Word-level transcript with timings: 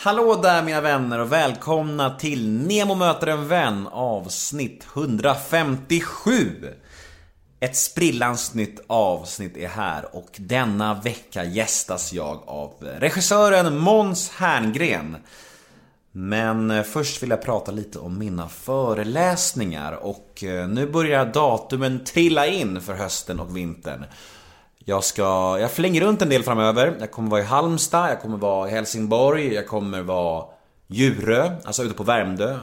Hallå 0.00 0.40
där 0.42 0.62
mina 0.62 0.80
vänner 0.80 1.18
och 1.18 1.32
välkomna 1.32 2.10
till 2.10 2.50
Nemo 2.50 2.94
möter 2.94 3.26
en 3.26 3.48
vän 3.48 3.86
avsnitt 3.86 4.86
157. 4.94 6.74
Ett 7.60 7.76
sprillans 7.76 8.54
nytt 8.54 8.80
avsnitt 8.86 9.56
är 9.56 9.68
här 9.68 10.16
och 10.16 10.28
denna 10.36 10.94
vecka 10.94 11.44
gästas 11.44 12.12
jag 12.12 12.42
av 12.46 12.72
regissören 12.80 13.78
Måns 13.78 14.30
Herngren. 14.30 15.16
Men 16.12 16.70
eh, 16.70 16.82
först 16.82 17.22
vill 17.22 17.30
jag 17.30 17.42
prata 17.42 17.72
lite 17.72 17.98
om 17.98 18.18
mina 18.18 18.48
föreläsningar 18.48 19.92
och 19.92 20.44
eh, 20.44 20.68
nu 20.68 20.86
börjar 20.86 21.26
datumen 21.26 22.04
trilla 22.04 22.46
in 22.46 22.80
för 22.80 22.94
hösten 22.94 23.40
och 23.40 23.56
vintern. 23.56 24.04
Jag 24.88 25.04
ska, 25.04 25.58
jag 25.60 25.70
flänger 25.70 26.00
runt 26.00 26.22
en 26.22 26.28
del 26.28 26.42
framöver. 26.42 26.96
Jag 27.00 27.10
kommer 27.10 27.30
vara 27.30 27.40
i 27.40 27.44
Halmstad, 27.44 28.10
jag 28.10 28.20
kommer 28.20 28.36
vara 28.36 28.68
i 28.68 28.70
Helsingborg, 28.70 29.54
jag 29.54 29.66
kommer 29.66 30.02
vara 30.02 30.44
Djurö, 30.86 31.50
alltså 31.64 31.82
ute 31.82 31.94
på 31.94 32.02
Värmdö. 32.02 32.50
Eh, 32.52 32.58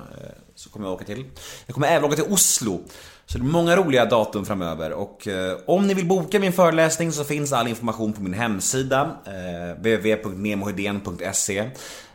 så 0.56 0.70
kommer 0.70 0.86
jag 0.86 0.94
åka 0.94 1.06
till. 1.06 1.26
Jag 1.66 1.74
kommer 1.74 1.88
även 1.88 2.06
åka 2.06 2.16
till 2.16 2.34
Oslo. 2.34 2.80
Så 3.26 3.38
det 3.38 3.44
är 3.44 3.46
många 3.46 3.76
roliga 3.76 4.06
datum 4.06 4.46
framöver 4.46 4.92
och 4.92 5.28
eh, 5.28 5.58
om 5.66 5.88
ni 5.88 5.94
vill 5.94 6.08
boka 6.08 6.40
min 6.40 6.54
föreläsning 6.54 7.12
så 7.12 7.24
finns 7.24 7.54
all 7.54 7.68
information 7.68 8.14
på 8.14 8.22
min 8.22 8.34
hemsida 8.34 9.18
eh, 9.26 9.78
www.nemohedén.se 9.78 11.58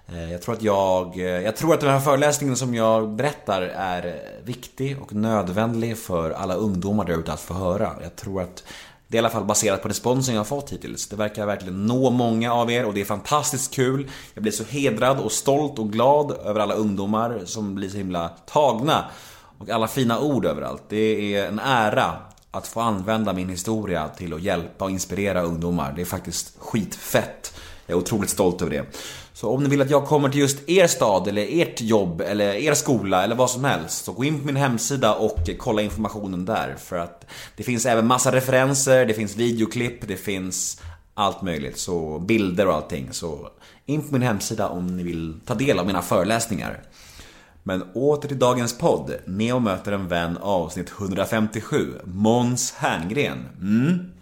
eh, 0.09 0.33
jag 0.33 0.43
tror 0.43 0.55
att 0.55 0.63
jag, 0.63 1.19
eh, 1.19 1.25
jag 1.25 1.57
tror 1.57 1.75
att 1.75 1.81
den 1.81 1.91
här 1.91 2.01
föreläsningen 2.01 2.57
som 2.57 2.75
jag 2.75 3.11
berättar 3.11 3.63
är 3.63 4.21
viktig 4.45 5.03
och 5.03 5.13
nödvändig 5.13 5.99
för 5.99 6.31
alla 6.31 6.55
ungdomar 6.55 7.05
där 7.05 7.19
ute 7.19 7.33
att 7.33 7.41
få 7.41 7.55
höra. 7.55 7.93
Jag 8.03 8.17
tror 8.17 8.43
att 8.43 8.65
det 9.11 9.17
är 9.17 9.19
i 9.19 9.25
alla 9.25 9.31
fall 9.31 9.45
baserat 9.45 9.83
på 9.83 9.89
responsen 9.89 10.35
jag 10.35 10.41
har 10.41 10.45
fått 10.45 10.73
hittills. 10.73 11.09
Det 11.09 11.17
verkar 11.17 11.47
verkligen 11.47 11.87
nå 11.87 12.11
många 12.11 12.53
av 12.53 12.71
er 12.71 12.85
och 12.85 12.95
det 12.95 13.01
är 13.01 13.05
fantastiskt 13.05 13.75
kul. 13.75 14.11
Jag 14.35 14.43
blir 14.43 14.53
så 14.53 14.65
hedrad 14.65 15.21
och 15.21 15.33
stolt 15.33 15.79
och 15.79 15.93
glad 15.93 16.33
över 16.45 16.61
alla 16.61 16.75
ungdomar 16.75 17.43
som 17.45 17.75
blir 17.75 17.89
så 17.89 17.97
himla 17.97 18.29
tagna. 18.29 19.05
Och 19.59 19.71
alla 19.71 19.89
fina 19.89 20.21
ord 20.21 20.47
överallt. 20.47 20.83
Det 20.89 21.37
är 21.37 21.49
en 21.49 21.59
ära 21.59 22.17
att 22.51 22.67
få 22.67 22.81
använda 22.81 23.33
min 23.33 23.49
historia 23.49 24.09
till 24.09 24.35
att 24.35 24.43
hjälpa 24.43 24.85
och 24.85 24.91
inspirera 24.91 25.43
ungdomar. 25.43 25.93
Det 25.97 26.01
är 26.01 26.07
faktiskt 26.07 26.55
skitfett. 26.59 27.55
Jag 27.87 27.97
är 27.97 28.03
otroligt 28.03 28.31
stolt 28.31 28.63
över 28.63 28.71
det. 28.71 28.85
Så 29.41 29.51
om 29.51 29.63
ni 29.63 29.69
vill 29.69 29.83
att 29.83 29.91
jag 29.91 30.07
kommer 30.07 30.29
till 30.29 30.41
just 30.41 30.69
er 30.69 30.87
stad 30.87 31.29
eller 31.29 31.47
ert 31.63 31.81
jobb 31.81 32.21
eller 32.21 32.55
er 32.55 32.75
skola 32.75 33.25
eller 33.25 33.37
vad 33.37 33.51
som 33.51 33.65
helst 33.65 34.05
så 34.05 34.13
gå 34.13 34.25
in 34.25 34.41
på 34.41 34.47
min 34.47 34.57
hemsida 34.57 35.15
och 35.15 35.51
kolla 35.59 35.83
informationen 35.83 36.45
där 36.45 36.77
för 36.79 36.99
att 36.99 37.27
det 37.57 37.63
finns 37.63 37.87
även 37.87 38.07
massa 38.07 38.33
referenser, 38.33 39.07
det 39.07 39.15
finns 39.15 39.37
videoklipp, 39.37 40.09
det 40.09 40.17
finns 40.17 40.83
allt 41.15 41.43
möjligt, 41.43 41.79
så 41.79 42.19
bilder 42.19 42.67
och 42.67 42.75
allting. 42.75 43.09
Så 43.13 43.49
in 43.87 44.03
på 44.03 44.13
min 44.13 44.23
hemsida 44.23 44.69
om 44.69 44.97
ni 44.97 45.03
vill 45.03 45.35
ta 45.47 45.55
del 45.55 45.79
av 45.79 45.87
mina 45.87 46.03
föreläsningar. 46.03 46.83
Men 47.63 47.83
åter 47.95 48.29
till 48.29 48.39
dagens 48.39 48.79
podd. 48.79 49.15
Neo 49.27 49.59
möter 49.59 49.93
en 49.93 50.09
vän 50.09 50.39
avsnitt 50.41 50.93
157. 50.99 51.95
Måns 52.05 52.73
Herngren. 52.73 53.49
Mm. 53.61 54.13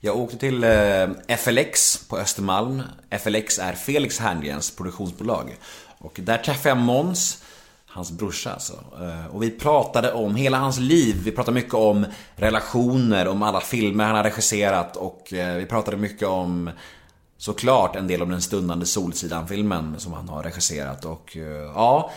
Jag 0.00 0.16
åkte 0.16 0.36
till 0.36 0.64
eh, 0.64 1.36
FLX 1.36 2.04
på 2.08 2.18
Östermalm. 2.18 2.82
FLX 3.20 3.58
är 3.58 3.72
Felix 3.72 4.18
Herngrens 4.18 4.76
produktionsbolag. 4.76 5.56
Och 5.98 6.20
där 6.22 6.38
träffade 6.38 6.68
jag 6.68 6.78
Måns, 6.78 7.42
hans 7.86 8.10
brorsa 8.10 8.52
alltså. 8.52 8.72
Eh, 8.72 9.34
och 9.34 9.42
vi 9.42 9.50
pratade 9.50 10.12
om 10.12 10.34
hela 10.36 10.58
hans 10.58 10.78
liv. 10.78 11.20
Vi 11.24 11.32
pratade 11.32 11.54
mycket 11.54 11.74
om 11.74 12.06
relationer, 12.36 13.28
om 13.28 13.42
alla 13.42 13.60
filmer 13.60 14.04
han 14.04 14.16
har 14.16 14.24
regisserat 14.24 14.96
och 14.96 15.32
eh, 15.32 15.56
vi 15.56 15.66
pratade 15.66 15.96
mycket 15.96 16.28
om 16.28 16.70
såklart 17.38 17.96
en 17.96 18.06
del 18.06 18.22
om 18.22 18.30
den 18.30 18.42
stundande 18.42 18.86
Solsidan-filmen 18.86 19.94
som 19.98 20.12
han 20.12 20.28
har 20.28 20.42
regisserat 20.42 21.04
och 21.04 21.36
ja 21.74 22.10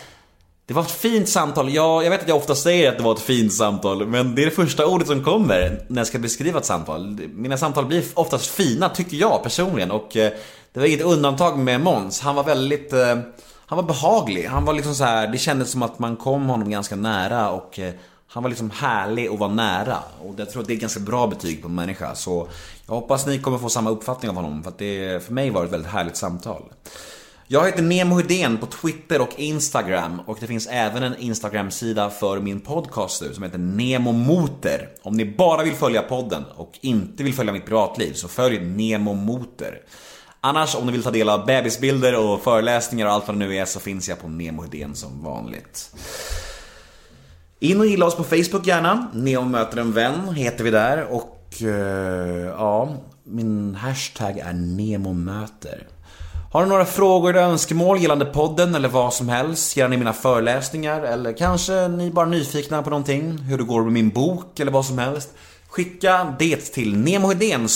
det 0.66 0.74
var 0.74 0.82
ett 0.82 0.90
fint 0.90 1.28
samtal. 1.28 1.74
Jag, 1.74 2.04
jag 2.04 2.10
vet 2.10 2.22
att 2.22 2.28
jag 2.28 2.36
ofta 2.36 2.54
säger 2.54 2.88
att 2.88 2.98
det 2.98 3.04
var 3.04 3.12
ett 3.12 3.20
fint 3.20 3.52
samtal, 3.52 4.06
men 4.06 4.34
det 4.34 4.42
är 4.42 4.44
det 4.44 4.50
första 4.50 4.86
ordet 4.86 5.08
som 5.08 5.24
kommer 5.24 5.84
när 5.88 6.00
jag 6.00 6.06
ska 6.06 6.18
beskriva 6.18 6.58
ett 6.58 6.64
samtal. 6.64 7.18
Mina 7.34 7.56
samtal 7.56 7.86
blir 7.86 8.04
oftast 8.14 8.46
fina, 8.46 8.88
tycker 8.88 9.16
jag 9.16 9.42
personligen. 9.42 9.90
Och 9.90 10.16
eh, 10.16 10.32
det 10.72 10.80
var 10.80 10.86
inget 10.86 11.02
undantag 11.02 11.58
med 11.58 11.80
Måns. 11.80 12.20
Han 12.20 12.34
var 12.34 12.44
väldigt... 12.44 12.92
Eh, 12.92 13.18
han 13.66 13.76
var 13.76 13.82
behaglig. 13.82 14.44
Han 14.44 14.64
var 14.64 14.72
liksom 14.72 14.94
så 14.94 15.04
här, 15.04 15.28
det 15.28 15.38
kändes 15.38 15.70
som 15.70 15.82
att 15.82 15.98
man 15.98 16.16
kom 16.16 16.48
honom 16.48 16.70
ganska 16.70 16.96
nära 16.96 17.50
och 17.50 17.78
eh, 17.78 17.92
han 18.26 18.42
var 18.42 18.50
liksom 18.50 18.70
härlig 18.70 19.32
och 19.32 19.38
var 19.38 19.48
nära. 19.48 19.98
Och 20.22 20.34
jag 20.36 20.50
tror 20.50 20.62
att 20.62 20.68
det 20.68 20.72
är 20.72 20.74
ett 20.74 20.80
ganska 20.80 21.00
bra 21.00 21.26
betyg 21.26 21.62
på 21.62 21.68
en 21.68 21.74
människa. 21.74 22.14
Så 22.14 22.48
jag 22.86 22.94
hoppas 22.94 23.26
ni 23.26 23.38
kommer 23.38 23.58
få 23.58 23.68
samma 23.68 23.90
uppfattning 23.90 24.30
av 24.30 24.36
honom, 24.36 24.62
för 24.62 24.70
att 24.70 24.78
det 24.78 25.24
för 25.24 25.32
mig 25.32 25.50
var 25.50 25.60
det 25.60 25.66
ett 25.66 25.72
väldigt 25.72 25.92
härligt 25.92 26.16
samtal. 26.16 26.62
Jag 27.52 27.66
heter 27.66 27.82
Nemo 27.82 28.16
Hedén 28.16 28.58
på 28.58 28.66
Twitter 28.66 29.20
och 29.20 29.30
Instagram 29.36 30.20
och 30.20 30.36
det 30.40 30.46
finns 30.46 30.66
även 30.70 31.02
en 31.02 31.16
Instagram-sida 31.16 32.10
för 32.10 32.40
min 32.40 32.60
podcast 32.60 33.22
nu 33.22 33.34
som 33.34 33.42
heter 33.42 33.58
Nemo 33.58 34.12
Motor. 34.12 34.88
Om 35.02 35.16
ni 35.16 35.24
bara 35.24 35.62
vill 35.62 35.74
följa 35.74 36.02
podden 36.02 36.44
och 36.56 36.78
inte 36.80 37.22
vill 37.22 37.34
följa 37.34 37.52
mitt 37.52 37.64
privatliv 37.64 38.12
så 38.12 38.28
följ 38.28 38.60
Nemo 38.60 39.14
Motor. 39.14 39.78
Annars 40.40 40.74
om 40.74 40.86
ni 40.86 40.92
vill 40.92 41.02
ta 41.02 41.10
del 41.10 41.28
av 41.28 41.46
bebisbilder 41.46 42.18
och 42.18 42.42
föreläsningar 42.42 43.06
och 43.06 43.12
allt 43.12 43.26
vad 43.26 43.36
det 43.36 43.46
nu 43.46 43.56
är 43.56 43.64
så 43.64 43.80
finns 43.80 44.08
jag 44.08 44.20
på 44.20 44.28
Nemo 44.28 44.62
Hedén 44.62 44.94
som 44.94 45.24
vanligt. 45.24 45.94
In 47.60 47.80
och 47.80 47.86
gilla 47.86 48.06
oss 48.06 48.16
på 48.16 48.24
Facebook 48.24 48.66
gärna. 48.66 49.10
Nemo 49.14 49.44
möter 49.44 49.78
en 49.78 49.92
vän 49.92 50.34
heter 50.34 50.64
vi 50.64 50.70
där 50.70 51.04
och 51.04 51.54
uh, 51.62 51.68
ja, 52.46 52.96
min 53.24 53.74
hashtag 53.74 54.38
är 54.38 54.52
NEMOMÖTER. 54.52 55.86
Har 56.52 56.62
ni 56.62 56.68
några 56.68 56.84
frågor 56.84 57.36
eller 57.36 57.48
önskemål 57.48 58.00
gällande 58.00 58.24
podden 58.24 58.74
eller 58.74 58.88
vad 58.88 59.14
som 59.14 59.28
helst? 59.28 59.76
Gällande 59.76 59.96
mina 59.96 60.12
föreläsningar 60.12 61.02
eller 61.02 61.32
kanske 61.32 61.88
ni 61.88 62.10
bara 62.10 62.26
är 62.26 62.30
nyfikna 62.30 62.82
på 62.82 62.90
någonting? 62.90 63.38
Hur 63.38 63.58
det 63.58 63.64
går 63.64 63.82
med 63.82 63.92
min 63.92 64.08
bok 64.08 64.60
eller 64.60 64.72
vad 64.72 64.84
som 64.84 64.98
helst? 64.98 65.30
Skicka 65.68 66.36
det 66.38 66.56
till 66.56 66.96
nemohedén 66.96 67.68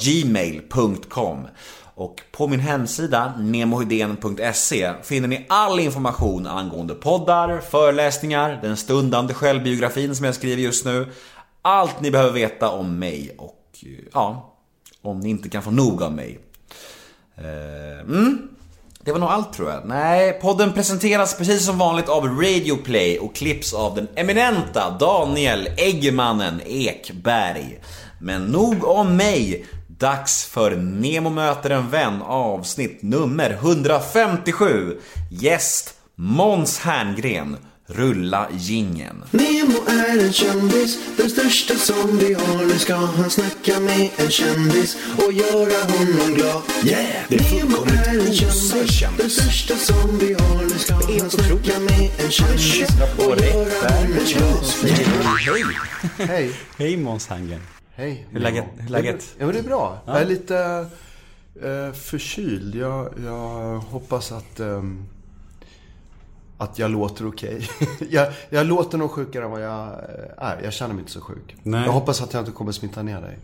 gmail.com 0.00 1.46
och 1.94 2.20
på 2.32 2.48
min 2.48 2.60
hemsida 2.60 3.32
nemohedén.se 3.38 4.92
finner 5.02 5.28
ni 5.28 5.46
all 5.48 5.80
information 5.80 6.46
angående 6.46 6.94
poddar, 6.94 7.60
föreläsningar, 7.60 8.58
den 8.62 8.76
stundande 8.76 9.34
självbiografin 9.34 10.16
som 10.16 10.24
jag 10.26 10.34
skriver 10.34 10.62
just 10.62 10.84
nu. 10.84 11.06
Allt 11.62 12.00
ni 12.00 12.10
behöver 12.10 12.32
veta 12.32 12.70
om 12.70 12.98
mig 12.98 13.34
och 13.38 13.66
eh, 13.82 13.90
ja, 14.12 14.54
om 15.02 15.20
ni 15.20 15.30
inte 15.30 15.48
kan 15.48 15.62
få 15.62 15.70
nog 15.70 16.02
av 16.02 16.12
mig. 16.12 16.38
Eh, 17.38 18.04
Mm. 18.06 18.48
Det 19.04 19.12
var 19.12 19.18
nog 19.18 19.28
allt 19.28 19.52
tror 19.52 19.70
jag. 19.70 19.86
Nej, 19.86 20.32
podden 20.42 20.72
presenteras 20.72 21.36
precis 21.36 21.66
som 21.66 21.78
vanligt 21.78 22.08
av 22.08 22.26
Radio 22.26 22.76
Play 22.76 23.18
och 23.18 23.34
klipps 23.34 23.74
av 23.74 23.94
den 23.94 24.08
eminenta 24.14 24.90
Daniel 25.00 25.68
Eggmannen 25.76 26.60
Ekberg. 26.66 27.80
Men 28.20 28.44
nog 28.44 28.84
om 28.84 29.16
mig. 29.16 29.66
Dags 29.98 30.44
för 30.44 30.76
Nemo 30.76 31.30
möter 31.30 31.70
en 31.70 31.90
vän 31.90 32.22
avsnitt 32.22 33.02
nummer 33.02 33.50
157. 33.50 34.98
Gäst 35.30 35.94
Måns 36.14 36.78
Herngren. 36.78 37.56
Rulla 37.86 38.48
gingen. 38.58 39.24
Nemo 39.30 39.78
är 39.88 40.24
en 40.26 40.32
kändis, 40.32 40.98
den 41.16 41.30
största 41.30 41.74
som 41.74 42.18
vi 42.18 42.34
har. 42.34 42.66
Nu 42.66 42.78
ska 42.78 42.94
han 42.94 43.30
snacka 43.30 43.80
med 43.80 44.10
en 44.16 44.30
kändis 44.30 44.96
och 45.26 45.32
göra 45.32 45.84
honom 45.92 46.34
glad. 46.34 46.62
Yeah, 46.84 47.24
det 47.28 47.36
är 47.36 47.40
Nemo 47.54 47.70
fullkomligt 47.76 48.06
är 48.06 48.12
en 48.12 48.48
osar 48.48 48.76
kändis, 48.76 48.94
kändis. 48.94 49.18
den 49.18 49.30
största 49.30 49.76
som 49.76 50.18
vi 50.18 50.32
har. 50.34 50.62
Nu 50.62 50.68
ska 50.78 50.94
han 50.94 51.30
snacka 51.30 51.80
med 51.80 52.10
en 52.24 52.30
kändis 52.30 52.88
och 53.18 53.38
göra 53.38 53.88
honom 53.92 54.18
glad. 54.26 54.64
Hej! 56.18 56.26
Hej. 56.28 56.52
Hej 56.78 56.96
Måns 56.96 57.26
Herngren. 57.28 57.60
Hej. 57.94 58.26
Hur 58.30 58.36
är 58.36 58.88
läget? 58.88 59.34
Ja, 59.38 59.44
men 59.46 59.54
det 59.54 59.58
är 59.58 59.62
bra. 59.62 60.02
Jag 60.06 60.20
är 60.20 60.24
lite 60.26 60.86
eh, 61.62 61.92
förkyld. 61.92 62.74
Jag, 62.74 63.12
jag 63.24 63.78
hoppas 63.78 64.32
att, 64.32 64.60
ehm, 64.60 65.04
att 66.58 66.78
jag 66.78 66.90
låter 66.90 67.26
okej. 67.28 67.68
jag, 68.10 68.28
jag 68.50 68.66
låter 68.66 68.98
nog 68.98 69.10
sjukare 69.10 69.44
än 69.44 69.50
vad 69.50 69.62
jag 69.62 69.86
eh, 69.88 69.94
är. 70.48 70.60
Jag 70.64 70.72
känner 70.72 70.94
mig 70.94 71.00
inte 71.00 71.12
så 71.12 71.20
sjuk. 71.20 71.56
Nej. 71.62 71.84
Jag 71.84 71.92
hoppas 71.92 72.22
att 72.22 72.32
jag 72.32 72.40
inte 72.40 72.52
kommer 72.52 72.72
smitta 72.72 73.02
ner 73.02 73.20
dig. 73.20 73.38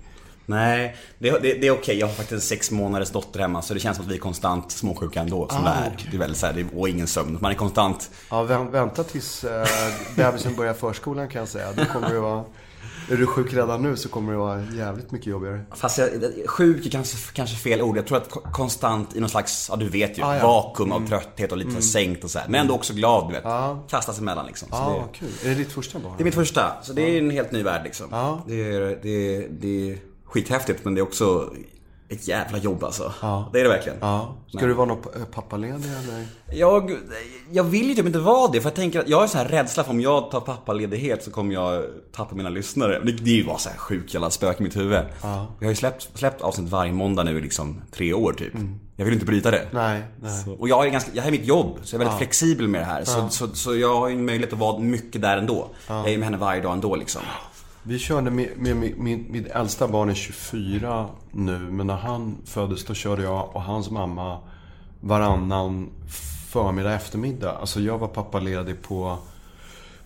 Nej, 0.47 0.97
det, 1.19 1.31
det, 1.31 1.39
det 1.55 1.67
är 1.67 1.71
okej. 1.71 1.99
Jag 1.99 2.07
har 2.07 2.15
faktiskt 2.15 2.33
en 2.33 2.41
sex 2.41 2.71
månaders 2.71 3.11
dotter 3.11 3.41
hemma 3.41 3.63
så 3.63 3.75
det 3.75 3.81
känns 3.81 3.97
som 3.97 4.07
att 4.07 4.13
vi 4.13 4.15
är 4.15 4.21
konstant 4.21 4.71
småsjuka 4.73 5.21
ändå. 5.21 5.49
Som 5.49 5.59
Ah, 5.59 5.63
det 5.65 5.71
är. 5.87 5.93
okej. 5.95 6.09
Det 6.11 6.17
är 6.17 6.19
väldigt 6.19 6.39
så 6.39 6.47
här, 6.47 6.53
det 6.53 6.61
är, 6.61 6.67
och 6.79 6.89
ingen 6.89 7.07
sömn. 7.07 7.39
Man 7.41 7.51
är 7.51 7.57
konstant. 7.57 8.11
Ja, 8.31 8.45
vä- 8.45 8.71
vänta 8.71 9.05
tills 9.05 9.45
eh, 9.45 9.67
bebisen 10.17 10.57
börjar 10.57 10.75
förskolan 10.75 11.29
kan 11.29 11.39
jag 11.39 11.49
säga. 11.49 11.73
Då 11.77 11.85
kommer 11.85 12.09
det 12.11 12.21
vara... 12.21 12.45
Är 13.11 13.17
du 13.17 13.27
sjuk 13.27 13.53
redan 13.53 13.83
nu 13.83 13.97
så 13.97 14.09
kommer 14.09 14.33
det 14.33 14.39
vara 14.39 14.63
jävligt 14.77 15.11
mycket 15.11 15.27
jobbigare. 15.27 15.61
Fast 15.75 15.99
jag, 15.99 16.11
sjuk 16.47 16.87
är 16.87 16.91
kanske, 16.91 17.17
kanske 17.33 17.57
fel 17.57 17.83
ord. 17.83 17.97
Jag 17.97 18.07
tror 18.07 18.19
att 18.19 18.31
ko- 18.31 18.41
konstant 18.53 19.17
i 19.17 19.21
någon 19.21 19.29
slags, 19.29 19.69
ja 19.71 19.77
du 19.77 19.89
vet 19.89 20.19
ju, 20.19 20.23
Ah, 20.23 20.37
ja. 20.37 20.47
vakuum 20.47 20.93
av 20.93 21.07
trötthet 21.09 21.53
och 21.53 21.59
lite 21.59 21.71
mm. 21.71 21.83
sänkt 21.83 22.25
och 22.25 22.31
så 22.31 22.39
här. 22.39 22.49
Men 22.49 22.61
ändå 22.61 22.75
också 22.75 22.95
glad 22.95 23.29
du 23.29 23.33
vet. 23.33 23.45
Ja. 23.45 23.85
Kastas 23.91 24.19
emellan 24.19 24.47
liksom. 24.47 24.69
Så 24.71 24.77
det, 24.77 24.83
vad 24.85 25.13
kul. 25.15 25.29
Är 25.45 25.49
det 25.49 25.55
ditt 25.55 25.73
första 25.73 25.99
barn? 25.99 26.13
det 26.17 26.23
är 26.23 26.25
mitt 26.25 26.35
första. 26.35 26.73
Så 26.83 26.93
det 26.93 27.03
är 27.03 27.19
en 27.19 27.31
helt 27.31 27.53
ny 27.53 27.63
värld 27.63 27.81
liksom. 27.85 28.07
Ja. 28.11 28.43
Det, 28.47 28.73
är, 28.75 28.81
det, 29.03 29.47
det 29.61 29.91
är 29.91 29.99
skithäftigt 30.25 30.85
men 30.85 30.95
det 30.95 31.01
är 31.01 31.03
också 31.03 31.53
ett 32.09 32.29
jävla 32.29 32.59
jobb 32.59 32.85
alltså. 32.85 33.13
Ja. 33.23 33.51
Det 33.53 33.61
är 33.61 33.65
det 33.65 33.71
verkligen. 33.71 33.99
Ja. 34.01 34.35
Ska 34.49 34.67
du 34.67 34.73
vara 34.73 34.87
någon 34.87 35.03
pappaledig 35.33 35.75
eller? 35.75 36.27
Jag, 36.53 36.97
jag 37.51 37.65
vill 37.65 37.89
ju 37.89 37.95
typ 37.95 38.07
inte 38.07 38.19
vara 38.19 38.51
det 38.53 38.61
för 38.61 38.69
jag 38.69 38.75
tänker 38.75 39.01
att 39.01 39.09
jag 39.09 39.21
har 39.21 39.27
så 39.27 39.39
här 39.39 39.45
rädsla 39.45 39.85
för 39.85 39.91
om 39.91 40.01
jag 40.01 40.31
tar 40.31 40.41
pappaledighet 40.41 41.25
så 41.25 41.31
kommer 41.31 41.55
jag 41.55 41.85
tappa 42.13 42.35
mina 42.35 42.49
lyssnare. 42.49 43.01
Det, 43.05 43.13
det 43.13 43.31
är 43.31 43.35
ju 43.35 43.45
bara 43.45 43.59
så 43.59 43.69
här 43.69 43.77
sjuk 43.77 44.15
jävla 44.15 44.31
spök 44.31 44.61
i 44.61 44.63
mitt 44.63 44.77
huvud. 44.77 45.03
Jag 45.23 45.67
har 45.67 45.69
ju 45.69 45.75
släppt, 45.75 46.19
släppt 46.19 46.43
avsnitt 46.43 46.71
varje 46.71 46.93
måndag 46.93 47.23
nu 47.23 47.39
i 47.39 47.41
liksom 47.41 47.81
tre 47.93 48.13
år 48.13 48.33
typ. 48.33 48.53
Jag 48.97 49.05
vill 49.05 49.15
inte 49.15 49.27
bryta 49.27 49.51
det. 49.51 49.69
Nej, 49.73 50.03
nej. 50.23 50.43
Så, 50.45 50.53
och 50.53 50.69
jag 50.69 50.87
är 50.87 50.91
ganska, 50.91 51.11
jag 51.15 51.23
har 51.23 51.31
mitt 51.31 51.47
jobb, 51.47 51.79
så 51.83 51.95
jag 51.95 52.01
är 52.01 52.05
väldigt 52.05 52.19
flexibel 52.19 52.69
med 52.69 52.81
det 52.81 52.85
här. 52.85 53.05
Så, 53.05 53.29
så, 53.29 53.49
så 53.49 53.77
jag 53.77 53.97
har 53.97 54.09
ju 54.09 54.17
möjlighet 54.17 54.53
att 54.53 54.59
vara 54.59 54.79
mycket 54.79 55.23
där 55.23 55.37
ändå. 55.39 55.69
Jag 55.89 56.09
är 56.09 56.19
med 56.19 56.25
henne 56.25 56.37
varje 56.37 56.63
dag 56.63 56.73
ändå 56.73 56.97
liksom. 56.97 57.23
Vi 57.89 57.99
körde 57.99 58.31
med, 58.31 58.49
med, 58.57 58.77
med, 58.77 58.99
med 58.99 59.31
mitt 59.31 59.47
äldsta 59.47 59.89
barn 59.89 60.11
är 60.11 60.15
24 60.15 61.09
nu, 61.31 61.59
men 61.59 61.87
när 61.87 61.97
han 61.97 62.37
föddes 62.45 62.85
då 62.85 62.95
körde 62.95 63.23
jag 63.23 63.57
och 63.57 63.63
hans 63.63 63.91
mamma 63.91 64.39
varannan 65.01 65.89
förmiddag 66.49 66.95
eftermiddag. 66.95 67.53
Alltså 67.53 67.81
jag 67.81 67.99
var 67.99 68.09
pappaledig 68.09 68.83
på 68.83 69.19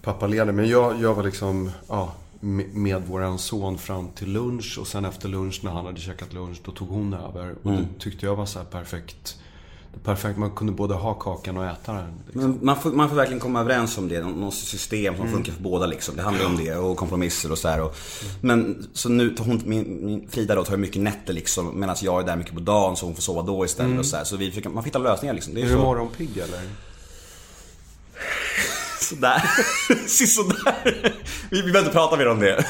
pappaledig, 0.03 0.55
men 0.55 0.69
jag, 0.69 1.01
jag 1.01 1.15
var 1.15 1.23
liksom 1.23 1.71
ja, 1.89 2.13
med, 2.41 3.03
våran 3.07 3.39
son 3.39 3.79
fram 3.79 4.09
till 4.09 4.33
lunch 4.33 4.79
och 4.81 4.87
sen 4.87 5.05
efter 5.05 5.29
lunch 5.29 5.61
när 5.65 5.71
han 5.71 5.87
hade 5.87 6.01
käkat 6.01 6.33
lunch 6.33 6.61
då 6.65 6.73
tog 6.73 6.89
hon 6.89 7.15
över. 7.15 7.55
Och 7.63 7.73
det 7.73 7.87
tyckte 7.99 8.27
jag 8.27 8.37
var 8.37 8.47
så 8.47 8.59
här 8.59 8.67
perfekt. 8.67 9.39
Det 9.95 9.99
perfekt, 10.05 10.39
man 10.39 10.51
kunde 10.51 10.73
både 10.73 10.95
ha 10.95 11.15
kakan 11.15 11.57
och 11.57 11.65
äta 11.67 11.93
den. 11.93 12.13
Men 12.33 12.59
man 12.63 12.81
får, 12.81 12.91
man 12.91 13.09
får 13.09 13.17
verkligen 13.17 13.41
komma 13.41 13.61
överens 13.61 13.99
om 13.99 14.09
det, 14.09 14.21
Nå- 14.21 14.29
något 14.29 14.55
system 14.55 15.15
Mm. 15.15 15.17
som 15.27 15.33
funkar 15.35 15.53
för 15.53 15.63
båda 15.63 15.87
liksom. 15.87 16.17
Det 16.17 16.23
handlar 16.23 16.47
om 16.47 16.57
det 16.57 16.75
och 16.77 16.97
kompromisser 16.97 17.53
och 17.53 17.59
så 17.59 17.69
här. 17.69 17.81
Och, 17.81 17.97
men 18.41 18.87
så 18.93 19.09
nu 19.09 19.35
hon, 19.39 19.63
min, 19.65 20.07
min 20.07 20.29
Frida 20.31 20.55
då 20.55 20.65
tar 20.65 20.77
mycket 20.77 21.03
nätter 21.03 21.33
liksom 21.33 21.81
medan 21.81 21.97
jag 22.03 22.21
är 22.23 22.27
där 22.27 22.37
mycket 22.37 22.55
på 22.55 22.61
dagen 22.61 22.97
så 22.97 23.07
hon 23.07 23.15
får 23.15 23.23
sova 23.23 23.43
då 23.43 23.65
istället 23.65 23.99
och 23.99 24.07
så 24.07 24.17
här. 24.17 24.25
Så 24.25 24.37
vi 24.37 24.49
försöker, 24.51 24.71
man 24.71 24.83
får 24.83 24.89
hitta 24.89 24.99
lösningar 24.99 25.35
liksom. 25.35 25.55
Det 25.55 25.61
är, 25.61 25.63
Mm. 25.63 25.73
Är 25.75 25.77
du 25.79 25.83
så. 25.83 25.87
morgonpigg 25.89 26.37
eller? 26.39 26.61
Sådär. 29.01 29.43
Sådär. 30.27 31.13
Vi, 31.51 31.63
vi 31.63 31.73
behöver 31.73 31.79
inte 31.81 31.93
prata 31.93 32.17
mer 32.17 32.29
om 32.29 32.41
det. 32.41 32.65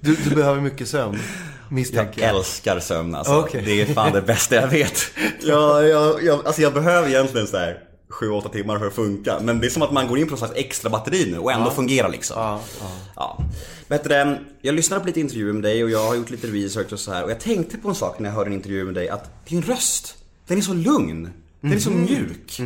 Du, 0.00 0.14
du 0.16 0.34
behöver 0.34 0.60
mycket 0.60 0.88
sömn, 0.88 1.18
misstänker 1.68 2.22
jag. 2.22 2.36
älskar 2.36 2.80
sömn 2.80 3.14
alltså. 3.14 3.40
Okej. 3.40 3.62
Det 3.64 3.80
är 3.82 3.86
fan 3.94 4.12
det 4.12 4.22
bästa 4.22 4.54
jag 4.54 4.68
vet. 4.68 5.02
Jag, 5.42 5.88
jag, 5.88 6.24
jag, 6.24 6.46
alltså 6.46 6.62
jag 6.62 6.74
behöver 6.74 7.08
egentligen 7.08 7.46
så 7.46 7.56
här 7.56 7.78
7-8 8.20 8.52
timmar 8.52 8.78
för 8.78 8.86
att 8.86 8.94
funka. 8.94 9.40
Men 9.40 9.60
det 9.60 9.66
är 9.66 9.70
som 9.70 9.82
att 9.82 9.92
man 9.92 10.08
går 10.08 10.18
in 10.18 10.26
på 10.26 10.30
något 10.30 10.38
slags 10.38 10.54
extra 10.56 10.90
batteri 10.90 11.30
nu 11.30 11.38
och 11.38 11.52
ändå 11.52 11.70
fungerar 11.70 12.08
liksom. 12.08 12.36
Ja, 12.40 12.60
ja. 12.80 12.90
Ja. 13.16 13.44
Du, 13.88 14.08
det, 14.08 14.38
jag 14.62 14.74
lyssnade 14.74 15.00
på 15.00 15.06
lite 15.06 15.20
intervjuer 15.20 15.52
med 15.52 15.62
dig 15.62 15.84
och 15.84 15.90
jag 15.90 16.06
har 16.06 16.14
gjort 16.14 16.30
lite 16.30 16.46
research 16.46 16.92
och 16.92 17.00
så 17.00 17.12
här. 17.12 17.24
Och 17.24 17.30
jag 17.30 17.40
tänkte 17.40 17.78
på 17.78 17.88
en 17.88 17.94
sak 17.94 18.18
när 18.18 18.28
jag 18.28 18.36
hörde 18.36 18.50
en 18.50 18.54
intervju 18.54 18.84
med 18.84 18.94
dig. 18.94 19.08
Att 19.08 19.48
din 19.48 19.62
röst, 19.62 20.14
den 20.46 20.58
är 20.58 20.62
så 20.62 20.74
lugn. 20.74 21.30
Den 21.60 21.72
är 21.72 21.78
så 21.78 21.90
mjuk. 21.90 22.60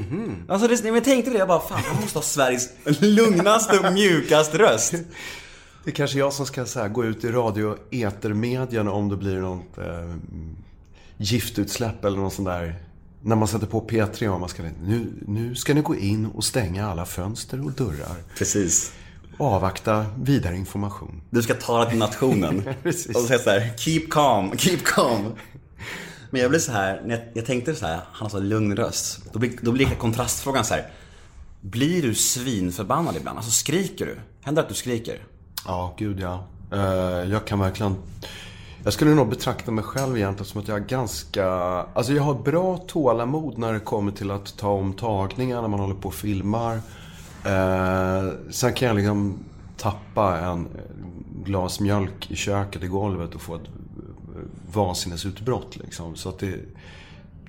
Alltså 0.49 0.69
det, 0.69 0.85
när 0.85 0.95
jag 0.95 1.05
tänkte 1.05 1.31
det, 1.31 1.39
jag 1.39 1.49
bara 1.49 1.61
fan, 1.61 1.81
han 1.87 2.01
måste 2.03 2.19
ha 2.19 2.23
Sveriges 2.23 2.69
lugnaste 3.01 3.79
och 3.79 3.93
mjukaste 3.93 4.59
röst. 4.59 4.95
Det 5.85 5.91
är 5.91 5.95
kanske 5.95 6.19
jag 6.19 6.33
som 6.33 6.47
ska 6.47 6.67
så 6.67 6.81
här, 6.81 6.89
gå 6.89 7.05
ut 7.05 7.25
i 7.25 7.29
radio 7.29 7.77
etermedierna 7.91 8.93
om 8.93 9.09
det 9.09 9.17
blir 9.17 9.37
något 9.37 9.79
eh, 9.79 10.15
giftutsläpp 11.17 12.05
eller 12.05 12.19
något 12.19 12.33
sånt 12.33 12.49
där. 12.49 12.75
När 13.23 13.37
man 13.37 13.49
sätter 13.49 13.67
på 13.67 13.87
P3 13.89 14.29
och 14.29 14.41
man 14.41 14.49
ska 14.49 14.63
nu, 14.63 15.13
nu 15.27 15.55
ska 15.55 15.75
ni 15.75 15.81
gå 15.81 15.97
in 15.97 16.27
och 16.27 16.45
stänga 16.45 16.89
alla 16.89 17.07
fönster 17.07 17.65
och 17.65 17.73
dörrar. 17.73 18.17
Precis. 18.39 18.93
Avvakta 19.39 20.07
vidare 20.19 20.57
information. 20.57 21.23
Du 21.31 21.43
ska 21.43 21.55
tala 21.55 21.87
till 21.87 21.99
nationen. 21.99 22.63
Och 22.85 22.95
säga 22.95 23.39
så 23.39 23.51
här, 23.51 23.77
keep 23.77 24.07
calm, 24.11 24.59
keep 24.59 24.79
calm. 24.85 25.25
Men 26.31 26.41
jag 26.41 26.51
blev 26.51 26.61
så 26.61 26.73
här, 26.73 27.03
när 27.05 27.17
jag, 27.17 27.25
jag 27.35 27.47
tänkte 27.47 27.75
så 27.75 27.87
här, 27.87 28.01
han 28.13 28.23
har 28.23 28.29
så 28.29 28.41
lugn 28.41 28.77
röst. 28.77 29.21
Då 29.33 29.39
blir, 29.39 29.53
då 29.63 29.73
blir 29.73 29.87
kontrastfrågan 29.87 30.65
så 30.65 30.75
här. 30.75 30.91
Blir 31.61 32.03
du 32.03 32.15
svinförbannad 32.15 33.17
ibland? 33.17 33.39
Alltså 33.39 33.51
skriker 33.51 34.07
du? 34.07 34.19
Händer 34.41 34.63
det 34.63 34.67
att 34.67 34.69
du 34.69 34.75
skriker? 34.75 35.23
Ja, 35.67 35.95
gud 35.97 36.21
ja. 36.21 36.45
Eh, 36.73 37.31
jag 37.31 37.45
kan 37.45 37.59
verkligen... 37.59 37.97
Jag 38.85 38.93
skulle 38.93 39.15
nog 39.15 39.29
betrakta 39.29 39.71
mig 39.71 39.85
själv 39.85 40.17
egentligen 40.17 40.45
som 40.45 40.61
att 40.61 40.69
jag 40.69 40.77
är 40.77 40.85
ganska... 40.85 41.47
Alltså 41.95 42.13
jag 42.13 42.23
har 42.23 42.35
bra 42.35 42.77
tålamod 42.77 43.59
när 43.59 43.73
det 43.73 43.81
kommer 43.81 44.13
till 44.13 44.31
att 44.31 44.57
ta 44.57 44.69
om 44.71 44.93
tagningar 44.93 45.63
när 45.63 45.69
man 45.69 45.81
håller 45.81 45.95
på 45.95 46.09
och 46.09 46.15
filmar. 46.15 46.81
Eh, 47.45 48.33
sen 48.51 48.73
kan 48.73 48.89
jag 48.89 48.97
liksom 48.97 49.39
tappa 49.77 50.39
en 50.39 50.69
glas 51.45 51.81
mjölk 51.81 52.31
i 52.31 52.37
köket 52.37 52.83
i 52.83 52.87
golvet 52.87 53.35
och 53.35 53.41
få 53.41 53.55
ett 53.55 53.69
vansinnesutbrott 54.73 55.77
liksom. 55.77 56.17
Så 56.17 56.29
att 56.29 56.39
det... 56.39 56.55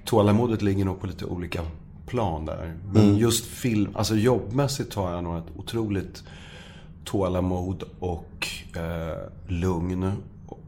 Tålamodet 0.05 0.61
ligger 0.61 0.85
nog 0.85 1.01
på 1.01 1.07
lite 1.07 1.25
olika 1.25 1.61
plan 2.07 2.45
där. 2.45 2.73
Men 2.93 3.17
just 3.17 3.45
film, 3.45 3.95
alltså 3.95 4.15
jobbmässigt 4.15 4.93
har 4.93 5.11
jag 5.11 5.23
nog 5.23 5.37
ett 5.37 5.47
otroligt 5.55 6.23
tålamod 7.05 7.83
och 7.99 8.47
eh, 8.75 9.17
lugn. 9.47 10.11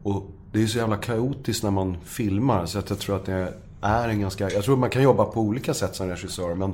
Och 0.02 0.30
det 0.52 0.58
är 0.58 0.62
ju 0.62 0.68
så 0.68 0.78
jävla 0.78 0.96
kaotiskt 0.96 1.62
när 1.62 1.70
man 1.70 1.96
filmar 2.04 2.66
så 2.66 2.78
att 2.78 2.90
jag 2.90 2.98
tror 2.98 3.16
att 3.16 3.26
det 3.26 3.54
är 3.80 4.08
en 4.08 4.20
ganska... 4.20 4.50
Jag 4.50 4.64
tror 4.64 4.76
man 4.76 4.90
kan 4.90 5.02
jobba 5.02 5.24
på 5.24 5.40
olika 5.40 5.74
sätt 5.74 5.96
som 5.96 6.08
regissör 6.08 6.54
men 6.54 6.72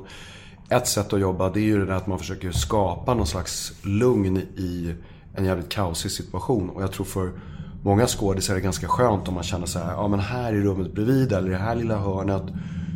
ett 0.69 0.87
sätt 0.87 1.13
att 1.13 1.19
jobba 1.19 1.49
det 1.49 1.59
är 1.59 1.63
ju 1.63 1.79
det 1.79 1.85
där 1.85 1.93
att 1.93 2.07
man 2.07 2.19
försöker 2.19 2.51
skapa 2.51 3.13
någon 3.13 3.27
slags 3.27 3.73
lugn 3.83 4.37
i 4.37 4.95
en 5.35 5.45
jävligt 5.45 5.69
kaosig 5.69 6.11
situation. 6.11 6.69
Och 6.69 6.83
jag 6.83 6.91
tror 6.91 7.05
för 7.05 7.31
många 7.83 8.07
skådisar 8.07 8.53
är 8.53 8.57
det 8.57 8.63
ganska 8.63 8.87
skönt 8.87 9.27
om 9.27 9.33
man 9.33 9.43
känner 9.43 9.65
så 9.65 9.79
här, 9.79 9.91
ja 9.91 10.07
men 10.07 10.19
här 10.19 10.53
i 10.53 10.61
rummet 10.61 10.93
bredvid 10.93 11.31
eller 11.31 11.47
i 11.47 11.51
det 11.51 11.57
här 11.57 11.75
lilla 11.75 11.97
hörnet 11.97 12.43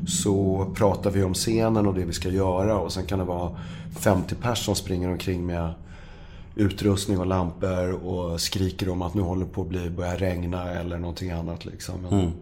så 0.07 0.65
pratar 0.75 1.11
vi 1.11 1.23
om 1.23 1.33
scenen 1.33 1.87
och 1.87 1.93
det 1.93 2.05
vi 2.05 2.13
ska 2.13 2.29
göra 2.29 2.77
och 2.77 2.91
sen 2.91 3.05
kan 3.05 3.19
det 3.19 3.25
vara 3.25 3.57
50 3.95 4.35
personer 4.35 4.55
som 4.55 4.75
springer 4.75 5.11
omkring 5.11 5.45
med 5.45 5.73
utrustning 6.55 7.19
och 7.19 7.25
lampor 7.25 7.91
och 8.07 8.41
skriker 8.41 8.89
om 8.89 9.01
att 9.01 9.13
nu 9.13 9.21
håller 9.21 9.45
det 9.45 9.51
på 9.51 9.61
att 9.61 9.67
bli, 9.67 9.89
börja 9.89 10.15
regna 10.15 10.71
eller 10.71 10.97
någonting 10.97 11.31
annat 11.31 11.65
liksom. 11.65 12.01
Men, 12.01 12.33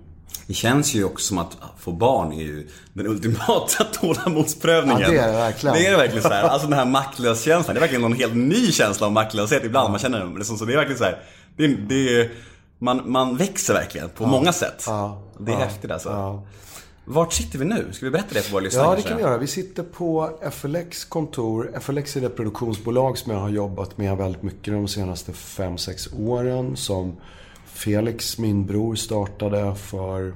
Det 0.48 0.54
känns 0.54 0.94
ju 0.96 1.04
också 1.04 1.26
som 1.28 1.38
att 1.38 1.58
få 1.78 1.92
barn 1.92 2.32
är 2.34 2.42
ju 2.44 2.68
den 2.94 3.08
ultimata 3.08 3.84
tålamodsprövningen. 3.94 5.02
Ja, 5.02 5.10
det 5.10 5.18
är 5.18 5.28
det 5.28 5.34
verkligen. 5.38 5.76
Det 5.76 5.88
är 5.88 5.92
det 5.92 5.98
verkligen 5.98 6.24
så 6.24 6.30
här. 6.30 6.44
Alltså 6.44 6.68
den 6.68 6.78
här 6.80 6.86
maktlöskänslan. 6.86 7.74
Det 7.76 7.80
är 7.80 7.82
verkligen 7.82 8.02
någon 8.02 8.14
helt 8.14 8.36
ny 8.36 8.72
känsla 8.72 9.06
av 9.08 9.14
maktlöshet 9.14 9.64
ibland. 9.64 9.90
Man 9.92 10.00
känner 10.00 10.38
det 10.40 10.46
som 10.46 10.58
så. 10.58 10.66
Det 10.66 10.74
är 10.74 10.78
verkligen 10.78 10.98
så 11.00 11.04
här. 11.04 11.20
Det, 11.58 11.66
är- 11.66 11.78
det, 11.90 12.22
är- 12.22 12.32
man, 12.80 13.02
man 13.12 13.38
växer 13.38 13.74
verkligen 13.74 14.10
på 14.10 14.26
många 14.26 14.54
sätt. 14.54 14.84
Ja, 14.88 15.22
det 15.40 15.52
är 15.52 15.56
ja, 15.56 15.64
häftigt 15.66 15.92
alltså. 15.92 16.10
ja. 16.10 16.44
Vart 17.06 17.34
sitter 17.34 17.60
vi 17.60 17.66
nu? 17.66 17.88
Ska 17.92 18.06
vi 18.06 18.12
berätta 18.12 18.34
det 18.34 18.42
för 18.42 18.52
våra 18.52 18.64
lyssnare 18.64 18.86
Ja, 18.86 18.90
det 18.90 18.96
kanske? 18.96 19.10
kan 19.10 19.18
vi 19.18 19.24
göra. 19.24 19.38
Vi 19.38 19.48
sitter 19.48 19.84
på 19.84 20.30
FLX 20.52 21.06
kontor. 21.06 21.72
FLX 21.82 22.18
är 22.18 22.22
det 22.22 22.30
produktionsbolag 22.30 23.18
som 23.18 23.32
jag 23.32 23.40
har 23.40 23.50
jobbat 23.50 23.98
med 23.98 24.18
väldigt 24.18 24.44
mycket 24.44 24.74
de 24.74 24.88
senaste 24.88 25.32
5-6 25.32 26.28
åren. 26.28 26.78
Som 26.78 27.16
Felix, 27.66 28.38
min 28.38 28.66
bror, 28.66 28.96
startade 28.96 29.76
för 29.76 30.34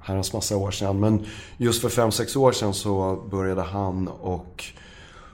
herrans 0.00 0.32
massa 0.32 0.56
år 0.56 0.70
sedan. 0.70 1.00
Men 1.00 1.26
just 1.56 1.80
för 1.82 1.88
5-6 1.88 2.36
år 2.36 2.52
sedan 2.52 2.74
så 2.74 3.24
började 3.30 3.62
han 3.62 4.08
och 4.08 4.64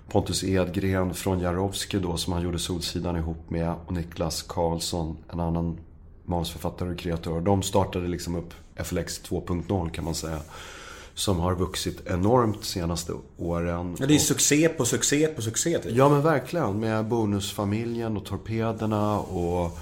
Pontus 0.08 0.44
Edgren 0.44 1.14
från 1.14 1.40
Jarowski 1.40 1.98
då, 1.98 2.16
som 2.16 2.32
han 2.32 2.42
gjorde 2.42 2.58
Solsidan 2.58 3.16
ihop 3.16 3.50
med, 3.50 3.74
och 3.86 3.92
Niklas 3.92 4.42
Karlsson, 4.42 5.16
en 5.32 5.40
annan 5.40 5.78
manusförfattare 6.24 6.90
och 6.90 6.98
kreatör. 6.98 7.40
De 7.40 7.62
startade 7.62 8.08
liksom 8.08 8.36
upp 8.36 8.54
FLX 8.76 9.20
2.0 9.28 9.90
kan 9.90 10.04
man 10.04 10.14
säga. 10.14 10.38
Som 11.14 11.40
har 11.40 11.54
vuxit 11.54 12.02
enormt 12.06 12.64
senaste 12.64 13.12
åren. 13.38 13.96
Ja, 14.00 14.06
det 14.06 14.14
är 14.14 14.18
succé 14.18 14.68
på 14.68 14.84
succé 14.84 15.26
på 15.26 15.42
succé 15.42 15.78
typ. 15.78 15.92
Ja 15.96 16.08
men 16.08 16.22
verkligen. 16.22 16.80
Med 16.80 17.06
Bonusfamiljen 17.06 18.16
och 18.16 18.24
Torpederna 18.24 19.18
och 19.18 19.78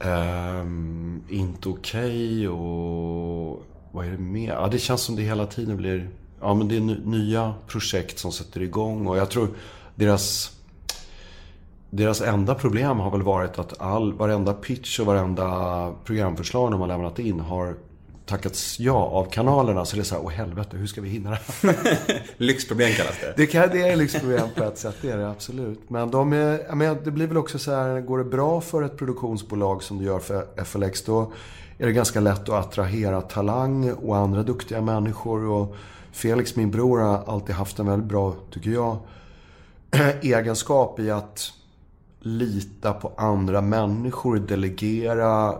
ehm, 0.00 1.22
Inte 1.28 1.68
Okej 1.68 2.48
och 2.48 3.62
vad 3.92 4.06
är 4.06 4.10
det 4.10 4.18
mer? 4.18 4.52
Ja 4.52 4.68
det 4.72 4.78
känns 4.78 5.02
som 5.02 5.16
det 5.16 5.22
hela 5.22 5.46
tiden 5.46 5.76
blir 5.76 6.10
Ja 6.40 6.54
men 6.54 6.68
det 6.68 6.76
är 6.76 6.80
ny- 6.80 7.00
nya 7.04 7.54
projekt 7.66 8.18
som 8.18 8.32
sätter 8.32 8.62
igång 8.62 9.06
och 9.06 9.16
jag 9.16 9.30
tror 9.30 9.48
deras 9.94 10.50
deras 11.90 12.20
enda 12.20 12.54
problem 12.54 12.98
har 12.98 13.10
väl 13.10 13.22
varit 13.22 13.58
att 13.58 13.80
all, 13.80 14.12
varenda 14.12 14.52
pitch 14.52 15.00
och 15.00 15.06
varenda 15.06 15.92
programförslag 16.04 16.70
de 16.70 16.80
har 16.80 16.88
lämnat 16.88 17.18
in 17.18 17.40
har 17.40 17.74
tackats 18.26 18.80
ja 18.80 18.96
av 18.96 19.30
kanalerna. 19.30 19.84
Så 19.84 19.96
det 19.96 20.02
är 20.02 20.04
så 20.04 20.14
här, 20.14 20.24
åh 20.24 20.30
helvete, 20.30 20.76
hur 20.76 20.86
ska 20.86 21.00
vi 21.00 21.08
hinna 21.08 21.30
det 21.30 21.38
här? 21.62 22.22
Lyxproblem 22.36 22.92
kallas 22.92 23.20
det. 23.20 23.34
Det, 23.36 23.46
kan, 23.46 23.68
det 23.72 23.88
är 23.88 23.96
lyxproblem 23.96 24.48
på 24.56 24.64
ett 24.64 24.78
sätt, 24.78 24.96
det 25.02 25.10
är 25.10 25.16
det 25.16 25.30
absolut. 25.30 25.90
Men 25.90 26.10
de 26.10 26.32
är, 26.32 26.74
menar, 26.74 26.98
det 27.04 27.10
blir 27.10 27.26
väl 27.26 27.36
också 27.36 27.58
så 27.58 27.70
här, 27.70 28.00
går 28.00 28.18
det 28.18 28.24
bra 28.24 28.60
för 28.60 28.82
ett 28.82 28.96
produktionsbolag 28.96 29.82
som 29.82 29.98
det 29.98 30.04
gör 30.04 30.18
för 30.18 30.64
FLX, 30.64 31.02
då 31.02 31.32
är 31.78 31.86
det 31.86 31.92
ganska 31.92 32.20
lätt 32.20 32.48
att 32.48 32.66
attrahera 32.66 33.20
talang 33.20 33.92
och 33.92 34.16
andra 34.16 34.42
duktiga 34.42 34.80
människor. 34.80 35.44
Och 35.44 35.76
Felix, 36.12 36.56
min 36.56 36.70
bror, 36.70 36.98
har 36.98 37.24
alltid 37.26 37.54
haft 37.54 37.78
en 37.78 37.86
väldigt 37.86 38.08
bra, 38.08 38.34
tycker 38.50 38.70
jag, 38.70 38.98
egenskap 40.22 41.00
i 41.00 41.10
att 41.10 41.52
lita 42.20 42.92
på 42.92 43.12
andra 43.16 43.60
människor, 43.60 44.38
delegera. 44.38 45.58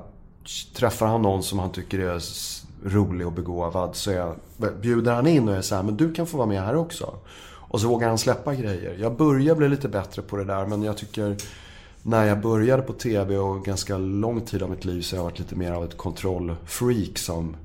Träffar 0.74 1.06
han 1.06 1.22
någon 1.22 1.42
som 1.42 1.58
han 1.58 1.72
tycker 1.72 1.98
är 1.98 2.22
rolig 2.84 3.26
och 3.26 3.32
begåvad 3.32 3.96
så 3.96 4.10
jag, 4.10 4.36
bjuder 4.80 5.14
han 5.14 5.26
in 5.26 5.48
och 5.48 5.54
är 5.54 5.62
så 5.62 5.74
här, 5.74 5.82
men 5.82 5.96
du 5.96 6.12
kan 6.12 6.26
få 6.26 6.36
vara 6.36 6.46
med 6.46 6.62
här 6.62 6.76
också. 6.76 7.14
Och 7.74 7.80
så 7.80 7.88
vågar 7.88 8.08
han 8.08 8.18
släppa 8.18 8.54
grejer. 8.54 8.96
Jag 9.00 9.16
börjar 9.16 9.54
bli 9.54 9.68
lite 9.68 9.88
bättre 9.88 10.22
på 10.22 10.36
det 10.36 10.44
där 10.44 10.66
men 10.66 10.82
jag 10.82 10.96
tycker 10.96 11.36
när 12.02 12.24
jag 12.26 12.40
började 12.40 12.82
på 12.82 12.92
TV 12.92 13.38
och 13.38 13.64
ganska 13.64 13.98
lång 13.98 14.40
tid 14.40 14.62
av 14.62 14.70
mitt 14.70 14.84
liv 14.84 15.02
så 15.02 15.16
har 15.16 15.18
jag 15.18 15.24
varit 15.24 15.38
lite 15.38 15.56
mer 15.56 15.72
av 15.72 15.84
ett 15.84 15.96
kontrollfreak 15.96 17.18
som 17.18 17.56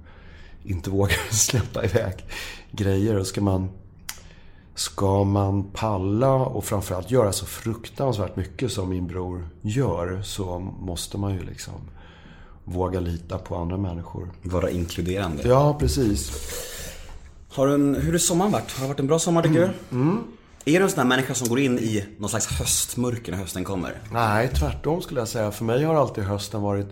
inte 0.64 0.90
vågar 0.90 1.34
släppa 1.34 1.86
iväg 1.86 2.26
grejer. 2.72 3.20
Och 3.20 3.28
ska 3.28 3.42
man, 3.42 3.70
ska 4.76 5.24
man 5.24 5.64
palla 5.64 6.34
och 6.34 6.66
framförallt 6.66 7.12
göra 7.12 7.32
så 7.32 7.46
fruktansvärt 7.46 8.36
mycket 8.36 8.72
som 8.72 8.90
min 8.90 9.08
bror 9.08 9.50
gör 9.62 10.22
så 10.22 10.60
måste 10.60 11.18
man 11.18 11.34
ju 11.34 11.44
liksom 11.44 11.74
våga 12.70 13.00
lita 13.00 13.38
på 13.38 13.56
andra 13.56 13.78
människor. 13.78 14.30
Vara 14.42 14.70
inkluderande. 14.70 15.48
Ja, 15.48 15.78
precis. 15.80 16.32
Har 17.50 17.68
du 17.68 17.74
en, 17.74 17.96
hur 17.96 18.12
har 18.12 18.20
sommaren 18.20 18.52
varit? 18.52 18.72
Har 18.72 18.82
det 18.82 18.88
varit 18.88 19.00
en 19.00 19.08
bra 19.08 19.20
sommar 19.20 19.44
tycker 19.44 19.60
du? 19.60 19.98
Är 20.66 20.80
du 20.80 20.84
en 20.84 20.90
sån 20.90 21.00
här 21.00 21.08
människa 21.08 21.34
som 21.34 21.50
går 21.50 21.60
in 21.60 21.80
i 21.80 22.06
någon 22.18 22.30
slags 22.30 22.48
höstmörker 22.48 23.32
när 23.32 23.40
hösten 23.40 23.64
kommer? 23.64 24.02
Nej, 24.12 24.48
tvärtom 24.48 25.02
skulle 25.02 25.22
jag 25.22 25.28
säga. 25.28 25.52
För 25.52 25.66
mig 25.66 25.84
har 25.84 25.96
alltid 25.96 26.24
hösten 26.24 26.62
varit 26.62 26.88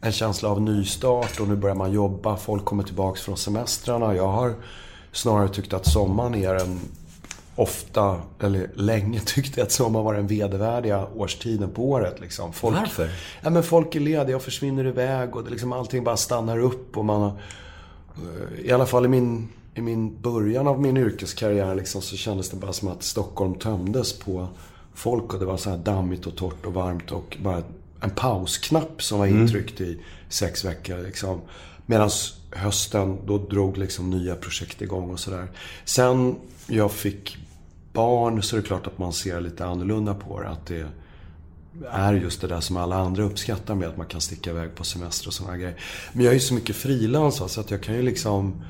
en 0.00 0.12
känsla 0.12 0.48
av 0.48 0.60
nystart 0.60 1.40
och 1.40 1.48
nu 1.48 1.56
börjar 1.56 1.76
man 1.76 1.92
jobba. 1.92 2.36
Folk 2.36 2.64
kommer 2.64 2.82
tillbaks 2.82 3.22
från 3.22 3.36
semestrarna. 3.36 4.14
Jag 4.14 4.28
har 4.28 4.54
snarare 5.12 5.48
tyckt 5.48 5.72
att 5.72 5.86
sommaren 5.86 6.34
är 6.34 6.54
en 6.54 6.80
ofta, 7.60 8.20
eller 8.40 8.70
länge 8.74 9.20
tyckte 9.26 9.60
jag 9.60 9.66
att 9.66 9.72
sommaren 9.72 10.04
var 10.04 10.14
den 10.14 10.26
vedervärdiga 10.26 11.06
årstiden 11.16 11.70
på 11.70 11.90
året. 11.90 12.20
Liksom. 12.20 12.52
Folk, 12.52 12.76
Varför? 12.76 13.10
Ja, 13.42 13.50
men 13.50 13.62
folk 13.62 13.94
är 13.94 14.00
lediga 14.00 14.36
och 14.36 14.42
försvinner 14.42 14.86
iväg 14.86 15.36
och 15.36 15.44
det 15.44 15.50
liksom, 15.50 15.72
allting 15.72 16.04
bara 16.04 16.16
stannar 16.16 16.58
upp. 16.58 16.96
Och 16.96 17.04
man 17.04 17.22
eh, 17.22 18.60
I 18.64 18.72
alla 18.72 18.86
fall 18.86 19.04
i 19.04 19.08
min, 19.08 19.48
i 19.74 19.80
min 19.80 20.20
början 20.20 20.66
av 20.66 20.80
min 20.80 20.96
yrkeskarriär 20.96 21.74
liksom, 21.74 22.02
så 22.02 22.16
kändes 22.16 22.50
det 22.50 22.56
bara 22.56 22.72
som 22.72 22.88
att 22.88 23.02
Stockholm 23.02 23.54
tömdes 23.54 24.18
på 24.18 24.48
folk. 24.94 25.34
Och 25.34 25.40
det 25.40 25.46
var 25.46 25.56
så 25.56 25.70
här 25.70 25.78
dammigt 25.78 26.26
och 26.26 26.36
torrt 26.36 26.66
och 26.66 26.74
varmt 26.74 27.10
och 27.10 27.36
bara 27.42 27.62
en 28.00 28.10
pausknapp 28.10 29.02
som 29.02 29.18
var 29.18 29.26
intryckt 29.26 29.80
i 29.80 30.00
sex 30.28 30.64
veckor. 30.64 30.98
Liksom. 30.98 31.40
Medan 31.86 32.10
hösten, 32.50 33.18
då 33.26 33.38
drog 33.38 33.78
liksom 33.78 34.10
nya 34.10 34.34
projekt 34.34 34.82
igång 34.82 35.10
och 35.10 35.20
sådär. 35.20 35.48
Sen 35.84 36.36
jag 36.66 36.92
fick 36.92 37.38
barn 37.92 38.42
så 38.42 38.56
är 38.56 38.60
det 38.60 38.66
klart 38.66 38.86
att 38.86 38.98
man 38.98 39.12
ser 39.12 39.40
lite 39.40 39.66
annorlunda 39.66 40.14
på 40.14 40.40
det. 40.40 40.48
Att 40.48 40.66
det 40.66 40.86
är 41.90 42.14
just 42.14 42.40
det 42.40 42.46
där 42.46 42.60
som 42.60 42.76
alla 42.76 42.96
andra 42.96 43.22
uppskattar 43.22 43.74
med 43.74 43.88
att 43.88 43.96
man 43.96 44.06
kan 44.06 44.20
sticka 44.20 44.50
iväg 44.50 44.74
på 44.74 44.84
semester 44.84 45.28
och 45.28 45.34
sådana 45.34 45.56
grejer. 45.56 45.80
Men 46.12 46.24
jag 46.24 46.30
är 46.30 46.34
ju 46.34 46.40
så 46.40 46.54
mycket 46.54 46.76
frilans 46.76 47.52
så 47.52 47.60
att 47.60 47.70
jag 47.70 47.82
kan 47.82 47.94
ju 47.94 48.02
liksom 48.02 48.62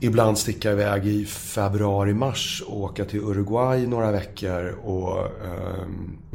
ibland 0.00 0.38
sticka 0.38 0.72
iväg 0.72 1.06
i 1.06 1.24
februari-mars 1.24 2.62
och 2.66 2.80
åka 2.80 3.04
till 3.04 3.20
Uruguay 3.20 3.86
några 3.86 4.12
veckor. 4.12 4.78
Och, 4.84 5.18
eh, 5.18 5.84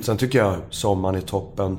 sen 0.01 0.17
tycker 0.17 0.39
jag 0.39 0.57
sommaren 0.69 1.15
är 1.15 1.21
toppen 1.21 1.77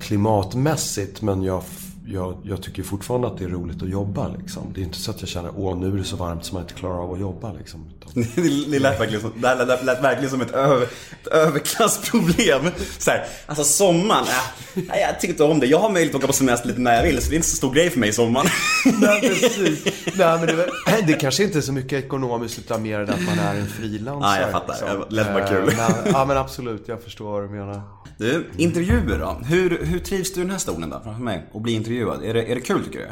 klimatmässigt 0.00 1.22
men 1.22 1.42
jag, 1.42 1.62
jag, 2.06 2.36
jag 2.44 2.62
tycker 2.62 2.82
fortfarande 2.82 3.26
att 3.26 3.38
det 3.38 3.44
är 3.44 3.48
roligt 3.48 3.82
att 3.82 3.88
jobba. 3.88 4.28
Liksom. 4.28 4.62
Det 4.74 4.80
är 4.80 4.84
inte 4.84 4.98
så 4.98 5.10
att 5.10 5.20
jag 5.20 5.28
känner 5.28 5.50
åh 5.56 5.78
nu 5.78 5.86
är 5.94 5.98
det 5.98 6.04
så 6.04 6.16
varmt 6.16 6.44
som 6.44 6.54
man 6.54 6.62
inte 6.62 6.74
klarar 6.74 7.02
av 7.02 7.12
att 7.12 7.20
jobba. 7.20 7.52
Liksom. 7.52 7.88
Utan- 8.00 8.26
Det, 8.70 8.78
lät 8.78 9.00
verkligen 9.00 9.20
som, 9.22 9.32
det 9.36 9.54
lät, 9.54 9.84
lät 9.84 10.02
verkligen 10.02 10.30
som 10.30 10.40
ett, 10.40 10.50
över, 10.50 10.82
ett 10.82 11.26
överklassproblem. 11.26 12.62
Så 12.98 13.10
här, 13.10 13.26
alltså 13.46 13.64
sommaren, 13.64 14.24
äh, 14.24 14.82
nej, 14.88 15.00
jag 15.00 15.20
tycker 15.20 15.32
inte 15.34 15.44
om 15.44 15.60
det. 15.60 15.66
Jag 15.66 15.78
har 15.78 15.90
möjlighet 15.90 16.14
att 16.14 16.18
åka 16.18 16.26
på 16.26 16.32
semester 16.32 16.68
lite 16.68 16.80
när 16.80 16.94
jag 16.96 17.02
vill, 17.02 17.22
så 17.22 17.28
det 17.30 17.34
är 17.34 17.36
inte 17.36 17.48
så 17.48 17.56
stor 17.56 17.74
grej 17.74 17.90
för 17.90 18.00
mig 18.00 18.08
i 18.08 18.12
sommaren. 18.12 18.46
Nej, 19.00 19.20
precis. 19.20 19.84
Nej, 20.16 20.38
men 20.38 20.46
det, 20.46 20.54
var- 20.54 21.06
det 21.06 21.12
kanske 21.12 21.42
inte 21.44 21.58
är 21.58 21.62
så 21.62 21.72
mycket 21.72 22.04
ekonomiskt 22.04 22.58
utan 22.58 22.82
mer 22.82 23.00
att 23.00 23.08
man 23.26 23.38
är 23.38 23.54
en 23.54 23.66
frilansare. 23.66 24.36
Ja, 24.36 24.40
jag 24.40 24.50
fattar. 24.52 24.74
liksom. 24.80 25.04
Det 25.08 25.14
lät 25.14 25.32
bara 25.34 25.48
kul. 25.48 25.68
Eh, 25.68 25.74
Men, 25.76 26.12
ja, 26.12 26.24
men 26.24 26.36
absolut. 26.36 26.88
Jag 26.88 27.02
förstår 27.02 27.30
vad 27.32 27.42
du 27.42 27.48
menar. 27.48 27.82
Du, 28.18 28.46
intervjuer 28.56 29.18
då? 29.18 29.36
Hur, 29.46 29.78
hur 29.84 29.98
trivs 29.98 30.32
du 30.34 30.40
i 30.40 30.42
den 30.42 30.50
här 30.50 30.58
stolen 30.58 30.90
då, 30.90 31.00
framför 31.04 31.22
mig? 31.22 31.46
Och 31.52 31.60
bli 31.60 31.72
intervjuad? 31.72 31.95
Är 32.00 32.34
det, 32.34 32.50
är 32.50 32.54
det 32.54 32.60
kul 32.60 32.84
tycker 32.84 32.98
du? 32.98 33.08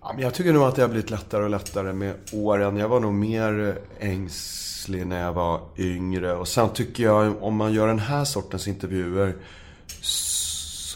Ja, 0.00 0.12
men 0.14 0.22
jag 0.22 0.34
tycker 0.34 0.52
nog 0.52 0.62
att 0.62 0.76
det 0.76 0.82
har 0.82 0.88
blivit 0.88 1.10
lättare 1.10 1.44
och 1.44 1.50
lättare 1.50 1.92
med 1.92 2.14
åren. 2.32 2.76
Jag 2.76 2.88
var 2.88 3.00
nog 3.00 3.14
mer 3.14 3.78
ängslig 3.98 5.06
när 5.06 5.22
jag 5.22 5.32
var 5.32 5.60
yngre. 5.76 6.36
Och 6.36 6.48
sen 6.48 6.68
tycker 6.68 7.04
jag, 7.04 7.42
om 7.42 7.56
man 7.56 7.72
gör 7.72 7.86
den 7.86 7.98
här 7.98 8.24
sortens 8.24 8.68
intervjuer 8.68 9.34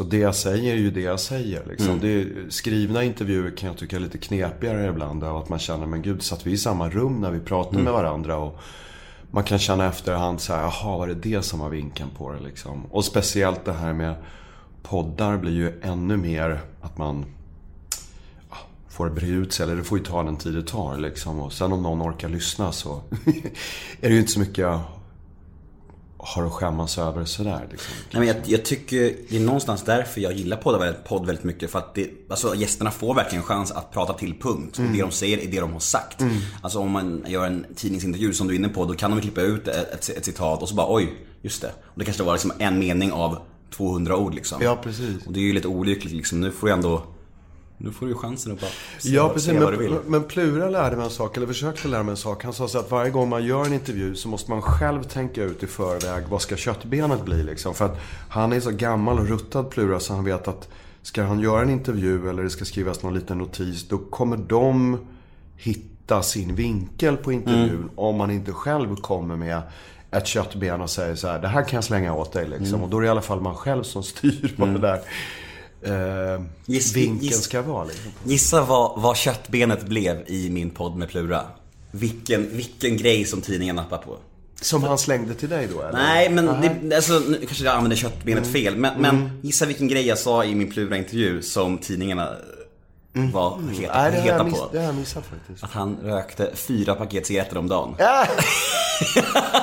så 0.00 0.04
det 0.04 0.18
jag 0.18 0.34
säger 0.34 0.72
är 0.72 0.78
ju 0.78 0.90
det 0.90 1.00
jag 1.00 1.20
säger. 1.20 1.62
Liksom. 1.66 2.00
Det 2.00 2.08
är, 2.08 2.26
skrivna 2.48 3.04
intervjuer 3.04 3.56
kan 3.56 3.68
jag 3.68 3.78
tycka 3.78 3.96
är 3.96 4.00
lite 4.00 4.18
knepigare 4.18 4.88
ibland. 4.88 5.24
Av 5.24 5.36
att 5.36 5.48
man 5.48 5.58
känner, 5.58 5.86
men 5.86 6.02
gud, 6.02 6.22
satt 6.22 6.46
vi 6.46 6.52
i 6.52 6.58
samma 6.58 6.88
rum 6.88 7.20
när 7.20 7.30
vi 7.30 7.40
pratade 7.40 7.82
med 7.82 7.92
varandra? 7.92 8.36
Och 8.36 8.60
man 9.30 9.44
kan 9.44 9.58
känna 9.58 9.86
efterhand 9.86 10.40
så 10.40 10.52
här, 10.52 10.62
jaha, 10.62 10.98
var 10.98 11.06
det 11.06 11.14
det 11.14 11.42
som 11.42 11.60
var 11.60 11.68
vinkeln 11.68 12.10
på 12.18 12.32
det 12.32 12.40
liksom? 12.40 12.86
Och 12.90 13.04
speciellt 13.04 13.64
det 13.64 13.72
här 13.72 13.92
med 13.92 14.14
poddar 14.82 15.36
blir 15.36 15.52
ju 15.52 15.80
ännu 15.82 16.16
mer 16.16 16.60
att 16.80 16.99
man 16.99 17.25
ja, 18.50 18.56
får 18.88 19.10
bre 19.10 19.26
ut 19.26 19.52
sig. 19.52 19.64
Eller 19.64 19.76
det 19.76 19.84
får 19.84 19.99
ju 19.99 20.04
ta 20.04 20.22
den 20.22 20.37
tid 20.37 20.54
det 20.54 20.62
tar 20.62 20.99
liksom. 20.99 21.40
Och 21.40 21.52
sen 21.52 21.72
om 21.72 21.82
någon 21.82 22.02
orkar 22.02 22.28
lyssna 22.28 22.72
så 22.72 23.02
är 24.00 24.08
det 24.08 24.14
ju 24.14 24.18
inte 24.18 24.32
så 24.32 24.40
mycket 24.40 24.58
jag 24.58 24.80
har 26.22 26.46
att 26.46 26.52
skämmas 26.52 26.99
över 26.99 27.25
sådär. 27.25 27.68
Liksom. 27.70 27.94
Nej, 28.10 28.20
men 28.20 28.28
jag, 28.28 28.37
jag 28.44 28.64
tycker 28.64 29.16
det 29.28 29.37
är 29.37 29.40
någonstans 29.40 29.82
därför 29.82 30.20
jag 30.20 30.32
gillar 30.32 30.56
podd 30.56 30.94
podd 31.04 31.26
väldigt 31.26 31.44
mycket. 31.44 31.70
För 31.70 31.78
att 31.78 31.94
det, 31.94 32.10
alltså, 32.30 32.54
gästerna 32.54 32.90
får 32.90 33.14
verkligen 33.14 33.44
chans 33.44 33.72
att 33.72 33.92
prata 33.92 34.12
till 34.12 34.34
punkt. 34.40 34.78
Och 34.78 34.84
det 34.84 35.00
de 35.00 35.10
säger 35.10 35.38
är 35.38 35.50
det 35.50 35.60
de 35.60 35.72
har 35.72 35.80
sagt. 35.80 36.22
Alltså 36.62 36.78
om 36.78 36.90
man 36.90 37.25
gör 37.26 37.46
en 37.46 37.66
tidningsintervju 37.76 38.32
som 38.32 38.49
du 38.49 38.54
är 38.54 38.58
inne 38.58 38.68
på, 38.68 38.84
då 38.84 38.94
kan 38.94 39.10
de 39.10 39.20
klippa 39.20 39.40
ut 39.40 39.68
ett, 39.68 39.94
ett, 39.94 40.16
ett 40.16 40.25
citat 40.25 40.62
och 40.62 40.68
så 40.68 40.75
bara 40.75 40.94
oj, 40.94 41.12
just 41.42 41.62
det. 41.62 41.72
Och 41.82 41.99
det 41.99 42.04
kanske 42.04 42.22
var 42.22 42.32
liksom 42.32 42.52
en 42.58 42.78
mening 42.78 43.12
av 43.12 43.38
200 43.70 44.16
ord 44.16 44.34
liksom. 44.34 44.62
Ja, 44.62 44.78
precis. 44.82 45.26
Och 45.26 45.32
det 45.32 45.40
är 45.40 45.44
ju 45.44 45.52
lite 45.52 45.68
olyckligt 45.68 46.12
liksom. 46.14 46.40
Nu 46.40 46.50
får 46.50 46.66
du 46.66 46.72
ändå, 46.72 47.02
nu 47.78 47.90
får 47.92 48.06
du 48.06 48.12
ju 48.12 48.18
chansen 48.18 48.52
att 48.52 48.60
bara 48.60 48.70
se, 48.98 49.08
Ja, 49.08 49.28
precis. 49.28 49.50
se 49.50 49.58
vad 49.58 49.72
du 49.72 49.76
vill. 49.76 49.90
Men, 49.90 50.00
men 50.06 50.22
Plura 50.24 50.68
lärde 50.70 50.96
mig 50.96 51.04
en 51.04 51.10
sak, 51.10 51.36
eller 51.36 51.46
försökte 51.46 51.88
lära 51.88 52.02
mig 52.02 52.10
en 52.10 52.16
sak. 52.16 52.44
Han 52.44 52.52
sa 52.52 52.68
så 52.68 52.78
att 52.78 52.90
varje 52.90 53.10
gång 53.10 53.28
man 53.28 53.44
gör 53.44 53.64
en 53.64 53.72
intervju 53.72 54.14
så 54.14 54.28
måste 54.28 54.50
man 54.50 54.62
själv 54.62 55.02
tänka 55.02 55.42
ut 55.42 55.62
i 55.62 55.66
förväg 55.66 56.24
vad 56.30 56.42
ska 56.42 56.56
köttbenet 56.56 57.24
bli 57.24 57.42
liksom. 57.42 57.74
För 57.74 57.84
att 57.84 57.98
han 58.28 58.52
är 58.52 58.60
så 58.60 58.70
gammal 58.70 59.18
och 59.18 59.28
ruttad 59.28 59.70
Plura 59.70 60.00
så 60.00 60.14
han 60.14 60.24
vet 60.24 60.48
att 60.48 60.68
ska 61.02 61.22
han 61.22 61.40
göra 61.40 61.62
en 61.62 61.70
intervju 61.70 62.28
eller 62.28 62.42
det 62.42 62.50
ska 62.50 62.64
skrivas 62.64 63.02
någon 63.02 63.14
liten 63.14 63.38
notis, 63.38 63.88
då 63.88 63.98
kommer 63.98 64.36
de 64.36 64.98
hitta 65.56 66.22
sin 66.22 66.54
vinkel 66.54 67.16
på 67.16 67.32
intervjun 67.32 67.68
Mm. 67.76 67.90
om 67.96 68.16
man 68.16 68.30
inte 68.30 68.52
själv 68.52 68.96
kommer 68.96 69.36
med 69.36 69.62
ett 70.12 70.26
köttben 70.26 70.81
och 70.81 70.90
säger 70.90 71.14
så 71.14 71.29
här, 71.29 71.38
det 71.38 71.49
här 71.49 71.62
kan 71.62 71.76
jag 71.76 71.85
slänga 71.85 72.14
åt 72.14 72.33
dig 72.33 72.49
liksom. 72.49 72.67
Mm. 72.67 72.83
Och 72.83 72.88
då 72.88 72.97
är 72.97 73.00
det 73.00 73.07
i 73.07 73.11
alla 73.11 73.23
fall 73.23 73.40
man 73.40 73.55
själv 73.55 73.83
som 73.83 74.02
styr 74.02 74.55
vad 74.57 74.69
det 74.69 74.79
där 74.79 75.00
eh, 75.83 76.40
Giss- 76.67 76.95
vinkeln 76.95 77.21
giss- 77.31 77.40
ska 77.40 77.62
vara. 77.62 77.85
Liksom. 77.85 78.11
Gissa 78.25 78.64
vad, 78.64 79.00
vad 79.00 79.17
köttbenet 79.17 79.83
blev 79.87 80.23
i 80.26 80.50
min 80.50 80.71
podd 80.71 80.97
med 80.97 81.09
Plura. 81.09 81.43
Vilken, 81.90 82.57
vilken 82.57 82.97
grej 82.97 83.25
som 83.25 83.40
tidningen 83.40 83.76
nappar 83.76 83.99
på. 83.99 84.17
Som 84.61 84.83
han 84.85 84.99
slängde 84.99 85.35
till 85.35 85.49
dig 85.49 85.69
då 85.75 85.81
eller? 85.83 85.93
Nej 85.93 86.31
men 86.31 86.47
det, 86.47 86.97
alltså, 86.97 87.19
nu 87.29 87.38
kanske 87.47 87.64
jag 87.64 87.75
använder 87.75 87.97
köttbenet 87.97 88.47
fel. 88.47 88.76
Men, 88.76 89.00
men 89.00 89.40
gissa 89.43 89.67
vilken 89.67 89.88
grej 89.88 90.07
jag 90.07 90.19
sa 90.19 90.45
i 90.45 90.55
min 90.55 90.71
Plura-intervju 90.71 91.43
som 91.43 91.79
tidningarna 91.79 92.29
var 93.12 93.59
heta, 93.73 93.95
Nej, 94.02 94.11
det 94.12 94.21
heta 94.21 94.45
miss, 94.45 94.55
på. 94.55 94.69
det 94.73 94.79
har 94.79 94.85
jag 94.87 94.95
missat 94.95 95.25
faktiskt. 95.26 95.64
Att 95.64 95.71
han 95.71 95.97
rökte 96.02 96.50
fyra 96.55 96.95
paket 96.95 97.26
cigaretter 97.26 97.59
om 97.59 97.69
dagen. 97.69 97.95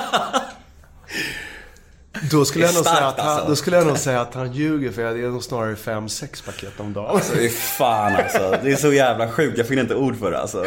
Då 2.30 2.44
skulle, 2.44 2.64
jag 2.64 2.74
nog 2.74 2.84
Det 2.84 2.90
är 2.90 2.94
säga 2.94 3.06
att 3.06 3.20
han, 3.20 3.28
alltså. 3.28 3.48
då 3.48 3.56
skulle 3.56 3.76
jag 3.76 3.86
nog 3.86 3.98
säga 3.98 4.20
att 4.20 4.34
han 4.34 4.52
ljuger 4.52 4.92
för 4.92 5.02
det 5.02 5.08
är 5.24 5.30
nog 5.30 5.44
snarare 5.44 5.74
5-6 5.74 6.44
paket 6.46 6.80
om 6.80 6.92
dagen. 6.92 7.20
Fy 7.20 7.48
fan 7.48 8.16
alltså. 8.16 8.58
Det 8.62 8.72
är 8.72 8.76
så 8.76 8.92
jävla 8.92 9.30
sjukt. 9.30 9.58
Jag 9.58 9.66
finner 9.66 9.82
inte 9.82 9.94
ord 9.94 10.18
för 10.18 10.30
det 10.30 10.40
alltså. 10.40 10.64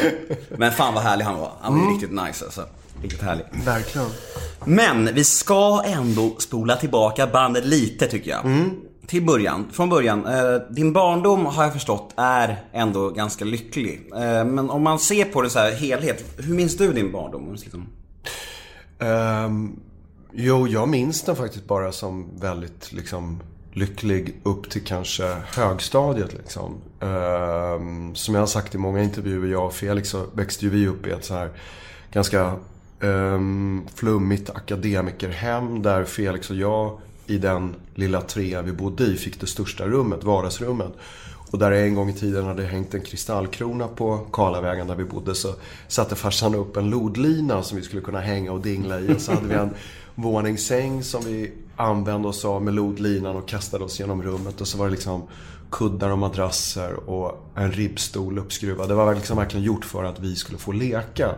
Men 0.50 0.72
fan 0.72 0.94
vad 0.94 1.04
härlig 1.04 1.26
han 1.26 1.40
var. 1.40 1.52
Han 1.62 1.80
var 1.80 1.88
ju 1.88 1.94
riktigt 1.94 2.12
nice 2.12 2.46
alltså. 2.46 2.66
Riktigt 3.02 3.22
härlig. 3.22 3.46
Verkligen. 3.66 4.08
Men 4.66 5.14
vi 5.14 5.24
ska 5.24 5.84
ändå 5.86 6.36
spola 6.40 6.76
tillbaka 6.76 7.28
bandet 7.28 7.66
lite 7.66 8.08
tycker 8.08 8.32
jag. 8.32 8.70
Till 9.08 9.26
början, 9.26 9.68
från 9.72 9.90
början. 9.90 10.26
Eh, 10.26 10.56
din 10.70 10.94
barndom 10.94 11.46
har 11.46 11.64
jag 11.64 11.74
förstått 11.74 12.14
är 12.18 12.64
ändå 12.74 13.10
ganska 13.10 13.46
lycklig. 13.46 14.10
Eh, 14.16 14.46
men 14.46 14.70
om 14.70 14.84
man 14.84 15.00
ser 15.00 15.26
på 15.26 15.42
det 15.42 15.50
så 15.50 15.60
här 15.60 15.72
helhet, 15.72 16.24
hur 16.38 16.54
minns 16.54 16.78
du 16.78 16.94
din 16.94 17.12
barndom? 17.12 17.54
Liksom? 17.54 17.88
Ehm, 19.00 19.80
jo, 20.34 20.68
jag 20.68 20.90
minns 20.90 21.22
den 21.22 21.36
faktiskt 21.36 21.68
bara 21.68 21.92
som 21.92 22.28
väldigt 22.40 22.92
liksom, 22.92 23.40
lycklig 23.74 24.36
upp 24.44 24.70
till 24.70 24.84
kanske 24.84 25.38
högstadiet. 25.56 26.34
Liksom. 26.34 26.82
Ehm, 27.00 28.16
som 28.16 28.36
jag 28.36 28.42
har 28.42 28.48
sagt 28.48 28.76
i 28.76 28.78
många 28.78 29.04
intervjuer, 29.04 29.52
jag 29.52 29.66
och 29.66 29.74
Felix 29.74 30.10
så 30.10 30.26
växte 30.34 30.66
ju 30.66 30.72
vi 30.72 30.88
upp 30.88 31.08
i 31.08 31.12
ett 31.12 31.26
så 31.26 31.34
här 31.34 31.50
ganska 32.12 32.56
um, 33.00 33.88
flummigt 33.96 34.50
akademikerhem 34.50 35.82
där 35.82 36.04
Felix 36.04 36.50
och 36.50 36.56
jag 36.56 36.98
i 37.28 37.38
den 37.38 37.76
lilla 37.96 38.22
trea 38.22 38.62
vi 38.62 38.72
bodde 38.72 39.04
i 39.04 39.16
fick 39.16 39.40
det 39.40 39.48
största 39.48 39.88
rummet, 39.88 40.24
vardagsrummet. 40.24 40.94
Och 41.52 41.60
där 41.60 41.72
en 41.72 41.96
gång 41.96 42.10
i 42.10 42.14
tiden 42.14 42.46
hade 42.46 42.64
hängt 42.64 42.94
en 42.94 43.02
kristallkrona 43.02 43.88
på 43.88 44.18
Karlavägen 44.32 44.88
där 44.88 44.96
vi 44.96 45.04
bodde 45.04 45.36
så 45.36 45.56
satte 45.88 46.16
farsan 46.16 46.56
upp 46.56 46.78
en 46.78 46.90
lodlina 46.90 47.64
som 47.64 47.78
vi 47.78 47.84
skulle 47.84 48.02
kunna 48.02 48.20
hänga 48.20 48.52
och 48.52 48.62
dingla 48.62 49.00
i. 49.00 49.14
Och 49.14 49.22
så 49.22 49.32
hade 49.32 49.48
vi 49.48 49.54
en 49.54 49.70
våningssäng 50.16 51.04
som 51.04 51.24
vi 51.26 51.54
använde 51.76 52.28
oss 52.28 52.46
av 52.46 52.64
med 52.64 52.74
lodlinan 52.74 53.36
och 53.36 53.48
kastade 53.48 53.84
oss 53.84 54.00
genom 54.00 54.24
rummet. 54.24 54.62
Och 54.62 54.68
så 54.68 54.78
var 54.78 54.86
det 54.86 54.92
liksom 54.92 55.24
kuddar 55.72 56.10
och 56.10 56.18
madrasser 56.18 57.10
och 57.10 57.48
en 57.56 57.72
ribbstol 57.72 58.40
uppskruvad. 58.40 58.90
Det 58.90 58.96
var 58.96 59.16
liksom 59.16 59.38
verkligen 59.38 59.66
gjort 59.66 59.86
för 59.86 60.04
att 60.04 60.20
vi 60.20 60.36
skulle 60.36 60.58
få 60.58 60.72
leka. 60.72 61.36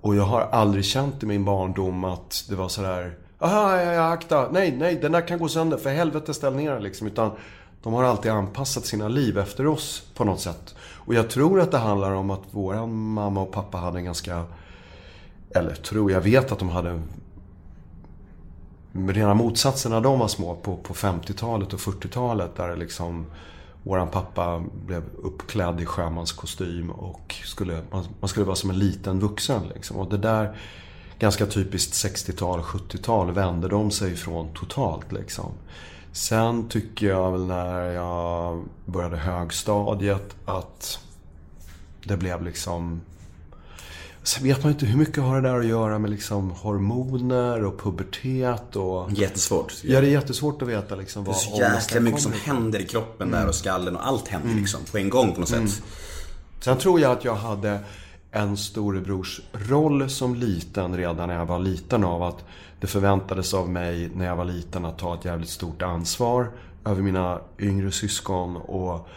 Och 0.00 0.16
jag 0.16 0.24
har 0.24 0.40
aldrig 0.40 0.84
känt 0.84 1.22
i 1.22 1.26
min 1.26 1.44
barndom 1.44 2.04
att 2.04 2.44
det 2.48 2.54
var 2.54 2.68
sådär 2.68 3.16
Aha, 3.40 3.76
ja, 3.76 3.92
ja, 3.92 4.12
akta. 4.12 4.48
Nej, 4.50 4.76
nej, 4.76 4.94
den 4.94 5.12
där 5.12 5.28
kan 5.28 5.38
gå 5.38 5.48
sönder. 5.48 5.76
För 5.76 5.90
helvete, 5.90 6.34
ställ 6.34 6.54
ner 6.54 6.72
den 6.72 6.82
liksom. 6.82 7.06
Utan 7.06 7.30
de 7.82 7.92
har 7.92 8.04
alltid 8.04 8.32
anpassat 8.32 8.86
sina 8.86 9.08
liv 9.08 9.38
efter 9.38 9.66
oss 9.66 10.02
på 10.14 10.24
något 10.24 10.40
sätt. 10.40 10.74
Och 10.80 11.14
jag 11.14 11.30
tror 11.30 11.60
att 11.60 11.70
det 11.70 11.78
handlar 11.78 12.12
om 12.12 12.30
att 12.30 12.42
våran 12.50 12.94
mamma 12.94 13.40
och 13.40 13.52
pappa 13.52 13.78
hade 13.78 13.98
en 13.98 14.04
ganska... 14.04 14.44
Eller 15.50 15.74
tror, 15.74 16.12
jag 16.12 16.20
vet 16.20 16.52
att 16.52 16.58
de 16.58 16.68
hade 16.68 17.02
rena 19.06 19.34
motsatsen 19.34 19.92
när 19.92 20.00
de 20.00 20.18
var 20.18 20.28
små 20.28 20.54
på, 20.54 20.76
på 20.76 20.94
50-talet 20.94 21.72
och 21.72 21.80
40-talet. 21.80 22.56
Där 22.56 22.76
liksom 22.76 23.26
våran 23.82 24.08
pappa 24.08 24.62
blev 24.86 25.02
uppklädd 25.22 25.80
i 25.80 25.86
sjömanskostym 25.86 26.90
och 26.90 27.34
skulle, 27.44 27.82
man, 27.90 28.04
man 28.20 28.28
skulle 28.28 28.46
vara 28.46 28.56
som 28.56 28.70
en 28.70 28.78
liten 28.78 29.20
vuxen. 29.20 29.62
Liksom. 29.74 29.96
Och 29.96 30.10
det 30.10 30.18
där, 30.18 30.56
ganska 31.18 31.46
typiskt 31.46 31.92
60-tal, 31.92 32.60
70-tal, 32.60 33.32
vände 33.32 33.68
de 33.68 33.90
sig 33.90 34.12
ifrån 34.12 34.48
totalt. 34.54 35.12
Liksom. 35.12 35.52
Sen 36.12 36.68
tycker 36.68 37.06
jag 37.06 37.32
väl 37.32 37.46
när 37.46 37.84
jag 37.84 38.64
började 38.84 39.16
högstadiet 39.16 40.36
att 40.44 40.98
det 42.04 42.16
blev 42.16 42.42
liksom 42.42 43.00
Sen 44.28 44.44
vet 44.44 44.62
man 44.62 44.72
inte 44.72 44.86
hur 44.86 44.98
mycket 44.98 45.22
har 45.22 45.40
det 45.40 45.48
där 45.48 45.58
att 45.58 45.66
göra 45.66 45.98
med 45.98 46.10
liksom 46.10 46.50
hormoner 46.50 47.64
och 47.64 47.80
pubertet 47.80 48.76
och... 48.76 49.12
Jättesvårt. 49.12 49.74
Ja, 49.82 50.00
det 50.00 50.06
är 50.06 50.10
jättesvårt 50.10 50.62
att 50.62 50.68
veta 50.68 50.96
liksom 50.96 51.24
Det 51.24 51.30
vad 51.30 51.36
är 51.36 51.40
så 51.40 51.56
jäkla 51.56 52.00
mycket 52.00 52.20
som 52.20 52.32
kommer 52.32 52.44
händer 52.44 52.78
i 52.78 52.84
kroppen 52.84 53.30
där 53.30 53.48
och 53.48 53.54
skallen 53.54 53.96
och 53.96 54.06
allt 54.06 54.28
händer 54.28 54.54
liksom 54.54 54.80
på 54.92 54.98
en 54.98 55.10
gång 55.10 55.34
på 55.34 55.40
något 55.40 55.48
sätt. 55.48 55.82
Sen 56.60 56.78
tror 56.78 57.00
jag 57.00 57.12
att 57.12 57.24
jag 57.24 57.34
hade 57.34 57.80
en 58.30 58.56
storebrors 58.56 59.40
roll 59.52 60.10
som 60.10 60.34
liten 60.34 60.96
redan 60.96 61.28
när 61.28 61.34
jag 61.34 61.46
var 61.46 61.58
liten 61.58 62.04
av 62.04 62.22
att 62.22 62.44
det 62.80 62.86
förväntades 62.86 63.54
av 63.54 63.68
mig 63.68 64.10
när 64.14 64.26
jag 64.26 64.36
var 64.36 64.44
liten 64.44 64.84
att 64.84 64.98
ta 64.98 65.14
ett 65.14 65.24
jävligt 65.24 65.50
stort 65.50 65.82
ansvar 65.82 66.50
över 66.84 67.02
mina 67.02 67.40
yngre 67.58 67.92
syskon 67.92 68.56
och, 68.56 69.08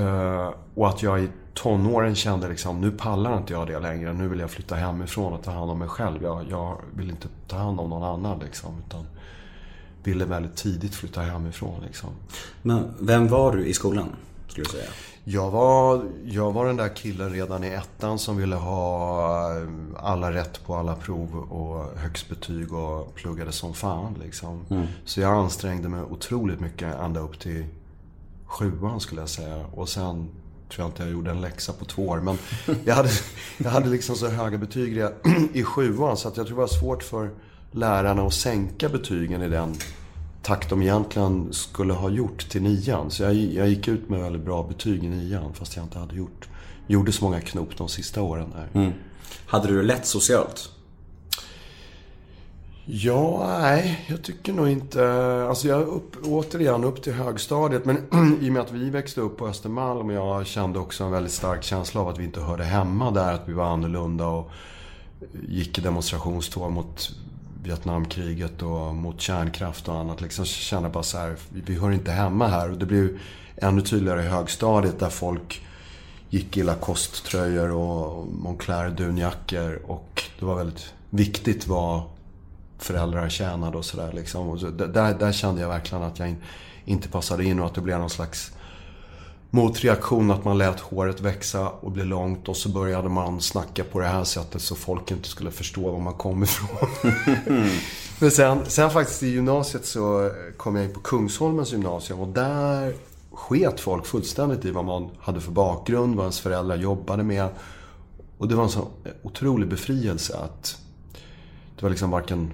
eh, 0.00 0.54
och 0.74 0.88
att 0.88 1.02
jag 1.02 1.22
i 1.22 1.28
tonåren 1.62 2.14
kände 2.14 2.48
liksom 2.48 2.80
nu 2.80 2.90
pallar 2.90 3.38
inte 3.38 3.52
jag 3.52 3.66
det 3.66 3.78
längre. 3.78 4.12
Nu 4.12 4.28
vill 4.28 4.40
jag 4.40 4.50
flytta 4.50 4.74
hemifrån 4.74 5.32
och 5.32 5.42
ta 5.42 5.50
hand 5.50 5.70
om 5.70 5.78
mig 5.78 5.88
själv. 5.88 6.22
Jag, 6.22 6.46
jag 6.50 6.78
vill 6.94 7.10
inte 7.10 7.28
ta 7.48 7.56
hand 7.56 7.80
om 7.80 7.90
någon 7.90 8.02
annan 8.02 8.38
liksom. 8.38 8.82
Utan 8.86 9.06
ville 10.02 10.24
väldigt 10.24 10.56
tidigt 10.56 10.94
flytta 10.94 11.20
hemifrån 11.20 11.80
liksom. 11.86 12.10
Men 12.62 12.94
vem 13.00 13.28
var 13.28 13.56
du 13.56 13.66
i 13.66 13.74
skolan? 13.74 14.08
Skulle 14.48 14.64
du 14.64 14.70
säga? 14.70 14.90
Jag 15.24 15.50
var, 15.50 16.04
jag 16.24 16.52
var 16.52 16.66
den 16.66 16.76
där 16.76 16.96
killen 16.96 17.32
redan 17.32 17.64
i 17.64 17.68
ettan 17.68 18.18
som 18.18 18.36
ville 18.36 18.56
ha 18.56 19.56
eh, 19.56 19.68
alla 19.96 20.32
rätt 20.32 20.66
på 20.66 20.74
alla 20.74 20.94
prov 20.94 21.36
och 21.36 21.98
högst 21.98 22.28
betyg 22.28 22.72
och 22.72 23.14
pluggade 23.14 23.52
som 23.52 23.74
fan 23.74 24.16
liksom. 24.22 24.64
Så 25.04 25.20
jag 25.20 25.32
ansträngde 25.32 25.88
mig 25.88 26.02
otroligt 26.02 26.60
mycket 26.60 26.94
ända 26.94 27.20
upp 27.20 27.38
till 27.38 27.64
sjuan 28.46 29.00
skulle 29.00 29.20
jag 29.20 29.28
säga. 29.28 29.66
Och 29.74 29.88
sen 29.88 30.28
tror 30.70 30.84
jag 30.84 30.88
inte 30.88 31.02
jag 31.02 31.12
gjorde 31.12 31.30
en 31.30 31.40
läxa 31.40 31.72
på 31.72 31.84
två 31.84 32.08
år. 32.08 32.20
Men 32.20 32.38
jag 32.84 32.94
hade, 32.94 33.10
jag 33.58 33.70
hade 33.70 33.88
liksom 33.88 34.16
så 34.16 34.28
höga 34.28 34.58
betyg 34.58 35.04
i 35.52 35.62
sjuan 35.62 36.16
så 36.16 36.28
att 36.28 36.36
jag 36.36 36.46
tror 36.46 36.56
det 36.56 36.60
var 36.60 36.68
svårt 36.68 37.02
för 37.02 37.30
lärarna 37.72 38.22
att 38.22 38.34
sänka 38.34 38.88
betygen 38.88 39.42
i 39.42 39.48
den 39.48 39.76
takt 40.42 40.70
de 40.70 40.82
egentligen 40.82 41.52
skulle 41.52 41.92
ha 41.92 42.10
gjort 42.10 42.48
till 42.48 42.62
nian. 42.62 43.10
Så 43.10 43.22
jag, 43.22 43.34
jag 43.34 43.68
gick 43.68 43.88
ut 43.88 44.08
med 44.08 44.20
väldigt 44.20 44.42
bra 44.42 44.62
betyg 44.62 45.04
i 45.04 45.08
nian 45.08 45.54
fast 45.54 45.76
jag 45.76 45.84
inte 45.84 45.98
hade 45.98 46.16
gjort, 46.16 46.48
gjorde 46.86 47.12
så 47.12 47.24
många 47.24 47.40
knop 47.40 47.76
de 47.76 47.88
sista 47.88 48.22
åren 48.22 48.52
där. 48.54 48.80
Mm. 48.80 48.92
Hade 49.46 49.68
du 49.68 49.76
det 49.76 49.82
lätt 49.82 50.06
socialt? 50.06 50.70
Ja, 52.84 53.46
nej, 53.60 54.06
jag 54.08 54.22
tycker 54.22 54.52
nog 54.52 54.68
inte... 54.68 55.04
Alltså 55.48 55.68
jag 55.68 55.82
upp, 55.82 56.16
återigen 56.24 56.84
upp 56.84 57.02
till 57.02 57.12
högstadiet. 57.12 57.84
Men 57.84 57.96
i 58.40 58.48
och 58.48 58.52
med 58.52 58.62
att 58.62 58.72
vi 58.72 58.90
växte 58.90 59.20
upp 59.20 59.36
på 59.36 59.48
Östermalm 59.48 60.06
och 60.06 60.12
jag 60.12 60.46
kände 60.46 60.78
också 60.78 61.04
en 61.04 61.10
väldigt 61.10 61.32
stark 61.32 61.62
känsla 61.62 62.00
av 62.00 62.08
att 62.08 62.18
vi 62.18 62.24
inte 62.24 62.40
hörde 62.40 62.64
hemma 62.64 63.10
där. 63.10 63.34
Att 63.34 63.48
vi 63.48 63.52
var 63.52 63.64
annorlunda 63.64 64.26
och 64.26 64.50
gick 65.48 65.78
i 65.78 65.80
demonstrationståg 65.80 66.72
mot 66.72 67.10
Vietnamkriget 67.62 68.62
och 68.62 68.94
mot 68.94 69.20
kärnkraft 69.20 69.88
och 69.88 69.94
annat. 69.94 70.20
Liksom 70.20 70.44
kände 70.44 70.88
bara 70.88 71.02
så 71.02 71.18
här, 71.18 71.36
vi, 71.48 71.60
vi 71.60 71.74
hör 71.74 71.92
inte 71.92 72.10
hemma 72.10 72.46
här. 72.46 72.70
Och 72.70 72.78
det 72.78 72.86
blev 72.86 73.18
ännu 73.56 73.80
tydligare 73.80 74.22
i 74.22 74.28
högstadiet 74.28 74.98
där 74.98 75.10
folk 75.10 75.66
gick 76.30 76.56
i 76.56 76.62
Lacoste-tröjor 76.62 77.70
och 77.70 78.26
Moncler 78.26 78.90
dunjackor. 78.90 79.82
Och 79.86 80.22
det 80.38 80.44
var 80.44 80.54
väldigt 80.54 80.94
viktigt 81.10 81.66
vad 81.66 82.02
föräldrar 82.82 83.28
tjänade 83.28 83.78
och 83.78 83.84
sådär. 83.84 84.12
Liksom. 84.12 84.48
Och 84.48 84.60
så, 84.60 84.70
där, 84.70 85.14
där 85.14 85.32
kände 85.32 85.60
jag 85.60 85.68
verkligen 85.68 86.04
att 86.04 86.18
jag 86.18 86.28
in, 86.28 86.36
inte 86.84 87.08
passade 87.08 87.44
in 87.44 87.60
och 87.60 87.66
att 87.66 87.74
det 87.74 87.80
blev 87.80 87.98
någon 87.98 88.10
slags 88.10 88.52
motreaktion. 89.50 90.30
Att 90.30 90.44
man 90.44 90.58
lät 90.58 90.80
håret 90.80 91.20
växa 91.20 91.68
och 91.68 91.90
bli 91.90 92.04
långt 92.04 92.48
och 92.48 92.56
så 92.56 92.68
började 92.68 93.08
man 93.08 93.40
snacka 93.40 93.84
på 93.84 94.00
det 94.00 94.06
här 94.06 94.24
sättet 94.24 94.62
så 94.62 94.74
folk 94.74 95.10
inte 95.10 95.28
skulle 95.28 95.50
förstå 95.50 95.90
var 95.92 95.98
man 95.98 96.14
kom 96.14 96.42
ifrån. 96.42 96.88
Men 98.18 98.30
sen, 98.30 98.58
sen 98.66 98.90
faktiskt 98.90 99.22
i 99.22 99.28
gymnasiet 99.28 99.86
så 99.86 100.30
kom 100.56 100.76
jag 100.76 100.84
in 100.84 100.94
på 100.94 101.00
Kungsholmens 101.00 101.72
gymnasium 101.72 102.20
och 102.20 102.28
där 102.28 102.94
sket 103.32 103.80
folk 103.80 104.06
fullständigt 104.06 104.64
i 104.64 104.70
vad 104.70 104.84
man 104.84 105.10
hade 105.20 105.40
för 105.40 105.52
bakgrund, 105.52 106.16
vad 106.16 106.24
ens 106.24 106.40
föräldrar 106.40 106.76
jobbade 106.76 107.22
med. 107.22 107.48
Och 108.38 108.48
det 108.48 108.54
var 108.54 108.64
en 108.64 108.70
sån 108.70 108.86
otrolig 109.22 109.68
befrielse 109.68 110.36
att 110.36 110.76
det 111.76 111.82
var 111.82 111.90
liksom 111.90 112.10
varken 112.10 112.52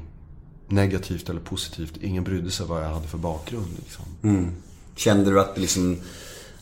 negativt 0.69 1.29
eller 1.29 1.41
positivt. 1.41 1.93
Ingen 2.01 2.25
brydde 2.25 2.51
sig 2.51 2.67
vad 2.67 2.85
jag 2.85 2.89
hade 2.89 3.09
för 3.09 3.19
bakgrund. 3.19 3.67
Liksom. 3.79 4.05
Kände 4.97 5.31
du 5.31 5.41
att 5.41 5.55
det 5.55 5.61
liksom 5.61 6.01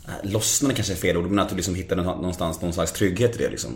äh, 0.07 0.31
lossnade 0.31 0.75
kanske 0.75 0.93
är 0.93 0.97
fel 0.97 1.17
ord, 1.17 1.27
men 1.31 1.39
att 1.39 1.49
du 1.49 1.57
liksom 1.57 1.75
hittade 1.75 2.03
nå- 2.03 2.15
någonstans 2.17 2.61
någon 2.61 2.73
slags 2.73 2.93
trygghet 2.93 3.35
i 3.35 3.39
det 3.39 3.51
liksom? 3.51 3.71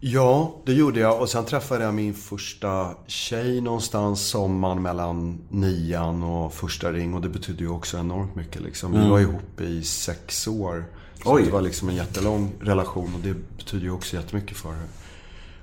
Ja, 0.00 0.56
det 0.66 0.72
gjorde 0.72 1.00
jag. 1.00 1.20
Och 1.20 1.28
sen 1.28 1.44
träffade 1.44 1.84
jag 1.84 1.94
min 1.94 2.14
första 2.14 2.90
tjej 3.06 3.60
någonstans 3.60 4.26
sommaren 4.26 4.82
mellan 4.82 5.38
nian 5.48 6.22
och 6.22 6.54
första 6.54 6.92
ring. 6.92 7.14
Och 7.14 7.20
det 7.20 7.28
betydde 7.28 7.62
ju 7.64 7.68
också 7.70 7.98
enormt 7.98 8.34
mycket. 8.34 8.62
Liksom. 8.62 8.92
Vi 8.92 9.08
var 9.08 9.20
ihop 9.20 9.60
i 9.60 9.82
sex 9.82 10.48
år. 10.48 10.84
Så 11.22 11.34
Oj. 11.34 11.42
det 11.44 11.50
var 11.50 11.60
liksom 11.60 11.88
en 11.88 11.94
jättelång 11.96 12.52
relation 12.60 13.14
och 13.14 13.20
det 13.20 13.34
betyder 13.58 13.84
ju 13.84 13.90
också 13.90 14.16
jättemycket 14.16 14.56
för 14.56 14.74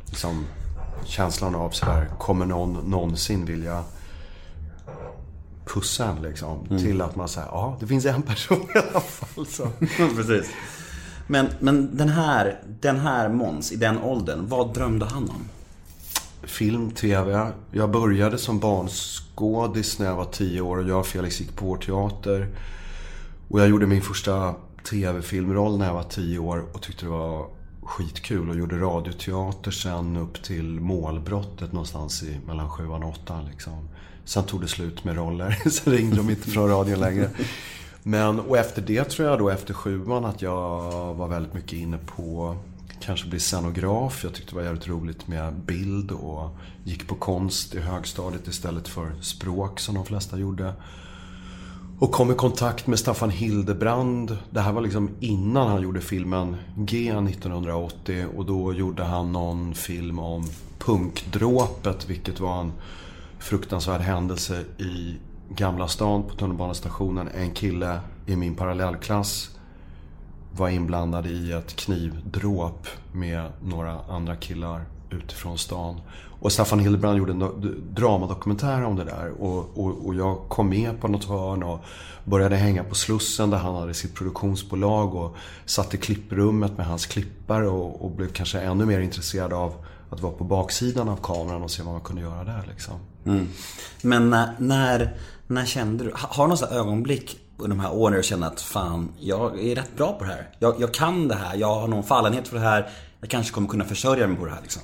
liksom, 0.05 0.45
känslan 1.05 1.55
av 1.55 1.69
sådär, 1.69 2.09
kommer 2.19 2.45
någon 2.45 2.73
någonsin 2.73 3.45
vilja 3.45 3.83
pussa 5.65 6.05
en 6.05 6.21
liksom. 6.21 6.67
Till 6.79 7.01
att 7.01 7.15
man 7.15 7.29
säger, 7.29 7.47
ja 7.47 7.77
det 7.79 7.87
finns 7.87 8.05
en 8.05 8.21
person 8.21 8.67
i 8.75 8.77
alla 8.77 8.99
fall. 8.99 9.45
Så. 9.45 9.67
Precis. 10.15 10.51
Men, 11.27 11.47
men 11.59 11.97
den 11.97 12.09
här, 12.09 12.61
den 12.81 12.99
här 12.99 13.29
Måns, 13.29 13.71
i 13.71 13.75
den 13.75 13.99
åldern, 13.99 14.47
vad 14.47 14.73
drömde 14.73 15.05
han 15.05 15.29
om? 15.29 15.49
film, 16.43 16.91
TV. 16.91 17.51
Jag 17.71 17.91
började 17.91 18.37
som 18.37 18.59
barnskådis 18.59 19.99
när 19.99 20.05
jag 20.05 20.15
var 20.15 20.25
10 20.25 20.61
år 20.61 20.77
och 20.77 20.89
jag 20.89 20.99
och 20.99 21.07
Felix 21.07 21.39
gick 21.39 21.55
på 21.55 21.65
vår 21.65 21.77
teater. 21.77 22.47
Och 23.47 23.59
jag 23.61 23.69
gjorde 23.69 23.87
min 23.87 24.01
första 24.01 24.55
TV-filmroll 24.89 25.77
när 25.77 25.85
jag 25.85 25.93
var 25.93 26.03
10 26.03 26.39
år 26.39 26.65
och 26.73 26.81
tyckte 26.81 27.05
det 27.05 27.11
var 27.11 27.47
skitkul 27.89 28.49
och 28.49 28.55
gjorde 28.55 28.77
radioteater 28.77 29.71
sen 29.71 30.17
upp 30.17 30.43
till 30.43 30.79
målbrottet 30.79 31.71
någonstans 31.71 32.23
i 32.23 32.39
mellan 32.47 32.69
sjuan 32.69 33.03
och 33.03 33.09
åttan. 33.09 33.45
liksom. 33.45 33.89
Sen 34.25 34.43
tog 34.43 34.61
det 34.61 34.67
slut 34.67 35.03
med 35.03 35.15
roller, 35.15 35.51
sen 35.69 35.93
ringde 35.93 36.15
de 36.15 36.29
inte 36.29 36.49
från 36.49 36.69
radion 36.69 36.99
längre. 36.99 37.29
Men, 38.03 38.39
och 38.39 38.57
efter 38.57 38.81
det 38.81 39.03
tror 39.03 39.27
jag 39.27 39.39
då, 39.39 39.49
efter 39.49 39.73
sjuan, 39.73 40.25
att 40.25 40.41
jag 40.41 40.81
var 41.13 41.27
väldigt 41.27 41.53
mycket 41.53 41.73
inne 41.73 41.97
på 41.97 42.57
kanske 42.99 43.27
bli 43.27 43.39
scenograf. 43.39 44.23
Jag 44.23 44.33
tyckte 44.33 44.51
det 44.51 44.55
var 44.55 44.63
jävligt 44.63 44.87
roligt 44.87 45.27
med 45.27 45.53
bild 45.53 46.11
och 46.11 46.57
gick 46.83 47.07
på 47.07 47.15
konst 47.15 47.75
i 47.75 47.79
högstadiet 47.79 48.47
istället 48.47 48.87
för 48.87 49.11
språk 49.21 49.79
som 49.79 49.95
de 49.95 50.05
flesta 50.05 50.37
gjorde. 50.37 50.73
Och 52.01 52.11
kom 52.11 52.31
i 52.31 52.35
kontakt 52.35 52.87
med 52.87 52.99
Staffan 52.99 53.29
Hildebrand. 53.29 54.37
Det 54.49 54.59
här 54.59 54.71
var 54.71 54.81
liksom 54.81 55.09
innan 55.19 55.67
han 55.67 55.81
gjorde 55.81 56.01
filmen 56.01 56.55
G 56.77 57.09
1980 57.09 58.25
och 58.37 58.45
då 58.45 58.73
gjorde 58.73 59.03
han 59.03 59.31
någon 59.31 59.75
film 59.75 60.19
om 60.19 60.45
punkdråpet 60.77 62.09
vilket 62.09 62.39
var 62.39 62.61
en 62.61 62.71
fruktansvärd 63.39 64.01
händelse 64.01 64.65
i 64.77 65.17
Gamla 65.49 65.87
stan 65.87 66.23
på 66.23 66.35
tunnelbanestationen. 66.35 67.27
En 67.27 67.51
kille 67.51 67.99
i 68.25 68.35
min 68.35 68.55
parallellklass 68.55 69.57
var 70.51 70.69
inblandad 70.69 71.27
i 71.27 71.51
ett 71.51 71.75
knivdråp 71.75 72.87
med 73.11 73.51
några 73.61 73.99
andra 74.09 74.35
killar 74.35 74.85
utifrån 75.09 75.57
stan. 75.57 76.01
Och 76.39 76.51
Staffan 76.51 76.79
Hildebrand 76.79 77.17
gjorde 77.17 77.31
en 77.31 77.75
dramadokumentär 77.93 78.83
om 78.83 78.95
det 78.95 79.03
där. 79.03 79.41
Och, 79.41 79.77
och, 79.77 80.05
och 80.05 80.15
jag 80.15 80.39
kom 80.47 80.69
med 80.69 81.01
på 81.01 81.07
något 81.07 81.25
hörn 81.25 81.63
och 81.63 81.79
började 82.23 82.55
hänga 82.55 82.83
på 82.83 82.95
Slussen 82.95 83.49
där 83.49 83.57
han 83.57 83.75
hade 83.75 83.93
sitt 83.93 84.15
produktionsbolag. 84.15 85.15
Och 85.15 85.35
satt 85.65 85.93
i 85.93 85.97
klipprummet 85.97 86.77
med 86.77 86.85
hans 86.85 87.05
klippare 87.05 87.67
och, 87.67 88.05
och 88.05 88.11
blev 88.11 88.27
kanske 88.27 88.59
ännu 88.59 88.85
mer 88.85 88.99
intresserad 88.99 89.53
av 89.53 89.73
att 90.09 90.21
vara 90.21 90.33
på 90.33 90.43
baksidan 90.43 91.09
av 91.09 91.19
kameran 91.23 91.63
och 91.63 91.71
se 91.71 91.83
vad 91.83 91.93
man 91.93 92.01
kunde 92.01 92.21
göra 92.21 92.43
där 92.43 92.63
liksom. 92.67 92.93
Mm. 93.25 93.47
Men 94.01 94.29
när, 94.29 94.55
när, 94.57 95.17
när 95.47 95.65
kände 95.65 96.03
du, 96.03 96.11
har 96.15 96.43
du 96.43 96.49
något 96.49 96.71
ögonblick 96.71 97.39
under 97.57 97.77
de 97.77 97.79
här 97.79 97.93
åren 97.93 98.11
när 98.11 98.17
du 98.17 98.23
kände 98.23 98.47
att 98.47 98.61
fan, 98.61 99.11
jag 99.19 99.59
är 99.59 99.75
rätt 99.75 99.97
bra 99.97 100.13
på 100.13 100.23
det 100.23 100.29
här. 100.29 100.49
Jag, 100.59 100.81
jag 100.81 100.93
kan 100.93 101.27
det 101.27 101.35
här, 101.35 101.55
jag 101.55 101.75
har 101.75 101.87
någon 101.87 102.03
fallenhet 102.03 102.47
för 102.47 102.55
det 102.55 102.61
här. 102.61 102.89
Jag 103.21 103.29
kanske 103.29 103.53
kommer 103.53 103.67
kunna 103.67 103.85
försörja 103.85 104.27
mig 104.27 104.37
på 104.37 104.45
det 104.45 104.51
här 104.51 104.61
liksom. 104.61 104.81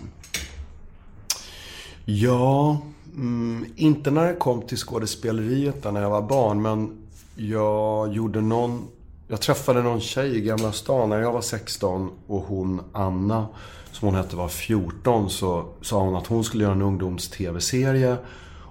Ja, 2.06 2.78
mm, 3.16 3.66
inte 3.76 4.12
när 4.12 4.28
det 4.28 4.36
kom 4.36 4.62
till 4.62 4.78
skådespeleriet 4.78 5.84
där 5.84 5.92
när 5.92 6.02
jag 6.02 6.10
var 6.10 6.22
barn. 6.22 6.62
Men 6.62 6.92
jag 7.36 8.14
gjorde 8.14 8.42
någon... 8.42 8.88
Jag 9.28 9.42
träffade 9.42 9.84
någon 9.84 10.02
tjej 10.02 10.38
i 10.38 10.42
Gamla 10.42 10.72
stan 10.72 11.10
när 11.10 11.22
jag 11.22 11.32
var 11.32 11.42
16 11.42 12.10
och 12.28 12.42
hon 12.42 12.82
Anna, 12.94 13.48
som 13.92 14.08
hon 14.08 14.16
hette, 14.16 14.36
var 14.36 14.48
14. 14.48 15.30
Så 15.30 15.66
sa 15.82 16.00
hon 16.00 16.16
att 16.16 16.28
hon 16.28 16.44
skulle 16.44 16.64
göra 16.64 16.74
en 16.74 16.82
ungdoms-tv-serie. 16.82 18.18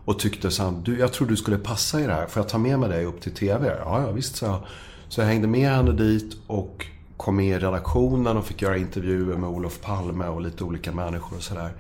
Och 0.05 0.19
tyckte 0.19 0.51
så 0.51 0.63
här, 0.63 0.73
du, 0.85 0.99
jag 0.99 1.13
tror 1.13 1.29
du 1.29 1.37
skulle 1.37 1.59
passa 1.59 2.01
i 2.01 2.07
det 2.07 2.13
här. 2.13 2.27
Får 2.27 2.41
jag 2.41 2.49
ta 2.49 2.59
med 2.59 2.79
mig 2.79 2.89
dig 2.89 3.05
upp 3.05 3.21
till 3.21 3.35
tv? 3.35 3.77
Ja, 3.85 4.03
ja 4.03 4.13
visst, 4.13 4.37
så 4.37 4.45
jag. 4.45 4.61
Så 5.09 5.21
jag 5.21 5.27
hängde 5.27 5.47
med 5.47 5.71
henne 5.71 5.93
dit 5.93 6.37
och 6.47 6.87
kom 7.17 7.37
med 7.37 7.57
i 7.57 7.59
redaktionen 7.59 8.37
och 8.37 8.45
fick 8.45 8.63
göra 8.63 8.77
intervjuer 8.77 9.37
med 9.37 9.51
Olof 9.51 9.81
Palme 9.81 10.27
och 10.27 10.41
lite 10.41 10.65
olika 10.65 10.93
människor 10.93 11.37
och 11.37 11.43
sådär. 11.43 11.71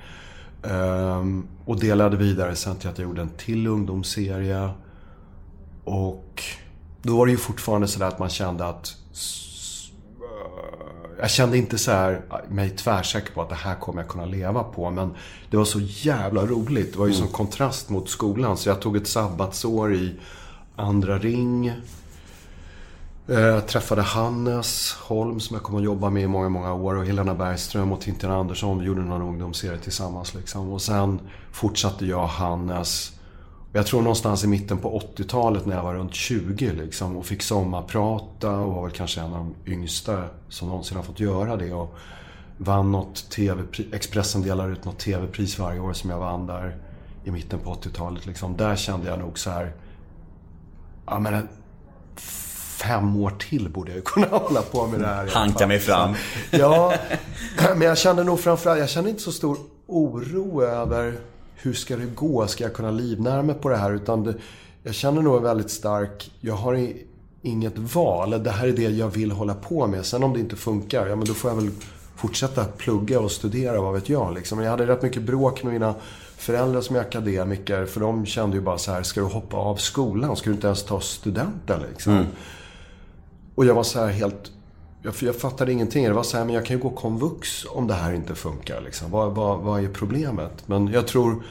Ehm, 0.70 1.46
och 1.64 1.80
delade 1.80 2.16
vidare 2.16 2.56
sen 2.56 2.76
till 2.76 2.88
att 2.88 2.98
jag 2.98 3.08
gjorde 3.08 3.22
en 3.22 3.30
till 3.36 3.66
ungdomsserie. 3.66 4.70
Och 5.84 6.42
då 7.02 7.16
var 7.16 7.26
det 7.26 7.32
ju 7.32 7.38
fortfarande 7.38 7.88
sådär 7.88 8.06
att 8.06 8.18
man 8.18 8.28
kände 8.28 8.66
att... 8.66 8.96
eh, 10.20 11.20
Jag 11.20 11.30
kände 11.30 11.56
inte 11.58 11.78
så 11.78 11.90
här, 11.90 12.22
mig 12.48 12.70
tvärsäker 12.70 13.32
på 13.32 13.42
att 13.42 13.48
det 13.48 13.54
här 13.54 13.74
kommer 13.74 14.02
jag 14.02 14.08
kunna 14.10 14.26
leva 14.26 14.62
på. 14.64 14.90
Men 14.90 15.14
det 15.50 15.56
var 15.56 15.64
så 15.64 15.80
jävla 15.80 16.46
roligt. 16.46 16.92
Det 16.92 16.98
var 16.98 17.06
ju 17.06 17.12
som 17.12 17.28
kontrast 17.28 17.90
mot 17.90 18.08
skolan. 18.08 18.56
Så 18.56 18.68
jag 18.68 18.80
tog 18.80 18.96
ett 18.96 19.08
sabbatsår 19.08 19.94
i 19.94 20.14
andra 20.76 21.18
ring. 21.18 21.72
Jag 23.26 23.68
träffade 23.68 24.02
Hannes 24.02 24.92
Holm 24.92 25.40
som 25.40 25.54
jag 25.54 25.62
kommer 25.62 25.78
att 25.78 25.84
jobba 25.84 26.10
med 26.10 26.22
i 26.22 26.26
många, 26.26 26.48
många 26.48 26.72
år 26.72 26.94
och 26.94 27.06
Helena 27.06 27.34
Bergström 27.34 27.92
och 27.92 28.00
Tintin 28.00 28.30
Andersson. 28.30 28.78
Vi 28.78 28.84
gjorde 28.84 29.00
någon 29.00 29.22
ungdomsserie 29.22 29.78
tillsammans 29.78 30.34
liksom. 30.34 30.72
Och 30.72 30.82
sen 30.82 31.20
fortsatte 31.52 32.06
jag 32.06 32.22
och 32.22 32.28
Hannes. 32.28 33.12
Och 33.70 33.76
Jag 33.76 33.86
tror 33.86 34.02
någonstans 34.02 34.44
i 34.44 34.46
mitten 34.46 34.78
på 34.78 35.00
80-talet 35.16 35.66
när 35.66 35.76
jag 35.76 35.82
var 35.82 35.94
runt 35.94 36.14
20 36.14 36.72
liksom 36.72 37.16
och 37.16 37.26
fick 37.26 37.42
sommarprata 37.42 38.50
och 38.50 38.74
var 38.74 38.82
väl 38.82 38.92
kanske 38.92 39.20
en 39.20 39.32
av 39.32 39.52
de 39.64 39.72
yngsta 39.72 40.24
som 40.48 40.68
någonsin 40.68 40.96
har 40.96 41.04
fått 41.04 41.20
göra 41.20 41.56
det. 41.56 41.72
Och 41.72 41.94
vann 42.58 42.92
något 42.92 43.30
TV 43.30 43.62
Expressen 43.92 44.42
delar 44.42 44.70
ut 44.70 44.84
något 44.84 44.98
TV-pris 44.98 45.58
varje 45.58 45.80
år 45.80 45.92
som 45.92 46.10
jag 46.10 46.18
vann 46.18 46.46
där 46.46 46.76
i 47.24 47.30
mitten 47.30 47.58
på 47.58 47.74
80-talet. 47.74 48.26
Liksom. 48.26 48.56
Där 48.56 48.76
kände 48.76 49.08
jag 49.08 49.18
nog 49.18 49.38
så 49.38 49.50
här... 49.50 49.72
Ja 51.06 51.18
men 51.18 51.48
fem 52.88 53.16
år 53.16 53.30
till 53.30 53.68
borde 53.68 53.90
jag 53.90 53.96
ju 53.96 54.02
kunna 54.02 54.26
hålla 54.30 54.62
på 54.62 54.86
med 54.86 55.00
det 55.00 55.06
här. 55.06 55.26
Hanka 55.26 55.66
mig 55.66 55.78
fram. 55.78 56.14
Ja, 56.50 56.94
men 57.76 57.80
jag 57.80 57.98
kände 57.98 58.24
nog 58.24 58.40
framförallt, 58.40 58.80
jag 58.80 58.88
kände 58.88 59.10
inte 59.10 59.22
så 59.22 59.32
stor 59.32 59.58
oro 59.86 60.62
över 60.62 61.14
hur 61.54 61.72
ska 61.72 61.96
det 61.96 62.06
gå? 62.06 62.46
Ska 62.46 62.64
jag 62.64 62.74
kunna 62.74 62.90
livnära 62.90 63.42
mig 63.42 63.54
på 63.54 63.68
det 63.68 63.76
här? 63.76 63.92
Utan 63.92 64.24
det, 64.24 64.34
jag 64.82 64.94
känner 64.94 65.22
nog 65.22 65.42
väldigt 65.42 65.70
stark, 65.70 66.30
jag 66.40 66.54
har 66.54 66.88
inget 67.42 67.78
val. 67.78 68.42
Det 68.42 68.50
här 68.50 68.68
är 68.68 68.72
det 68.72 68.82
jag 68.82 69.08
vill 69.08 69.30
hålla 69.30 69.54
på 69.54 69.86
med. 69.86 70.06
Sen 70.06 70.22
om 70.22 70.32
det 70.32 70.40
inte 70.40 70.56
funkar, 70.56 71.06
ja 71.06 71.16
men 71.16 71.24
då 71.24 71.34
får 71.34 71.50
jag 71.50 71.56
väl 71.56 71.70
fortsätta 72.16 72.64
plugga 72.64 73.20
och 73.20 73.30
studera, 73.30 73.80
vad 73.80 73.94
vet 73.94 74.08
jag. 74.08 74.34
Liksom. 74.34 74.60
Jag 74.60 74.70
hade 74.70 74.86
rätt 74.86 75.02
mycket 75.02 75.22
bråk 75.22 75.62
med 75.62 75.72
mina 75.72 75.94
föräldrar 76.36 76.80
som 76.80 76.96
är 76.96 77.00
akademiker. 77.00 77.86
För 77.86 78.00
de 78.00 78.26
kände 78.26 78.56
ju 78.56 78.62
bara 78.62 78.78
så 78.78 78.92
här, 78.92 79.02
ska 79.02 79.20
du 79.20 79.26
hoppa 79.26 79.56
av 79.56 79.76
skolan? 79.76 80.36
Ska 80.36 80.50
du 80.50 80.54
inte 80.54 80.66
ens 80.66 80.84
ta 80.84 81.00
studenten 81.00 81.80
liksom? 81.90 82.26
Och 83.54 83.64
jag 83.64 83.74
var 83.74 83.82
så 83.82 84.00
här 84.00 84.08
helt... 84.08 84.50
Jag, 85.02 85.14
jag 85.20 85.36
fattade 85.36 85.72
ingenting. 85.72 86.04
Det 86.04 86.12
var 86.12 86.22
så 86.22 86.36
här, 86.36 86.44
men 86.44 86.54
jag 86.54 86.66
kan 86.66 86.76
ju 86.76 86.82
gå 86.82 86.90
komvux 86.90 87.66
om 87.70 87.86
det 87.86 87.94
här 87.94 88.12
inte 88.12 88.34
funkar. 88.34 88.80
Liksom. 88.80 89.10
Vad, 89.10 89.34
vad, 89.34 89.58
vad 89.58 89.84
är 89.84 89.88
problemet? 89.88 90.68
Men 90.68 90.86
jag 90.88 91.06
tror... 91.06 91.42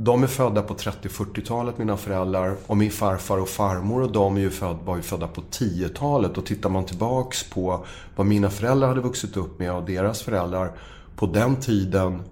De 0.00 0.22
är 0.22 0.26
födda 0.26 0.62
på 0.62 0.74
30-40-talet, 0.74 1.78
mina 1.78 1.96
föräldrar. 1.96 2.56
Och 2.66 2.76
min 2.76 2.90
farfar 2.90 3.38
och 3.38 3.48
farmor 3.48 4.02
och 4.02 4.12
de 4.12 4.36
är 4.36 4.40
ju 4.40 4.50
föd, 4.50 4.76
var 4.84 4.96
ju 4.96 5.02
födda 5.02 5.28
på 5.28 5.40
10-talet. 5.40 6.38
Och 6.38 6.46
tittar 6.46 6.70
man 6.70 6.84
tillbaks 6.84 7.50
på 7.50 7.84
vad 8.16 8.26
mina 8.26 8.50
föräldrar 8.50 8.88
hade 8.88 9.00
vuxit 9.00 9.36
upp 9.36 9.58
med 9.58 9.72
och 9.72 9.82
deras 9.82 10.22
föräldrar. 10.22 10.72
På 11.16 11.26
den 11.26 11.56
tiden 11.56 12.22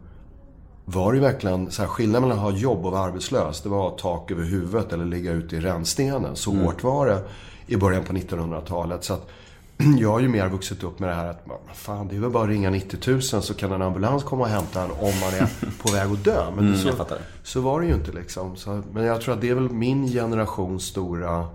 var 0.84 1.12
det 1.12 1.16
ju 1.16 1.22
verkligen 1.22 1.70
så 1.70 1.82
här, 1.82 1.88
skillnaden 1.88 2.28
mellan 2.28 2.44
att 2.44 2.52
ha 2.52 2.58
jobb 2.58 2.86
och 2.86 2.92
vara 2.92 3.02
arbetslös. 3.02 3.60
Det 3.60 3.68
var 3.68 3.90
tak 3.90 4.30
över 4.30 4.44
huvudet 4.44 4.92
eller 4.92 5.04
ligga 5.04 5.32
ute 5.32 5.56
i 5.56 5.60
rännstenen. 5.60 6.36
Så 6.36 6.50
hårt 6.50 6.82
var 6.82 7.06
det 7.06 7.22
i 7.66 7.76
början 7.76 8.04
på 8.04 8.12
1900-talet. 8.12 9.04
Så 9.04 9.14
att 9.14 9.30
jag 9.98 10.10
har 10.10 10.20
ju 10.20 10.28
mer 10.28 10.48
vuxit 10.48 10.82
upp 10.82 10.98
med 10.98 11.08
det 11.08 11.14
här 11.14 11.26
att, 11.26 11.46
fan, 11.74 12.08
det 12.08 12.16
är 12.16 12.20
väl 12.20 12.30
bara 12.30 12.42
att 12.42 12.48
ringa 12.48 12.70
90 12.70 13.10
000 13.10 13.22
så 13.22 13.54
kan 13.54 13.72
en 13.72 13.82
ambulans 13.82 14.24
komma 14.24 14.42
och 14.42 14.48
hämta 14.48 14.82
en 14.82 14.90
om 14.90 15.20
man 15.20 15.34
är 15.34 15.48
på 15.82 15.92
väg 15.92 16.12
att 16.12 16.24
dö. 16.24 16.50
Men 16.56 16.78
så, 16.78 16.88
jag 16.88 16.96
fattar. 16.96 17.18
så 17.42 17.60
var 17.60 17.80
det 17.80 17.86
ju 17.86 17.94
inte 17.94 18.12
liksom. 18.12 18.56
Så, 18.56 18.82
men 18.92 19.04
jag 19.04 19.20
tror 19.20 19.34
att 19.34 19.40
det 19.40 19.48
är 19.48 19.54
väl 19.54 19.70
min 19.70 20.06
generations 20.06 20.84
stora 20.84 21.48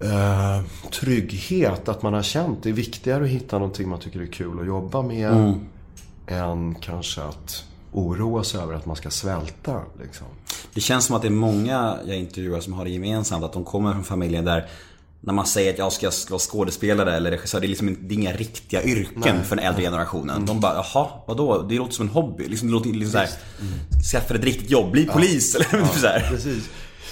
eh, 0.00 0.62
trygghet. 1.00 1.88
Att 1.88 2.02
man 2.02 2.14
har 2.14 2.22
känt 2.22 2.62
det 2.62 2.68
är 2.68 2.72
viktigare 2.72 3.24
att 3.24 3.30
hitta 3.30 3.58
någonting 3.58 3.88
man 3.88 4.00
tycker 4.00 4.20
är 4.20 4.26
kul 4.26 4.60
att 4.60 4.66
jobba 4.66 5.02
med. 5.02 5.54
Än 6.26 6.74
kanske 6.74 7.22
att 7.22 7.64
oroa 7.92 8.44
sig 8.44 8.60
över 8.60 8.74
att 8.74 8.86
man 8.86 8.96
ska 8.96 9.10
svälta. 9.10 9.80
Liksom. 10.02 10.26
Det 10.74 10.80
känns 10.80 11.04
som 11.04 11.16
att 11.16 11.22
det 11.22 11.28
är 11.28 11.32
många 11.32 11.96
jag 12.06 12.16
intervjuar 12.16 12.60
som 12.60 12.72
har 12.72 12.84
det 12.84 12.90
gemensamt 12.90 13.44
att 13.44 13.52
de 13.52 13.64
kommer 13.64 13.92
från 13.92 14.04
familjen 14.04 14.44
där 14.44 14.68
när 15.20 15.32
man 15.32 15.46
säger 15.46 15.72
att 15.72 15.78
jag 15.78 16.12
ska 16.12 16.30
vara 16.30 16.38
skådespelare 16.38 17.16
eller 17.16 17.30
regissör, 17.30 17.60
det 17.60 17.66
är 17.66 17.68
liksom 17.68 17.96
det 18.00 18.14
är 18.14 18.18
inga 18.18 18.32
riktiga 18.32 18.82
yrken 18.82 19.44
för 19.44 19.56
den 19.56 19.64
äldre 19.64 19.82
generationen. 19.82 20.46
De 20.46 20.60
bara, 20.60 20.74
jaha, 20.74 21.08
vadå? 21.26 21.62
Det 21.62 21.74
låter 21.74 21.94
som 21.94 22.06
en 22.06 22.12
hobby. 22.12 22.48
Liksom, 22.48 22.68
det 22.68 22.74
låter 22.74 22.90
liksom 22.90 23.12
såhär, 23.12 23.28
skaffa 24.12 24.34
ett 24.34 24.44
riktigt 24.44 24.70
jobb, 24.70 24.90
bli 24.92 25.06
polis 25.06 25.54
eller 25.72 25.84
så 25.84 26.06
här. 26.06 26.26
Precis. 26.30 26.70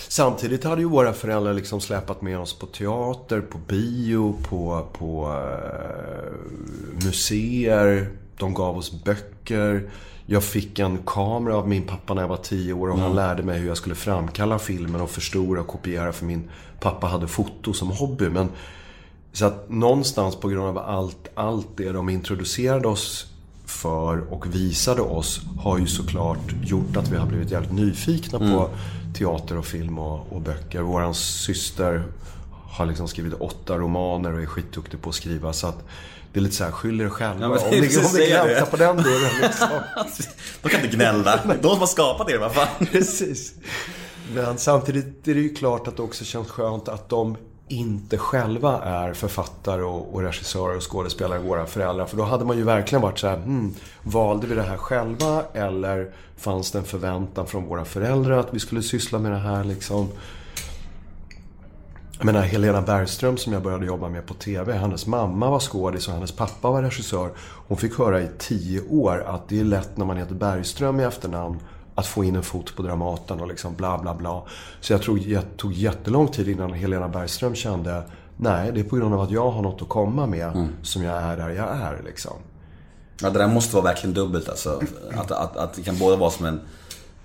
Samtidigt 0.08 0.64
hade 0.64 0.80
ju 0.80 0.88
våra 0.88 1.12
föräldrar 1.12 1.54
liksom 1.54 1.80
släpat 1.80 2.22
med 2.22 2.38
oss 2.38 2.58
på 2.58 2.66
teater, 2.66 3.40
på 3.40 3.58
bio, 3.58 4.38
på, 4.48 4.88
på 4.92 5.42
eh, 5.44 7.04
museer. 7.04 8.10
De 8.38 8.54
gav 8.54 8.78
oss 8.78 9.04
böcker. 9.04 9.90
Jag 10.26 10.44
fick 10.44 10.78
en 10.78 10.98
kamera 11.06 11.56
av 11.56 11.68
min 11.68 11.82
pappa 11.82 12.14
när 12.14 12.22
jag 12.22 12.28
var 12.28 12.36
tio 12.36 12.72
år 12.72 12.88
och 12.90 12.98
han 12.98 13.14
lärde 13.14 13.42
mig 13.42 13.58
hur 13.58 13.68
jag 13.68 13.76
skulle 13.76 13.94
framkalla 13.94 14.58
filmen 14.58 15.00
och 15.00 15.10
förstora 15.10 15.60
och 15.60 15.66
kopiera 15.66 16.12
för 16.12 16.24
min 16.24 16.50
pappa 16.80 17.06
hade 17.06 17.28
foto 17.28 17.72
som 17.72 17.90
hobby. 17.90 18.28
Men 18.28 18.48
så 19.32 19.46
att 19.46 19.70
någonstans 19.70 20.36
på 20.36 20.48
grund 20.48 20.66
av 20.66 20.78
allt, 20.78 21.28
allt 21.34 21.68
det 21.76 21.92
de 21.92 22.08
introducerade 22.08 22.88
oss 22.88 23.26
för 23.64 24.32
och 24.32 24.54
visade 24.54 25.02
oss 25.02 25.40
har 25.58 25.78
ju 25.78 25.86
såklart 25.86 26.54
gjort 26.64 26.96
att 26.96 27.08
vi 27.08 27.16
har 27.16 27.26
blivit 27.26 27.50
jävligt 27.50 27.72
nyfikna 27.72 28.38
på 28.38 28.70
teater 29.14 29.58
och 29.58 29.66
film 29.66 29.98
och, 29.98 30.32
och 30.32 30.40
böcker. 30.40 30.80
Våran 30.80 31.14
syster 31.14 32.04
har 32.50 32.86
liksom 32.86 33.08
skrivit 33.08 33.34
åtta 33.34 33.78
romaner 33.78 34.34
och 34.34 34.42
är 34.42 34.46
skitduktig 34.46 35.02
på 35.02 35.08
att 35.08 35.14
skriva 35.14 35.52
så 35.52 35.66
att 35.66 35.84
det 36.36 36.40
är 36.40 36.42
lite 36.42 36.56
så 36.56 36.64
här, 36.64 36.70
skyll 36.70 37.00
er 37.00 37.08
själva 37.08 37.40
Ja, 37.40 37.48
om 37.48 37.70
ni, 37.70 37.96
om 37.96 38.12
ni 38.14 38.26
gläntar 38.26 38.66
på 38.66 38.76
den 38.76 38.96
dörren 38.96 39.30
liksom. 39.42 39.68
De 40.62 40.68
kan 40.68 40.84
inte 40.84 40.96
gnälla. 40.96 41.40
De 41.62 41.70
som 41.70 41.80
har 41.80 41.86
skapat 41.86 42.30
er, 42.30 42.38
vad 42.38 42.54
fan. 42.54 42.86
Precis. 42.92 43.54
Men 44.34 44.58
samtidigt 44.58 45.28
är 45.28 45.34
det 45.34 45.40
ju 45.40 45.54
klart 45.54 45.88
att 45.88 45.96
det 45.96 46.02
också 46.02 46.24
känns 46.24 46.48
skönt 46.48 46.88
att 46.88 47.08
de 47.08 47.36
inte 47.68 48.18
själva 48.18 48.82
är 48.82 49.12
författare 49.12 49.82
och, 49.82 50.14
och 50.14 50.22
regissörer 50.22 50.76
och 50.76 50.90
skådespelare, 50.90 51.38
våra 51.38 51.66
föräldrar. 51.66 52.06
För 52.06 52.16
då 52.16 52.22
hade 52.22 52.44
man 52.44 52.56
ju 52.56 52.62
verkligen 52.62 53.02
varit 53.02 53.18
så 53.18 53.26
här, 53.26 53.36
hmm, 53.36 53.74
valde 54.02 54.46
vi 54.46 54.54
det 54.54 54.62
här 54.62 54.76
själva 54.76 55.42
eller 55.52 56.10
fanns 56.36 56.70
det 56.70 56.78
en 56.78 56.84
förväntan 56.84 57.46
från 57.46 57.64
våra 57.64 57.84
föräldrar 57.84 58.38
att 58.38 58.54
vi 58.54 58.60
skulle 58.60 58.82
syssla 58.82 59.18
med 59.18 59.32
det 59.32 59.38
här 59.38 59.64
liksom? 59.64 60.08
Jag 62.18 62.24
menar 62.24 62.42
Helena 62.42 62.82
Bergström 62.82 63.36
som 63.36 63.52
jag 63.52 63.62
började 63.62 63.86
jobba 63.86 64.08
med 64.08 64.26
på 64.26 64.34
TV. 64.34 64.72
Hennes 64.72 65.06
mamma 65.06 65.50
var 65.50 65.60
skådis 65.60 66.08
och 66.08 66.14
hennes 66.14 66.32
pappa 66.32 66.70
var 66.70 66.82
regissör. 66.82 67.30
Hon 67.68 67.78
fick 67.78 67.98
höra 67.98 68.20
i 68.20 68.28
tio 68.38 68.80
år 68.88 69.24
att 69.26 69.48
det 69.48 69.60
är 69.60 69.64
lätt 69.64 69.96
när 69.96 70.04
man 70.04 70.16
heter 70.16 70.34
Bergström 70.34 71.00
i 71.00 71.04
efternamn 71.04 71.60
att 71.94 72.06
få 72.06 72.24
in 72.24 72.36
en 72.36 72.42
fot 72.42 72.76
på 72.76 72.82
Dramaten 72.82 73.40
och 73.40 73.48
liksom 73.48 73.74
bla 73.74 73.98
bla 73.98 74.14
bla. 74.14 74.42
Så 74.80 74.92
jag 74.92 75.02
tror 75.02 75.18
det 75.18 75.56
tog 75.56 75.72
jättelång 75.72 76.28
tid 76.28 76.48
innan 76.48 76.72
Helena 76.72 77.08
Bergström 77.08 77.54
kände 77.54 78.02
Nej, 78.36 78.72
det 78.72 78.80
är 78.80 78.84
på 78.84 78.96
grund 78.96 79.14
av 79.14 79.20
att 79.20 79.30
jag 79.30 79.50
har 79.50 79.62
något 79.62 79.82
att 79.82 79.88
komma 79.88 80.26
med 80.26 80.68
som 80.82 81.02
jag 81.02 81.22
är 81.22 81.36
där 81.36 81.48
jag 81.48 81.68
är 81.68 82.02
liksom. 82.04 82.36
Ja, 83.22 83.30
det 83.30 83.38
där 83.38 83.48
måste 83.48 83.76
vara 83.76 83.84
verkligen 83.84 84.14
dubbelt 84.14 84.48
alltså. 84.48 84.80
Att, 85.14 85.30
att, 85.30 85.56
att 85.56 85.74
det 85.74 85.82
kan 85.82 85.98
både 85.98 86.16
vara 86.16 86.30
som 86.30 86.46
en 86.46 86.60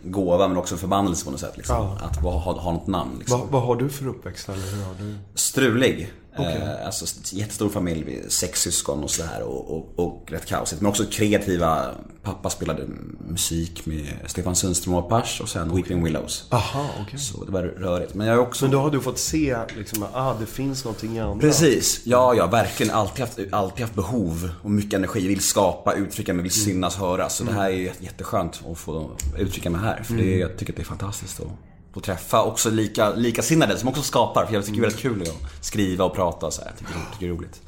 gåva 0.03 0.47
men 0.47 0.57
också 0.57 0.75
en 0.75 0.79
förbannelse 0.79 1.25
på 1.25 1.31
något 1.31 1.39
sätt. 1.39 1.57
Liksom. 1.57 1.75
Ja. 1.75 1.97
Att 2.01 2.15
ha, 2.17 2.31
ha, 2.31 2.71
något 2.71 2.87
namn. 2.87 3.19
Liksom. 3.19 3.39
Vad, 3.39 3.49
vad 3.49 3.61
har 3.61 3.75
du 3.75 3.89
för 3.89 4.07
uppväxt 4.07 4.49
eller 4.49 4.67
hur 4.75 4.83
har 4.83 4.93
du? 4.99 5.15
Strulig. 5.35 6.13
Eh, 6.33 6.85
alltså 6.85 7.05
jättestor 7.35 7.69
familj, 7.69 8.23
sex 8.29 8.61
syskon 8.61 9.03
och 9.03 9.09
sådär 9.09 9.41
och, 9.41 9.77
och, 9.77 10.05
och 10.05 10.31
rätt 10.31 10.45
kaosigt. 10.45 10.81
Men 10.81 10.89
också 10.89 11.05
kreativa. 11.11 11.89
Pappa 12.23 12.49
spelade 12.49 12.87
musik 13.27 13.85
med 13.85 14.05
Stefan 14.25 14.55
Sundström 14.55 14.93
och 14.93 14.99
Apache 14.99 15.43
och 15.43 15.49
sen 15.49 15.75
Weeping 15.75 16.03
Willows. 16.03 16.45
Aha, 16.49 16.89
okej. 17.01 17.19
Så 17.19 17.45
det 17.45 17.51
var 17.51 17.63
rörigt. 17.63 18.13
Men 18.13 18.27
jag 18.27 18.33
har 18.33 18.41
också... 18.41 18.65
Men 18.65 18.71
då 18.71 18.79
har 18.79 18.91
du 18.91 18.99
fått 18.99 19.19
se 19.19 19.57
liksom, 19.77 20.05
ah, 20.13 20.33
det 20.39 20.45
finns 20.45 20.85
någonting 20.85 21.19
andra. 21.19 21.39
Precis. 21.39 22.01
Ja, 22.05 22.33
ja, 22.33 22.47
verkligen. 22.47 22.93
Alltid 22.93 23.25
haft, 23.25 23.39
alltid 23.51 23.81
haft 23.81 23.95
behov 23.95 24.49
och 24.63 24.71
mycket 24.71 24.93
energi. 24.93 25.27
Vill 25.27 25.41
skapa, 25.41 25.93
uttrycka 25.93 26.33
mig, 26.33 26.43
vill 26.43 26.51
synas, 26.51 26.95
höras. 26.95 27.35
Så 27.35 27.43
det 27.43 27.53
här 27.53 27.69
är 27.69 27.93
jätteskönt 27.99 28.61
att 28.71 28.77
få 28.77 29.11
uttrycka 29.37 29.69
mig 29.69 29.81
här. 29.81 30.03
För 30.03 30.13
det, 30.13 30.37
jag 30.37 30.57
tycker 30.57 30.73
att 30.73 30.77
det 30.77 30.83
är 30.83 30.85
fantastiskt 30.85 31.39
att 31.39 31.47
få 31.93 31.99
träffa 31.99 32.43
också 32.43 32.69
lika, 32.69 33.09
likasinnade 33.09 33.77
som 33.77 33.89
också 33.89 34.01
skapar. 34.01 34.45
För 34.45 34.53
jag 34.53 34.65
tycker 34.65 34.81
det 34.81 34.87
är 34.87 34.89
väldigt 34.89 35.01
kul 35.01 35.21
att 35.21 35.65
skriva 35.65 36.05
och 36.05 36.15
prata 36.15 36.45
och 36.45 36.53
så 36.53 36.61
här. 36.61 36.71
Jag 36.71 36.79
tycker, 36.79 36.93
tycker 36.93 37.27
det 37.27 37.33
är 37.33 37.37
roligt. 37.37 37.61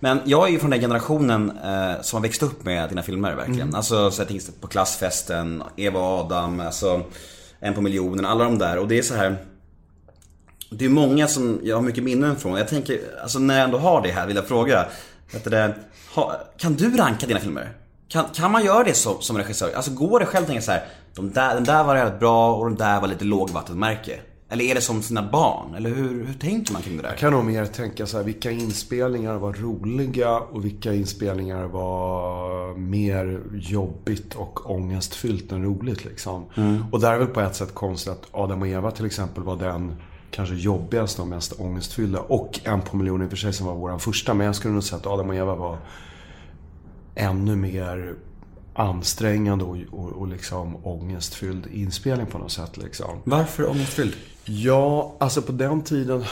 Men 0.00 0.20
jag 0.24 0.48
är 0.48 0.52
ju 0.52 0.58
från 0.58 0.70
den 0.70 0.80
generationen 0.80 1.50
eh, 1.64 2.02
som 2.02 2.16
har 2.16 2.22
växt 2.22 2.42
upp 2.42 2.64
med 2.64 2.88
dina 2.88 3.02
filmer 3.02 3.34
verkligen. 3.34 3.74
Alltså 3.74 4.10
så 4.10 4.24
tänker 4.24 4.52
på 4.60 4.66
Klassfesten, 4.66 5.62
Eva 5.76 6.00
och 6.00 6.18
Adam, 6.18 6.60
alltså 6.60 7.02
En 7.60 7.74
på 7.74 7.80
miljonen, 7.80 8.24
alla 8.24 8.44
de 8.44 8.58
där. 8.58 8.78
Och 8.78 8.88
det 8.88 8.98
är 8.98 9.02
så 9.02 9.14
här 9.14 9.36
det 10.70 10.84
är 10.84 10.88
många 10.88 11.28
som 11.28 11.60
jag 11.62 11.76
har 11.76 11.82
mycket 11.82 12.04
minnen 12.04 12.36
från. 12.36 12.58
Jag 12.58 12.68
tänker, 12.68 13.00
alltså 13.22 13.38
när 13.38 13.54
jag 13.54 13.64
ändå 13.64 13.78
har 13.78 14.02
det 14.02 14.10
här 14.10 14.26
vill 14.26 14.36
jag 14.36 14.48
fråga. 14.48 14.86
Vet 15.32 15.44
det, 15.44 15.74
kan 16.56 16.74
du 16.74 16.96
ranka 16.96 17.26
dina 17.26 17.40
filmer? 17.40 17.72
Kan, 18.08 18.24
kan 18.34 18.50
man 18.50 18.64
göra 18.64 18.84
det 18.84 18.94
som, 18.94 19.22
som 19.22 19.38
regissör? 19.38 19.72
Alltså 19.74 19.90
går 19.90 20.20
det 20.20 20.26
själv 20.26 20.42
att 20.42 20.48
tänka 20.48 20.62
så 20.62 20.70
här, 20.72 20.84
de 21.14 21.30
där, 21.30 21.54
den 21.54 21.64
där 21.64 21.84
var 21.84 21.96
jävligt 21.96 22.20
bra 22.20 22.54
och 22.54 22.64
den 22.68 22.78
där 22.78 23.00
var 23.00 23.08
lite 23.08 23.24
lågvattenmärke? 23.24 24.20
Eller 24.52 24.64
är 24.64 24.74
det 24.74 24.80
som 24.80 25.02
sina 25.02 25.22
barn? 25.22 25.74
Eller 25.74 25.90
hur, 25.90 26.24
hur 26.24 26.34
tänker 26.34 26.72
man 26.72 26.82
kring 26.82 26.96
det 26.96 27.02
där? 27.02 27.08
Jag 27.08 27.18
kan 27.18 27.32
nog 27.32 27.44
mer 27.44 27.66
tänka 27.66 28.06
så 28.06 28.16
här, 28.16 28.24
vilka 28.24 28.50
inspelningar 28.50 29.34
var 29.34 29.52
roliga 29.52 30.38
och 30.38 30.64
vilka 30.64 30.94
inspelningar 30.94 31.64
var 31.64 32.74
mer 32.74 33.40
jobbigt 33.52 34.34
och 34.34 34.70
ångestfyllt 34.70 35.52
än 35.52 35.64
roligt 35.64 36.04
liksom. 36.04 36.44
Och 36.92 37.00
där 37.00 37.12
är 37.12 37.18
väl 37.18 37.26
på 37.26 37.40
ett 37.40 37.54
sätt 37.54 37.74
konstigt 37.74 38.12
att 38.12 38.28
Adam 38.32 38.62
och 38.62 38.68
Eva 38.68 38.90
till 38.90 39.06
exempel 39.06 39.42
var 39.42 39.56
den 39.56 39.94
kanske 40.30 40.54
jobbigaste 40.54 41.22
och 41.22 41.28
mest 41.28 41.60
ångestfyllda. 41.60 42.20
Och 42.20 42.60
En 42.64 42.80
på 42.80 42.96
miljonen 42.96 43.22
i 43.22 43.26
och 43.26 43.30
för 43.30 43.36
sig 43.36 43.52
som 43.52 43.66
var 43.66 43.74
vår 43.74 43.98
första. 43.98 44.34
Men 44.34 44.46
jag 44.46 44.54
skulle 44.54 44.74
nog 44.74 44.84
säga 44.84 44.98
att 44.98 45.06
Adam 45.06 45.28
och 45.28 45.34
Eva 45.34 45.54
var 45.54 45.78
ännu 47.14 47.56
mer 47.56 48.14
ansträngande 48.74 49.64
och, 49.64 49.76
och, 49.90 50.08
och 50.08 50.28
liksom 50.28 50.86
ångestfylld 50.86 51.66
inspelning 51.66 52.26
på 52.26 52.38
något 52.38 52.52
sätt 52.52 52.76
liksom. 52.76 53.18
Varför 53.24 53.70
ångestfylld? 53.70 54.14
Ja, 54.44 55.16
alltså 55.18 55.42
på 55.42 55.52
den 55.52 55.82
tiden. 55.82 56.24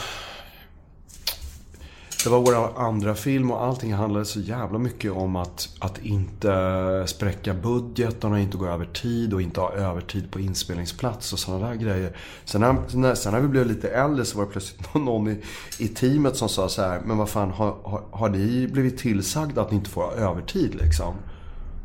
Det 2.24 2.31
var 2.31 2.40
vår 2.40 2.81
andra 2.81 3.14
film 3.14 3.51
och 3.51 3.64
allting 3.64 3.94
handlade 3.94 4.24
så 4.24 4.40
jävla 4.40 4.79
mycket 4.79 5.12
om 5.12 5.37
att, 5.37 5.68
att 5.79 5.98
inte 5.98 7.05
spräcka 7.07 7.55
budgeten 7.55 8.33
och 8.33 8.38
inte 8.38 8.57
gå 8.57 8.66
över 8.66 8.85
tid 8.85 9.35
och 9.35 9.42
inte 9.42 9.61
ha 9.61 9.72
övertid 9.72 10.31
på 10.31 10.40
inspelningsplats 10.40 11.33
och 11.33 11.38
sådana 11.38 11.68
där 11.68 11.74
grejer. 11.74 12.16
Sen 12.44 12.61
när, 12.94 13.14
sen 13.14 13.33
när 13.33 13.40
vi 13.40 13.48
blev 13.48 13.66
lite 13.66 13.88
äldre 13.88 14.24
så 14.24 14.38
var 14.38 14.44
det 14.44 14.51
plötsligt 14.51 14.94
någon 14.94 15.29
i, 15.29 15.42
i 15.79 15.88
teamet 15.88 16.37
som 16.37 16.48
sa 16.48 16.68
så 16.68 16.83
här, 16.83 17.01
men 17.05 17.18
vad 17.18 17.29
fan, 17.29 17.51
har, 17.51 17.77
har, 17.83 18.03
har 18.11 18.29
ni 18.29 18.68
blivit 18.72 18.98
tillsagda 18.98 19.62
att 19.62 19.70
ni 19.70 19.77
inte 19.77 19.90
får 19.90 20.03
ha 20.03 20.12
övertid 20.12 20.74
liksom? 20.74 21.14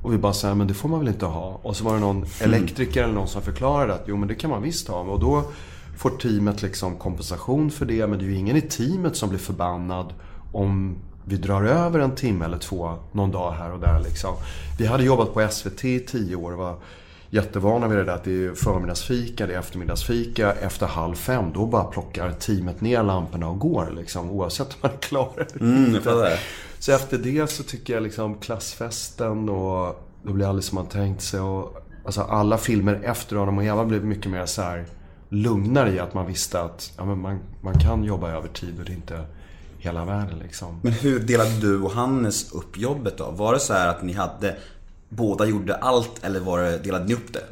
Och 0.03 0.13
vi 0.13 0.17
bara 0.17 0.33
säger 0.33 0.55
men 0.55 0.67
det 0.67 0.73
får 0.73 0.89
man 0.89 0.99
väl 0.99 1.07
inte 1.07 1.25
ha. 1.25 1.59
Och 1.63 1.75
så 1.75 1.83
var 1.83 1.93
det 1.93 1.99
någon 1.99 2.25
elektriker 2.41 3.03
eller 3.03 3.13
någon 3.13 3.27
som 3.27 3.41
förklarade 3.41 3.93
att 3.93 4.03
jo 4.05 4.17
men 4.17 4.27
det 4.27 4.35
kan 4.35 4.49
man 4.49 4.61
visst 4.61 4.87
ha. 4.87 4.99
Och 4.99 5.19
då 5.19 5.43
får 5.97 6.09
teamet 6.09 6.61
liksom 6.61 6.95
kompensation 6.95 7.71
för 7.71 7.85
det. 7.85 8.07
Men 8.07 8.19
det 8.19 8.25
är 8.25 8.27
ju 8.27 8.35
ingen 8.35 8.55
i 8.55 8.61
teamet 8.61 9.15
som 9.15 9.29
blir 9.29 9.39
förbannad 9.39 10.13
om 10.51 10.95
vi 11.25 11.37
drar 11.37 11.63
över 11.63 11.99
en 11.99 12.15
timme 12.15 12.45
eller 12.45 12.57
två 12.57 12.95
någon 13.11 13.31
dag 13.31 13.51
här 13.51 13.71
och 13.71 13.79
där 13.79 13.99
liksom. 13.99 14.35
Vi 14.79 14.85
hade 14.85 15.03
jobbat 15.03 15.33
på 15.33 15.47
SVT 15.51 15.85
i 15.85 15.99
tio 15.99 16.35
år 16.35 16.51
och 16.51 16.57
var 16.57 16.75
jättevana 17.33 17.87
vid 17.87 17.97
det 17.97 18.03
där 18.03 18.13
att 18.13 18.23
det 18.23 18.45
är 18.45 18.53
förmiddagsfika, 18.53 19.47
det 19.47 19.53
är 19.53 19.59
eftermiddagsfika. 19.59 20.51
Efter 20.53 20.85
halv 20.87 21.15
fem 21.15 21.45
då 21.53 21.65
bara 21.65 21.83
plockar 21.83 22.31
teamet 22.31 22.81
ner 22.81 23.03
lamporna 23.03 23.49
och 23.49 23.59
går 23.59 23.93
liksom. 23.95 24.31
Oavsett 24.31 24.67
om 24.67 24.75
man 24.81 24.91
är 24.91 24.97
klar 24.97 25.31
eller 25.35 25.61
Mm, 25.61 25.93
jag 25.93 26.03
fattar. 26.03 26.39
så 26.79 26.91
efter 26.91 27.17
det 27.17 27.49
så 27.49 27.63
tycker 27.63 27.93
jag 27.93 28.03
liksom 28.03 28.35
klassfesten 28.35 29.49
och 29.49 29.95
då 30.23 30.33
blir 30.33 30.47
aldrig 30.49 30.63
som 30.63 30.75
man 30.75 30.85
tänkt 30.85 31.21
sig. 31.21 31.39
Och, 31.39 31.77
alltså 32.05 32.21
alla 32.21 32.57
filmer 32.57 32.99
efter 33.03 33.35
Adam 33.43 33.57
och 33.57 33.63
Eva 33.63 33.85
blev 33.85 34.05
mycket 34.05 34.31
mer 34.31 34.45
så 34.45 34.61
här 34.61 34.85
lugnare 35.29 35.91
i 35.93 35.99
att 35.99 36.13
man 36.13 36.27
visste 36.27 36.61
att 36.61 36.91
ja, 36.97 37.05
men 37.05 37.19
man, 37.21 37.39
man 37.61 37.73
kan 37.73 38.03
jobba 38.03 38.29
över 38.31 38.47
tid 38.47 38.79
och 38.79 38.85
det 38.85 38.91
är 38.91 38.95
inte 38.95 39.25
hela 39.77 40.05
världen 40.05 40.39
liksom. 40.39 40.79
Men 40.81 40.91
hur 40.93 41.19
delade 41.19 41.59
du 41.61 41.81
och 41.81 41.91
Hannes 41.91 42.51
upp 42.51 42.77
jobbet 42.77 43.17
då? 43.17 43.31
Var 43.31 43.53
det 43.53 43.59
så 43.59 43.73
här 43.73 43.87
att 43.87 44.03
ni 44.03 44.13
hade, 44.13 44.55
båda 45.15 45.45
gjorde 45.45 45.75
allt 45.75 46.23
eller 46.23 46.39
var 46.39 46.59
det, 46.59 46.77
delade 46.77 47.05
ni 47.05 47.13
upp 47.13 47.33
det? 47.33 47.43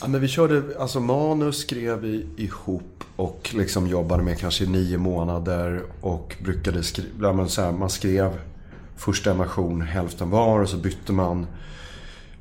Ja, 0.00 0.08
men 0.08 0.20
vi 0.20 0.28
körde, 0.28 0.62
alltså 0.78 1.00
manus 1.00 1.58
skrev 1.58 2.00
vi 2.00 2.26
ihop 2.36 3.04
och 3.16 3.50
liksom 3.54 3.86
jobbade 3.86 4.22
med 4.22 4.38
kanske 4.38 4.64
i 4.64 4.66
nio 4.66 4.98
månader 4.98 5.82
och 6.00 6.36
brukade 6.44 6.82
skriva, 6.82 7.32
men 7.32 7.48
så 7.48 7.62
här, 7.62 7.72
man 7.72 7.90
skrev 7.90 8.30
första 8.96 9.34
version 9.34 9.82
hälften 9.82 10.30
var 10.30 10.60
och 10.60 10.68
så 10.68 10.76
bytte 10.76 11.12
man 11.12 11.46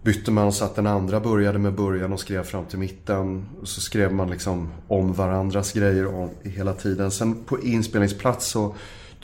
Bytte 0.05 0.31
man 0.31 0.51
så 0.51 0.65
att 0.65 0.75
den 0.75 0.87
andra 0.87 1.19
började 1.19 1.59
med 1.59 1.73
början 1.73 2.13
och 2.13 2.19
skrev 2.19 2.43
fram 2.43 2.65
till 2.65 2.79
mitten. 2.79 3.45
Och 3.61 3.67
så 3.67 3.81
skrev 3.81 4.13
man 4.13 4.29
liksom 4.29 4.69
om 4.87 5.13
varandras 5.13 5.71
grejer 5.71 6.15
om, 6.15 6.29
hela 6.43 6.73
tiden. 6.73 7.11
Sen 7.11 7.43
på 7.43 7.59
inspelningsplats 7.61 8.47
så 8.47 8.75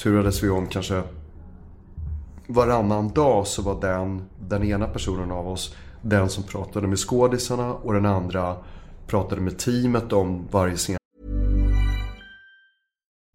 turades 0.03 0.43
vi 0.43 0.49
om 0.49 0.67
kanske 0.67 1.01
varannan 2.53 3.09
dag 3.09 3.47
så 3.47 3.61
var 3.61 3.81
den, 3.81 4.29
den 4.39 4.63
ena 4.63 4.87
personen 4.87 5.31
av 5.31 5.47
oss 5.47 5.75
den 6.01 6.29
som 6.29 6.43
pratade 6.43 6.87
med 6.87 6.99
skådisarna 6.99 7.73
och 7.73 7.93
den 7.93 8.05
andra 8.05 8.55
pratade 9.07 9.41
med 9.41 9.59
teamet 9.59 10.13
om 10.13 10.47
varje 10.51 10.77
scen. 10.77 10.97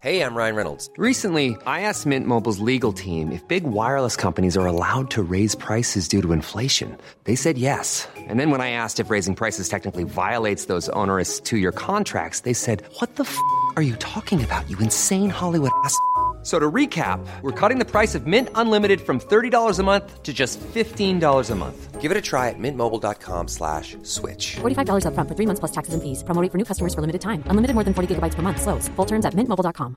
Hej, 0.02 0.16
jag 0.16 0.36
Ryan 0.36 0.56
Reynolds. 0.56 0.90
Recently, 0.98 1.56
I 1.66 1.80
asked 1.80 2.06
Mint 2.06 2.28
Mobile's 2.28 2.60
legal 2.74 2.92
team 2.92 3.32
if 3.32 3.48
big 3.48 3.64
wireless 3.64 4.16
companies 4.16 4.56
are 4.56 4.66
allowed 4.66 5.10
to 5.10 5.22
raise 5.22 5.56
prices 5.56 6.08
due 6.08 6.22
to 6.22 6.32
inflation. 6.32 6.96
They 7.24 7.36
said 7.36 7.58
yes. 7.58 8.08
And 8.28 8.38
then 8.38 8.50
when 8.50 8.60
I 8.60 8.70
asked 8.70 9.00
if 9.00 9.10
raising 9.10 9.34
prices 9.34 9.68
technically 9.68 10.04
violates 10.04 10.66
those 10.66 10.88
onerous 10.90 11.40
two 11.40 11.56
year 11.56 11.72
contracts, 11.72 12.40
they 12.40 12.52
said, 12.52 12.82
What 13.00 13.16
the 13.16 13.24
f 13.24 13.36
are 13.76 13.82
you 13.82 13.96
talking 13.96 14.44
about, 14.44 14.70
you 14.70 14.78
insane 14.78 15.30
Hollywood 15.30 15.72
ass? 15.84 15.98
So 16.46 16.60
to 16.60 16.70
recap, 16.70 17.18
we're 17.42 17.50
cutting 17.50 17.80
the 17.80 17.84
price 17.84 18.14
of 18.14 18.28
Mint 18.28 18.50
Unlimited 18.54 19.00
from 19.00 19.18
$30 19.18 19.80
a 19.80 19.82
month 19.82 20.22
to 20.22 20.32
just 20.32 20.60
$15 20.60 21.50
a 21.50 21.54
month. 21.56 22.00
Give 22.00 22.12
it 22.12 22.16
a 22.16 22.20
try 22.20 22.50
at 22.50 22.54
mintmobile.com 22.58 23.48
slash 23.48 23.96
switch. 24.04 24.54
$45 24.62 25.06
upfront 25.06 25.28
for 25.28 25.34
three 25.34 25.46
months 25.46 25.58
plus 25.58 25.72
taxes 25.72 25.94
and 25.94 26.02
fees. 26.02 26.22
Promo 26.22 26.40
rate 26.40 26.52
for 26.52 26.58
new 26.58 26.64
customers 26.64 26.94
for 26.94 27.00
limited 27.00 27.20
time. 27.20 27.42
Unlimited 27.50 27.74
more 27.74 27.82
than 27.82 27.94
40 27.94 28.14
gigabytes 28.14 28.36
per 28.36 28.42
month. 28.42 28.62
Slows. 28.62 28.88
Full 28.94 29.06
terms 29.06 29.26
at 29.26 29.34
mintmobile.com. 29.34 29.94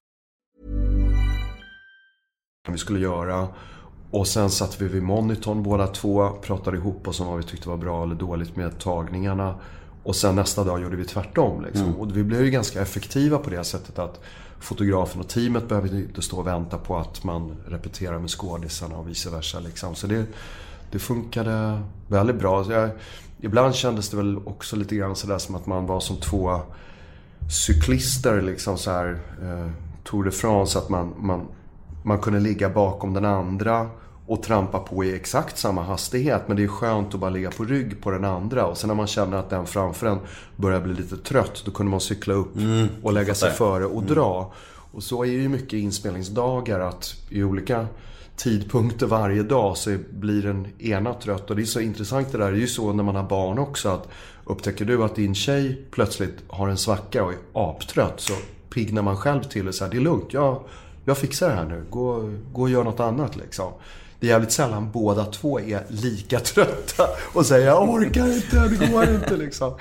vi 2.71 2.77
skulle 2.77 2.99
göra. 2.99 3.47
Och 4.12 4.27
sen 4.27 4.49
satt 4.49 4.81
vi 4.81 4.88
vid 4.88 5.03
monitorn 5.03 5.63
båda 5.63 5.88
två, 5.88 6.29
pratade 6.29 6.77
ihop 6.77 7.07
oss 7.07 7.19
om 7.19 7.27
vad 7.27 7.38
vi 7.38 7.43
tyckte 7.43 7.69
var 7.69 7.77
bra 7.77 8.03
eller 8.03 8.15
dåligt 8.15 8.55
med 8.55 8.79
tagningarna. 8.79 9.55
Och 10.03 10.15
sen 10.15 10.35
nästa 10.35 10.63
dag 10.63 10.81
gjorde 10.81 10.95
vi 10.95 11.05
tvärtom. 11.05 11.62
Liksom. 11.62 11.95
Och 11.95 12.17
vi 12.17 12.23
blev 12.23 12.43
ju 12.45 12.49
ganska 12.49 12.81
effektiva 12.81 13.38
på 13.38 13.49
det 13.49 13.63
sättet 13.63 13.99
att 13.99 14.19
fotografen 14.60 15.22
och 15.22 15.28
teamet 15.28 15.69
behöver 15.69 15.95
inte 15.95 16.22
stå 16.22 16.38
och 16.38 16.48
vänta 16.48 16.78
på 16.78 16.98
att 16.98 17.24
man 17.24 17.56
repeterar 17.67 18.19
med 18.19 18.30
skådisarna 18.30 18.98
och 18.98 19.10
vice 19.10 19.30
versa. 19.30 19.60
Liksom. 19.60 19.95
Så 19.95 20.08
det, 20.08 20.26
det 20.91 21.00
funkade 21.00 21.82
väldigt 22.08 22.36
bra. 22.36 22.72
Jag, 22.72 22.89
ibland 23.39 23.76
kändes 23.76 24.10
det 24.10 24.17
väl 24.17 24.38
också 24.38 24.76
lite 24.76 24.95
grann 24.95 25.15
sådär 25.15 25.38
som 25.38 25.56
att 25.56 25.65
man 25.65 25.86
var 25.86 26.00
som 26.00 26.17
två 26.17 26.62
cyklister 27.50 28.41
liksom 28.41 28.78
så 28.78 28.91
här 28.91 29.19
eh, 29.41 29.72
Tour 30.04 30.24
de 30.24 30.32
France 30.32 30.80
att 30.80 30.89
man, 30.89 31.13
man, 31.17 31.48
man 32.04 32.19
kunde 32.19 32.39
ligga 32.39 32.69
bakom 32.69 33.13
den 33.13 33.26
andra 33.26 33.89
och 34.29 34.43
trampa 34.43 34.79
på 34.79 35.03
i 35.03 35.15
exakt 35.15 35.57
samma 35.57 35.83
hastighet. 35.83 36.41
Men 36.47 36.57
det 36.57 36.63
är 36.63 36.67
skönt 36.67 37.13
att 37.13 37.19
bara 37.19 37.29
ligga 37.29 37.51
på 37.51 37.63
rygg 37.63 38.01
på 38.01 38.11
den 38.11 38.25
andra. 38.25 38.65
Och 38.65 38.77
sen 38.77 38.87
när 38.87 38.95
man 38.95 39.07
känner 39.07 39.37
att 39.37 39.49
den 39.49 39.65
framför 39.65 40.07
en 40.07 40.19
börjar 40.55 40.81
bli 40.81 40.93
lite 40.93 41.17
trött, 41.17 41.61
då 41.65 41.71
kunde 41.71 41.89
man 41.89 42.01
cykla 42.01 42.33
upp 42.33 42.55
och 43.03 43.13
lägga 43.13 43.35
sig 43.35 43.51
före 43.51 43.85
och 43.85 44.03
dra. 44.03 44.53
Och 44.91 45.03
så 45.03 45.23
är 45.23 45.27
ju 45.27 45.49
mycket 45.49 45.73
inspelningsdagar 45.73 46.79
att 46.79 47.15
i 47.29 47.43
olika 47.43 47.87
tidpunkter 48.35 49.07
varje 49.07 49.43
dag 49.43 49.77
så 49.77 49.97
blir 50.09 50.43
den 50.43 50.67
ena 50.79 51.13
trött. 51.13 51.49
Och 51.49 51.55
det 51.55 51.61
är 51.61 51.65
så 51.65 51.79
intressant 51.79 52.31
det 52.31 52.37
där. 52.37 52.51
Det 52.51 52.57
är 52.57 52.61
ju 52.61 52.67
så 52.67 52.93
när 52.93 53.03
man 53.03 53.15
har 53.15 53.23
barn 53.23 53.59
också 53.59 53.89
att 53.89 54.07
upptäcker 54.45 54.85
du 54.85 55.03
att 55.03 55.15
din 55.15 55.35
tjej 55.35 55.85
plötsligt 55.91 56.37
har 56.47 56.67
en 56.67 56.77
svacka 56.77 57.23
och 57.23 57.31
är 57.31 57.37
aptrött 57.53 58.19
så 58.19 58.33
piggnar 58.69 59.01
man 59.01 59.17
själv 59.17 59.43
till 59.43 59.67
och 59.67 59.75
säger 59.75 59.91
det 59.91 59.97
är 59.97 60.01
lugnt, 60.01 60.33
jag, 60.33 60.63
jag 61.05 61.17
fixar 61.17 61.49
det 61.49 61.55
här 61.55 61.65
nu. 61.65 61.85
Gå, 61.89 62.33
gå 62.53 62.61
och 62.61 62.69
gör 62.69 62.83
något 62.83 62.99
annat 62.99 63.35
liksom. 63.35 63.71
Det 64.19 64.27
är 64.27 64.29
jävligt 64.29 64.51
sällan 64.51 64.91
båda 64.91 65.25
två 65.25 65.60
är 65.60 65.86
lika 65.88 66.39
trötta 66.39 67.08
och 67.34 67.45
säger 67.45 67.67
jag 67.67 67.89
orkar 67.89 68.36
inte, 68.36 68.67
det 68.67 68.91
går 68.91 69.03
inte 69.03 69.38
liksom. 69.38 69.73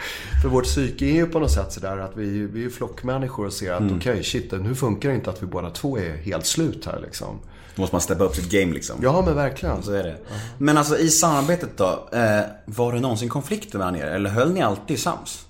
För 0.42 0.48
vårt 0.48 0.64
psyke 0.64 1.04
är 1.04 1.14
ju 1.14 1.26
på 1.26 1.38
något 1.38 1.50
sätt 1.50 1.72
sådär 1.72 1.98
att 1.98 2.16
vi, 2.16 2.46
vi 2.46 2.64
är 2.64 2.70
flockmänniskor 2.70 3.46
och 3.46 3.52
ser 3.52 3.72
att 3.72 3.82
okej, 3.82 3.96
okay, 3.96 4.22
shit, 4.22 4.52
nu 4.52 4.74
funkar 4.74 5.08
det 5.08 5.14
inte 5.14 5.30
att 5.30 5.42
vi 5.42 5.46
båda 5.46 5.70
två 5.70 5.98
är 5.98 6.16
helt 6.16 6.46
slut 6.46 6.86
här 6.86 7.00
liksom. 7.00 7.38
Då 7.74 7.82
måste 7.82 7.94
man 7.94 8.00
steppa 8.00 8.24
upp 8.24 8.34
sitt 8.34 8.50
game 8.50 8.72
liksom. 8.72 8.96
Ja, 9.02 9.22
men 9.26 9.34
verkligen. 9.34 9.82
Så 9.82 9.92
är 9.92 10.02
det. 10.02 10.16
Men 10.58 10.78
alltså 10.78 10.98
i 10.98 11.10
samarbetet 11.10 11.76
då, 11.76 12.08
eh, 12.12 12.40
var 12.64 12.92
det 12.92 13.00
någonsin 13.00 13.28
konflikter 13.28 13.78
mellan 13.78 13.96
er? 13.96 14.06
Eller 14.06 14.30
höll 14.30 14.52
ni 14.52 14.62
alltid 14.62 14.98
sams? 14.98 15.46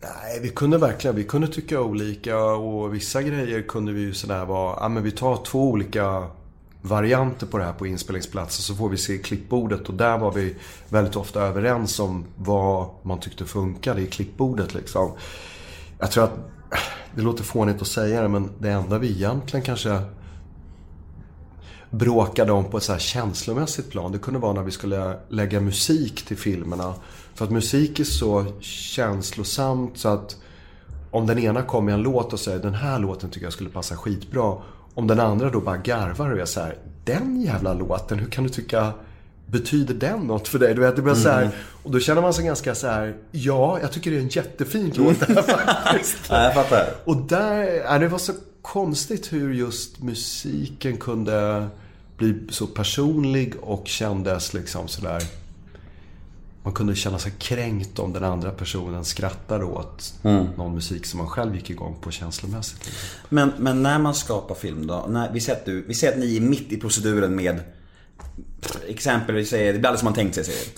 Nej, 0.00 0.40
vi 0.42 0.48
kunde 0.48 0.78
verkligen, 0.78 1.16
vi 1.16 1.24
kunde 1.24 1.46
tycka 1.46 1.80
olika 1.80 2.44
och 2.44 2.94
vissa 2.94 3.22
grejer 3.22 3.62
kunde 3.62 3.92
vi 3.92 4.00
ju 4.00 4.14
sådär 4.14 4.44
vara, 4.44 4.76
ja 4.80 4.88
men 4.88 5.02
vi 5.02 5.10
tar 5.10 5.44
två 5.44 5.70
olika 5.70 6.26
varianter 6.82 7.46
på 7.46 7.58
det 7.58 7.64
här 7.64 7.72
på 7.72 7.86
inspelningsplatsen 7.86 8.62
så 8.62 8.74
får 8.74 8.88
vi 8.88 8.96
se 8.96 9.18
klippbordet 9.18 9.88
och 9.88 9.94
där 9.94 10.18
var 10.18 10.32
vi 10.32 10.56
väldigt 10.88 11.16
ofta 11.16 11.42
överens 11.42 12.00
om 12.00 12.24
vad 12.36 12.88
man 13.02 13.20
tyckte 13.20 13.44
funkade 13.44 14.00
i 14.00 14.06
klippbordet 14.06 14.74
liksom. 14.74 15.12
Jag 15.98 16.10
tror 16.10 16.24
att, 16.24 16.38
det 17.14 17.22
låter 17.22 17.44
fånigt 17.44 17.82
att 17.82 17.88
säga 17.88 18.22
det 18.22 18.28
men 18.28 18.50
det 18.58 18.70
enda 18.70 18.98
vi 18.98 19.10
egentligen 19.10 19.64
kanske 19.64 20.02
bråkade 21.90 22.52
om 22.52 22.64
på 22.64 22.76
ett 22.76 22.82
så 22.82 22.92
här 22.92 22.98
känslomässigt 22.98 23.90
plan. 23.90 24.12
Det 24.12 24.18
kunde 24.18 24.40
vara 24.40 24.52
när 24.52 24.62
vi 24.62 24.70
skulle 24.70 25.16
lägga 25.28 25.60
musik 25.60 26.22
till 26.26 26.36
filmerna. 26.36 26.94
För 27.34 27.44
att 27.44 27.50
musik 27.50 28.00
är 28.00 28.04
så 28.04 28.44
känslosamt 28.60 29.98
så 29.98 30.08
att 30.08 30.36
om 31.10 31.26
den 31.26 31.38
ena 31.38 31.62
kommer 31.62 31.86
med 31.86 31.94
en 31.94 32.02
låt 32.02 32.32
och 32.32 32.40
säger 32.40 32.58
den 32.58 32.74
här 32.74 32.98
låten 32.98 33.30
tycker 33.30 33.46
jag 33.46 33.52
skulle 33.52 33.70
passa 33.70 33.96
skitbra. 33.96 34.56
Om 34.94 35.06
den 35.06 35.20
andra 35.20 35.50
då 35.50 35.60
bara 35.60 35.76
garvar 35.76 36.30
och 36.30 36.38
är 36.38 36.44
så 36.44 36.60
här, 36.60 36.76
den 37.04 37.40
jävla 37.40 37.74
låten, 37.74 38.18
hur 38.18 38.30
kan 38.30 38.44
du 38.44 38.50
tycka 38.50 38.92
Betyder 39.52 39.94
den 39.94 40.20
något 40.20 40.48
för 40.48 40.58
dig? 40.58 40.74
Du 40.74 40.80
vet, 40.80 40.96
det 40.96 41.02
blir 41.02 41.14
så 41.14 41.28
här, 41.28 41.50
och 41.82 41.90
då 41.90 42.00
känner 42.00 42.22
man 42.22 42.34
sig 42.34 42.44
ganska 42.44 42.74
så 42.74 42.86
här, 42.86 43.14
ja, 43.30 43.78
jag 43.80 43.92
tycker 43.92 44.10
det 44.10 44.16
är 44.16 44.20
en 44.20 44.28
jättefin 44.28 44.92
låt 44.96 45.20
det 45.20 45.26
här 45.26 45.42
faktiskt. 45.84 46.18
Ja, 46.28 46.42
jag 46.42 46.54
fattar. 46.54 46.88
Och 47.04 47.16
där, 47.16 47.98
det 47.98 48.08
var 48.08 48.18
så 48.18 48.32
konstigt 48.62 49.32
hur 49.32 49.54
just 49.54 50.02
musiken 50.02 50.96
kunde 50.96 51.66
bli 52.16 52.34
så 52.50 52.66
personlig 52.66 53.54
och 53.60 53.88
kändes 53.88 54.54
liksom 54.54 54.88
sådär... 54.88 55.22
Man 56.64 56.72
kunde 56.72 56.94
känna 56.94 57.18
sig 57.18 57.32
kränkt 57.38 57.98
om 57.98 58.12
den 58.12 58.24
andra 58.24 58.50
personen 58.50 59.04
skrattade 59.04 59.64
åt 59.64 60.14
någon 60.56 60.74
musik 60.74 61.06
som 61.06 61.18
man 61.18 61.28
själv 61.28 61.54
gick 61.54 61.70
igång 61.70 61.96
på 62.00 62.10
känslomässigt. 62.10 62.86
Liksom. 62.86 63.00
Men, 63.28 63.52
men 63.58 63.82
när 63.82 63.98
man 63.98 64.14
skapar 64.14 64.54
film 64.54 64.86
då, 64.86 65.06
när, 65.08 65.32
vi, 65.32 65.40
säger 65.40 65.58
att 65.58 65.64
du, 65.64 65.82
vi 65.82 65.94
säger 65.94 66.12
att 66.12 66.18
ni 66.18 66.36
är 66.36 66.40
mitt 66.40 66.72
i 66.72 66.76
proceduren 66.76 67.34
med 67.34 67.60
Exempel, 68.88 69.34
vi 69.34 69.44
säger, 69.44 69.72
det 69.72 69.78
blir 69.78 69.88
alldeles 69.88 70.00
som 70.00 70.06
man 70.06 70.14
tänkt 70.14 70.34
sig. 70.34 70.44
Säger. 70.44 70.68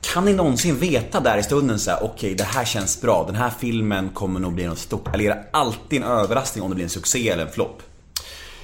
Kan 0.00 0.24
ni 0.24 0.32
någonsin 0.32 0.76
veta 0.76 1.20
där 1.20 1.38
i 1.38 1.42
stunden 1.42 1.78
så 1.78 1.90
här, 1.90 1.98
okej 1.98 2.14
okay, 2.14 2.34
det 2.34 2.44
här 2.44 2.64
känns 2.64 3.00
bra, 3.00 3.24
den 3.26 3.34
här 3.34 3.50
filmen 3.60 4.08
kommer 4.08 4.40
nog 4.40 4.54
bli 4.54 4.66
något 4.66 4.78
stort. 4.78 5.14
Eller 5.14 5.24
är 5.24 5.28
det 5.28 5.44
alltid 5.50 6.02
en 6.02 6.08
överraskning 6.08 6.64
om 6.64 6.70
det 6.70 6.74
blir 6.74 6.84
en 6.84 6.90
succé 6.90 7.28
eller 7.28 7.46
en 7.46 7.52
flopp? 7.52 7.82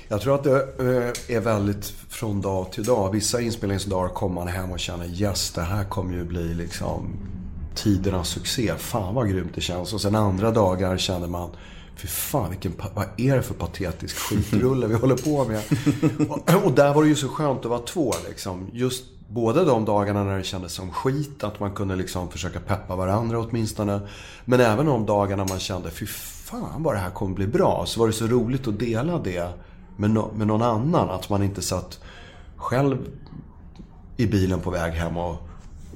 Jag 0.09 0.21
tror 0.21 0.35
att 0.35 0.45
det 0.45 0.63
eh, 0.79 1.37
är 1.37 1.41
väldigt 1.41 1.85
från 2.09 2.41
dag 2.41 2.73
till 2.73 2.85
dag. 2.85 3.13
Vissa 3.13 3.41
inspelningsdagar 3.41 4.09
kommer 4.09 4.35
man 4.35 4.49
hem 4.49 4.73
och 4.73 4.81
känner 4.81 5.07
yes, 5.07 5.51
det 5.51 5.61
här 5.61 5.85
kommer 5.85 6.15
ju 6.15 6.25
bli 6.25 6.55
liksom 6.55 7.17
tidernas 7.75 8.29
succé. 8.29 8.73
Fan 8.79 9.15
vad 9.15 9.29
grymt 9.29 9.55
det 9.55 9.61
känns. 9.61 9.93
Och 9.93 10.01
sen 10.01 10.15
andra 10.15 10.51
dagar 10.51 10.97
känner 10.97 11.27
man 11.27 11.51
Fy 11.97 12.09
fan, 12.09 12.51
vilken, 12.51 12.73
vad 12.95 13.07
är 13.17 13.37
det 13.37 13.43
för 13.43 13.55
patetisk 13.55 14.17
skitrulle 14.17 14.87
vi 14.87 14.95
håller 15.01 15.17
på 15.17 15.45
med? 15.45 15.63
Och, 16.29 16.65
och, 16.65 16.73
där 16.73 16.95
var 16.95 17.03
det 17.03 17.09
ju 17.09 17.15
så 17.15 17.29
skönt 17.29 17.59
att 17.59 17.65
vara 17.65 17.81
två 17.81 18.15
liksom. 18.29 18.71
Just 18.73 19.05
både 19.29 19.65
de 19.65 19.85
dagarna 19.85 20.25
när 20.25 20.39
det 20.39 20.45
kändes 20.45 20.73
som 20.73 20.91
skit, 20.91 21.45
att 21.45 21.61
man 21.61 21.75
kunde 21.75 21.97
liksom 21.97 22.31
försöka 22.31 22.61
peppa 22.61 22.97
varandra 22.97 23.39
åtminstone. 23.39 24.01
Men 24.45 24.61
även 24.61 24.87
de 24.87 25.07
dagarna 25.07 25.47
man 25.49 25.59
kände, 25.59 25.91
fy 25.91 26.07
fan 26.07 26.83
vad 26.83 26.95
det 26.95 26.99
här 26.99 27.11
kommer 27.11 27.35
bli 27.35 27.47
bra. 27.47 27.85
Så 27.87 28.01
var 28.01 28.07
det 28.07 28.13
så 28.13 28.27
roligt 28.27 28.69
att 28.69 28.79
dela 28.79 29.19
det 29.19 29.53
med, 29.97 30.11
no 30.11 30.33
med 30.37 30.47
någon 30.47 30.63
annan. 30.63 31.11
Att 31.11 31.31
man 31.31 31.43
inte 31.43 31.63
satt 31.63 32.01
själv 32.57 32.99
i 34.17 34.27
bilen 34.27 34.61
på 34.61 34.71
väg 34.71 34.93
hem 34.93 35.17
och 35.17 35.49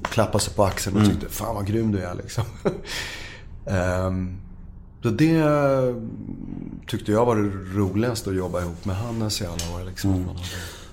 klappade 0.03 0.43
sig 0.43 0.53
på 0.53 0.63
axeln 0.63 0.97
och 0.97 1.05
tyckte, 1.05 1.29
fan 1.29 1.55
vad 1.55 1.67
grym 1.67 1.91
du 1.91 1.99
är 1.99 2.15
liksom. 2.15 2.43
um, 3.65 4.37
så 5.03 5.09
det 5.09 5.43
tyckte 6.87 7.11
jag 7.11 7.25
var 7.25 7.35
det 7.35 7.49
roligaste 7.79 8.29
att 8.29 8.35
jobba 8.35 8.61
ihop 8.61 8.85
med 8.85 8.95
Hannes 8.95 9.41
i 9.41 9.45
alla 9.45 9.81
år. 9.81 9.85
Liksom. 9.85 10.13
Mm. 10.13 10.29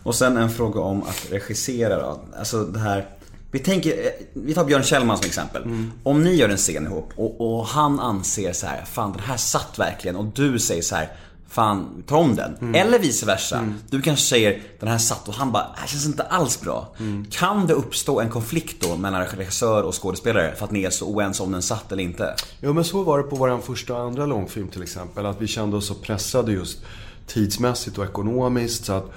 Och 0.02 0.14
sen 0.14 0.36
en 0.36 0.50
fråga 0.50 0.80
om 0.80 1.02
att 1.02 1.26
regissera 1.30 2.02
då. 2.02 2.20
Alltså 2.38 2.64
det 2.64 2.78
här 2.78 3.18
vi 3.50 3.58
tänker, 3.58 3.94
vi 4.32 4.54
tar 4.54 4.64
Björn 4.64 4.82
Kjellman 4.82 5.16
som 5.16 5.26
exempel. 5.26 5.62
Mm. 5.62 5.92
Om 6.02 6.22
ni 6.22 6.34
gör 6.34 6.48
en 6.48 6.56
scen 6.56 6.86
ihop 6.86 7.12
och, 7.16 7.40
och, 7.40 7.66
han 7.66 8.00
anser 8.00 8.52
så 8.52 8.66
här, 8.66 8.84
fan 8.84 9.12
den 9.12 9.20
här 9.20 9.36
satt 9.36 9.78
verkligen 9.78 10.16
och 10.16 10.24
du 10.24 10.58
säger 10.58 10.82
så 10.82 10.94
här, 10.94 11.12
fan 11.48 12.02
ta 12.06 12.16
om 12.16 12.36
den. 12.36 12.56
Mm. 12.60 12.74
Eller 12.74 12.98
vice 12.98 13.26
versa. 13.26 13.58
Mm. 13.58 13.74
Du 13.90 14.02
kanske 14.02 14.24
säger, 14.24 14.62
den 14.80 14.88
här 14.88 14.98
satt 14.98 15.28
och 15.28 15.34
han 15.34 15.52
bara, 15.52 15.62
det 15.62 15.80
här 15.80 15.86
känns 15.86 16.06
inte 16.06 16.22
alls 16.22 16.60
bra. 16.60 16.94
Mm. 16.98 17.26
Kan 17.30 17.66
det 17.66 17.74
uppstå 17.74 18.20
en 18.20 18.30
konflikt 18.30 18.82
då 18.82 18.96
mellan 18.96 19.26
regissör 19.26 19.82
och 19.82 20.02
skådespelare 20.02 20.54
för 20.54 20.64
att 20.64 20.70
ni 20.70 20.82
är 20.84 20.90
så 20.90 21.06
oense 21.06 21.42
om 21.42 21.52
den 21.52 21.62
satt 21.62 21.92
eller 21.92 22.02
inte? 22.02 22.34
Jo 22.60 22.72
men 22.72 22.84
så 22.84 23.02
var 23.02 23.18
det 23.18 23.24
på 23.24 23.36
vår 23.36 23.58
första 23.58 23.94
och 23.94 24.00
andra 24.00 24.26
långfilm 24.26 24.68
till 24.68 24.82
exempel. 24.82 25.26
Att 25.26 25.40
vi 25.40 25.46
kände 25.46 25.76
oss 25.76 25.86
så 25.86 25.94
pressade 25.94 26.52
just 26.52 26.78
tidsmässigt 27.26 27.98
och 27.98 28.04
ekonomiskt. 28.04 28.84
Så 28.84 28.92
att 28.92 29.10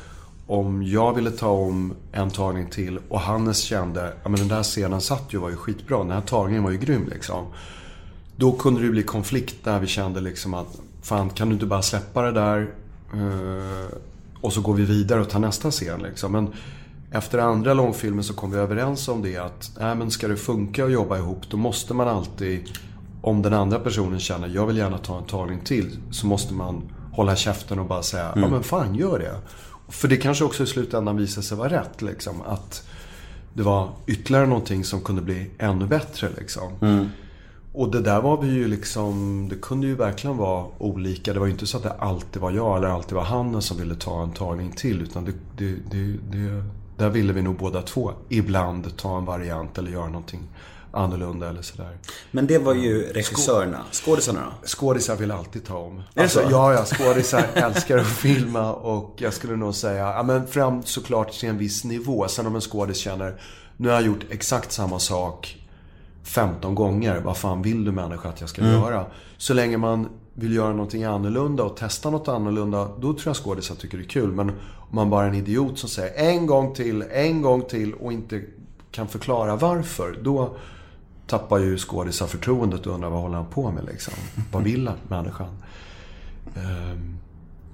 om 0.48 0.84
jag 0.84 1.14
ville 1.14 1.32
ta 1.32 1.50
om 1.50 1.94
en 2.12 2.30
tagning 2.30 2.70
till 2.70 3.00
och 3.10 3.20
Hannes 3.20 3.60
kände, 3.60 4.14
ja 4.24 4.30
men 4.30 4.40
den 4.40 4.48
där 4.48 4.64
scenen 4.64 5.02
satt 5.02 5.34
ju 5.34 5.38
var 5.38 5.50
ju 5.50 5.56
skitbra. 5.56 5.98
Den 5.98 6.12
här 6.12 6.22
tagningen 6.22 6.64
var 6.64 6.72
ju 6.72 6.78
grym 6.78 7.08
liksom. 7.12 7.46
Då 8.36 8.52
kunde 8.52 8.82
det 8.82 8.90
bli 8.90 9.04
konflikt 9.04 9.56
där 9.64 9.80
vi 9.80 9.88
kände 9.88 10.22
liksom 10.22 10.54
att 10.54 10.80
Fan, 11.02 11.30
kan 11.30 11.50
du 11.50 11.54
inte 11.54 11.66
bara 11.66 11.82
släppa 11.82 12.22
det 12.22 12.32
där 12.32 12.74
eh, 13.14 13.98
och 14.42 14.54
så 14.54 14.62
går 14.62 14.74
vi 14.74 14.86
vidare 14.86 15.22
och 15.22 15.30
tar 15.30 15.40
nästa 15.40 15.72
scen 15.72 16.02
liksom. 16.02 16.32
Men 16.32 16.54
efter 17.12 17.38
andra 17.38 17.74
långfilmen 17.74 18.24
så 18.24 18.34
kom 18.34 18.52
vi 18.52 18.58
överens 18.58 19.08
om 19.08 19.22
det 19.22 19.38
att, 19.38 19.72
nej 19.80 19.96
men 19.96 20.12
ska 20.12 20.28
det 20.28 20.38
funka 20.38 20.86
att 20.86 20.92
jobba 20.92 21.18
ihop 21.18 21.50
då 21.50 21.58
måste 21.58 21.94
man 21.94 22.08
alltid, 22.08 22.70
om 23.22 23.42
den 23.42 23.54
andra 23.54 23.80
personen 23.80 24.20
känner, 24.20 24.48
jag 24.48 24.68
vill 24.68 24.78
gärna 24.78 24.98
ta 24.98 25.18
en 25.18 25.26
tagning 25.26 25.60
till, 25.60 25.98
så 26.12 26.28
måste 26.28 26.54
man 26.54 26.84
hålla 27.14 27.36
käften 27.36 27.80
och 27.80 27.86
bara 27.86 28.04
säga, 28.04 28.30
mm. 28.30 28.44
ja 28.44 28.50
men 28.50 28.64
fan 28.64 28.96
gör 28.96 29.20
det. 29.20 29.36
För 29.90 30.08
det 30.08 30.18
kanske 30.18 30.44
också 30.44 30.64
i 30.64 30.68
slutändan 30.68 31.18
visar 31.18 31.42
sig 31.42 31.58
vara 31.58 31.70
rätt 31.70 32.02
liksom. 32.02 32.42
Att 32.42 32.88
det 33.54 33.64
var 33.64 33.90
ytterligare 34.08 34.48
någonting 34.48 34.84
som 34.84 35.02
kunde 35.02 35.22
bli 35.22 35.52
ännu 35.58 35.88
bättre 35.88 36.30
liksom. 36.38 36.72
Mm. 36.82 37.10
Och 37.74 37.92
det 37.92 38.02
där 38.02 38.22
var 38.22 38.42
vi 38.42 38.48
ju 38.48 38.68
liksom, 38.68 39.48
det 39.50 39.56
kunde 39.56 39.88
ju 39.88 39.96
verkligen 39.96 40.38
vara 40.38 40.66
olika. 40.78 41.34
Det 41.34 41.40
var 41.40 41.46
ju 41.46 41.52
inte 41.52 41.68
så 41.68 41.78
att 41.78 41.84
det 41.84 41.92
alltid 41.92 42.42
var 42.42 42.52
jag 42.52 42.78
eller 42.78 42.88
alltid 42.88 43.14
var 43.14 43.24
han 43.24 43.62
som 43.62 43.78
ville 43.78 43.96
ta 43.96 44.24
en 44.24 44.32
tagning 44.32 44.72
till. 44.72 45.02
Utan 45.02 45.26
det, 45.26 45.34
det, 45.58 45.76
det, 45.92 46.18
det, 46.32 46.64
där 46.98 47.10
ville 47.10 47.34
vi 47.34 47.42
nog 47.42 47.58
båda 47.58 47.82
två 47.82 48.12
ibland 48.30 48.98
ta 48.98 49.18
en 49.18 49.26
variant 49.26 49.78
eller 49.78 49.92
göra 49.92 50.08
någonting 50.08 50.50
annorlunda 50.92 51.50
eller 51.50 51.62
sådär. 51.62 51.98
Men 52.32 52.48
det 52.48 52.58
var 52.58 52.74
ju 52.74 53.14
regissörerna. 53.14 53.86
Skådisarna 53.92 54.40
då? 54.40 54.68
Skådisar 54.68 55.16
vill 55.16 55.32
alltid 55.32 55.66
ta 55.66 55.78
om. 55.78 55.98
Är 55.98 56.04
det 56.14 56.22
alltså, 56.22 56.40
så? 56.40 56.48
Ja, 56.52 56.74
ja. 56.74 56.86
Skådisar 56.86 57.46
älskar 57.54 57.98
att 57.98 58.08
filma 58.08 58.74
och 58.74 59.16
jag 59.18 59.34
skulle 59.34 59.56
nog 59.56 59.76
säga, 59.76 60.14
ja 60.14 60.24
men 60.24 60.48
fram 60.48 60.84
såklart 60.84 61.32
till 61.32 61.50
en 61.50 61.58
viss 61.58 61.84
nivå. 61.84 62.28
Sen 62.28 62.48
om 62.48 62.56
en 62.56 62.62
skådis 62.62 62.98
känner, 62.98 63.42
nu 63.78 63.88
har 63.88 63.96
jag 63.96 64.06
gjort 64.06 64.26
exakt 64.30 64.72
samma 64.72 65.00
sak 65.00 65.61
15 66.24 66.76
gånger. 66.76 67.20
Vad 67.20 67.38
fan 67.38 67.62
vill 67.62 67.86
du 67.86 67.92
människa 67.92 68.30
att 68.30 68.42
jag 68.42 68.50
ska 68.50 68.62
mm. 68.62 68.74
göra? 68.74 69.06
Så 69.38 69.54
länge 69.54 69.78
man 69.78 70.10
vill 70.34 70.54
göra 70.54 70.72
någonting 70.72 71.04
annorlunda 71.04 71.64
och 71.64 71.78
testa 71.78 72.10
något 72.10 72.28
annorlunda, 72.28 72.90
då 73.00 73.14
tror 73.14 73.22
jag 73.26 73.36
skådisar 73.36 73.76
tycker 73.76 73.98
det 73.98 74.04
är 74.04 74.08
kul. 74.08 74.32
Men 74.32 74.50
om 74.50 74.96
man 74.96 75.10
bara 75.10 75.26
är 75.26 75.30
en 75.30 75.36
idiot 75.36 75.80
som 75.80 75.90
säger 75.90 76.30
en 76.32 76.46
gång 76.46 76.74
till, 76.74 77.04
en 77.12 77.42
gång 77.42 77.62
till 77.62 77.94
och 77.94 78.14
inte 78.14 78.42
kan 78.92 79.08
förklara 79.08 79.56
varför. 79.56 80.18
Då 80.22 80.56
tappar 81.28 81.58
ju 81.58 81.78
skådisar 81.78 82.28
förtroendet 82.28 82.88
och 82.88 82.94
undrar 82.94 83.10
vad 83.10 83.22
håller 83.22 83.36
han 83.36 83.46
på 83.46 83.72
med 83.72 83.86
liksom? 83.86 84.14
Vad 84.52 84.64
vill 84.64 84.92
människan? 85.08 85.48
Ehm, 86.56 87.18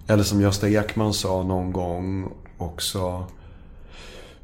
eller 0.08 0.24
som 0.24 0.42
Gösta 0.42 0.70
Ekman 0.70 1.14
sa 1.14 1.44
någon 1.44 1.72
gång 1.72 2.32
också. 2.58 3.26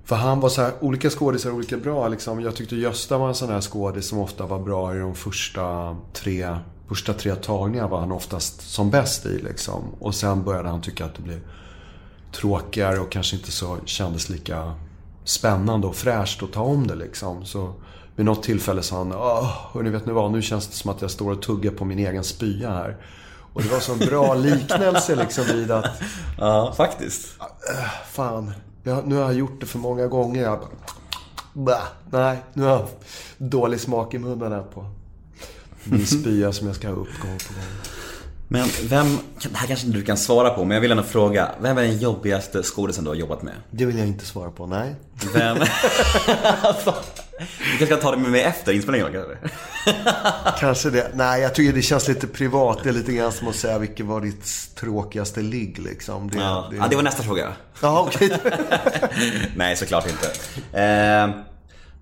För 0.05 0.15
han 0.15 0.39
var 0.39 0.49
så 0.49 0.61
här, 0.61 0.73
olika 0.79 1.09
skådisar 1.09 1.51
olika 1.51 1.77
bra 1.77 2.07
liksom. 2.07 2.41
Jag 2.41 2.55
tyckte 2.55 2.75
Gösta 2.75 3.17
var 3.17 3.27
en 3.27 3.35
sån 3.35 3.49
här 3.49 3.61
skådis 3.61 4.07
som 4.07 4.19
ofta 4.19 4.45
var 4.45 4.59
bra 4.59 4.95
i 4.95 4.99
de 4.99 5.15
första 5.15 5.95
tre, 6.13 6.57
första 6.87 7.13
tre 7.13 7.35
tagningarna 7.35 7.87
var 7.89 7.99
han 7.99 8.11
oftast 8.11 8.61
som 8.61 8.89
bäst 8.89 9.25
i 9.25 9.39
liksom. 9.39 9.83
Och 9.99 10.15
sen 10.15 10.43
började 10.43 10.69
han 10.69 10.81
tycka 10.81 11.05
att 11.05 11.15
det 11.15 11.21
blev 11.21 11.39
tråkigare 12.31 12.99
och 12.99 13.11
kanske 13.11 13.35
inte 13.35 13.51
så 13.51 13.77
kändes 13.85 14.29
lika 14.29 14.73
spännande 15.23 15.87
och 15.87 15.95
fräscht 15.95 16.43
att 16.43 16.53
ta 16.53 16.61
om 16.61 16.87
det 16.87 16.95
liksom. 16.95 17.45
Så 17.45 17.73
vid 18.15 18.25
något 18.25 18.43
tillfälle 18.43 18.81
sa 18.81 18.97
han, 18.97 19.13
Åh, 19.13 19.81
vet 19.83 20.05
ni 20.05 20.13
vad, 20.13 20.31
nu 20.31 20.41
känns 20.41 20.67
det 20.67 20.75
som 20.75 20.91
att 20.91 21.01
jag 21.01 21.11
står 21.11 21.31
och 21.31 21.41
tuggar 21.41 21.71
på 21.71 21.85
min 21.85 21.99
egen 21.99 22.23
spya 22.23 22.69
här. 22.69 22.97
Och 23.53 23.61
det 23.61 23.69
var 23.69 23.79
så 23.79 23.93
en 23.93 23.99
bra 23.99 24.33
liknelse 24.33 25.15
liksom 25.15 25.45
vid 25.45 25.71
att, 25.71 26.01
Ja, 26.37 26.73
faktiskt. 26.77 27.27
fan, 28.11 28.51
jag, 28.83 29.07
nu 29.07 29.15
har 29.15 29.21
jag 29.21 29.33
gjort 29.33 29.59
det 29.59 29.65
för 29.65 29.79
många 29.79 30.07
gånger. 30.07 30.41
Jag 30.41 30.59
bara, 31.53 31.75
bah, 31.75 32.21
nej, 32.21 32.37
nu 32.53 32.63
har 32.63 32.69
jag 32.69 32.87
dålig 33.37 33.79
smak 33.79 34.13
i 34.13 34.19
munnen 34.19 34.51
här 34.51 34.63
på 34.63 34.85
min 35.83 36.07
spya 36.07 36.53
som 36.53 36.67
jag 36.67 36.75
ska 36.75 36.87
ha 36.87 36.95
upp 36.95 37.19
gång 37.21 37.37
på 37.37 37.53
gång. 37.53 37.63
Men 38.47 38.67
vem, 38.83 39.17
det 39.51 39.57
här 39.57 39.67
kanske 39.67 39.85
inte 39.85 39.99
du 39.99 40.05
kan 40.05 40.17
svara 40.17 40.49
på, 40.49 40.65
men 40.65 40.75
jag 40.75 40.81
vill 40.81 40.91
ändå 40.91 41.03
fråga. 41.03 41.51
Vem 41.61 41.77
är 41.77 41.81
den 41.81 41.97
jobbigaste 41.97 42.63
skådisen 42.63 43.03
du 43.03 43.09
har 43.09 43.15
jobbat 43.15 43.41
med? 43.41 43.53
Det 43.71 43.85
vill 43.85 43.97
jag 43.97 44.07
inte 44.07 44.25
svara 44.25 44.51
på, 44.51 44.65
nej. 44.65 44.95
Vem? 45.33 45.57
alltså, 46.61 46.95
vi 47.39 47.45
kanske 47.77 47.85
ska 47.85 47.95
ta 47.97 48.11
det 48.11 48.17
med 48.17 48.31
mig 48.31 48.41
efter 48.41 48.73
inspelningen 48.73 49.07
kanske? 49.13 49.37
Kanske 50.59 50.89
det. 50.89 51.11
Nej, 51.13 51.41
jag 51.41 51.55
tycker 51.55 51.73
det 51.73 51.81
känns 51.81 52.07
lite 52.07 52.27
privat. 52.27 52.79
Det 52.83 52.89
är 52.89 52.93
lite 52.93 53.13
grann 53.13 53.31
som 53.31 53.47
att 53.47 53.55
säga 53.55 53.79
vilket 53.79 54.05
var 54.05 54.21
ditt 54.21 54.45
tråkigaste 54.75 55.41
ligg 55.41 55.79
liksom. 55.79 56.29
Det, 56.29 56.37
Ja, 56.37 56.71
ja, 56.77 56.87
det 56.89 56.95
var 56.95 57.03
nästa 57.03 57.23
fråga. 57.23 57.53
Ja, 57.81 58.01
okej. 58.07 58.37
Nej, 59.55 59.75
såklart 59.75 60.05
inte. 60.09 60.27
Eh, 60.81 61.29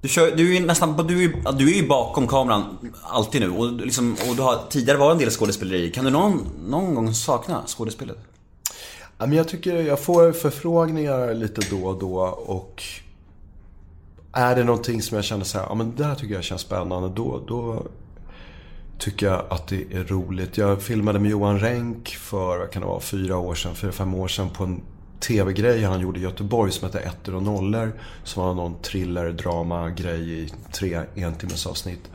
du, 0.02 0.08
kör, 0.08 0.32
du, 0.36 0.56
är 0.56 0.60
ju 0.60 0.66
nästan, 0.66 1.08
du, 1.08 1.16
är, 1.18 1.22
ju- 1.22 1.42
du 1.58 1.72
är 1.72 1.76
ju 1.82 1.88
bakom 1.88 2.28
kameran 2.28 2.92
alltid 3.04 3.42
nu 3.42 3.50
och, 3.52 3.72
liksom, 3.72 4.16
och 4.30 4.36
du 4.36 4.42
har 4.42 4.60
tidigare 4.70 4.98
varit 4.98 5.12
en 5.14 5.18
del 5.20 5.30
skådespeleri. 5.32 5.92
Kan 5.92 6.06
du 6.06 6.12
någon, 6.12 6.50
någon 6.68 6.96
gång 6.96 7.14
sakna 7.14 7.64
skådespelet? 7.68 8.18
Ja, 9.18 9.26
men 9.26 9.34
jag 9.38 9.48
tycker 9.48 9.76
jag 9.82 10.00
får 10.00 10.32
förfrågningar 10.32 11.34
lite 11.34 11.62
då 11.70 11.84
och 11.86 12.00
då 12.00 12.16
och 12.46 12.84
är 14.34 14.56
det 14.56 14.64
någonting 14.64 15.02
som 15.02 15.16
jag 15.16 15.26
känner 15.26 15.44
så 15.44 15.58
här, 15.58 15.66
ja 15.70 15.76
men 15.76 15.96
det 15.96 16.04
här 16.06 16.16
tycker 16.16 16.36
jag 16.36 16.44
känns 16.44 16.62
spännande, 16.62 17.10
då, 17.10 17.44
då 17.48 17.84
tycker 18.98 19.26
jag 19.26 19.46
att 19.50 19.68
det 19.68 19.94
är 19.94 20.04
roligt. 20.04 20.58
Jag 20.58 20.82
filmade 20.82 21.20
med 21.20 21.32
Johan 21.32 21.60
Renck 21.60 22.10
för, 22.10 22.60
vad 22.60 22.72
kan 22.72 22.82
det 22.82 22.88
vara, 22.88 23.00
fyra 23.00 23.38
år 23.38 23.56
sedan, 23.56 23.76
fyra, 23.76 23.92
fem 23.92 24.16
år 24.16 24.28
sedan 24.28 24.50
på 24.50 24.64
en 24.64 24.82
TV-grej 25.20 25.84
han 25.84 26.00
gjorde 26.00 26.20
i 26.20 26.24
Göteborg 26.24 26.72
som 26.72 26.86
hette 26.86 27.00
Ettor 27.00 27.36
och 27.36 27.44
nollor. 27.44 27.94
Som 28.24 28.44
var 28.44 28.54
någon 28.54 28.82
thriller, 28.82 29.32
drama, 29.32 29.90
grej 29.90 30.44
i 30.44 30.54
tre 30.72 31.02
entimmesavsnitt. 31.16 32.12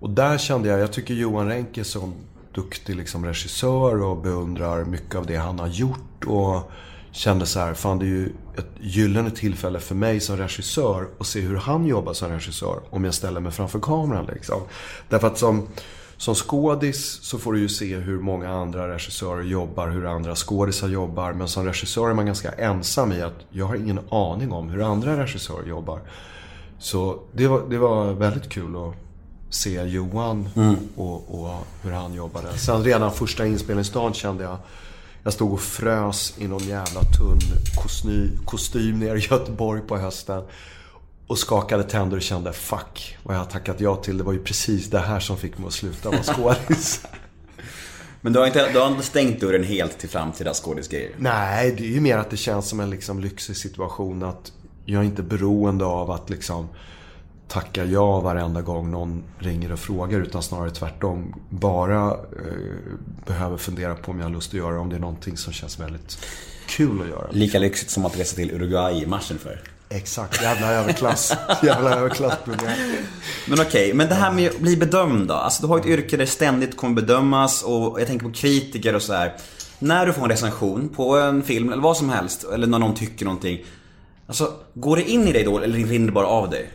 Och 0.00 0.10
där 0.10 0.38
kände 0.38 0.68
jag, 0.68 0.80
jag 0.80 0.92
tycker 0.92 1.14
Johan 1.14 1.48
Renck 1.48 1.78
är 1.78 1.84
så 1.84 2.12
duktig 2.54 2.96
liksom 2.96 3.24
regissör 3.24 4.02
och 4.02 4.16
beundrar 4.16 4.84
mycket 4.84 5.14
av 5.14 5.26
det 5.26 5.36
han 5.36 5.58
har 5.58 5.68
gjort. 5.68 6.24
Och 6.26 6.70
kände 7.14 7.46
så 7.46 7.60
här, 7.60 7.74
fan 7.74 7.98
det 7.98 8.04
är 8.04 8.08
ju 8.08 8.32
ett 8.56 8.70
gyllene 8.80 9.30
tillfälle 9.30 9.80
för 9.80 9.94
mig 9.94 10.20
som 10.20 10.36
regissör 10.36 11.08
att 11.20 11.26
se 11.26 11.40
hur 11.40 11.56
han 11.56 11.86
jobbar 11.86 12.12
som 12.12 12.30
regissör. 12.30 12.80
Om 12.90 13.04
jag 13.04 13.14
ställer 13.14 13.40
mig 13.40 13.52
framför 13.52 13.80
kameran 13.80 14.26
liksom. 14.26 14.60
Därför 15.08 15.26
att 15.26 15.38
som, 15.38 15.68
som 16.16 16.34
skådis 16.34 17.18
så 17.22 17.38
får 17.38 17.52
du 17.52 17.60
ju 17.60 17.68
se 17.68 17.96
hur 17.96 18.20
många 18.20 18.50
andra 18.50 18.94
regissörer 18.94 19.42
jobbar, 19.42 19.88
hur 19.88 20.06
andra 20.06 20.34
skådisar 20.34 20.88
jobbar. 20.88 21.32
Men 21.32 21.48
som 21.48 21.64
regissör 21.64 22.10
är 22.10 22.14
man 22.14 22.26
ganska 22.26 22.50
ensam 22.50 23.12
i 23.12 23.22
att 23.22 23.38
jag 23.50 23.66
har 23.66 23.76
ingen 23.76 24.00
aning 24.10 24.52
om 24.52 24.68
hur 24.68 24.82
andra 24.82 25.22
regissörer 25.22 25.68
jobbar. 25.68 26.00
Så 26.78 27.20
det 27.32 27.46
var, 27.46 27.62
det 27.70 27.78
var 27.78 28.12
väldigt 28.12 28.48
kul 28.48 28.76
att 28.76 28.94
se 29.50 29.82
Johan 29.82 30.48
och, 30.96 31.40
och 31.40 31.66
hur 31.82 31.90
han 31.90 32.14
jobbade. 32.14 32.58
Sen 32.58 32.84
redan 32.84 33.12
första 33.12 33.46
inspelningsdagen 33.46 34.14
kände 34.14 34.44
jag 34.44 34.56
jag 35.24 35.32
stod 35.32 35.52
och 35.52 35.60
frös 35.60 36.34
i 36.38 36.48
någon 36.48 36.64
jävla 36.64 37.00
tunn 37.00 37.40
kostym, 37.82 38.38
kostym 38.44 38.98
nere 38.98 39.18
i 39.18 39.20
Göteborg 39.20 39.80
på 39.80 39.96
hösten. 39.96 40.42
Och 41.26 41.38
skakade 41.38 41.84
tänder 41.84 42.16
och 42.16 42.22
kände 42.22 42.52
fuck 42.52 43.16
vad 43.22 43.36
jag 43.36 43.40
har 43.40 43.46
tackat 43.46 43.80
ja 43.80 43.96
till. 43.96 44.18
Det 44.18 44.24
var 44.24 44.32
ju 44.32 44.42
precis 44.42 44.90
det 44.90 44.98
här 44.98 45.20
som 45.20 45.36
fick 45.36 45.58
mig 45.58 45.66
att 45.66 45.72
sluta 45.72 46.10
vara 46.10 46.22
skådis. 46.22 47.06
Men 48.20 48.32
du 48.32 48.38
har 48.38 48.46
inte, 48.46 48.72
du 48.72 48.78
har 48.78 48.88
inte 48.88 49.02
stängt 49.02 49.40
dörren 49.40 49.64
helt 49.64 49.98
till 49.98 50.08
framtida 50.08 50.54
skådisgrejer? 50.54 51.10
Nej, 51.18 51.74
det 51.78 51.84
är 51.84 51.90
ju 51.90 52.00
mer 52.00 52.18
att 52.18 52.30
det 52.30 52.36
känns 52.36 52.68
som 52.68 52.80
en 52.80 52.90
liksom 52.90 53.20
lyxig 53.20 53.56
situation 53.56 54.22
att 54.22 54.52
jag 54.84 55.00
är 55.00 55.04
inte 55.04 55.22
beroende 55.22 55.84
av 55.84 56.10
att 56.10 56.30
liksom 56.30 56.68
tacka 57.54 57.84
ja 57.84 58.20
varenda 58.20 58.62
gång 58.62 58.90
någon 58.90 59.24
ringer 59.38 59.72
och 59.72 59.78
frågar 59.78 60.20
utan 60.20 60.42
snarare 60.42 60.70
tvärtom. 60.70 61.34
Bara 61.48 62.06
eh, 62.10 62.16
behöver 63.26 63.56
fundera 63.56 63.94
på 63.94 64.10
om 64.10 64.18
jag 64.18 64.26
har 64.26 64.32
lust 64.32 64.50
att 64.50 64.54
göra 64.54 64.80
om 64.80 64.88
det 64.88 64.96
är 64.96 65.00
någonting 65.00 65.36
som 65.36 65.52
känns 65.52 65.80
väldigt 65.80 66.18
kul 66.66 67.02
att 67.02 67.08
göra. 67.08 67.26
Lika 67.30 67.58
lyxigt 67.58 67.90
som 67.90 68.06
att 68.06 68.18
resa 68.18 68.36
till 68.36 68.50
Uruguay 68.50 69.02
i 69.02 69.06
matchen 69.06 69.38
för. 69.38 69.60
Exakt, 69.88 70.42
jävla 70.42 70.72
överklass. 70.72 71.32
Jävla 71.62 71.94
överklassprogram. 71.94 72.72
Men 73.48 73.60
okej, 73.60 73.94
men 73.94 74.08
det 74.08 74.14
här 74.14 74.32
med 74.32 74.50
att 74.50 74.58
bli 74.58 74.76
bedömd 74.76 75.28
då? 75.28 75.34
Alltså 75.34 75.62
du 75.62 75.68
har 75.68 75.78
ett 75.78 75.86
yrke 75.86 76.16
där 76.16 76.26
ständigt 76.26 76.76
kommer 76.76 76.94
bedömas 76.94 77.62
och 77.62 78.00
jag 78.00 78.06
tänker 78.06 78.26
på 78.26 78.32
kritiker 78.32 78.94
och 78.94 79.02
så 79.02 79.12
här. 79.12 79.32
När 79.78 80.06
du 80.06 80.12
får 80.12 80.22
en 80.22 80.30
recension 80.30 80.88
på 80.88 81.16
en 81.18 81.42
film 81.42 81.72
eller 81.72 81.82
vad 81.82 81.96
som 81.96 82.08
helst, 82.08 82.44
eller 82.44 82.66
när 82.66 82.78
någon 82.78 82.94
tycker 82.94 83.24
någonting. 83.24 83.64
Alltså, 84.26 84.52
går 84.74 84.96
det 84.96 85.10
in 85.10 85.28
i 85.28 85.32
dig 85.32 85.44
då 85.44 85.58
eller 85.58 85.78
rinner 85.78 86.06
det 86.06 86.12
bara 86.12 86.26
av 86.26 86.50
dig? 86.50 86.70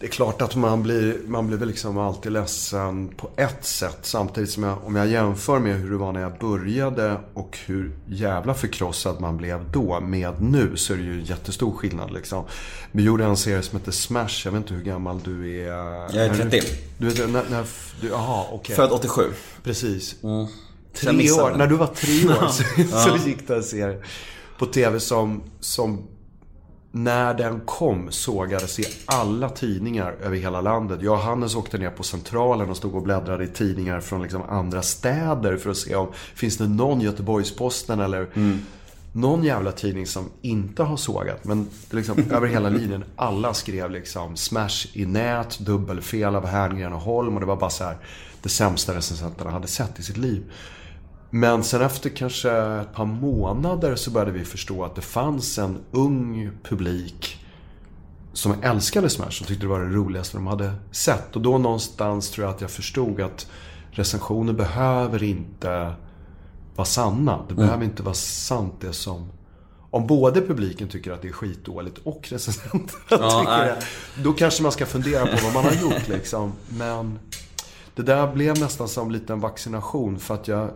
Det 0.00 0.06
är 0.06 0.10
klart 0.10 0.42
att 0.42 0.56
man 0.56 0.82
blir, 0.82 1.18
man 1.26 1.46
blir 1.46 1.58
väl 1.58 1.68
liksom 1.68 1.98
alltid 1.98 2.32
ledsen 2.32 3.08
på 3.08 3.30
ett 3.36 3.64
sätt. 3.64 3.98
Samtidigt 4.02 4.50
som 4.50 4.62
jag, 4.62 4.78
om 4.84 4.96
jag 4.96 5.08
jämför 5.08 5.58
med 5.58 5.76
hur 5.76 5.90
det 5.90 5.96
var 5.96 6.12
när 6.12 6.20
jag 6.20 6.38
började 6.38 7.20
och 7.34 7.58
hur 7.66 7.92
jävla 8.06 8.54
förkrossad 8.54 9.20
man 9.20 9.36
blev 9.36 9.70
då 9.70 10.00
med 10.00 10.42
nu 10.42 10.76
så 10.76 10.92
är 10.92 10.96
det 10.96 11.02
ju 11.02 11.22
jättestor 11.22 11.72
skillnad 11.72 12.12
liksom. 12.12 12.44
Vi 12.92 13.02
gjorde 13.02 13.24
en 13.24 13.36
serie 13.36 13.62
som 13.62 13.78
heter 13.78 13.92
Smash. 13.92 14.42
Jag 14.44 14.52
vet 14.52 14.58
inte 14.58 14.74
hur 14.74 14.84
gammal 14.84 15.20
du 15.24 15.60
är. 15.60 15.72
Jag 16.16 16.16
är 16.16 16.34
30. 16.34 16.60
Du 16.98 17.08
vet, 17.08 17.30
när, 17.30 17.44
när, 17.50 17.64
du, 18.00 18.08
jaha, 18.08 18.44
okej. 18.50 18.76
Född 18.76 18.92
87. 18.92 19.22
Precis. 19.62 20.16
Jag 20.20 20.48
Tre 20.94 21.30
år, 21.30 21.54
när 21.56 21.66
du 21.66 21.76
var 21.76 21.86
tre 21.86 22.24
år 22.24 22.48
så, 22.48 22.64
så 23.20 23.28
gick 23.28 23.48
det 23.48 23.56
en 23.56 23.62
serie 23.62 24.02
på 24.58 24.66
TV 24.66 25.00
som, 25.00 25.42
som 25.60 26.08
när 26.92 27.34
den 27.34 27.60
kom 27.60 28.10
sågades 28.10 28.78
i 28.78 28.84
alla 29.06 29.48
tidningar 29.48 30.16
över 30.22 30.36
hela 30.36 30.60
landet. 30.60 31.02
Jag 31.02 31.12
och 31.12 31.20
Hannes 31.20 31.54
åkte 31.54 31.78
ner 31.78 31.90
på 31.90 32.02
Centralen 32.02 32.70
och 32.70 32.76
stod 32.76 32.94
och 32.94 33.02
bläddrade 33.02 33.44
i 33.44 33.48
tidningar 33.48 34.00
från 34.00 34.22
liksom 34.22 34.42
andra 34.42 34.82
städer 34.82 35.56
för 35.56 35.70
att 35.70 35.76
se 35.76 35.94
om 35.94 36.08
finns 36.34 36.56
det 36.56 36.68
någon 36.68 37.00
Göteborgs-Posten 37.00 38.00
eller 38.00 38.28
någon 39.12 39.44
jävla 39.44 39.72
tidning 39.72 40.06
som 40.06 40.30
inte 40.42 40.82
har 40.82 40.96
sågat. 40.96 41.44
Men 41.44 41.68
liksom, 41.90 42.18
över 42.30 42.46
hela 42.46 42.68
linjen, 42.68 43.04
alla 43.16 43.54
skrev 43.54 43.90
liksom 43.90 44.36
smash 44.36 44.86
i 44.92 45.06
nät, 45.06 45.58
dubbelfel 45.58 46.36
av 46.36 46.46
Herngren 46.46 46.92
och 46.92 47.00
Holm 47.00 47.34
och 47.34 47.40
det 47.40 47.46
var 47.46 47.56
bara 47.56 47.70
så 47.70 47.84
här 47.84 47.96
det 48.42 48.48
sämsta 48.48 48.94
recensenterna 48.94 49.50
hade 49.50 49.68
sett 49.68 49.98
i 49.98 50.02
sitt 50.02 50.16
liv. 50.16 50.44
Men 51.30 51.64
sen 51.64 51.82
efter 51.82 52.10
kanske 52.10 52.50
ett 52.50 52.94
par 52.94 53.04
månader 53.04 53.94
så 53.96 54.10
började 54.10 54.32
vi 54.32 54.44
förstå 54.44 54.84
att 54.84 54.94
det 54.94 55.00
fanns 55.00 55.58
en 55.58 55.78
ung 55.90 56.50
publik 56.62 57.44
som 58.32 58.54
älskade 58.62 59.08
Smash 59.10 59.40
och 59.40 59.46
tyckte 59.46 59.64
det 59.64 59.66
var 59.66 59.80
det 59.80 59.94
roligaste 59.94 60.36
de 60.36 60.46
hade 60.46 60.72
sett. 60.90 61.36
Och 61.36 61.42
då 61.42 61.58
någonstans 61.58 62.30
tror 62.30 62.46
jag 62.46 62.54
att 62.54 62.60
jag 62.60 62.70
förstod 62.70 63.20
att 63.20 63.46
recensioner 63.90 64.52
behöver 64.52 65.22
inte 65.22 65.92
vara 66.76 66.84
sanna. 66.84 67.44
Det 67.48 67.54
behöver 67.54 67.84
inte 67.84 68.02
vara 68.02 68.14
sant 68.14 68.74
det 68.80 68.92
som... 68.92 69.28
Om 69.92 70.06
både 70.06 70.40
publiken 70.40 70.88
tycker 70.88 71.12
att 71.12 71.22
det 71.22 71.28
är 71.28 71.32
skitdåligt 71.32 71.98
och 71.98 72.28
recensenterna 72.30 73.30
tycker 73.30 73.44
nej. 73.44 73.66
det. 73.66 74.22
Då 74.22 74.32
kanske 74.32 74.62
man 74.62 74.72
ska 74.72 74.86
fundera 74.86 75.26
på 75.26 75.36
vad 75.44 75.54
man 75.54 75.64
har 75.64 75.82
gjort 75.82 76.08
liksom. 76.08 76.52
Men 76.68 77.18
det 77.94 78.02
där 78.02 78.32
blev 78.32 78.58
nästan 78.58 78.88
som 78.88 79.10
lite 79.10 79.32
en 79.32 79.40
vaccination 79.40 80.18
för 80.18 80.34
att 80.34 80.48
jag... 80.48 80.70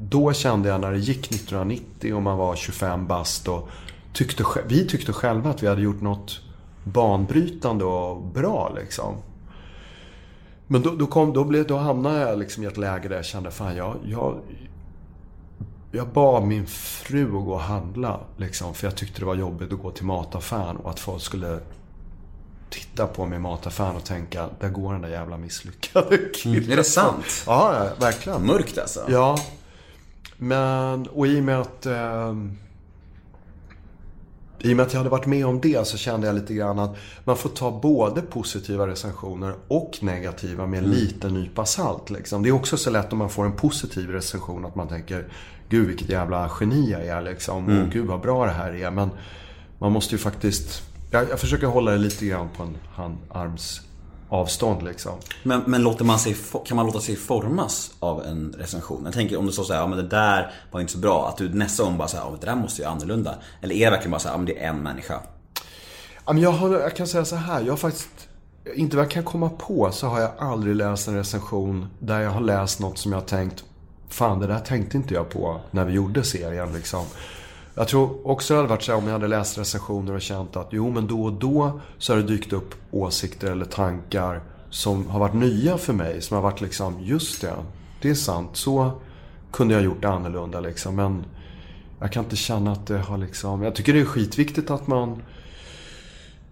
Då 0.00 0.32
kände 0.32 0.68
jag 0.68 0.80
när 0.80 0.92
det 0.92 0.98
gick 0.98 1.30
1990 1.30 2.14
och 2.14 2.22
man 2.22 2.38
var 2.38 2.56
25 2.56 3.06
bast 3.06 3.48
och 3.48 3.68
tyckte, 4.12 4.44
vi 4.68 4.86
tyckte 4.86 5.12
själva 5.12 5.50
att 5.50 5.62
vi 5.62 5.66
hade 5.66 5.82
gjort 5.82 6.00
något 6.00 6.40
banbrytande 6.84 7.84
och 7.84 8.22
bra 8.22 8.72
liksom. 8.76 9.14
Men 10.66 10.82
då, 10.82 10.90
då, 10.90 11.06
kom, 11.06 11.32
då, 11.32 11.44
blev, 11.44 11.66
då 11.66 11.76
hamnade 11.76 12.20
jag 12.20 12.38
liksom 12.38 12.62
i 12.62 12.66
ett 12.66 12.76
läge 12.76 13.08
där 13.08 13.16
jag 13.16 13.24
kände, 13.24 13.50
fan 13.50 13.76
jag, 13.76 13.96
jag, 14.04 14.40
jag 15.92 16.08
bad 16.08 16.42
min 16.42 16.66
fru 16.66 17.24
att 17.24 17.44
gå 17.44 17.52
och 17.52 17.60
handla. 17.60 18.20
Liksom, 18.36 18.74
för 18.74 18.86
jag 18.86 18.96
tyckte 18.96 19.20
det 19.20 19.26
var 19.26 19.34
jobbigt 19.34 19.72
att 19.72 19.82
gå 19.82 19.90
till 19.90 20.04
mataffären 20.04 20.76
och 20.76 20.90
att 20.90 21.00
folk 21.00 21.22
skulle 21.22 21.60
titta 22.72 23.06
på 23.06 23.26
mig 23.26 23.36
i 23.36 23.40
mataffären 23.40 23.96
och 23.96 24.04
tänka, 24.04 24.48
där 24.60 24.68
går 24.68 24.92
den 24.92 25.02
där 25.02 25.08
jävla 25.08 25.36
misslyckade 25.36 26.18
killen. 26.34 26.72
Är 26.72 26.76
det 26.76 26.84
sant? 26.84 27.44
Ja, 27.46 27.88
verkligen. 28.00 28.46
Mörkt 28.46 28.78
alltså? 28.78 29.00
Ja. 29.08 29.38
Men, 30.36 31.06
och 31.06 31.26
i 31.26 31.40
och 31.40 31.44
med 31.44 31.60
att... 31.60 31.86
ehm, 31.86 32.58
i 34.64 34.72
och 34.72 34.76
med 34.76 34.86
att 34.86 34.92
jag 34.92 34.98
hade 35.00 35.10
varit 35.10 35.26
med 35.26 35.46
om 35.46 35.60
det 35.60 35.86
så 35.86 35.96
kände 35.96 36.26
jag 36.26 36.34
lite 36.36 36.54
grann 36.54 36.78
att 36.78 36.96
man 37.24 37.36
får 37.36 37.48
ta 37.48 37.80
både 37.80 38.22
positiva 38.22 38.86
recensioner 38.86 39.54
och 39.68 39.98
negativa 40.00 40.66
med 40.66 40.84
en 40.84 40.90
liten 40.90 41.34
nypa 41.34 41.64
salt. 41.64 42.10
Liksom. 42.10 42.42
Det 42.42 42.48
är 42.48 42.52
också 42.52 42.76
så 42.76 42.90
lätt 42.90 43.12
om 43.12 43.18
man 43.18 43.30
får 43.30 43.44
en 43.44 43.52
positiv 43.52 44.10
recension 44.10 44.64
att 44.64 44.74
man 44.74 44.88
tänker 44.88 45.28
Gud 45.68 45.86
vilket 45.86 46.08
jävla 46.08 46.50
geni 46.60 46.90
jag 46.90 47.06
är 47.06 47.22
liksom. 47.22 47.78
Och 47.82 47.92
gud 47.92 48.06
vad 48.06 48.20
bra 48.20 48.46
det 48.46 48.52
här 48.52 48.74
är. 48.74 48.90
Men 48.90 49.10
man 49.78 49.92
måste 49.92 50.14
ju 50.14 50.18
faktiskt... 50.18 50.82
Jag, 51.14 51.30
jag 51.30 51.40
försöker 51.40 51.66
hålla 51.66 51.90
det 51.90 51.98
lite 51.98 52.26
grann 52.26 52.48
på 52.56 52.62
en 52.62 52.76
handarms 52.94 53.80
avstånd 54.28 54.82
liksom. 54.82 55.12
Men, 55.42 55.62
men 55.66 55.82
låter 55.82 56.04
man 56.04 56.18
sig, 56.18 56.36
kan 56.66 56.76
man 56.76 56.86
låta 56.86 57.00
sig 57.00 57.16
formas 57.16 57.94
av 57.98 58.24
en 58.24 58.54
recension? 58.58 59.02
Jag 59.04 59.14
tänker 59.14 59.36
om 59.36 59.46
det 59.46 59.52
står 59.52 59.64
så 59.64 59.72
här, 59.72 59.80
ja 59.80 59.86
men 59.86 59.98
det 59.98 60.08
där 60.08 60.52
var 60.70 60.80
inte 60.80 60.92
så 60.92 60.98
bra. 60.98 61.28
Att 61.28 61.36
du 61.36 61.48
nästa 61.48 61.84
gång 61.84 61.98
bara 61.98 62.08
säger, 62.08 62.24
ja 62.24 62.36
det 62.40 62.46
där 62.46 62.54
måste 62.54 62.82
ju 62.82 62.88
annorlunda. 62.88 63.34
Eller 63.60 63.74
är 63.74 63.84
det 63.84 63.90
verkligen 63.90 64.10
bara 64.10 64.18
så 64.18 64.28
här, 64.28 64.34
ja 64.34 64.38
men 64.38 64.46
det 64.46 64.58
är 64.58 64.68
en 64.68 64.82
människa? 64.82 65.20
Ja, 66.26 66.32
men 66.32 66.42
jag, 66.42 66.52
har, 66.52 66.70
jag 66.70 66.96
kan 66.96 67.06
säga 67.06 67.24
så 67.24 67.36
här, 67.36 67.60
jag 67.60 67.72
har 67.72 67.76
faktiskt, 67.76 68.28
inte 68.74 68.96
vad 68.96 69.04
jag 69.04 69.12
kan 69.12 69.24
komma 69.24 69.48
på, 69.48 69.90
så 69.92 70.06
har 70.06 70.20
jag 70.20 70.30
aldrig 70.38 70.76
läst 70.76 71.08
en 71.08 71.16
recension 71.16 71.86
där 71.98 72.20
jag 72.20 72.30
har 72.30 72.40
läst 72.40 72.80
något 72.80 72.98
som 72.98 73.12
jag 73.12 73.20
har 73.20 73.26
tänkt, 73.26 73.64
fan 74.08 74.38
det 74.38 74.46
där 74.46 74.58
tänkte 74.58 74.96
inte 74.96 75.14
jag 75.14 75.30
på 75.30 75.60
när 75.70 75.84
vi 75.84 75.92
gjorde 75.92 76.24
serien 76.24 76.72
liksom. 76.72 77.04
Jag 77.74 77.88
tror 77.88 78.26
också 78.26 78.54
det 78.54 78.58
hade 78.58 78.68
varit 78.68 78.82
så 78.82 78.92
här 78.92 78.98
om 78.98 79.04
jag 79.04 79.12
hade 79.12 79.28
läst 79.28 79.58
recensioner 79.58 80.14
och 80.14 80.22
känt 80.22 80.56
att 80.56 80.68
jo 80.70 80.90
men 80.90 81.06
då 81.06 81.22
och 81.22 81.32
då 81.32 81.80
så 81.98 82.12
har 82.12 82.16
det 82.16 82.26
dykt 82.26 82.52
upp 82.52 82.74
åsikter 82.90 83.50
eller 83.50 83.64
tankar 83.64 84.40
som 84.70 85.06
har 85.06 85.20
varit 85.20 85.34
nya 85.34 85.78
för 85.78 85.92
mig. 85.92 86.22
Som 86.22 86.34
har 86.34 86.42
varit 86.42 86.60
liksom, 86.60 87.00
just 87.00 87.40
det, 87.40 87.54
det 88.02 88.10
är 88.10 88.14
sant. 88.14 88.50
Så 88.52 89.00
kunde 89.52 89.74
jag 89.74 89.82
gjort 89.82 90.02
det 90.02 90.08
annorlunda 90.08 90.60
liksom. 90.60 90.96
Men 90.96 91.24
jag 92.00 92.12
kan 92.12 92.24
inte 92.24 92.36
känna 92.36 92.72
att 92.72 92.86
det 92.86 92.98
har 92.98 93.18
liksom, 93.18 93.62
jag 93.62 93.74
tycker 93.74 93.92
det 93.92 94.00
är 94.00 94.04
skitviktigt 94.04 94.70
att 94.70 94.86
man 94.86 95.22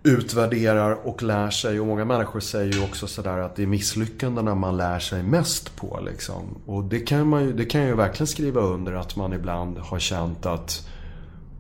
utvärderar 0.02 1.06
och 1.06 1.22
lär 1.22 1.50
sig. 1.50 1.80
Och 1.80 1.86
många 1.86 2.04
människor 2.04 2.40
säger 2.40 2.72
ju 2.72 2.84
också 2.84 3.06
sådär 3.06 3.38
att 3.38 3.56
det 3.56 3.62
är 3.62 3.66
misslyckandena 3.66 4.54
man 4.54 4.76
lär 4.76 4.98
sig 4.98 5.22
mest 5.22 5.76
på. 5.76 6.00
Liksom. 6.06 6.42
Och 6.66 6.84
det 6.84 7.00
kan, 7.00 7.28
man 7.28 7.44
ju, 7.44 7.52
det 7.52 7.64
kan 7.64 7.80
jag 7.80 7.90
ju 7.90 7.96
verkligen 7.96 8.26
skriva 8.26 8.60
under 8.60 8.92
att 8.92 9.16
man 9.16 9.32
ibland 9.32 9.78
har 9.78 9.98
känt 9.98 10.46
att 10.46 10.88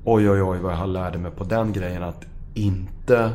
oj, 0.04 0.30
oj, 0.30 0.42
oj 0.42 0.58
vad 0.58 0.72
jag 0.72 0.88
lärde 0.88 1.18
mig 1.18 1.30
på 1.30 1.44
den 1.44 1.72
grejen. 1.72 2.02
Att 2.02 2.24
inte 2.54 3.32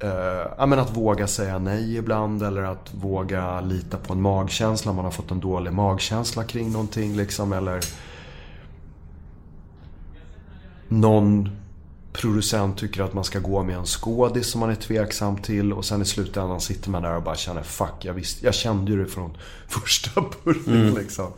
eh, 0.00 0.66
men 0.66 0.78
att 0.78 0.96
våga 0.96 1.26
säga 1.26 1.58
nej 1.58 1.96
ibland 1.96 2.42
eller 2.42 2.62
att 2.62 2.94
våga 2.94 3.60
lita 3.60 3.96
på 3.96 4.12
en 4.12 4.22
magkänsla. 4.22 4.92
Man 4.92 5.04
har 5.04 5.12
fått 5.12 5.30
en 5.30 5.40
dålig 5.40 5.72
magkänsla 5.72 6.44
kring 6.44 6.72
någonting 6.72 7.16
liksom. 7.16 7.52
Eller 7.52 7.80
någon 10.88 11.48
producent 12.12 12.78
tycker 12.78 13.02
att 13.02 13.14
man 13.14 13.24
ska 13.24 13.38
gå 13.38 13.62
med 13.62 13.76
en 13.76 13.86
skådis 13.86 14.46
som 14.50 14.60
man 14.60 14.70
är 14.70 14.74
tveksam 14.74 15.36
till 15.36 15.72
och 15.72 15.84
sen 15.84 16.02
i 16.02 16.04
slutändan 16.04 16.60
sitter 16.60 16.90
man 16.90 17.02
där 17.02 17.16
och 17.16 17.22
bara 17.22 17.36
känner 17.36 17.62
fuck, 17.62 17.94
jag, 18.00 18.14
visste, 18.14 18.44
jag 18.44 18.54
kände 18.54 18.92
ju 18.92 19.04
det 19.04 19.10
från 19.10 19.36
första 19.68 20.24
början 20.44 20.94
liksom. 20.94 21.32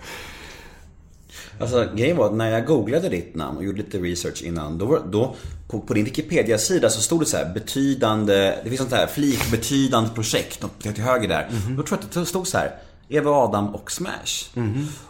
Alltså 1.61 1.88
grejen 1.97 2.16
var 2.16 2.26
att 2.26 2.34
när 2.34 2.51
jag 2.51 2.66
googlade 2.66 3.09
ditt 3.09 3.34
namn 3.34 3.59
och 3.59 3.64
gjorde 3.64 3.78
lite 3.78 3.99
research 3.99 4.42
innan. 4.42 4.78
Då, 4.78 4.86
var, 4.86 5.03
då 5.11 5.34
på, 5.68 5.80
på 5.80 5.95
din 5.95 6.05
Wikipedia-sida 6.05 6.90
så 6.90 7.01
stod 7.01 7.20
det 7.20 7.26
så 7.26 7.36
här 7.36 7.55
betydande, 7.55 8.34
det 8.34 8.68
finns 8.68 8.78
sånt 8.78 8.92
här 8.92 9.07
flik 9.07 9.51
betydande 9.51 10.11
projekt, 10.11 10.64
till 10.82 11.03
höger 11.03 11.28
där. 11.28 11.49
Då 11.76 11.82
tror 11.82 11.99
jag 12.01 12.09
att 12.09 12.12
det 12.14 12.26
stod 12.26 12.47
så 12.47 12.59
här. 12.59 12.70
Eva 13.09 13.30
Adam 13.30 13.74
och 13.74 13.90
Smash. 13.92 14.51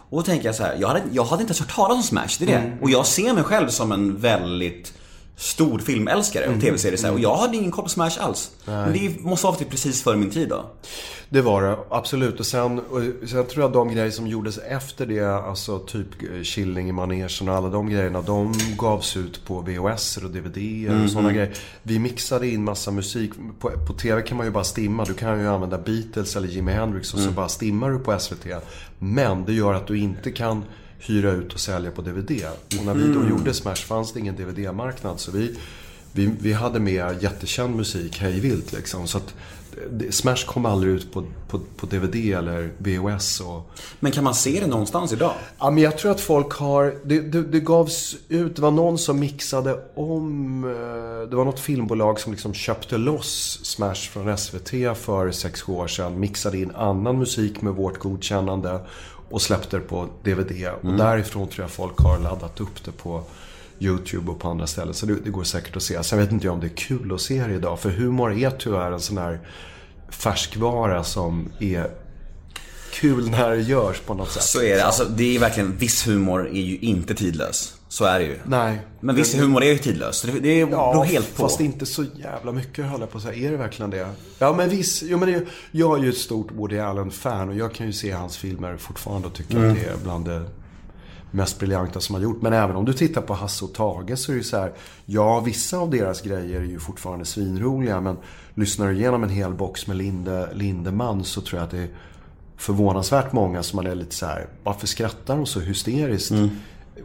Och 0.09 0.17
då 0.17 0.23
tänker 0.23 0.45
jag 0.45 0.55
så 0.55 0.63
här, 0.63 0.77
jag 0.79 0.87
hade, 0.87 1.01
jag 1.11 1.23
hade 1.23 1.41
inte 1.41 1.51
ens 1.51 1.59
hört 1.59 1.75
talas 1.75 1.97
om 1.97 2.03
Smash, 2.03 2.27
det 2.39 2.45
är 2.45 2.47
det. 2.47 2.77
Och 2.81 2.89
jag 2.89 3.05
ser 3.05 3.33
mig 3.33 3.43
själv 3.43 3.67
som 3.67 3.91
en 3.91 4.17
väldigt 4.17 4.93
stor 5.37 5.79
filmälskare 5.79 6.47
och 6.47 6.61
tv-serier 6.61 6.97
så 6.97 7.05
här, 7.07 7.13
Och 7.13 7.19
jag 7.19 7.35
hade 7.35 7.57
ingen 7.57 7.71
koll 7.71 7.83
på 7.83 7.89
Smash 7.89 8.17
alls. 8.19 8.51
Men 8.65 8.93
det 8.93 9.19
måste 9.21 9.47
ha 9.47 9.51
varit 9.51 9.69
precis 9.69 10.03
före 10.03 10.17
min 10.17 10.29
tid 10.31 10.49
då. 10.49 10.65
Det 11.35 11.41
var 11.41 11.61
det, 11.61 11.77
absolut. 11.89 12.39
Och 12.39 12.45
sen, 12.45 12.79
och 12.79 13.01
sen 13.29 13.45
tror 13.45 13.63
jag 13.63 13.71
de 13.71 13.93
grejer 13.93 14.11
som 14.11 14.27
gjordes 14.27 14.57
efter 14.57 15.05
det, 15.05 15.35
alltså 15.35 15.79
typ 15.79 16.07
eh, 16.23 16.41
Killing 16.43 16.89
i 16.89 16.91
manegen 16.91 17.29
och 17.41 17.55
alla 17.55 17.69
de 17.69 17.89
grejerna, 17.89 18.21
de 18.21 18.53
gavs 18.77 19.17
ut 19.17 19.45
på 19.45 19.61
VHS 19.61 20.17
och 20.17 20.29
DVD 20.29 20.89
och 21.03 21.09
sådana 21.09 21.33
grejer. 21.33 21.53
Vi 21.83 21.99
mixade 21.99 22.47
in 22.47 22.63
massa 22.63 22.91
musik. 22.91 23.31
På, 23.59 23.69
på 23.69 23.93
TV 23.93 24.21
kan 24.21 24.37
man 24.37 24.45
ju 24.45 24.51
bara 24.51 24.63
stimma. 24.63 25.05
Du 25.05 25.13
kan 25.13 25.39
ju 25.39 25.47
använda 25.47 25.77
Beatles 25.77 26.35
eller 26.35 26.47
Jimi 26.47 26.71
Hendrix 26.71 27.13
och 27.13 27.19
så 27.19 27.31
bara 27.31 27.49
stimmar 27.49 27.89
du 27.91 27.99
på 27.99 28.19
SVT. 28.19 28.45
Men 28.99 29.45
det 29.45 29.53
gör 29.53 29.73
att 29.73 29.87
du 29.87 29.97
inte 29.97 30.31
kan 30.31 30.63
hyra 30.99 31.31
ut 31.31 31.53
och 31.53 31.59
sälja 31.59 31.91
på 31.91 32.01
DVD. 32.01 32.41
Och 32.79 32.85
när 32.85 32.93
vi 32.93 33.13
då 33.13 33.29
gjorde 33.29 33.53
Smash 33.53 33.75
fanns 33.75 34.13
det 34.13 34.19
ingen 34.19 34.35
DVD-marknad. 34.35 35.19
Så 35.19 35.31
vi, 35.31 35.55
vi, 36.11 36.31
vi 36.39 36.53
hade 36.53 36.79
med 36.79 37.23
jättekänd 37.23 37.75
musik 37.75 38.17
hej 38.19 38.39
vilt 38.39 38.73
liksom. 38.73 39.07
Så 39.07 39.17
att 39.17 39.33
Smash 40.11 40.45
kom 40.45 40.65
aldrig 40.65 40.93
ut 40.93 41.13
på, 41.13 41.23
på, 41.47 41.59
på 41.77 41.85
DVD 41.85 42.15
eller 42.15 42.71
VHS. 42.77 43.39
Och... 43.41 43.71
Men 43.99 44.11
kan 44.11 44.23
man 44.23 44.35
se 44.35 44.59
det 44.59 44.67
någonstans 44.67 45.13
idag? 45.13 45.33
Ja, 45.59 45.69
men 45.71 45.83
jag 45.83 45.97
tror 45.97 46.11
att 46.11 46.21
folk 46.21 46.53
har... 46.53 46.95
Det, 47.03 47.19
det, 47.19 47.41
det 47.41 47.59
gavs 47.59 48.15
ut, 48.29 48.55
det 48.55 48.61
var 48.61 48.71
någon 48.71 48.97
som 48.97 49.19
mixade 49.19 49.79
om... 49.95 50.63
eh, 50.63 51.29
Det 51.29 51.35
var 51.35 51.45
något 51.45 51.59
filmbolag 51.59 52.19
som 52.19 52.31
liksom 52.31 52.53
köpte 52.53 52.97
loss 52.97 53.59
Smash 53.63 53.95
från 54.11 54.37
SVT 54.37 54.69
för 54.97 55.31
6-7 55.31 55.71
år 55.71 55.87
sedan. 55.87 56.19
Mixade 56.19 56.57
in 56.57 56.71
annan 56.75 57.17
musik 57.19 57.61
med 57.61 57.73
vårt 57.73 57.97
godkännande 57.99 58.79
och 59.29 59.41
släppte 59.41 59.77
det 59.77 59.83
på 59.83 60.07
DVD. 60.23 60.67
Och 60.81 60.93
därifrån 60.93 61.47
tror 61.47 61.63
jag 61.63 61.71
folk 61.71 61.99
har 61.99 62.19
laddat 62.19 62.61
upp 62.61 62.83
det 62.85 62.91
på 62.91 63.23
YouTube 63.79 64.31
och 64.31 64.39
på 64.39 64.49
andra 64.49 64.67
ställen. 64.67 64.93
Så 64.93 65.05
det, 65.05 65.15
det 65.23 65.29
går 65.29 65.43
säkert 65.43 65.75
att 65.75 65.83
se. 65.83 66.03
Sen 66.03 66.19
vet 66.19 66.31
inte 66.31 66.45
jag 66.47 66.53
om 66.53 66.59
det 66.59 66.67
är 66.67 66.77
kul 66.77 67.13
att 67.13 67.21
se 67.21 67.47
det 67.47 67.53
idag. 67.53 67.79
För 67.79 67.89
humor 67.89 68.33
är 68.33 68.49
tyvärr 68.49 68.91
en 68.91 68.99
sån 68.99 69.17
här 69.17 69.39
färskvara 70.09 71.03
som 71.03 71.49
är 71.59 71.87
kul 72.93 73.29
när 73.29 73.49
det 73.49 73.61
görs 73.61 73.99
på 73.99 74.13
något 74.13 74.31
sätt. 74.31 74.43
Så 74.43 74.61
är 74.61 74.75
det. 74.75 74.85
Alltså 74.85 75.05
det 75.05 75.35
är 75.35 75.39
verkligen, 75.39 75.77
viss 75.77 76.07
humor 76.07 76.47
är 76.47 76.61
ju 76.61 76.77
inte 76.77 77.15
tidlös. 77.15 77.75
Så 77.87 78.05
är 78.05 78.19
det 78.19 78.25
ju. 78.25 78.39
Nej. 78.45 78.79
Men 78.99 79.15
viss 79.15 79.35
humor 79.35 79.63
är 79.63 79.71
ju 79.71 79.77
tidlös. 79.77 80.21
Det, 80.21 80.31
det 80.31 80.65
beror 80.65 81.03
helt 81.03 81.35
på. 81.35 81.41
fast 81.43 81.59
inte 81.59 81.85
så 81.85 82.03
jävla 82.15 82.51
mycket 82.51 82.85
höll 82.85 82.99
jag 82.99 83.11
på 83.11 83.17
att 83.17 83.23
säga. 83.23 83.47
Är 83.47 83.51
det 83.51 83.57
verkligen 83.57 83.89
det? 83.91 84.09
Ja, 84.39 84.53
men 84.53 84.69
viss. 84.69 85.03
Jo, 85.03 85.17
men 85.17 85.31
det, 85.33 85.45
jag 85.71 85.99
är 85.99 86.03
ju 86.03 86.09
ett 86.09 86.17
stort 86.17 86.47
Woody 86.51 86.79
Allen-fan 86.79 87.49
och 87.49 87.55
jag 87.55 87.73
kan 87.73 87.85
ju 87.87 87.93
se 87.93 88.11
hans 88.11 88.37
filmer 88.37 88.77
fortfarande 88.77 89.27
och 89.27 89.33
tycka 89.33 89.57
Mm. 89.57 89.71
att 89.71 89.77
det 89.77 89.85
är 89.85 89.97
bland 90.03 90.25
det 90.25 90.41
mest 91.35 91.59
briljanta 91.59 91.99
som 91.99 92.15
har 92.15 92.21
gjort. 92.21 92.41
Men 92.41 92.53
även 92.53 92.75
om 92.75 92.85
du 92.85 92.93
tittar 92.93 93.21
på 93.21 93.33
Hasse 93.33 93.65
och 93.65 93.73
Tage 93.73 94.19
så 94.19 94.31
är 94.31 94.33
det 94.33 94.37
ju 94.37 94.43
så 94.43 94.57
här. 94.57 94.71
Ja, 95.05 95.39
vissa 95.39 95.77
av 95.77 95.89
deras 95.89 96.21
grejer 96.21 96.59
är 96.59 96.65
ju 96.65 96.79
fortfarande 96.79 97.25
svinroliga. 97.25 98.01
Men 98.01 98.17
lyssnar 98.53 98.87
du 98.87 98.93
igenom 98.93 99.23
en 99.23 99.29
hel 99.29 99.53
box 99.53 99.87
med 99.87 99.97
Linde, 99.97 100.49
Lindeman 100.53 101.23
så 101.23 101.41
tror 101.41 101.59
jag 101.59 101.65
att 101.65 101.71
det 101.71 101.79
är 101.79 101.89
förvånansvärt 102.57 103.31
många 103.31 103.63
som 103.63 103.77
man 103.77 103.87
är 103.87 103.95
lite 103.95 104.15
så 104.15 104.25
här. 104.25 104.47
Varför 104.63 104.87
skrattar 104.87 105.35
de 105.35 105.45
så 105.45 105.59
hysteriskt 105.59 106.31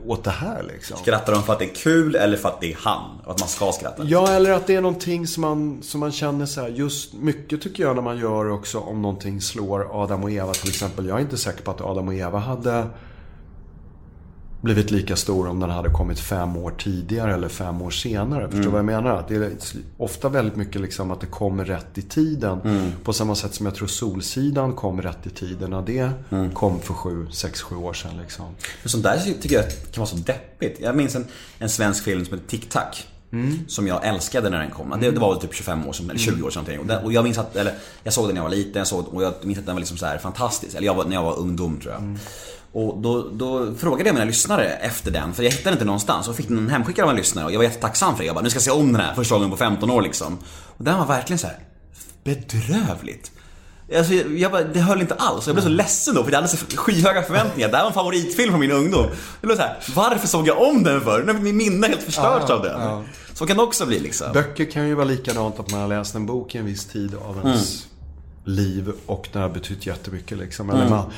åt 0.06 0.24
det 0.24 0.30
här 0.30 0.62
liksom? 0.62 0.96
Skrattar 0.96 1.32
de 1.32 1.42
för 1.42 1.52
att 1.52 1.58
det 1.58 1.64
är 1.64 1.74
kul 1.74 2.14
eller 2.14 2.36
för 2.36 2.48
att 2.48 2.60
det 2.60 2.72
är 2.72 2.76
han? 2.80 3.20
Och 3.24 3.30
att 3.30 3.40
man 3.40 3.48
ska 3.48 3.72
skratta? 3.72 4.04
Ja, 4.04 4.28
eller 4.30 4.50
att 4.50 4.66
det 4.66 4.74
är 4.74 4.80
någonting 4.80 5.26
som 5.26 5.40
man, 5.40 5.82
som 5.82 6.00
man 6.00 6.12
känner 6.12 6.46
så 6.46 6.60
här, 6.60 6.68
just 6.68 7.14
mycket 7.14 7.62
tycker 7.62 7.82
jag 7.82 7.96
när 7.96 8.02
man 8.02 8.18
gör 8.18 8.50
också 8.50 8.78
om 8.78 9.02
någonting 9.02 9.40
slår 9.40 10.02
Adam 10.02 10.24
och 10.24 10.30
Eva 10.30 10.52
till 10.52 10.68
exempel. 10.68 11.06
Jag 11.06 11.16
är 11.16 11.20
inte 11.20 11.36
säker 11.36 11.62
på 11.62 11.70
att 11.70 11.80
Adam 11.80 12.08
och 12.08 12.14
Eva 12.14 12.38
hade 12.38 12.86
blivit 14.60 14.90
lika 14.90 15.16
stor 15.16 15.48
om 15.48 15.60
den 15.60 15.70
hade 15.70 15.90
kommit 15.90 16.20
fem 16.20 16.56
år 16.56 16.70
tidigare 16.70 17.34
eller 17.34 17.48
fem 17.48 17.82
år 17.82 17.90
senare. 17.90 18.44
Förstår 18.48 18.62
du 18.62 18.68
vad 18.68 18.78
jag 18.78 18.84
menar? 18.84 19.16
Att 19.16 19.28
det 19.28 19.34
är 19.36 19.52
ofta 19.96 20.28
väldigt 20.28 20.56
mycket 20.56 20.80
liksom 20.80 21.10
att 21.10 21.20
det 21.20 21.26
kommer 21.26 21.64
rätt 21.64 21.98
i 21.98 22.02
tiden. 22.02 22.60
På 23.04 23.12
samma 23.12 23.34
sätt 23.34 23.54
som 23.54 23.66
jag 23.66 23.74
tror 23.74 23.88
Solsidan 23.88 24.72
kom 24.72 25.02
rätt 25.02 25.26
i 25.26 25.30
tiden 25.30 25.70
när 25.70 25.82
det 25.82 26.10
kom 26.54 26.80
för 26.80 26.94
sju, 26.94 27.26
sex, 27.30 27.62
sju 27.62 27.76
år 27.76 27.92
sedan. 27.92 28.10
Liksom. 28.22 28.46
Men 28.82 28.90
sånt 28.90 29.02
där 29.02 29.18
tycker 29.40 29.56
jag 29.56 29.64
kan 29.70 30.00
vara 30.00 30.06
så 30.06 30.16
deppigt. 30.16 30.80
Jag 30.80 30.96
minns 30.96 31.16
en, 31.16 31.26
en 31.58 31.68
svensk 31.68 32.04
film 32.04 32.24
som 32.24 32.34
heter 32.38 32.48
Tic 32.48 32.68
Tac. 32.68 33.04
Som 33.66 33.86
jag 33.86 34.06
älskade 34.06 34.50
när 34.50 34.58
den 34.58 34.70
kom. 34.70 34.96
Det, 35.00 35.10
det 35.10 35.20
var 35.20 35.32
väl 35.32 35.40
typ 35.42 35.54
25 35.54 35.86
år 35.86 35.92
sedan, 35.92 36.10
eller 36.10 36.20
20 36.20 36.46
år 36.46 36.50
sedan 36.50 36.62
någonting. 36.62 36.80
Och, 36.80 36.86
den, 36.86 37.04
och 37.04 37.12
jag 37.12 37.24
minns 37.24 37.38
att, 37.38 37.56
eller 37.56 37.74
jag 38.02 38.12
såg 38.14 38.24
den 38.28 38.34
när 38.34 38.42
jag 38.42 38.48
var 38.48 38.56
liten, 38.56 38.78
jag 38.80 38.86
såg, 38.86 39.08
och 39.14 39.22
jag 39.22 39.34
minns 39.42 39.58
att 39.58 39.66
den 39.66 39.74
var 39.74 39.80
liksom 39.80 39.96
så 39.96 40.06
här 40.06 40.18
fantastisk. 40.18 40.76
Eller 40.76 40.86
jag 40.86 40.94
var, 40.94 41.04
när 41.04 41.14
jag 41.14 41.22
var 41.22 41.38
ungdom 41.38 41.80
tror 41.80 41.92
jag. 41.92 42.18
Och 42.72 42.98
då, 42.98 43.28
då 43.32 43.74
frågade 43.74 44.08
jag 44.08 44.14
mina 44.14 44.24
lyssnare 44.24 44.68
efter 44.68 45.10
den, 45.10 45.34
för 45.34 45.42
jag 45.42 45.50
hittade 45.50 45.70
den 45.70 45.74
inte 45.74 45.84
någonstans. 45.84 46.28
Och 46.28 46.36
fick 46.36 46.48
den 46.48 46.68
hemskickad 46.68 47.04
av 47.04 47.10
en 47.10 47.16
lyssnare 47.16 47.44
och 47.44 47.52
jag 47.52 47.58
var 47.58 47.64
jättetacksam 47.64 48.16
för 48.16 48.22
det. 48.22 48.26
Jag 48.26 48.34
bara, 48.34 48.42
nu 48.42 48.50
ska 48.50 48.56
jag 48.56 48.64
se 48.64 48.70
om 48.70 48.92
den 48.92 49.00
här 49.02 49.14
första 49.14 49.34
gången 49.34 49.50
på 49.50 49.56
15 49.56 49.90
år 49.90 50.02
liksom. 50.02 50.38
Och 50.76 50.84
den 50.84 50.98
var 50.98 51.06
verkligen 51.06 51.38
så 51.38 51.46
här 51.46 51.58
bedrövligt. 52.24 53.30
Alltså, 53.96 54.14
jag, 54.14 54.52
bara, 54.52 54.62
det 54.62 54.80
höll 54.80 55.00
inte 55.00 55.14
alls. 55.14 55.46
Jag 55.46 55.56
blev 55.56 55.62
så 55.62 55.68
ledsen 55.68 56.14
då 56.14 56.24
för 56.24 56.30
jag 56.30 56.36
hade 56.36 56.48
så 56.48 56.56
skyhöga 56.76 57.22
förväntningar. 57.22 57.68
Det 57.68 57.76
här 57.76 57.82
var 57.84 57.90
en 57.90 57.94
favoritfilm 57.94 58.50
från 58.50 58.60
min 58.60 58.72
ungdom. 58.72 59.06
Det 59.40 59.46
blev 59.46 59.56
så 59.56 59.62
här, 59.62 59.78
varför 59.94 60.28
såg 60.28 60.48
jag 60.48 60.62
om 60.62 60.82
den 60.82 61.00
för? 61.00 61.24
Nu 61.24 61.32
Min 61.32 61.56
minne 61.56 61.86
helt 61.86 62.02
förstört 62.02 62.50
av 62.50 62.62
den. 62.62 63.04
Så 63.34 63.46
kan 63.46 63.56
det 63.56 63.62
också 63.62 63.86
bli 63.86 63.98
liksom. 63.98 64.32
Böcker 64.32 64.70
kan 64.70 64.88
ju 64.88 64.94
vara 64.94 65.06
likadant 65.06 65.60
att 65.60 65.70
man 65.70 65.80
har 65.80 65.88
läst 65.88 66.14
en 66.14 66.26
bok 66.26 66.54
i 66.54 66.58
en 66.58 66.64
viss 66.64 66.84
tid 66.84 67.14
av 67.14 67.38
ens 67.38 67.86
liv 68.44 68.92
och 69.06 69.28
den 69.32 69.42
har 69.42 69.48
betytt 69.48 69.86
jättemycket 69.86 70.38
liksom. 70.38 70.70
Eller 70.70 70.88
man, 70.88 71.12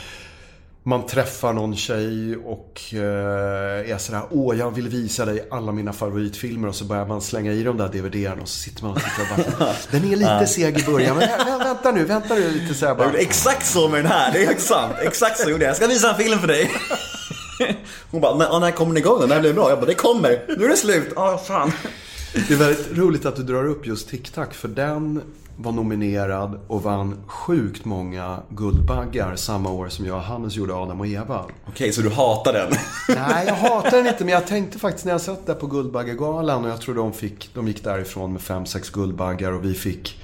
man 0.85 1.07
träffar 1.07 1.53
någon 1.53 1.77
tjej 1.77 2.37
och 2.37 2.81
eh, 2.93 3.91
är 3.93 3.99
sådär 3.99 4.23
Åh, 4.31 4.59
jag 4.59 4.71
vill 4.71 4.89
visa 4.89 5.25
dig 5.25 5.49
alla 5.51 5.73
mina 5.73 5.93
favoritfilmer 5.93 6.69
och 6.69 6.75
så 6.75 6.85
börjar 6.85 7.07
man 7.07 7.21
slänga 7.21 7.53
i 7.53 7.63
de 7.63 7.77
där 7.77 7.89
DVDerna 7.89 8.43
och 8.43 8.49
så 8.49 8.59
sitter 8.59 8.83
man 8.85 8.93
och 8.93 8.99
tittar 9.03 9.23
och 9.23 9.59
bara 9.59 9.75
Den 9.91 10.13
är 10.13 10.17
lite 10.17 10.47
seg 10.47 10.79
i 10.81 10.85
början, 10.85 11.17
men 11.17 11.29
vä- 11.29 11.39
vä- 11.47 11.65
vänta 11.65 11.93
nu, 11.93 12.05
vänta 12.05 12.35
nu 12.35 12.51
lite 12.51 12.75
så 12.75 12.85
Jag 12.85 12.97
bara. 12.97 13.07
gjorde 13.07 13.19
exakt 13.19 13.67
så 13.67 13.89
med 13.89 13.99
den 14.05 14.13
här, 14.13 14.33
det 14.33 14.45
är 14.45 14.57
sant. 14.59 14.95
Exakt 15.03 15.39
så 15.41 15.51
gjorde 15.51 15.65
jag. 15.65 15.71
Jag 15.71 15.77
ska 15.77 15.87
visa 15.87 16.11
en 16.11 16.17
film 16.17 16.39
för 16.39 16.47
dig. 16.49 16.71
Hon 18.11 18.21
bara, 18.21 18.37
när, 18.37 18.61
när 18.61 18.71
kommer 18.71 18.95
den 18.95 18.99
igång 19.03 19.21
då? 19.21 19.27
När 19.27 19.41
blir 19.41 19.51
det 19.51 19.55
bra? 19.55 19.69
Jag 19.69 19.79
bara, 19.79 19.87
det 19.87 19.95
kommer. 19.95 20.45
Nu 20.59 20.65
är 20.65 20.69
det 20.69 20.77
slut. 20.77 21.13
Ja, 21.17 21.43
fan. 21.47 21.73
Det 22.49 22.55
är 22.55 22.59
väldigt 22.59 22.99
roligt 22.99 23.27
att 23.27 23.37
du 23.37 23.43
drar 23.43 23.67
upp 23.67 23.87
just 23.87 24.09
TikTok 24.09 24.55
för 24.55 24.69
den 24.69 25.23
var 25.57 25.73
nominerad 25.73 26.61
och 26.67 26.83
vann 26.83 27.23
sjukt 27.27 27.85
många 27.85 28.43
Guldbaggar 28.49 29.37
samma 29.37 29.71
år 29.71 29.89
som 29.89 30.07
jag 30.07 30.17
och 30.17 30.23
Hannes 30.23 30.57
gjorde 30.57 30.75
Adam 30.75 31.01
och 31.01 31.07
Eva. 31.07 31.45
Okej, 31.69 31.93
så 31.93 32.03
du 32.03 32.11
hatar 32.11 32.53
den? 32.53 32.73
Nej, 33.09 33.47
jag 33.47 33.55
hatar 33.55 33.91
den 33.91 34.07
inte, 34.07 34.25
men 34.25 34.35
jag 34.35 34.47
tänkte 34.47 34.79
faktiskt 34.79 35.05
när 35.05 35.13
jag 35.13 35.21
satt 35.21 35.47
där 35.47 35.55
på 35.55 35.67
Guldbaggegalan 35.67 36.65
och 36.65 36.71
jag 36.71 36.81
tror 36.81 36.95
de, 36.95 37.13
fick, 37.13 37.51
de 37.55 37.69
gick 37.69 37.85
därifrån 37.85 38.33
med 38.33 38.43
fem 38.43 38.67
sex 38.67 38.91
Guldbaggar 38.91 39.53
och 39.53 39.65
vi 39.65 39.75
fick 39.75 40.21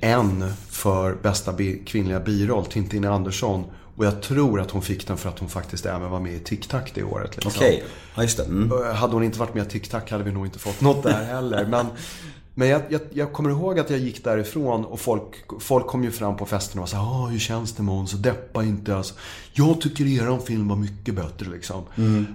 en 0.00 0.52
för 0.68 1.14
bästa 1.14 1.52
bi, 1.52 1.82
kvinnliga 1.86 2.20
biroll, 2.20 2.66
Tintin 2.66 3.04
Andersson. 3.04 3.64
Och 3.96 4.04
jag 4.04 4.22
tror 4.22 4.60
att 4.60 4.70
hon 4.70 4.82
fick 4.82 5.06
den 5.06 5.16
för 5.16 5.28
att 5.28 5.38
hon 5.38 5.48
faktiskt 5.48 5.86
även 5.86 6.10
var 6.10 6.20
med 6.20 6.32
i 6.32 6.38
TikTok 6.38 6.90
det 6.94 7.02
året. 7.02 7.36
Liksom. 7.36 7.52
Okej, 7.56 7.84
ja 8.14 8.22
just 8.22 8.36
det. 8.36 8.44
Mm. 8.44 8.94
Hade 8.96 9.12
hon 9.12 9.22
inte 9.22 9.38
varit 9.38 9.54
med 9.54 9.66
i 9.66 9.70
TikTok 9.70 10.10
hade 10.10 10.24
vi 10.24 10.32
nog 10.32 10.46
inte 10.46 10.58
fått 10.58 10.80
något 10.80 11.02
där 11.02 11.24
heller. 11.24 11.66
Men, 11.66 11.86
men 12.58 12.68
jag, 12.68 12.82
jag, 12.88 13.00
jag 13.10 13.32
kommer 13.32 13.50
ihåg 13.50 13.78
att 13.78 13.90
jag 13.90 13.98
gick 13.98 14.24
därifrån 14.24 14.84
och 14.84 15.00
folk, 15.00 15.60
folk 15.60 15.86
kom 15.86 16.04
ju 16.04 16.10
fram 16.10 16.36
på 16.36 16.46
festen 16.46 16.80
och 16.80 16.88
sa 16.88 16.98
ah, 16.98 17.26
hur 17.26 17.38
känns 17.38 17.72
det 17.72 17.82
Måns? 17.82 18.12
Deppa 18.12 18.64
inte. 18.64 18.96
Alltså, 18.96 19.14
jag 19.52 19.80
tycker 19.80 20.06
eran 20.06 20.40
film 20.40 20.68
var 20.68 20.76
mycket 20.76 21.14
bättre 21.14 21.50
liksom. 21.50 21.82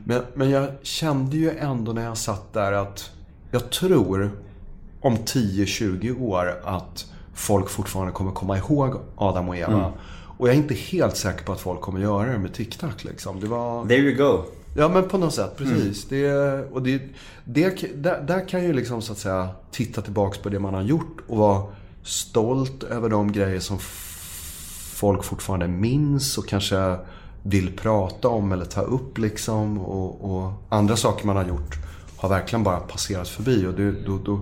Men, 0.06 0.22
men 0.34 0.50
jag 0.50 0.68
kände 0.82 1.38
ju 1.38 1.58
ändå 1.58 1.94
när 1.94 2.04
jag 2.04 2.18
satt 2.18 2.54
där 2.54 2.72
att 2.72 3.12
jag 3.52 3.70
tror 3.70 4.32
om 5.02 5.18
10-20 5.18 6.22
år 6.22 6.62
att 6.64 7.06
folk 7.34 7.70
fortfarande 7.70 8.14
kommer 8.14 8.32
komma 8.32 8.58
ihåg 8.58 8.96
Adam 9.16 9.50
och 9.50 9.58
Eva. 9.58 9.94
Och 10.38 10.48
jag 10.48 10.56
är 10.56 10.58
inte 10.58 10.74
helt 10.74 11.18
säker 11.18 11.46
på 11.46 11.52
att 11.52 11.62
folk 11.62 11.82
kommer 11.82 12.00
göra 12.00 12.32
det 12.32 12.40
med 12.40 12.54
TikTok 12.54 13.04
liksom. 13.04 13.40
Det 13.40 13.48
var... 13.48 13.86
There 13.86 13.98
you 13.98 14.16
go. 14.16 14.44
Ja 14.76 14.90
men 14.90 15.10
på 15.10 15.18
något 15.18 15.34
sätt, 15.34 15.58
precis. 15.58 16.06
Det, 16.06 16.34
och 16.72 16.82
det, 16.84 17.02
det, 17.46 18.04
där, 18.04 18.22
där 18.22 18.48
kan 18.50 18.64
ju 18.64 18.74
liksom 18.74 19.02
så 19.02 19.12
att 19.12 19.20
säga 19.20 19.50
titta 19.72 20.02
tillbaks 20.02 20.38
på 20.38 20.50
det 20.50 20.60
man 20.60 20.74
har 20.74 20.82
gjort 20.82 21.18
och 21.28 21.38
vara 21.38 21.64
stolt 22.04 22.84
över 22.84 23.10
de 23.10 23.32
grejer 23.32 23.60
som 23.60 23.78
folk 24.94 25.24
fortfarande 25.24 25.68
minns 25.68 26.38
och 26.38 26.48
kanske 26.48 26.98
vill 27.44 27.78
prata 27.78 28.28
om 28.28 28.52
eller 28.52 28.66
ta 28.66 28.82
upp 28.82 29.18
liksom. 29.18 29.80
Och, 29.80 30.36
och 30.36 30.52
andra 30.70 30.96
saker 30.96 31.26
man 31.26 31.36
har 31.36 31.46
gjort 31.46 31.76
har 32.18 32.30
verkligen 32.30 32.64
bara 32.64 32.80
passerat 32.80 33.28
förbi. 33.28 33.66
Och 33.66 33.74
det, 33.74 33.92
då, 33.92 34.20
då, 34.26 34.42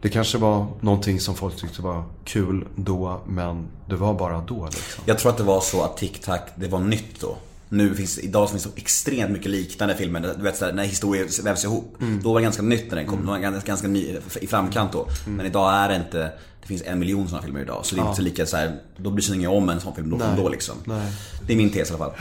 det 0.00 0.08
kanske 0.08 0.38
var 0.38 0.66
någonting 0.80 1.20
som 1.20 1.34
folk 1.34 1.56
tyckte 1.56 1.82
var 1.82 2.04
kul 2.24 2.64
då, 2.76 3.20
men 3.26 3.66
det 3.88 3.96
var 3.96 4.14
bara 4.14 4.40
då 4.40 4.64
liksom. 4.64 5.04
Jag 5.06 5.18
tror 5.18 5.32
att 5.32 5.38
det 5.38 5.44
var 5.44 5.60
så 5.60 5.82
att 5.82 5.96
TikTok, 5.96 6.40
det 6.54 6.68
var 6.68 6.80
nytt 6.80 7.20
då. 7.20 7.36
Nu 7.74 7.94
finns, 7.94 8.18
idag 8.18 8.50
finns 8.50 8.64
det 8.64 8.70
extremt 8.76 9.30
mycket 9.30 9.50
liknande 9.50 9.94
filmer. 9.94 10.34
Du 10.36 10.42
vet 10.42 10.56
såhär, 10.56 10.72
när 10.72 10.84
historier 10.84 11.42
vävs 11.44 11.64
ihop. 11.64 11.96
Då 12.22 12.32
var 12.32 12.40
det 12.40 12.44
ganska 12.44 12.62
nytt 12.62 12.88
när 12.88 12.96
den 12.96 13.06
kom. 13.06 13.26
Då 13.26 13.32
var 13.32 13.38
ganska, 13.38 13.68
ganska 13.68 13.88
ny, 13.88 14.16
i 14.40 14.46
framkant 14.46 14.92
då. 14.92 15.08
Men 15.26 15.46
idag 15.46 15.74
är 15.74 15.88
det 15.88 15.96
inte, 15.96 16.18
det 16.62 16.68
finns 16.68 16.82
en 16.86 16.98
miljon 16.98 17.28
sådana 17.28 17.42
filmer 17.42 17.60
idag. 17.60 17.80
Så 17.86 17.94
det 17.94 18.00
är 18.00 18.04
inte 18.04 18.16
så 18.16 18.22
lika 18.22 18.46
så 18.46 18.56
här, 18.56 18.76
då 18.96 19.10
bryr 19.10 19.22
sig 19.22 19.36
ingen 19.36 19.50
om 19.50 19.68
en 19.68 19.80
sån 19.80 19.94
film 19.94 20.10
då, 20.10 20.16
Nej. 20.16 20.28
då 20.36 20.48
liksom. 20.48 20.74
Nej. 20.84 21.12
Det 21.46 21.52
är 21.52 21.56
min 21.56 21.70
tes 21.70 21.90
i 21.90 21.94
alla 21.94 22.04
fall. 22.04 22.12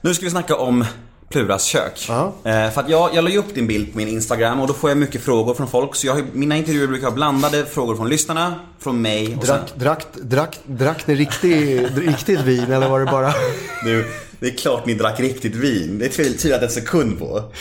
Nu 0.00 0.14
ska 0.14 0.24
vi 0.24 0.30
snacka 0.30 0.56
om 0.56 0.84
Pluras 1.28 1.64
kök. 1.64 2.06
Ja. 2.08 2.32
Eh, 2.44 2.70
för 2.70 2.80
att 2.80 2.88
jag, 2.88 3.14
jag 3.14 3.24
la 3.24 3.30
ju 3.30 3.38
upp 3.38 3.54
din 3.54 3.66
bild 3.66 3.92
på 3.92 3.98
min 3.98 4.08
Instagram 4.08 4.60
och 4.60 4.66
då 4.66 4.74
får 4.74 4.90
jag 4.90 4.96
mycket 4.96 5.22
frågor 5.22 5.54
från 5.54 5.68
folk. 5.68 5.94
Så 5.94 6.06
jag 6.06 6.14
har, 6.14 6.24
mina 6.32 6.56
intervjuer 6.56 6.86
brukar 6.86 7.06
ha 7.06 7.14
blandade 7.14 7.64
frågor 7.64 7.96
från 7.96 8.08
lyssnarna, 8.08 8.54
från 8.78 9.02
mig 9.02 9.36
och 9.36 9.46
sen... 9.46 9.56
Drack, 9.56 9.74
drack, 9.74 10.06
drack, 10.14 10.58
drack 10.66 11.06
ni 11.06 11.14
riktig, 11.14 11.86
riktigt 11.96 12.40
vin 12.40 12.72
eller 12.72 12.88
var 12.88 13.00
det 13.00 13.06
bara... 13.06 13.32
Du, 13.84 14.06
det 14.40 14.46
är 14.46 14.56
klart 14.56 14.86
ni 14.86 14.94
drack 14.94 15.20
riktigt 15.20 15.54
vin. 15.54 15.98
Det 15.98 16.08
tvivlar 16.08 16.50
jag 16.50 16.56
inte 16.56 16.66
en 16.66 16.72
sekund 16.72 17.18
på. 17.18 17.52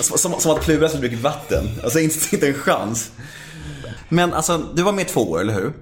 Som, 0.00 0.40
som, 0.40 0.52
att 0.52 0.60
Plura 0.60 0.88
skulle 0.88 1.00
druckit 1.00 1.22
vatten. 1.22 1.68
Alltså 1.82 2.00
inte, 2.00 2.16
inte 2.32 2.48
en 2.48 2.54
chans. 2.54 3.10
Men 4.08 4.32
alltså, 4.32 4.58
du 4.74 4.82
var 4.82 4.92
med 4.92 5.08
två 5.08 5.30
år, 5.30 5.40
eller 5.40 5.54
hur? 5.54 5.72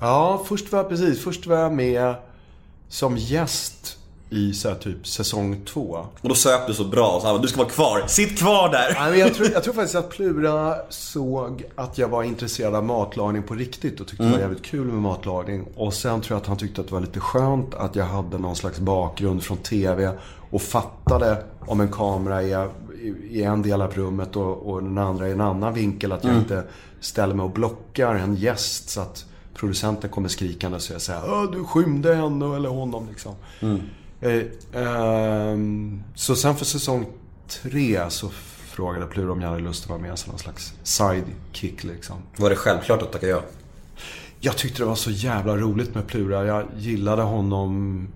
Ja, 0.00 0.44
först 0.48 0.72
var 0.72 0.78
jag 0.78 0.88
precis. 0.88 1.22
Först 1.22 1.46
var 1.46 1.56
jag 1.56 1.72
med 1.72 2.14
som 2.88 3.16
gäst 3.16 3.98
i 4.32 4.52
så 4.54 4.74
typ 4.74 5.06
säsong 5.06 5.60
två. 5.66 6.06
Och 6.20 6.28
då 6.28 6.34
söp 6.34 6.66
du 6.66 6.74
så 6.74 6.84
bra, 6.84 7.18
så 7.22 7.26
han, 7.26 7.42
du 7.42 7.48
ska 7.48 7.58
vara 7.58 7.68
kvar. 7.68 8.02
Sitt 8.06 8.38
kvar 8.38 8.68
där! 8.68 9.10
Men 9.10 9.18
jag, 9.18 9.34
tror, 9.34 9.48
jag 9.52 9.64
tror 9.64 9.74
faktiskt 9.74 9.94
att 9.94 10.10
Plura 10.10 10.74
såg 10.88 11.62
att 11.74 11.98
jag 11.98 12.08
var 12.08 12.22
intresserad 12.22 12.74
av 12.74 12.84
matlagning 12.84 13.42
på 13.42 13.54
riktigt 13.54 14.00
och 14.00 14.06
tyckte 14.08 14.24
det 14.24 14.30
var 14.32 14.38
jävligt 14.38 14.62
kul 14.62 14.84
med 14.86 15.02
matlagning. 15.02 15.64
Och 15.76 15.94
sen 15.94 16.20
tror 16.20 16.34
jag 16.36 16.40
att 16.40 16.46
han 16.46 16.56
tyckte 16.56 16.80
att 16.80 16.86
det 16.86 16.92
var 16.94 17.00
lite 17.00 17.20
skönt 17.20 17.74
att 17.74 17.96
jag 17.96 18.04
hade 18.04 18.38
någon 18.38 18.56
slags 18.56 18.78
bakgrund 18.78 19.42
från 19.42 19.56
TV 19.56 20.10
och 20.50 20.62
fattade 20.62 21.44
om 21.66 21.80
en 21.80 21.88
kamera 21.92 22.42
är 22.42 22.68
i- 23.30 23.42
en 23.42 23.62
del 23.62 23.82
av 23.82 23.92
rummet 23.94 24.36
och, 24.36 24.66
och 24.72 24.82
den 24.82 24.98
andra 24.98 25.28
i 25.28 25.32
en 25.32 25.40
annan 25.40 25.74
vinkel. 25.74 26.12
Att 26.12 26.24
jag 26.24 26.34
inte 26.36 26.64
ställer 27.00 27.34
mig 27.34 27.44
och 27.44 27.50
blockar 27.50 28.14
en 28.14 28.34
gäst 28.34 28.90
så 28.90 29.00
att 29.00 29.24
producenten 29.54 30.10
kommer 30.10 30.28
skrikande 30.28 30.76
och 30.76 30.82
säger 30.82 31.00
så 31.00 31.12
här, 31.12 31.22
"Åh, 31.26 31.50
du 31.52 31.64
skymde 31.64 32.14
henne 32.14 32.56
eller 32.56 32.68
honom 32.68 33.06
liksom. 33.10 33.34
Ehm, 33.60 33.80
så 36.14 36.36
sen 36.36 36.56
för 36.56 36.64
säsong 36.64 37.06
tre 37.48 38.10
så 38.10 38.28
frågade 38.70 39.06
Plura 39.06 39.32
om 39.32 39.40
jag 39.40 39.48
hade 39.48 39.62
lust 39.62 39.84
att 39.84 39.90
vara 39.90 39.98
med 40.00 40.18
som 40.18 40.30
någon 40.30 40.38
slags 40.38 40.74
sidekick 40.82 41.84
liksom. 41.84 42.16
Var 42.36 42.50
det 42.50 42.56
självklart 42.56 43.02
att 43.02 43.12
tacka 43.12 43.26
ja? 43.26 43.42
Jag 44.40 44.56
tyckte 44.56 44.82
det 44.82 44.86
var 44.86 44.94
så 44.94 45.10
jävla 45.10 45.56
roligt 45.56 45.94
med 45.94 46.06
Plura. 46.06 46.44
Jag 46.44 46.64
gillade 46.76 47.22
honom 47.22 48.08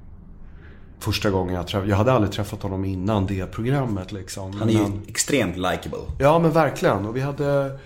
första 0.99 1.31
gången 1.31 1.55
jag 1.55 1.67
träffade 1.67 1.91
Jag 1.91 1.97
hade 1.97 2.13
aldrig 2.13 2.33
träffat 2.33 2.63
honom 2.63 2.85
innan 2.85 3.27
det 3.27 3.47
programmet 3.53 4.13
liksom. 4.13 4.53
Han 4.53 4.69
är 4.69 4.73
ju 4.73 4.79
Men- 4.79 5.03
extremt 5.09 5.57
likable. 5.57 5.99
Ja 6.19 6.39
men 6.39 6.51
verkligen. 6.51 7.07
Och 7.07 7.17
vi 7.17 7.21
hade 7.21 7.79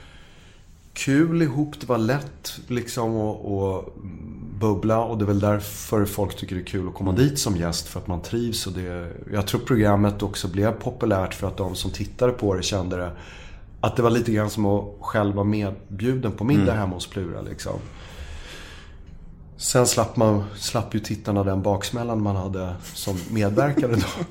kul 1.05 1.42
ihop. 1.42 1.80
Det 1.80 1.88
var 1.88 1.98
lätt 1.98 2.61
liksom 2.66 3.16
att 3.16 3.84
bubbla. 4.61 5.05
Och 5.05 5.18
det 5.18 5.24
är 5.24 5.26
väl 5.26 5.40
därför 5.40 6.05
folk 6.05 6.36
tycker 6.36 6.55
det 6.55 6.62
är 6.62 6.66
kul 6.66 6.88
att 6.88 6.94
komma 6.94 7.12
dit 7.12 7.38
som 7.38 7.57
gäst. 7.57 7.88
För 7.88 8.01
att 8.01 8.07
man 8.07 8.22
trivs. 8.22 8.66
Och 8.66 8.72
det, 8.72 9.12
jag 9.32 9.46
tror 9.46 9.61
programmet 9.61 10.22
också 10.22 10.48
blev 10.48 10.72
populärt 10.72 11.34
för 11.34 11.48
att 11.48 11.57
de 11.57 11.74
som 11.74 11.90
tittade 11.90 12.32
på 12.32 12.55
det 12.55 12.62
kände 12.62 12.96
det. 12.96 13.11
Att 13.80 13.96
det 13.96 14.03
var 14.03 14.11
lite 14.11 14.32
grann 14.32 14.51
som 14.51 14.66
att 14.66 14.84
själv 15.01 15.34
vara 15.34 15.44
medbjuden 15.44 16.32
på 16.32 16.44
middag 16.44 16.72
hemma 16.72 16.94
hos 16.94 17.07
Plura 17.07 17.42
liksom. 17.42 17.78
Sen 19.62 19.86
slapp, 19.86 20.16
man, 20.16 20.44
slapp 20.58 20.94
ju 20.94 20.98
tittarna 21.00 21.44
den 21.44 21.62
baksmällan 21.62 22.22
man 22.22 22.36
hade 22.36 22.74
som 22.94 23.18
medverkare 23.30 23.94
då. 23.94 24.24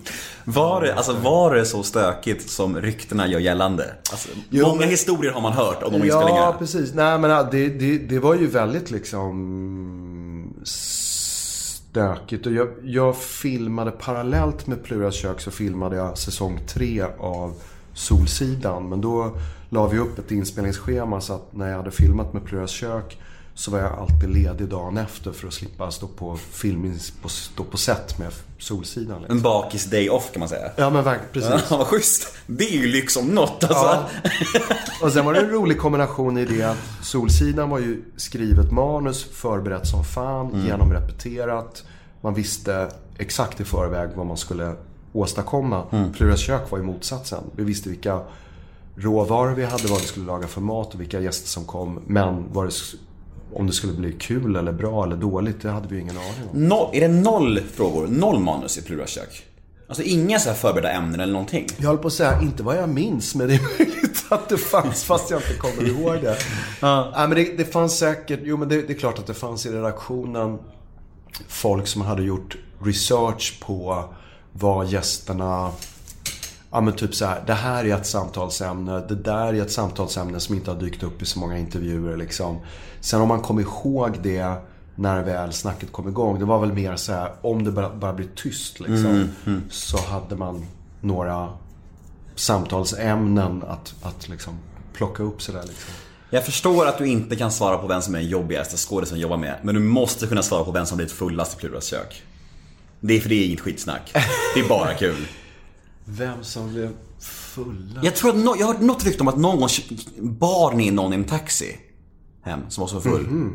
Var 0.51 0.82
det, 0.82 0.93
alltså, 0.95 1.13
var 1.13 1.55
det 1.55 1.65
så 1.65 1.84
stökigt 1.84 2.49
som 2.49 2.82
ryktena 2.82 3.27
gör 3.27 3.39
gällande? 3.39 3.93
Alltså, 4.11 4.30
Jo, 4.49 4.67
många 4.67 4.80
men- 4.80 4.89
historier 4.89 5.32
har 5.32 5.41
man 5.41 5.53
hört 5.53 5.84
om 5.84 5.91
de 5.91 5.97
Ja, 5.99 6.05
inspelningarna. 6.05 6.53
precis. 6.53 6.93
Nej, 6.93 7.19
men 7.19 7.30
ja, 7.30 7.47
det, 7.51 7.69
det, 7.69 7.97
det 7.97 8.19
var 8.19 8.36
ju 8.36 8.47
väldigt 8.47 8.91
liksom 8.91 10.53
stökigt. 10.63 12.45
Och 12.45 12.51
jag, 12.53 12.67
jag 12.84 13.17
filmade 13.17 13.91
parallellt 13.91 14.67
med 14.67 14.84
Pluras 14.84 15.15
kök 15.15 15.41
så 15.41 15.51
filmade 15.51 15.95
jag 15.95 16.17
säsong 16.17 16.59
tre 16.67 17.03
av 17.19 17.53
Solsidan. 17.93 18.89
Men 18.89 19.01
då 19.01 19.38
la 19.69 19.88
vi 19.88 19.97
upp 19.99 20.19
ett 20.19 20.32
inspelningsschema 20.32 21.21
så 21.21 21.34
att 21.34 21.47
när 21.55 21.69
jag 21.69 21.77
hade 21.77 21.91
filmat 21.91 22.34
med 22.34 22.45
Pluras 22.45 22.71
kök 22.71 23.17
så 23.60 23.72
var 23.72 23.80
jag 23.80 23.91
alltid 23.91 24.30
ledig 24.30 24.70
dagen 24.70 24.97
efter 24.97 25.32
för 25.32 25.47
att 25.47 25.53
slippa 25.53 25.91
stå 25.91 26.07
på, 26.07 26.38
film, 26.38 26.93
på, 27.22 27.30
stå 27.30 27.64
på 27.64 27.78
set 27.78 28.20
med 28.20 28.32
Solsidan. 28.57 29.20
Liksom. 29.20 29.38
En 29.38 29.41
bakis 29.43 29.86
day 29.86 30.10
off 30.10 30.32
kan 30.32 30.39
man 30.39 30.49
säga. 30.49 30.72
Ja 30.76 30.89
men 30.89 31.03
verkligen, 31.03 31.34
precis. 31.34 31.68
Ja, 31.70 31.78
vad 31.78 31.88
schysst. 31.88 32.38
Det 32.47 32.64
är 32.64 32.78
ju 32.78 32.88
lyx 32.88 33.18
om 33.18 33.28
något 33.28 33.64
alltså. 33.64 33.86
Ja. 33.86 34.10
Och 35.01 35.12
sen 35.12 35.26
var 35.26 35.34
det 35.34 35.39
en 35.39 35.49
rolig 35.49 35.80
kombination 35.80 36.38
i 36.38 36.45
det 36.45 36.64
att 36.64 36.78
Solsidan 37.01 37.70
var 37.70 37.80
ju 37.80 38.03
skrivet 38.18 38.72
manus, 38.72 39.24
förberett 39.24 39.88
som 39.88 40.03
fan, 40.03 40.66
genomrepeterat. 40.66 41.84
Man 42.22 42.34
visste 42.34 42.91
exakt 43.18 43.60
i 43.60 43.64
förväg 43.64 44.10
vad 44.16 44.26
man 44.26 44.38
skulle 44.38 44.76
åstadkomma. 45.14 46.10
Pluras 46.14 46.39
kök 46.39 46.72
var 46.72 46.78
ju 46.78 46.84
motsatsen. 46.84 47.43
Vi 47.55 47.64
visste 47.64 47.89
vilka 47.89 48.22
råvaror 48.95 49.53
vi 49.53 49.66
hade, 49.66 49.88
vad 49.88 50.01
vi 50.01 50.07
skulle 50.07 50.26
laga 50.26 50.47
för 50.47 50.62
mat 50.62 50.93
och 50.93 51.01
vilka 51.01 51.20
gäster 51.20 51.47
som 51.47 51.66
kom. 51.66 51.99
Men 52.07 52.45
vad 52.53 52.66
det, 52.66 52.72
om 53.53 53.67
det 53.67 53.73
skulle 53.73 53.93
bli 53.93 54.11
kul 54.11 54.55
eller 54.55 54.71
bra 54.71 55.03
eller 55.03 55.15
dåligt, 55.15 55.61
det 55.61 55.69
hade 55.69 55.87
vi 55.87 55.99
ingen 55.99 56.17
aning 56.17 56.49
om. 56.51 56.67
Noll, 56.67 56.89
är 56.93 57.01
det 57.01 57.07
noll 57.07 57.59
frågor, 57.73 58.07
noll 58.07 58.39
manus 58.39 58.77
i 58.77 58.81
Pluras 58.81 59.09
kök? 59.09 59.45
Alltså 59.87 60.03
inga 60.03 60.39
så 60.39 60.49
här 60.49 60.55
förberedda 60.55 60.91
ämnen 60.91 61.19
eller 61.19 61.33
någonting? 61.33 61.67
Jag 61.77 61.87
höll 61.87 61.97
på 61.97 62.07
att 62.07 62.13
säga, 62.13 62.41
inte 62.41 62.63
vad 62.63 62.77
jag 62.77 62.89
minns, 62.89 63.35
men 63.35 63.47
det 63.47 63.53
är 63.53 63.61
möjligt 63.79 64.25
att 64.29 64.49
det 64.49 64.57
fanns 64.57 65.03
fast 65.03 65.31
jag 65.31 65.41
inte 65.41 65.53
kommer 65.53 65.89
ihåg 65.89 66.21
det. 66.21 66.37
Nej, 66.81 67.27
men 67.27 67.29
det, 67.29 67.57
det 67.57 67.65
fanns 67.65 67.97
säkert, 67.97 68.39
jo 68.43 68.57
men 68.57 68.69
det, 68.69 68.81
det 68.81 68.93
är 68.93 68.97
klart 68.97 69.19
att 69.19 69.27
det 69.27 69.33
fanns 69.33 69.65
i 69.65 69.71
redaktionen 69.71 70.59
folk 71.47 71.87
som 71.87 72.01
hade 72.01 72.23
gjort 72.23 72.57
research 72.83 73.59
på 73.61 74.03
vad 74.51 74.87
gästerna 74.87 75.71
Ja 76.71 76.81
men 76.81 76.93
typ 76.93 77.15
så 77.15 77.25
här, 77.25 77.43
det 77.47 77.53
här 77.53 77.85
är 77.85 77.95
ett 77.95 78.05
samtalsämne, 78.05 79.05
det 79.07 79.15
där 79.15 79.53
är 79.53 79.61
ett 79.61 79.71
samtalsämne 79.71 80.39
som 80.39 80.55
inte 80.55 80.71
har 80.71 80.79
dykt 80.79 81.03
upp 81.03 81.21
i 81.21 81.25
så 81.25 81.39
många 81.39 81.57
intervjuer 81.57 82.17
liksom. 82.17 82.59
Sen 83.01 83.21
om 83.21 83.27
man 83.27 83.41
kommer 83.41 83.61
ihåg 83.61 84.17
det 84.23 84.53
när 84.95 85.23
väl 85.23 85.53
snacket 85.53 85.91
kom 85.91 86.07
igång. 86.07 86.39
Det 86.39 86.45
var 86.45 86.59
väl 86.59 86.73
mer 86.73 86.95
så 86.95 87.11
här, 87.11 87.31
om 87.41 87.63
det 87.63 87.71
bara, 87.71 87.95
bara 87.95 88.13
blir 88.13 88.27
tyst 88.35 88.79
liksom. 88.79 89.29
Så 89.69 89.97
hade 89.97 90.35
man 90.35 90.65
några 91.01 91.49
samtalsämnen 92.35 93.63
att, 93.67 93.95
att 94.01 94.29
liksom 94.29 94.53
plocka 94.93 95.23
upp 95.23 95.41
sådär 95.41 95.63
liksom. 95.67 95.93
Jag 96.29 96.45
förstår 96.45 96.87
att 96.87 96.97
du 96.97 97.07
inte 97.07 97.35
kan 97.35 97.51
svara 97.51 97.77
på 97.77 97.87
vem 97.87 98.01
som 98.01 98.15
är 98.15 98.19
den 98.19 98.27
jobbigaste 98.27 98.77
skådisen 98.77 99.15
att 99.15 99.21
jobba 99.21 99.37
med. 99.37 99.55
Men 99.63 99.75
du 99.75 99.81
måste 99.81 100.27
kunna 100.27 100.43
svara 100.43 100.63
på 100.63 100.71
vem 100.71 100.85
som 100.85 100.97
blivit 100.97 101.13
fullast 101.13 101.57
i 101.57 101.59
Pluras 101.59 101.85
kök. 101.85 102.23
Det 102.99 103.17
är 103.17 103.19
för 103.19 103.29
det 103.29 103.35
är 103.35 103.45
inget 103.45 103.59
skitsnack. 103.59 104.11
Det 104.53 104.59
är 104.59 104.69
bara 104.69 104.93
kul. 104.93 105.27
Vem 106.05 106.43
som 106.43 106.69
blev 106.69 106.89
fulla? 107.19 108.01
Jag 108.03 108.15
tror 108.15 108.29
att 108.29 108.37
no, 108.37 108.55
jag 108.59 108.65
har 108.65 108.73
hört 108.73 108.81
något 108.81 109.05
rykte 109.05 109.21
om 109.21 109.27
att 109.27 109.37
någon 109.37 109.59
gång 109.59 109.69
bar 110.19 110.73
ni 110.73 110.91
någon 110.91 111.13
i 111.13 111.15
en 111.15 111.23
taxi 111.23 111.77
hem 112.41 112.59
som 112.69 112.81
var 112.81 112.87
så 112.87 113.01
full. 113.01 113.49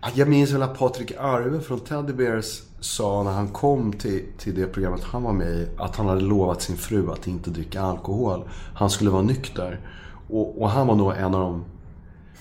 Ja, 0.00 0.08
Jag 0.14 0.28
minns 0.28 0.50
väl 0.50 0.62
att 0.62 0.78
Patrik 0.78 1.12
Arve 1.18 1.60
från 1.60 1.80
Teddy 1.80 2.12
Bears 2.12 2.62
sa 2.80 3.22
när 3.22 3.30
han 3.30 3.48
kom 3.48 3.92
till, 3.92 4.24
till 4.38 4.54
det 4.54 4.66
programmet 4.66 5.04
han 5.04 5.22
var 5.22 5.32
med 5.32 5.48
i 5.48 5.68
att 5.78 5.96
han 5.96 6.06
hade 6.08 6.20
lovat 6.20 6.62
sin 6.62 6.76
fru 6.76 7.10
att 7.10 7.26
inte 7.26 7.50
dricka 7.50 7.82
alkohol. 7.82 8.48
Han 8.74 8.90
skulle 8.90 9.10
vara 9.10 9.22
nykter. 9.22 9.80
Och, 10.28 10.62
och 10.62 10.70
han 10.70 10.86
var 10.86 10.94
nog 10.94 11.12
en 11.12 11.24
av 11.34 11.40
de 11.40 11.64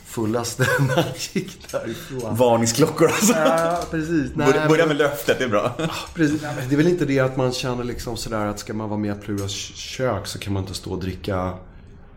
fullaste 0.06 0.64
när 0.80 0.96
han 0.96 1.12
gick 1.34 1.72
därifrån. 1.72 2.36
Varningsklockor 2.36 3.08
alltså. 3.08 3.34
Ja, 3.34 3.80
precis. 3.92 4.32
Nej, 4.36 4.52
Börja, 4.52 4.68
börja 4.68 4.86
med 4.86 4.96
löftet, 4.98 5.40
det 5.40 5.46
är 5.46 5.50
bra. 5.50 5.72
Precis. 6.14 6.42
Nej, 6.42 6.66
Det 6.70 6.76
är 6.76 6.78
väl 6.78 6.88
inte 6.88 7.06
det 7.06 7.20
att 7.20 7.38
man 7.38 7.52
känner 7.52 7.84
liksom 7.84 8.18
sådär 8.18 8.46
att 8.46 8.60
ska 8.60 8.74
man 8.74 8.90
vara 8.90 9.00
med 9.00 9.18
i 9.18 9.20
Pluras 9.20 9.52
kök 9.76 10.28
så 10.28 10.40
kan 10.40 10.54
man 10.54 10.64
inte 10.64 10.74
stå 10.74 10.92
och 10.92 11.00
dricka 11.00 11.54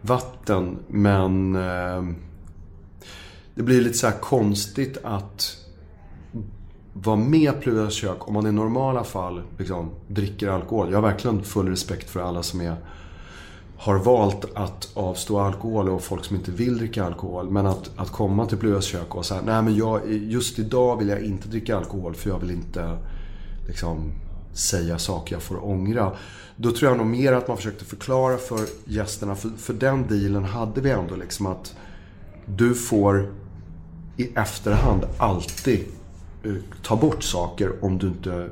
vatten. 0.00 0.78
Men 0.88 1.56
eh, 1.56 2.02
det 3.56 3.62
blir 3.62 3.80
lite 3.80 3.98
så 3.98 4.06
här 4.06 4.18
konstigt 4.18 4.98
att 5.02 5.56
vara 6.92 7.16
med 7.16 7.54
i 7.54 7.60
Pluras 7.60 7.94
kök 7.94 8.28
om 8.28 8.34
man 8.34 8.46
i 8.46 8.52
normala 8.52 9.04
fall 9.04 9.42
liksom, 9.58 9.90
dricker 10.08 10.48
alkohol. 10.48 10.90
Jag 10.90 10.96
har 10.96 11.08
verkligen 11.08 11.42
full 11.42 11.68
respekt 11.68 12.10
för 12.10 12.20
alla 12.20 12.42
som 12.42 12.60
är 12.60 12.76
har 13.76 13.98
valt 13.98 14.44
att 14.54 14.88
avstå 14.94 15.38
alkohol 15.38 15.88
och 15.88 16.02
folk 16.02 16.24
som 16.24 16.36
inte 16.36 16.50
vill 16.50 16.78
dricka 16.78 17.04
alkohol. 17.04 17.50
Men 17.50 17.66
att, 17.66 17.90
att 17.96 18.12
komma 18.12 18.46
till 18.46 18.58
Pluras 18.58 18.84
kök 18.84 19.14
och 19.14 19.26
säga 19.26 19.40
nej 19.44 19.62
men 19.62 19.76
jag, 19.76 20.12
just 20.12 20.58
idag 20.58 20.96
vill 20.96 21.08
jag 21.08 21.20
inte 21.20 21.48
dricka 21.48 21.76
alkohol 21.76 22.14
för 22.14 22.30
jag 22.30 22.38
vill 22.38 22.50
inte 22.50 22.98
liksom, 23.66 24.12
säga 24.52 24.98
saker 24.98 25.34
jag 25.34 25.42
får 25.42 25.64
ångra. 25.64 26.12
Då 26.56 26.70
tror 26.70 26.90
jag 26.90 26.98
nog 26.98 27.06
mer 27.06 27.32
att 27.32 27.48
man 27.48 27.56
försökte 27.56 27.84
förklara 27.84 28.36
för 28.36 28.60
gästerna, 28.84 29.34
för, 29.34 29.48
för 29.48 29.72
den 29.72 30.06
dealen 30.06 30.44
hade 30.44 30.80
vi 30.80 30.90
ändå 30.90 31.16
liksom 31.16 31.46
att 31.46 31.76
du 32.46 32.74
får 32.74 33.32
i 34.16 34.28
efterhand 34.34 35.04
alltid 35.18 35.84
eh, 36.44 36.52
ta 36.82 36.96
bort 36.96 37.22
saker 37.22 37.72
om 37.84 37.98
du 37.98 38.06
inte... 38.06 38.48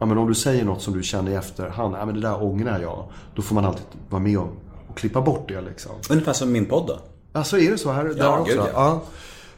Ja, 0.00 0.06
men 0.06 0.18
om 0.18 0.28
du 0.28 0.34
säger 0.34 0.64
något 0.64 0.82
som 0.82 0.94
du 0.94 1.02
känner 1.02 1.30
i 1.30 1.34
efterhand, 1.34 1.94
ja, 2.00 2.06
men 2.06 2.14
det 2.14 2.20
där 2.20 2.42
ångrar 2.42 2.80
jag. 2.80 3.04
Då 3.34 3.42
får 3.42 3.54
man 3.54 3.64
alltid 3.64 3.84
vara 4.08 4.22
med 4.22 4.38
och, 4.38 4.52
och 4.88 4.96
klippa 4.96 5.20
bort 5.20 5.48
det 5.48 5.60
liksom. 5.60 5.92
Ungefär 6.10 6.32
som 6.32 6.52
min 6.52 6.66
podd 6.66 6.86
då. 6.86 6.98
Alltså 7.32 7.58
är 7.58 7.70
det 7.70 7.78
så 7.78 7.92
här 7.92 8.04
där 8.04 8.14
Ja, 8.18 8.38
också? 8.38 8.52
gud, 8.52 8.62
ja. 8.62 8.70
ja. 8.74 9.02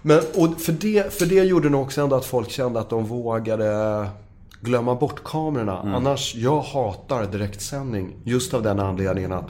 Men 0.02 0.18
och 0.34 0.61
för, 0.61 0.72
det, 0.72 1.12
för 1.12 1.26
det 1.26 1.34
gjorde 1.34 1.68
nog 1.68 1.82
också 1.82 2.00
ändå 2.00 2.16
att 2.16 2.24
folk 2.24 2.50
kände 2.50 2.80
att 2.80 2.90
de 2.90 3.04
vågade 3.04 4.08
glömma 4.61 4.94
bort 4.94 5.24
kamerorna. 5.24 5.78
Annars, 5.78 6.34
jag 6.34 6.61
hatar 6.61 7.26
direktsändning 7.26 8.16
just 8.24 8.54
av 8.54 8.62
den 8.62 8.80
anledningen 8.80 9.32
att 9.32 9.48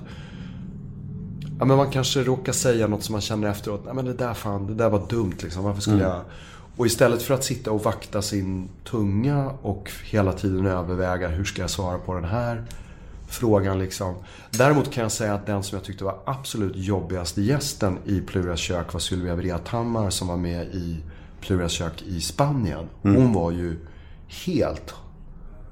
Ja, 1.61 1.66
men 1.66 1.76
man 1.76 1.90
kanske 1.90 2.22
råkar 2.22 2.52
säga 2.52 2.86
något 2.86 3.04
som 3.04 3.12
man 3.12 3.20
känner 3.20 3.48
efteråt. 3.48 3.82
Nej 3.84 3.94
men 3.94 4.04
det 4.04 4.12
där 4.12 4.34
fan, 4.34 4.66
det 4.66 4.74
där 4.74 4.88
var 4.90 5.06
dumt 5.08 5.36
liksom. 5.42 5.64
Varför 5.64 5.80
skulle 5.80 6.02
jag... 6.02 6.20
Och 6.76 6.86
istället 6.86 7.22
för 7.22 7.34
att 7.34 7.44
sitta 7.44 7.72
och 7.72 7.84
vakta 7.84 8.22
sin 8.22 8.68
tunga 8.90 9.50
och 9.62 9.90
hela 10.04 10.32
tiden 10.32 10.66
överväga 10.66 11.28
hur 11.28 11.44
ska 11.44 11.61
jag 11.62 11.70
svara 11.70 11.98
på 11.98 12.14
den 12.14 12.24
här 12.24 12.64
frågan 13.28 13.78
liksom. 13.78 14.14
Däremot 14.50 14.90
kan 14.90 15.02
jag 15.02 15.12
säga 15.12 15.34
att 15.34 15.46
den 15.46 15.62
som 15.62 15.76
jag 15.76 15.84
tyckte 15.84 16.04
var 16.04 16.18
absolut 16.24 16.76
jobbigaste 16.76 17.42
gästen 17.42 17.98
i 18.04 18.20
Pluras 18.20 18.61
kök 18.61 18.92
var 18.92 19.00
Sylvia 19.00 19.34
Vrethammar 19.34 20.11
som 20.11 20.28
var 20.28 20.36
med 20.36 20.66
i 20.66 20.96
Pluras 21.40 21.72
kök 21.72 22.02
i 22.02 22.20
Spanien. 22.20 22.88
Hon 23.02 23.32
var 23.32 23.50
ju 23.50 23.76
helt 24.46 24.94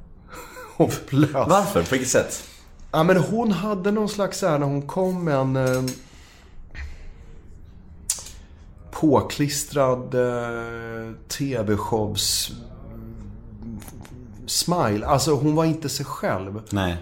hopplös. 0.76 1.30
Varför? 1.32 1.82
På 1.82 1.91
vilket 1.91 2.09
sätt? 2.09 2.45
Ja, 2.93 3.03
men 3.03 3.16
hon 3.16 3.53
hade 3.53 3.91
någon 3.91 4.09
slags 4.09 4.39
så 4.39 4.47
här 4.49 4.59
när 4.59 4.66
hon 4.66 4.82
kom 4.82 5.24
med 5.24 5.34
en 5.36 5.57
eh, 5.57 5.82
påklistrad 8.91 10.14
eh, 10.14 11.12
TV-shows 11.28 12.51
smile. 14.47 15.07
Alltså 15.07 15.34
hon 15.34 15.55
var 15.55 15.64
inte 15.64 15.89
sig 15.89 16.07
själv. 16.07 16.61
Nej. 16.70 16.97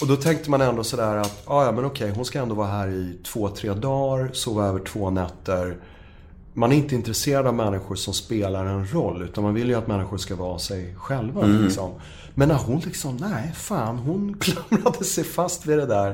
Och 0.00 0.06
då 0.08 0.16
tänkte 0.16 0.50
man 0.50 0.60
ändå 0.60 0.84
sådär 0.84 1.16
att, 1.16 1.42
"Ah, 1.46 1.64
ja 1.64 1.72
men 1.72 1.84
okej, 1.84 2.12
hon 2.16 2.24
ska 2.24 2.38
ändå 2.42 2.54
vara 2.54 2.68
här 2.68 2.88
i 2.88 3.18
två, 3.24 3.48
tre 3.48 3.72
dagar, 3.74 4.30
sova 4.32 4.66
över 4.66 4.78
två 4.80 5.10
nätter. 5.10 5.76
Man 6.54 6.72
är 6.72 6.76
inte 6.76 6.94
intresserad 6.94 7.46
av 7.46 7.54
människor 7.54 7.94
som 7.94 8.14
spelar 8.14 8.64
en 8.66 8.86
roll, 8.92 9.22
utan 9.22 9.44
man 9.44 9.54
vill 9.54 9.68
ju 9.68 9.74
att 9.74 9.86
människor 9.86 10.18
ska 10.18 10.36
vara 10.36 10.58
sig 10.58 10.94
själva. 10.98 11.42
Liksom. 11.46 11.90
Men 12.34 12.48
när 12.48 12.54
hon 12.54 12.80
liksom, 12.80 13.16
nej 13.16 13.52
fan, 13.54 13.98
hon 13.98 14.34
klamrade 14.40 15.04
sig 15.04 15.24
fast 15.24 15.66
vid 15.66 15.78
det 15.78 15.86
där 15.86 16.10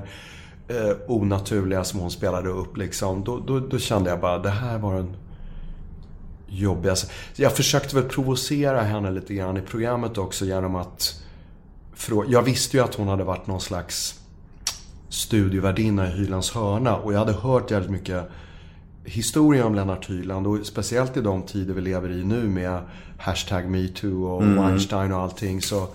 eh, 0.68 0.96
onaturliga 1.06 1.84
som 1.84 2.00
hon 2.00 2.10
spelade 2.10 2.48
upp 2.48 2.76
liksom. 2.76 3.24
Då, 3.24 3.38
då, 3.38 3.60
då 3.60 3.78
kände 3.78 4.10
jag 4.10 4.20
bara, 4.20 4.38
det 4.38 4.50
här 4.50 4.78
var 4.78 4.94
en 4.94 5.16
jobbigaste. 6.48 7.12
Jag 7.36 7.56
försökte 7.56 7.96
väl 7.96 8.04
provocera 8.04 8.80
henne 8.80 9.10
lite 9.10 9.34
grann 9.34 9.56
i 9.56 9.60
programmet 9.60 10.18
också 10.18 10.44
genom 10.44 10.76
att 10.76 11.22
Jag 12.28 12.42
visste 12.42 12.76
ju 12.76 12.82
att 12.82 12.94
hon 12.94 13.08
hade 13.08 13.24
varit 13.24 13.46
någon 13.46 13.60
slags 13.60 14.20
studiovärdinna 15.08 16.08
i 16.08 16.10
Hylands 16.10 16.54
hörna 16.54 16.96
och 16.96 17.12
jag 17.12 17.18
hade 17.18 17.32
hört 17.32 17.70
jävligt 17.70 17.90
mycket 17.90 18.30
historia 19.04 19.66
om 19.66 19.74
Lennart 19.74 20.10
Hyland 20.10 20.46
och 20.46 20.66
speciellt 20.66 21.16
i 21.16 21.20
de 21.20 21.42
tider 21.42 21.74
vi 21.74 21.80
lever 21.80 22.10
i 22.10 22.24
nu 22.24 22.42
med 22.42 22.80
hashtag 23.18 23.70
metoo 23.70 24.24
och 24.24 24.42
Weinstein 24.42 25.12
och 25.12 25.20
allting 25.20 25.62
så 25.62 25.88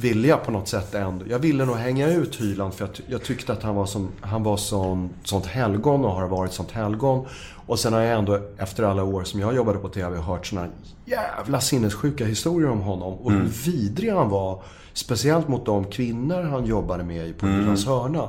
ville 0.00 0.28
jag 0.28 0.44
på 0.44 0.50
något 0.50 0.68
sätt 0.68 0.94
ändå, 0.94 1.24
jag 1.28 1.38
ville 1.38 1.64
nog 1.64 1.76
hänga 1.76 2.08
ut 2.08 2.40
Hyland 2.40 2.74
för 2.74 2.84
jag, 2.86 2.94
ty- 2.94 3.02
jag 3.06 3.22
tyckte 3.22 3.52
att 3.52 3.62
han 3.62 3.74
var, 3.74 3.86
som, 3.86 4.08
han 4.20 4.42
var 4.42 4.56
sån, 4.56 5.10
sånt 5.24 5.46
helgon 5.46 6.04
och 6.04 6.12
har 6.12 6.28
varit 6.28 6.52
sånt 6.52 6.70
helgon. 6.70 7.26
Och 7.66 7.78
sen 7.78 7.92
har 7.92 8.00
jag 8.00 8.18
ändå 8.18 8.40
efter 8.58 8.82
alla 8.82 9.04
år 9.04 9.24
som 9.24 9.40
jag 9.40 9.54
jobbade 9.54 9.78
på 9.78 9.88
TV 9.88 10.16
hört 10.18 10.46
såna 10.46 10.66
jävla 11.04 11.60
sinnessjuka 11.60 12.24
historier 12.26 12.70
om 12.70 12.80
honom. 12.80 13.14
Och 13.14 13.32
hur 13.32 13.44
vidrig 13.64 14.12
han 14.12 14.28
var. 14.30 14.62
Speciellt 14.92 15.48
mot 15.48 15.66
de 15.66 15.84
kvinnor 15.84 16.42
han 16.42 16.64
jobbade 16.66 17.04
med 17.04 17.26
i 17.28 17.32
på 17.32 17.46
Hylands 17.46 17.86
hörna. 17.86 18.28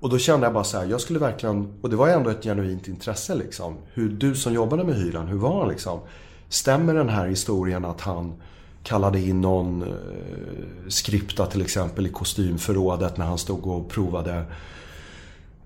Och 0.00 0.08
då 0.10 0.18
kände 0.18 0.46
jag 0.46 0.54
bara 0.54 0.64
så 0.64 0.78
här, 0.78 0.84
jag 0.86 1.00
skulle 1.00 1.18
verkligen, 1.18 1.78
och 1.82 1.90
det 1.90 1.96
var 1.96 2.08
ändå 2.08 2.30
ett 2.30 2.42
genuint 2.44 2.88
intresse 2.88 3.34
liksom. 3.34 3.76
Hur 3.94 4.08
du 4.08 4.34
som 4.34 4.52
jobbade 4.54 4.84
med 4.84 4.94
Hyland, 4.94 5.28
hur 5.28 5.38
var 5.38 5.58
han 5.60 5.68
liksom? 5.68 5.98
Stämmer 6.48 6.94
den 6.94 7.08
här 7.08 7.26
historien 7.26 7.84
att 7.84 8.00
han 8.00 8.32
kallade 8.82 9.20
in 9.20 9.40
någon 9.40 9.82
eh, 9.82 9.88
skripta 10.88 11.46
till 11.46 11.62
exempel 11.62 12.06
i 12.06 12.08
kostymförrådet 12.08 13.16
när 13.16 13.26
han 13.26 13.38
stod 13.38 13.66
och 13.66 13.90
provade 13.90 14.44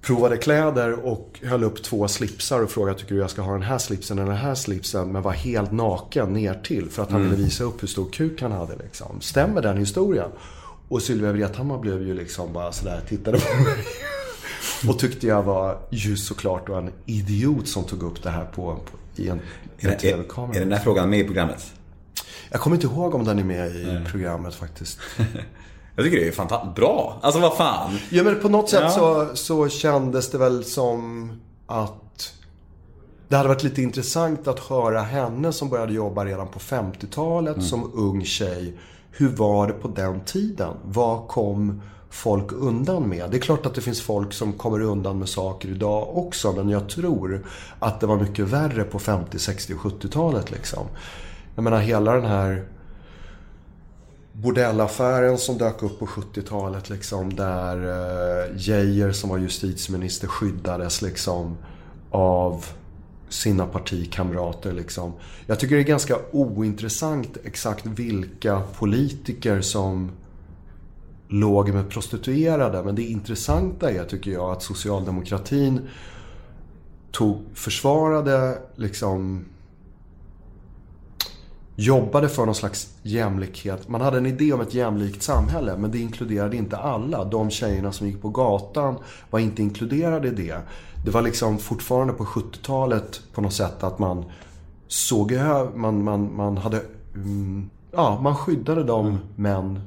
provade 0.07 0.37
kläder 0.37 1.07
och 1.07 1.41
höll 1.43 1.65
upp 1.65 1.83
två 1.83 2.09
slipsar 2.09 2.63
och 2.63 2.71
frågade 2.71 2.99
tycker 2.99 3.15
du 3.15 3.21
jag 3.21 3.31
ska 3.31 3.43
ha 3.43 3.53
den 3.53 3.63
här 3.63 3.79
slipsen 3.79 4.19
eller 4.19 4.29
den 4.29 4.41
här 4.41 4.55
slipsen 4.55 5.13
men 5.13 5.23
var 5.23 5.33
helt 5.33 5.73
naken 5.73 6.33
ner 6.33 6.55
till 6.55 6.91
för 6.91 7.03
att 7.03 7.11
han 7.11 7.23
ville 7.23 7.37
visa 7.37 7.65
upp 7.65 7.83
hur 7.83 7.89
stor 7.89 8.11
kuk 8.13 8.43
han 8.43 8.53
hade 8.53 8.77
liksom. 8.77 9.21
Stämmer 9.21 9.63
den 9.63 9.79
historien? 9.79 10.31
Och 10.89 11.03
Sylvia 11.03 11.33
Vrethammar 11.33 11.79
blev 11.79 12.03
ju 12.03 12.15
liksom 12.15 12.53
bara 12.53 12.73
sådär, 12.73 13.01
tittade 13.09 13.39
på 13.39 13.63
mig. 13.63 13.85
Och 14.89 14.99
tyckte 14.99 15.27
jag 15.27 15.43
var 15.43 15.79
ju 15.91 16.17
såklart 16.17 16.67
då 16.67 16.75
en 16.75 16.93
idiot 17.07 17.69
som 17.69 17.85
tog 17.85 18.03
upp 18.03 18.23
det 18.23 18.31
här 18.31 18.45
på, 18.45 18.75
på 18.75 19.23
i 19.23 19.29
en, 19.29 19.41
en 19.79 19.91
är, 19.91 19.95
är 19.95 19.99
TV-kamera. 19.99 20.61
den 20.61 20.73
här 20.73 20.81
frågan 20.81 21.11
med 21.11 21.19
i 21.19 21.25
programmet? 21.25 21.73
Jag 22.51 22.61
kommer 22.61 22.77
inte 22.77 22.87
ihåg 22.87 23.15
om 23.15 23.25
den 23.25 23.39
är 23.39 23.45
med 23.45 23.77
i 23.77 23.99
programmet 24.11 24.55
faktiskt. 24.55 24.99
Jag 25.97 26.05
tycker 26.05 26.17
det 26.17 26.29
är 26.29 26.33
fantastiskt 26.33 26.75
bra. 26.77 27.19
Alltså 27.23 27.41
vad 27.41 27.57
fan. 27.57 27.99
Ja 28.11 28.23
men 28.23 28.41
på 28.41 28.49
något 28.49 28.71
sätt 28.71 28.81
Ja. 28.83 28.91
så, 28.91 29.37
så 29.37 29.69
kändes 29.69 30.31
det 30.31 30.39
väl 30.39 30.65
som 30.65 31.33
att 31.67 32.33
det 33.29 33.37
hade 33.37 33.49
varit 33.49 33.63
lite 33.63 33.83
intressant 33.83 34.49
att 34.49 34.59
höra 34.61 35.01
henne 35.01 35.53
som 35.53 35.69
började 35.69 35.93
jobba 35.93 36.25
redan 36.25 36.49
på 36.49 36.59
50-talet 36.59 37.63
som 37.65 37.91
ung 37.95 38.25
tjej. 38.25 38.77
Hur 39.11 39.29
var 39.29 39.67
det 39.67 39.73
på 39.73 39.89
den 39.89 40.21
tiden? 40.21 40.75
Vad 40.85 41.29
kom 41.29 41.83
folk 42.11 42.53
undan 42.53 43.09
med? 43.09 43.31
Det 43.31 43.37
är 43.37 43.41
klart 43.41 43.67
att 43.67 43.75
det 43.75 43.81
finns 43.81 44.03
folk 44.03 44.33
som 44.33 44.53
kommer 44.53 44.81
undan 44.81 45.19
med 45.19 45.29
saker 45.29 45.69
idag 45.69 46.17
också. 46.17 46.53
Men 46.53 46.69
jag 46.69 46.89
tror 46.89 47.47
att 47.79 48.01
det 48.01 48.07
var 48.07 48.17
mycket 48.17 48.45
värre 48.45 48.85
på 48.85 48.99
50, 48.99 49.39
60 49.39 49.75
och 49.75 49.81
70-talet 49.81 50.51
liksom. 50.51 50.87
Jag 51.57 51.63
menar 51.63 51.81
hela 51.81 52.15
den 52.15 52.25
här 52.25 52.65
bordellaffären 54.33 55.39
som 55.39 55.59
dök 55.59 55.83
upp 55.83 55.99
på 55.99 56.07
70-talet 56.07 56.91
liksom. 56.91 57.35
Där 57.35 57.77
eh, 57.77 58.57
Geijer 58.57 59.13
som 59.13 59.31
var 59.31 59.39
justitieminister 59.39 60.29
skyddades 60.29 61.03
liksom 61.03 61.57
av 62.11 62.67
sina 63.29 63.67
partikamrater 63.67 64.73
liksom. 64.73 65.13
Jag 65.47 65.61
tycker 65.61 65.75
det 65.77 65.83
är 65.83 65.85
ganska 65.85 66.17
ointressant 66.33 67.37
exakt 67.45 67.87
vilka 67.87 68.63
politiker 68.79 69.61
som 69.61 70.11
låg 71.29 71.69
med 71.69 71.91
prostituerade. 71.91 72.83
Men 72.83 72.95
det 72.95 73.03
intressanta 73.03 73.91
är, 73.91 74.05
tycker 74.05 74.31
jag, 74.31 74.53
att 74.53 74.63
socialdemokratin 74.63 75.89
tog, 77.13 77.43
försvarade 77.55 78.59
liksom 78.75 79.45
jobbade 81.77 82.29
för 82.29 82.47
någon 82.47 82.55
slags 82.55 82.95
jämlikhet. 83.03 83.89
Man 83.89 84.01
hade 84.01 84.19
en 84.19 84.27
idé 84.27 84.53
om 84.53 84.61
ett 84.61 84.75
jämlikt 84.75 85.23
samhälle, 85.23 85.77
men 85.77 85.91
det 85.91 85.99
inkluderade 85.99 86.57
inte 86.57 86.77
alla. 86.77 87.25
De 87.25 87.51
tjejerna 87.51 87.93
som 87.93 88.07
gick 88.07 88.23
på 88.23 88.29
gatan 88.29 88.97
var 89.31 89.39
inte 89.41 89.63
inkluderade 89.63 90.29
i 90.29 90.31
det. 90.31 90.61
Det 91.05 91.11
var 91.11 91.23
liksom 91.23 91.59
fortfarande 91.59 92.13
på 92.13 92.25
70-talet 92.25 93.21
på 93.35 93.41
något 93.41 93.53
sätt 93.53 93.83
att 93.83 93.99
man 93.99 94.25
såg 94.89 95.33
över, 95.33 95.77
man, 95.77 96.05
man, 96.05 96.37
man 96.37 96.57
hade, 96.57 96.83
mm, 97.15 97.71
ja, 97.93 98.21
man 98.23 98.37
skyddade 98.37 98.85
de 98.85 99.19
män 99.37 99.81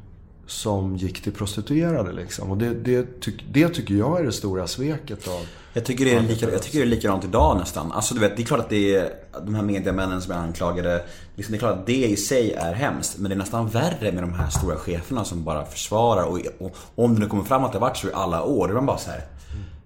som 0.46 0.96
gick 0.96 1.24
till 1.24 1.34
prostituerade 1.34 2.12
liksom. 2.12 2.52
Och 2.52 2.58
det, 2.58 2.74
det, 2.74 3.22
tyck, 3.22 3.46
det 3.52 3.70
tycker 3.70 3.94
jag 3.94 4.20
är 4.20 4.24
det 4.24 4.32
stora 4.32 4.68
sveket 4.68 5.28
av 5.28 5.46
jag 5.80 5.86
tycker, 5.86 6.06
det 6.06 6.14
är 6.14 6.22
lika, 6.22 6.52
jag 6.52 6.62
tycker 6.62 6.80
det 6.80 6.86
är 6.86 6.90
likadant 6.90 7.24
idag 7.24 7.58
nästan. 7.58 7.92
Alltså 7.92 8.14
du 8.14 8.20
vet, 8.20 8.38
det 8.38 8.42
är 8.42 8.46
klart 8.46 8.60
att 8.60 8.70
det 8.70 8.96
är 8.96 9.14
de 9.46 9.56
här 9.56 9.64
mediamännen 9.64 10.22
som 10.22 10.32
är 10.32 10.38
anklagade. 10.38 11.04
Liksom, 11.36 11.52
det 11.52 11.58
är 11.58 11.60
klart 11.60 11.80
att 11.80 11.86
det 11.86 12.06
i 12.06 12.18
sig 12.18 12.54
är 12.54 12.74
hemskt. 12.74 13.18
Men 13.18 13.30
det 13.30 13.36
är 13.36 13.38
nästan 13.38 13.68
värre 13.68 14.12
med 14.12 14.24
de 14.24 14.34
här 14.34 14.50
stora 14.50 14.76
cheferna 14.76 15.26
som 15.26 15.44
bara 15.44 15.66
försvarar. 15.66 16.24
Och, 16.24 16.40
och, 16.60 16.76
och 16.96 17.04
om 17.04 17.14
det 17.14 17.20
nu 17.20 17.28
kommer 17.28 17.44
fram 17.44 17.64
att 17.64 17.72
det 17.72 17.78
har 17.78 17.88
varit 17.88 17.98
så 17.98 18.08
i 18.08 18.14
alla 18.14 18.44
år, 18.44 18.68
då 18.68 18.74
är 18.74 18.76
man 18.76 18.86
bara 18.86 18.98
så 18.98 19.10
här. 19.10 19.22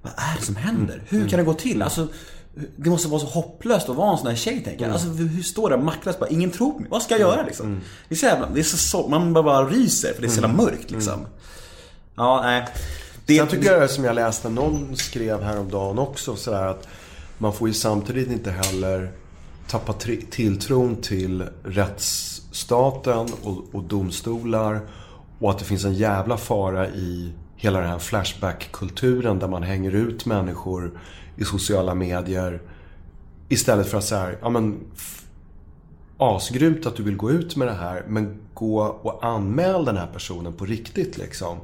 Vad 0.02 0.12
är 0.12 0.40
det 0.40 0.46
som 0.46 0.56
händer? 0.56 1.04
Hur 1.10 1.30
kan 1.30 1.40
det 1.40 1.46
gå 1.46 1.54
till? 1.54 1.82
Alltså, 1.82 2.08
det 2.76 2.90
måste 2.90 3.08
vara 3.08 3.20
så 3.20 3.28
hopplöst 3.28 3.90
att 3.90 3.96
vara 3.96 4.12
en 4.12 4.18
sån 4.18 4.28
här 4.28 4.36
tjej 4.36 4.64
tänker 4.64 4.86
jag. 4.86 4.94
Alltså 4.94 5.08
hur 5.08 5.44
står 5.44 5.70
det 5.70 5.78
maktlöst 5.78 6.20
bara, 6.20 6.30
ingen 6.30 6.52
tror 6.52 6.72
på 6.72 6.80
mig. 6.80 6.90
Vad 6.90 7.02
ska 7.02 7.14
jag 7.14 7.22
göra 7.22 7.46
liksom? 7.46 7.82
Det 8.10 8.16
är 8.16 8.20
så 8.20 8.26
jävla, 8.26 8.50
det 8.54 8.60
är 8.60 8.64
så, 8.64 8.78
så 8.78 9.08
man 9.08 9.34
bara, 9.34 9.44
bara 9.44 9.66
ryser 9.66 10.14
för 10.14 10.22
det 10.22 10.28
är 10.28 10.30
så 10.30 10.42
jävla 10.42 10.56
mörkt 10.64 10.92
liksom. 10.92 11.26
Ja, 12.16 12.42
nej. 12.44 12.68
Det, 13.26 13.38
Sen 13.38 13.48
tycker 13.48 13.72
jag 13.72 13.90
som 13.90 14.04
jag 14.04 14.16
läste 14.16 14.50
någon 14.50 14.96
skrev 14.96 15.42
häromdagen 15.42 16.00
också 16.00 16.36
sådär 16.36 16.68
att 16.68 16.88
man 17.38 17.54
får 17.54 17.68
ju 17.68 17.74
samtidigt 17.74 18.32
inte 18.32 18.52
heller 18.52 19.12
tappa 19.68 19.94
tri- 19.94 20.26
tilltron 20.30 20.96
till 20.96 21.44
rättsstaten 21.64 23.28
och, 23.44 23.58
och 23.72 23.84
domstolar 23.84 24.82
och 25.40 25.50
att 25.50 25.60
det 25.60 25.66
finns 25.66 25.86
en 25.86 25.94
jävla 25.94 26.38
fara 26.38 26.88
i 26.88 27.34
hela 27.56 27.80
den 27.80 27.90
här 27.90 28.00
Flashback-kulturen 28.00 29.40
där 29.40 29.48
man 29.48 29.64
hänger 29.64 29.92
ut 29.92 30.26
människor 30.26 31.00
i 31.38 31.44
sociala 31.44 31.96
medier 31.96 32.62
istället 33.50 33.88
för 33.90 33.98
att 33.98 34.04
säga, 34.04 34.32
ja 34.42 34.50
men 34.50 34.80
asgrymt 36.18 36.86
att 36.86 36.96
du 36.96 37.04
vill 37.04 37.18
gå 37.18 37.32
ut 37.32 37.56
med 37.56 37.68
det 37.68 37.74
här 37.74 38.04
men 38.08 38.38
gå 38.54 38.82
och 38.82 39.26
anmäl 39.26 39.86
den 39.86 39.98
här 39.98 40.08
personen 40.08 40.54
på 40.54 40.66
riktigt 40.66 41.18
liksom. 41.18 41.58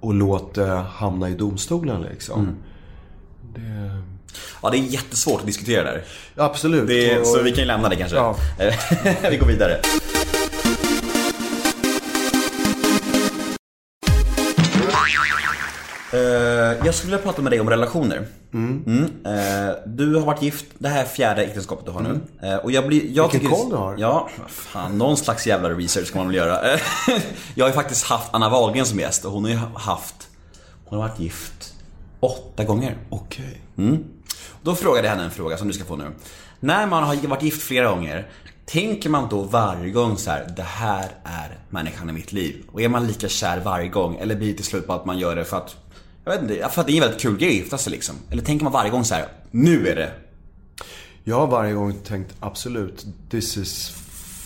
Och 0.00 0.14
låt 0.14 0.54
det 0.54 0.84
hamna 0.94 1.28
i 1.28 1.34
domstolen 1.34 2.02
liksom. 2.02 2.56
Det... 3.54 4.02
ja, 4.62 4.70
det 4.70 4.76
är 4.78 4.80
jättesvårt 4.82 5.40
att 5.40 5.46
diskutera 5.46 5.82
där. 5.84 6.04
Absolut. 6.36 6.90
Är, 6.90 7.20
Och- 7.20 7.26
så 7.26 7.42
vi 7.42 7.50
kan 7.50 7.60
ju 7.60 7.64
lämna 7.66 7.88
det 7.88 7.96
kanske. 7.96 8.16
Ja. 8.16 8.36
vi 9.30 9.36
går 9.36 9.46
vidare. 9.46 9.80
Jag 16.84 16.94
skulle 16.94 17.10
vilja 17.10 17.24
prata 17.24 17.42
med 17.42 17.52
dig 17.52 17.60
om 17.60 17.70
relationer. 17.70 18.26
Mm. 18.52 19.12
Eh, 19.24 19.74
du 19.86 20.14
har 20.14 20.26
varit 20.26 20.42
gift, 20.42 20.66
det 20.78 20.88
här 20.88 21.04
är 21.04 21.08
fjärde 21.08 21.44
äktenskapet 21.44 21.86
du 21.86 21.92
har 21.92 22.00
nu. 22.00 22.20
Eh, 22.42 22.56
och 22.56 22.72
jag 22.72 22.86
blir, 22.86 23.10
jag 23.10 23.32
Vilken 23.32 23.50
koll 23.50 23.70
du 23.70 23.76
har. 23.76 23.96
Ja, 23.98 24.28
fan, 24.48 24.98
någon 24.98 25.16
slags 25.16 25.46
jävla 25.46 25.70
research 25.70 26.06
ska 26.06 26.18
man 26.18 26.26
väl 26.26 26.36
göra. 26.36 26.72
Eh, 26.72 26.80
jag 27.54 27.64
har 27.64 27.70
ju 27.70 27.74
faktiskt 27.74 28.04
haft 28.04 28.28
Anna 28.34 28.48
Wahlgren 28.48 28.86
som 28.86 28.98
gäst 28.98 29.24
och 29.24 29.32
hon 29.32 29.44
har 29.44 29.50
ju 29.50 29.56
haft, 29.74 30.28
hon 30.84 31.00
har 31.00 31.08
varit 31.08 31.20
gift 31.20 31.74
åtta 32.20 32.64
gånger. 32.64 32.96
Okej. 33.10 33.60
Mm. 33.78 34.04
Då 34.62 34.74
frågade 34.74 35.06
jag 35.06 35.14
henne 35.14 35.24
en 35.24 35.30
fråga 35.30 35.56
som 35.56 35.68
du 35.68 35.74
ska 35.74 35.84
få 35.84 35.96
nu. 35.96 36.10
När 36.60 36.86
man 36.86 37.02
har 37.02 37.28
varit 37.28 37.42
gift 37.42 37.62
flera 37.62 37.88
gånger, 37.88 38.28
tänker 38.66 39.10
man 39.10 39.28
då 39.28 39.42
varje 39.42 39.90
gång 39.90 40.16
så 40.16 40.30
här: 40.30 40.52
det 40.56 40.62
här 40.62 41.08
är 41.24 41.58
människan 41.68 42.10
i 42.10 42.12
mitt 42.12 42.32
liv? 42.32 42.64
Och 42.72 42.80
är 42.80 42.88
man 42.88 43.06
lika 43.06 43.28
kär 43.28 43.60
varje 43.60 43.88
gång? 43.88 44.16
Eller 44.16 44.36
blir 44.36 44.48
det 44.48 44.54
till 44.54 44.64
slut 44.64 44.86
bara 44.86 44.98
att 44.98 45.04
man 45.04 45.18
gör 45.18 45.36
det 45.36 45.44
för 45.44 45.56
att, 45.56 45.76
jag 46.24 46.32
vet 46.32 46.42
inte, 46.42 46.68
för 46.68 46.80
att 46.80 46.86
det 46.86 46.92
är 46.92 46.94
en 46.94 47.00
väldigt 47.00 47.20
kul 47.20 47.38
grej 47.38 47.48
att 47.48 47.54
gifta 47.54 47.78
sig 47.78 47.92
liksom? 47.92 48.16
Eller 48.30 48.42
tänker 48.42 48.64
man 48.64 48.72
varje 48.72 48.90
gång 48.90 49.04
så 49.04 49.14
här: 49.14 49.28
nu 49.50 49.88
är 49.88 49.96
det 49.96 50.12
Jag 51.24 51.36
har 51.36 51.46
varje 51.46 51.72
gång 51.72 51.94
tänkt 52.04 52.34
absolut, 52.40 53.06
this 53.30 53.56
is 53.56 53.90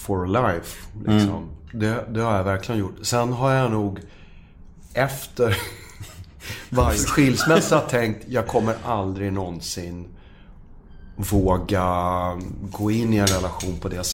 for 0.05 0.27
life. 0.27 0.77
Liksom. 1.07 1.49
Det, 1.73 2.05
det 2.09 2.21
har 2.21 2.37
jag 2.37 2.45
verkligen 2.45 2.81
gjort. 2.81 2.95
Sen 3.03 3.33
har 3.33 3.53
jag 3.53 3.71
nog 3.71 4.01
efter 4.95 5.57
varje 6.71 6.99
skilsmässa 6.99 7.81
tänkt, 7.81 8.25
jag 8.29 8.47
kommer 8.47 8.75
aldrig 8.85 9.33
någonsin 9.33 10.09
våga 11.17 11.85
gå 12.71 12.91
in 12.91 13.13
i 13.13 13.17
en 13.17 13.27
relation 13.27 13.79
på 13.81 13.89
det 13.89 14.14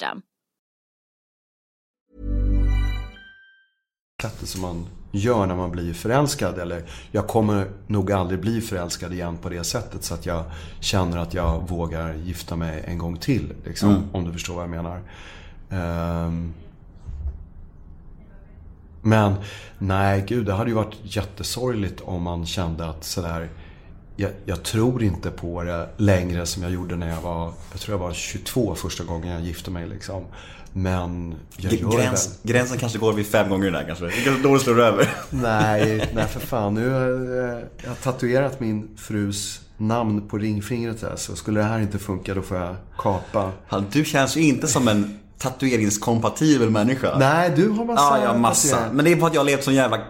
Sättet 4.21 4.49
som 4.49 4.61
man 4.61 4.85
gör 5.11 5.45
när 5.45 5.55
man 5.55 5.71
blir 5.71 5.93
förälskad. 5.93 6.59
Eller 6.59 6.83
jag 7.11 7.27
kommer 7.27 7.67
nog 7.87 8.11
aldrig 8.11 8.39
bli 8.39 8.61
förälskad 8.61 9.13
igen 9.13 9.37
på 9.37 9.49
det 9.49 9.63
sättet. 9.63 10.03
Så 10.03 10.13
att 10.13 10.25
jag 10.25 10.43
känner 10.79 11.17
att 11.17 11.33
jag 11.33 11.69
vågar 11.69 12.13
gifta 12.13 12.55
mig 12.55 12.83
en 12.87 12.97
gång 12.97 13.17
till. 13.17 13.53
Liksom, 13.65 14.09
Om 14.11 14.25
du 14.25 14.33
förstår 14.33 14.53
vad 14.53 14.63
jag 14.63 14.69
menar. 14.69 15.01
Ehm, 15.69 16.53
men 19.01 19.35
nej, 19.77 20.23
gud, 20.27 20.45
det 20.45 20.53
hade 20.53 20.69
ju 20.69 20.75
varit 20.75 20.97
jättesorgligt 21.03 22.01
om 22.01 22.23
man 22.23 22.45
kände 22.45 22.89
att 22.89 23.03
sådär 23.03 23.49
jag, 24.15 24.31
jag 24.45 24.63
tror 24.63 25.03
inte 25.03 25.31
på 25.31 25.63
det 25.63 25.89
längre 25.97 26.45
som 26.45 26.63
jag 26.63 26.71
gjorde 26.71 26.95
när 26.95 27.09
jag 27.09 27.21
var, 27.21 27.53
jag 27.71 27.79
tror 27.81 27.97
jag 27.99 28.07
var 28.07 28.13
22 28.13 28.75
första 28.75 29.03
gången 29.03 29.29
jag 29.33 29.41
gifte 29.41 29.71
mig 29.71 29.87
liksom. 29.87 30.23
Men 30.73 31.35
jag 31.57 31.73
gör 31.73 31.97
Gräns, 31.97 32.27
väl. 32.27 32.51
gränsen 32.53 32.77
kanske 32.77 32.97
går 32.99 33.13
vid 33.13 33.25
fem 33.25 33.49
gånger 33.49 33.71
där 33.71 33.83
kanske. 33.87 34.05
Det 34.05 34.11
kanske 34.11 34.43
då 34.43 34.53
det 34.53 34.59
slår 34.59 34.81
över. 34.81 35.09
Nej, 35.29 36.09
nej 36.13 36.27
för 36.27 36.39
fan. 36.39 36.73
Nu 36.73 36.89
har 36.89 37.01
jag, 37.01 37.61
jag 37.81 37.89
har 37.89 37.95
tatuerat 37.95 38.59
min 38.59 38.87
frus 38.97 39.61
namn 39.77 40.27
på 40.27 40.37
ringfingret 40.37 41.01
här. 41.01 41.15
Så 41.15 41.35
skulle 41.35 41.59
det 41.59 41.65
här 41.65 41.79
inte 41.79 41.99
funka 41.99 42.33
då 42.33 42.41
får 42.41 42.57
jag 42.57 42.75
kapa. 42.97 43.51
Han, 43.67 43.85
du 43.91 44.05
känns 44.05 44.37
ju 44.37 44.41
inte 44.41 44.67
som 44.67 44.87
en 44.87 45.19
tatueringskompatibel 45.41 46.69
människa. 46.69 47.17
Nej, 47.19 47.51
du 47.55 47.69
har 47.69 47.85
massa 47.85 48.17
Ja, 48.19 48.23
ja, 48.23 48.37
massa. 48.37 48.67
tatueringar. 48.67 48.93
Men 48.95 49.05
det 49.05 49.11
är 49.11 49.15
för 49.17 49.27
att 49.27 49.33
jag 49.33 49.41
har 49.41 49.45
levt 49.45 49.63
så 49.63 49.71
jävla 49.71 49.97
eh, 49.97 50.01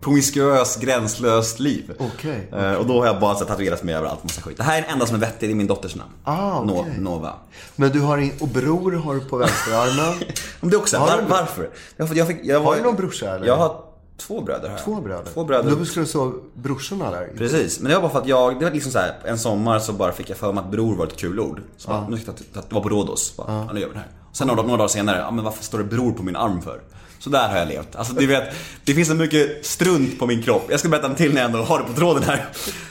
promiskuös, 0.00 0.76
gränslöst 0.76 1.60
liv. 1.60 1.92
Okej, 1.98 2.48
Eh, 2.52 2.72
Och 2.72 2.86
då 2.86 2.98
har 3.00 3.06
jag 3.06 3.20
bara 3.20 3.34
så 3.34 3.44
tatuerat 3.44 3.82
mig 3.82 3.94
överallt, 3.94 4.22
massa 4.24 4.40
skit. 4.42 4.56
Det 4.56 4.62
här 4.62 4.78
är 4.78 4.82
den 4.82 4.90
enda 4.90 5.06
som 5.06 5.16
är 5.16 5.20
vettig, 5.20 5.48
det 5.48 5.52
är 5.52 5.56
min 5.56 5.66
dotters 5.66 5.94
namn. 5.96 6.10
Ah. 6.24 6.60
No- 6.62 7.00
Nova. 7.00 7.32
Men 7.76 7.90
du 7.90 8.00
har 8.00 8.18
in, 8.18 8.32
och 8.40 8.48
bror 8.48 8.92
har 8.92 9.14
du 9.14 9.20
på 9.20 9.36
vänsterarmen. 9.36 10.14
Men 10.60 10.70
det 10.70 10.76
också, 10.76 10.96
Har 10.98 11.06
var, 11.06 11.22
varför? 11.28 11.70
Jag, 11.96 12.16
jag 12.16 12.26
fick, 12.26 12.40
jag 12.44 12.58
Har 12.60 12.64
var, 12.66 12.76
du 12.76 12.82
någon 12.82 12.96
brorsa, 12.96 13.34
eller? 13.34 13.46
Jag 13.46 13.56
har 13.56 13.76
två 14.16 14.40
bröder 14.40 14.68
här. 14.68 14.78
Två 14.78 15.00
bröder. 15.00 15.30
Två 15.34 15.44
bröder. 15.44 15.76
Då 15.76 15.84
skulle 15.84 16.04
det 16.04 16.08
stå 16.08 16.32
brorsorna 16.54 17.10
där. 17.10 17.32
Precis, 17.38 17.80
men 17.80 17.88
det 17.88 17.94
var 17.94 18.02
bara 18.02 18.12
för 18.12 18.20
att 18.20 18.28
jag, 18.28 18.58
det 18.58 18.64
var 18.64 18.72
liksom 18.72 18.92
så 18.92 18.98
här, 18.98 19.14
en 19.24 19.38
sommar 19.38 19.78
så 19.78 19.92
bara 19.92 20.12
fick 20.12 20.30
jag 20.30 20.36
för 20.36 20.52
mig 20.52 20.64
att 20.64 20.70
bror 20.70 20.96
var 20.96 21.06
ett 21.06 21.16
kul 21.16 21.40
ord. 21.40 21.60
Så 21.76 21.88
bara, 21.88 22.08
nu 22.08 22.16
tyckte 22.16 22.32
jag 22.52 22.62
det 22.68 22.74
var 22.74 22.82
på 22.82 22.88
Rhodos, 22.88 23.36
bara, 23.36 23.52
ja. 23.52 23.72
nu 23.72 23.80
gör 23.80 23.88
vi 23.88 23.92
det 23.94 23.98
här. 23.98 24.08
Sen 24.32 24.46
några, 24.46 24.62
några 24.62 24.76
dagar 24.76 24.88
senare, 24.88 25.18
ja 25.18 25.30
men 25.30 25.44
varför 25.44 25.64
står 25.64 25.78
det 25.78 25.84
bror 25.84 26.12
på 26.12 26.22
min 26.22 26.36
arm 26.36 26.62
för? 26.62 26.80
Så 27.18 27.30
där 27.30 27.48
har 27.48 27.56
jag 27.56 27.68
levt. 27.68 27.96
Alltså 27.96 28.14
du 28.14 28.26
vet, 28.26 28.54
det 28.84 28.94
finns 28.94 29.08
så 29.08 29.14
mycket 29.14 29.66
strunt 29.66 30.18
på 30.18 30.26
min 30.26 30.42
kropp. 30.42 30.66
Jag 30.68 30.80
ska 30.80 30.88
berätta 30.88 31.06
en 31.06 31.14
till 31.14 31.34
när 31.34 31.40
jag 31.40 31.50
ändå 31.50 31.62
har 31.62 31.78
det 31.78 31.84
på 31.84 31.92
tråden 31.92 32.22
här. 32.22 32.46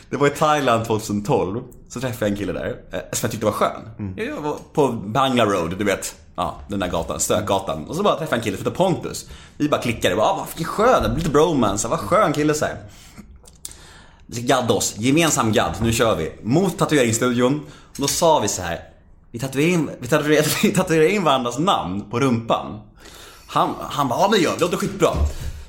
Det 0.09 0.17
var 0.17 0.28
i 0.28 0.30
Thailand 0.30 0.86
2012, 0.86 1.61
så 1.89 2.01
träffade 2.01 2.26
jag 2.26 2.32
en 2.32 2.38
kille 2.38 2.53
där, 2.53 2.76
eh, 2.91 2.99
som 2.99 3.19
jag 3.21 3.32
tyckte 3.32 3.45
var 3.45 3.53
skön. 3.53 4.15
Jag 4.15 4.41
var 4.41 4.57
på 4.73 4.88
Bangla 4.88 5.45
Road, 5.45 5.78
du 5.78 5.84
vet. 5.84 6.15
Ja, 6.36 6.59
den 6.67 6.79
där 6.79 6.88
gatan, 6.88 7.19
stökgatan. 7.19 7.86
Och 7.88 7.95
så 7.95 8.03
bara 8.03 8.15
träffade 8.15 8.36
jag 8.36 8.38
en 8.38 8.43
kille 8.43 8.57
som 8.57 8.65
heter 8.65 8.77
Pontus. 8.77 9.29
Vi 9.57 9.69
bara 9.69 9.81
klickade, 9.81 10.15
bara, 10.15 10.25
ah, 10.25 10.36
vad 10.36 10.47
vilken 10.47 10.65
skön, 10.65 11.15
lite 11.15 11.29
bromance, 11.29 11.88
vad 11.88 11.99
skön 11.99 12.33
kille 12.33 12.53
så 12.53 12.65
här. 12.65 12.77
Vi 14.25 14.36
ska 14.36 14.55
gadda 14.55 14.73
oss, 14.73 14.95
gemensam 14.97 15.51
gadd, 15.51 15.75
nu 15.81 15.93
kör 15.93 16.15
vi. 16.15 16.31
Mot 16.43 16.77
tatueringsstudion. 16.77 17.59
Och 17.65 18.01
då 18.01 18.07
sa 18.07 18.39
vi 18.39 18.47
så 18.47 18.61
här. 18.61 18.79
Vi 19.31 19.39
tatuerar 19.39 19.69
in, 19.69 19.89
vi 19.99 20.07
tatuerar, 20.07 20.45
vi 20.63 20.71
tatuerar 20.71 21.07
in 21.07 21.23
varandras 21.23 21.59
namn 21.59 22.09
på 22.11 22.19
rumpan. 22.19 22.79
Han, 23.47 23.69
han 23.79 24.07
bara, 24.07 24.19
ja 24.19 24.27
men 24.31 24.39
det 24.39 24.43
gör 24.43 24.53
det 24.53 24.59
låter 24.59 24.77
skitbra. 24.77 25.09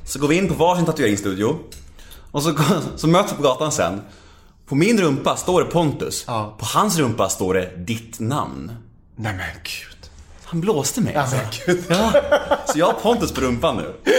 Så 0.05 0.19
går 0.19 0.29
vi 0.29 0.37
in 0.37 0.49
på 0.49 0.55
varsin 0.55 0.85
tatueringsstudio. 0.85 1.59
Och 2.31 2.43
så, 2.43 2.55
så 2.97 3.09
möts 3.09 3.33
vi 3.33 3.37
på 3.37 3.43
gatan 3.43 3.73
sen. 3.73 4.01
På 4.67 4.75
min 4.75 5.01
rumpa 5.01 5.37
står 5.37 5.65
det 5.65 5.71
Pontus. 5.71 6.25
Ja. 6.27 6.57
På 6.59 6.67
hans 6.67 6.99
rumpa 6.99 7.29
står 7.29 7.55
det 7.55 7.77
ditt 7.77 8.21
namn. 8.21 8.73
Nej 9.17 9.35
men 9.35 9.47
gud. 9.63 9.96
Han 10.57 10.61
blåste 10.61 11.01
mig 11.01 11.15
alltså. 11.15 11.37
Ja, 11.89 12.13
så 12.67 12.79
jag 12.79 12.87
har 12.87 12.93
Pontus 12.93 13.33
på 13.33 13.41
rumpan 13.41 13.77
nu. 13.77 14.13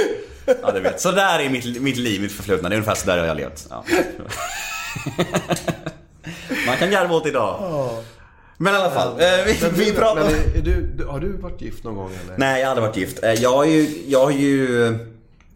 Ja, 0.61 0.71
du 0.71 0.79
vet. 0.79 1.01
Så 1.01 1.11
där 1.11 1.39
är 1.39 1.49
mitt, 1.49 1.81
mitt 1.81 1.97
liv, 1.97 2.21
mitt 2.21 2.31
förflutna. 2.31 2.69
Det 2.69 2.75
är 2.75 2.77
ungefär 2.77 2.95
så 2.95 3.05
där 3.07 3.17
jag 3.17 3.27
har 3.27 3.35
levt. 3.35 3.67
Ja. 3.69 3.83
Man 6.67 6.77
kan 6.77 6.91
garva 6.91 7.15
åt 7.15 7.25
idag. 7.25 7.59
Men 8.57 8.73
i 8.73 8.77
alla 8.77 8.89
fall, 8.91 9.07
eh, 9.07 9.27
vi, 9.45 9.57
Men, 9.61 9.73
vi 9.73 9.93
pratar... 9.93 10.23
men 10.23 10.33
är 10.33 10.61
du, 10.61 11.05
har 11.09 11.19
du 11.19 11.38
varit 11.38 11.61
gift 11.61 11.83
någon 11.83 11.95
gång 11.95 12.11
eller? 12.25 12.38
Nej, 12.38 12.59
jag 12.61 12.67
har 12.67 12.71
aldrig 12.71 12.88
varit 12.88 12.97
gift. 12.97 13.23
Eh, 13.23 13.33
Jag 13.33 13.51
har 13.57 13.65
ju, 13.65 14.03
jag 14.07 14.23
har 14.23 14.31
ju 14.31 14.97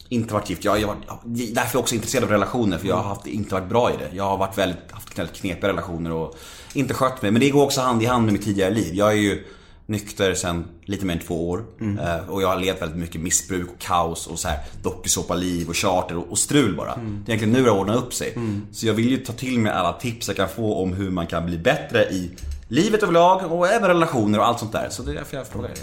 inte 0.10 0.34
varit 0.34 0.50
gift. 0.50 0.64
Jag, 0.66 0.80
jag, 0.82 0.96
därför 1.24 1.62
är 1.62 1.70
jag 1.74 1.80
också 1.80 1.96
intresserad 1.96 2.24
av 2.24 2.30
relationer, 2.30 2.78
för 2.78 2.88
jag 2.88 2.96
har 2.96 3.04
haft, 3.04 3.28
inte 3.28 3.54
varit 3.54 3.70
bra 3.70 3.92
i 3.92 3.94
det. 4.00 4.16
Jag 4.18 4.24
har 4.24 4.38
varit 4.38 4.58
väldigt, 4.58 4.92
haft 4.92 5.20
väldigt 5.20 5.36
knepiga 5.36 5.70
relationer 5.70 6.12
och 6.12 6.36
inte 6.74 6.94
skött 6.94 7.22
mig. 7.22 7.32
Men 7.32 7.40
det 7.42 7.50
går 7.50 7.64
också 7.64 7.82
hand 7.82 8.04
i 8.04 8.06
hand 8.06 8.24
med 8.26 8.34
mitt 8.34 8.44
tidigare 8.46 8.72
liv. 8.74 8.94
Jag 8.96 9.10
är 9.12 9.16
ju 9.18 9.44
nykter 9.86 10.34
sedan 10.34 10.66
lite 10.86 11.06
mer 11.06 11.14
än 11.14 11.20
två 11.20 11.50
år. 11.50 11.64
Eh, 11.82 12.30
Och 12.30 12.42
jag 12.42 12.48
har 12.48 12.60
levt 12.60 12.82
väldigt 12.82 12.98
mycket 12.98 13.22
missbruk 13.22 13.70
och 13.76 13.80
kaos 13.80 14.28
och 14.28 14.40
så 14.40 14.48
här 14.48 14.60
dokusåpa-liv 14.84 15.70
och 15.70 15.76
charter 15.78 16.18
och, 16.18 16.32
och 16.32 16.38
strul 16.40 16.76
bara. 16.76 16.96
Det 16.96 17.02
är 17.02 17.36
egentligen 17.36 17.52
nu 17.54 17.64
det 17.64 17.70
har 17.72 17.80
ordnat 17.80 17.96
upp 17.98 18.14
sig. 18.14 18.34
Så 18.72 18.88
jag 18.88 18.94
vill 18.94 19.10
ju 19.10 19.18
ta 19.18 19.34
till 19.34 19.60
mig 19.60 19.72
alla 19.72 19.94
tips 19.94 20.28
jag 20.28 20.38
kan 20.38 20.50
få 20.50 20.76
om 20.84 20.94
hur 20.94 21.10
man 21.10 21.28
kan 21.28 21.46
bli 21.46 21.58
bättre 21.58 22.04
i 22.04 22.32
livet 22.68 23.04
överlag 23.04 23.52
och 23.52 23.68
även 23.68 23.88
relationer 23.88 24.40
och 24.40 24.46
allt 24.48 24.60
sånt 24.60 24.72
där. 24.72 24.88
Så 24.90 25.04
det 25.04 25.12
är 25.12 25.16
därför 25.16 25.38
jag 25.38 25.48
frågar 25.48 25.68
dig. 25.70 25.78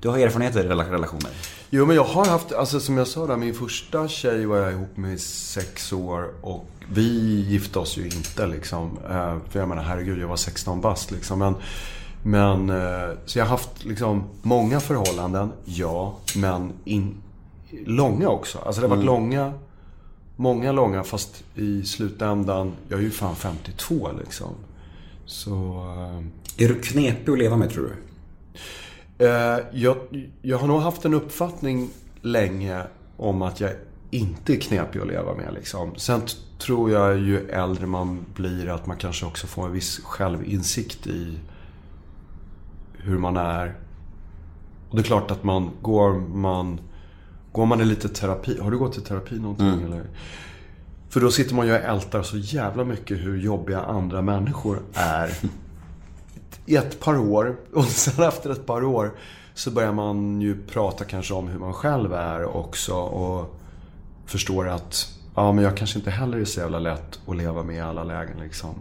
Du 0.00 0.08
har 0.08 0.18
erfarenheter 0.18 0.64
i 0.64 0.68
rela- 0.68 0.92
relationer? 0.92 1.30
Jo 1.70 1.86
men 1.86 1.96
jag 1.96 2.04
har 2.04 2.26
haft, 2.26 2.52
alltså 2.52 2.80
som 2.80 2.96
jag 2.98 3.06
sa 3.06 3.26
där, 3.26 3.36
min 3.36 3.54
första 3.54 4.08
tjej 4.08 4.46
var 4.46 4.56
jag 4.56 4.72
ihop 4.72 4.96
med 4.96 5.14
i 5.14 5.18
sex 5.18 5.92
år 5.92 6.30
och 6.42 6.66
vi 6.92 7.40
gifte 7.48 7.78
oss 7.78 7.96
ju 7.98 8.04
inte 8.04 8.46
liksom. 8.46 8.98
Eh, 9.10 9.36
För 9.50 9.58
jag 9.58 9.68
menar 9.68 9.82
herregud, 9.82 10.18
jag 10.18 10.28
var 10.28 10.36
16 10.36 10.80
bast 10.80 11.10
liksom. 11.10 11.38
Men, 11.38 11.54
men 12.22 12.70
eh, 12.70 13.08
så 13.26 13.38
jag 13.38 13.44
har 13.44 13.50
haft 13.50 13.84
liksom 13.84 14.24
många 14.42 14.80
förhållanden, 14.80 15.52
ja. 15.64 16.14
Men 16.36 16.72
in, 16.84 17.14
långa 17.86 18.28
också. 18.28 18.58
Alltså 18.58 18.80
det 18.80 18.88
har 18.88 18.96
varit 18.96 19.06
långa, 19.06 19.52
många 20.36 20.72
långa 20.72 21.02
fast 21.04 21.44
i 21.54 21.82
slutändan, 21.82 22.72
jag 22.88 22.98
är 22.98 23.02
ju 23.04 23.10
fan 23.10 23.36
52 23.36 24.10
liksom. 24.24 24.48
Så... 25.26 25.52
eh, 26.58 26.64
Är 26.64 26.68
du 26.68 26.74
knepig 26.80 27.32
att 27.32 27.38
leva 27.38 27.56
med 27.56 27.70
tror 27.70 27.84
du? 27.88 27.96
Eh, 29.26 29.58
jag, 29.72 29.96
jag 30.42 30.58
har 30.58 30.66
nog 30.68 30.80
haft 30.80 31.04
en 31.04 31.14
uppfattning 31.14 31.90
länge 32.22 32.82
om 33.16 33.42
att 33.42 33.60
jag 33.60 33.70
inte 34.10 34.52
är 34.52 34.60
knepig 34.60 35.00
att 35.00 35.06
leva 35.08 35.34
med. 35.34 35.54
Liksom. 35.54 35.94
Sen 35.96 36.20
tror 36.58 36.90
jag 36.90 37.18
ju 37.18 37.48
äldre 37.50 37.86
man 37.86 38.24
blir 38.34 38.68
att 38.68 38.86
man 38.86 38.96
kanske 38.96 39.26
också 39.26 39.46
får 39.46 39.66
en 39.66 39.72
viss 39.72 40.00
självinsikt 40.04 41.06
i 41.06 41.38
hur 43.02 43.18
man 43.18 43.36
är. 43.36 43.74
Och 44.90 44.96
det 44.96 45.02
är 45.02 45.04
klart 45.04 45.30
att 45.30 45.44
man 45.44 45.70
går 45.82 46.12
man... 46.12 46.80
Går 47.52 47.66
man 47.66 47.80
i 47.80 47.84
lite 47.84 48.08
terapi... 48.08 48.60
Har 48.60 48.70
du 48.70 48.78
gått 48.78 48.98
i 48.98 49.00
terapi 49.00 49.38
någonting 49.38 49.82
eller? 49.82 50.04
För 51.08 51.20
då 51.20 51.30
sitter 51.30 51.54
man 51.54 51.66
ju 51.66 51.72
och 51.72 51.78
ältar 51.78 52.22
så 52.22 52.36
jävla 52.36 52.84
mycket 52.84 53.18
hur 53.18 53.36
jobbiga 53.36 53.80
andra 53.80 54.22
människor 54.22 54.82
är 54.94 55.30
i 56.66 56.76
ett 56.76 57.00
par 57.00 57.18
år 57.18 57.56
och 57.74 57.84
sen 57.84 58.24
efter 58.24 58.50
ett 58.50 58.66
par 58.66 58.84
år 58.84 59.12
så 59.54 59.70
börjar 59.70 59.92
man 59.92 60.40
ju 60.40 60.62
prata 60.66 61.04
kanske 61.04 61.34
om 61.34 61.48
hur 61.48 61.58
man 61.58 61.72
själv 61.72 62.12
är 62.12 62.56
också 62.56 62.94
och 62.94 63.60
förstår 64.26 64.68
att 64.68 65.08
ja, 65.34 65.52
men 65.52 65.64
jag 65.64 65.76
kanske 65.76 65.98
inte 65.98 66.10
heller 66.10 66.38
är 66.38 66.44
så 66.44 66.60
jävla 66.60 66.78
lätt 66.78 67.20
att 67.26 67.36
leva 67.36 67.62
med 67.62 67.76
i 67.76 67.80
alla 67.80 68.04
lägen 68.04 68.40
liksom. 68.40 68.74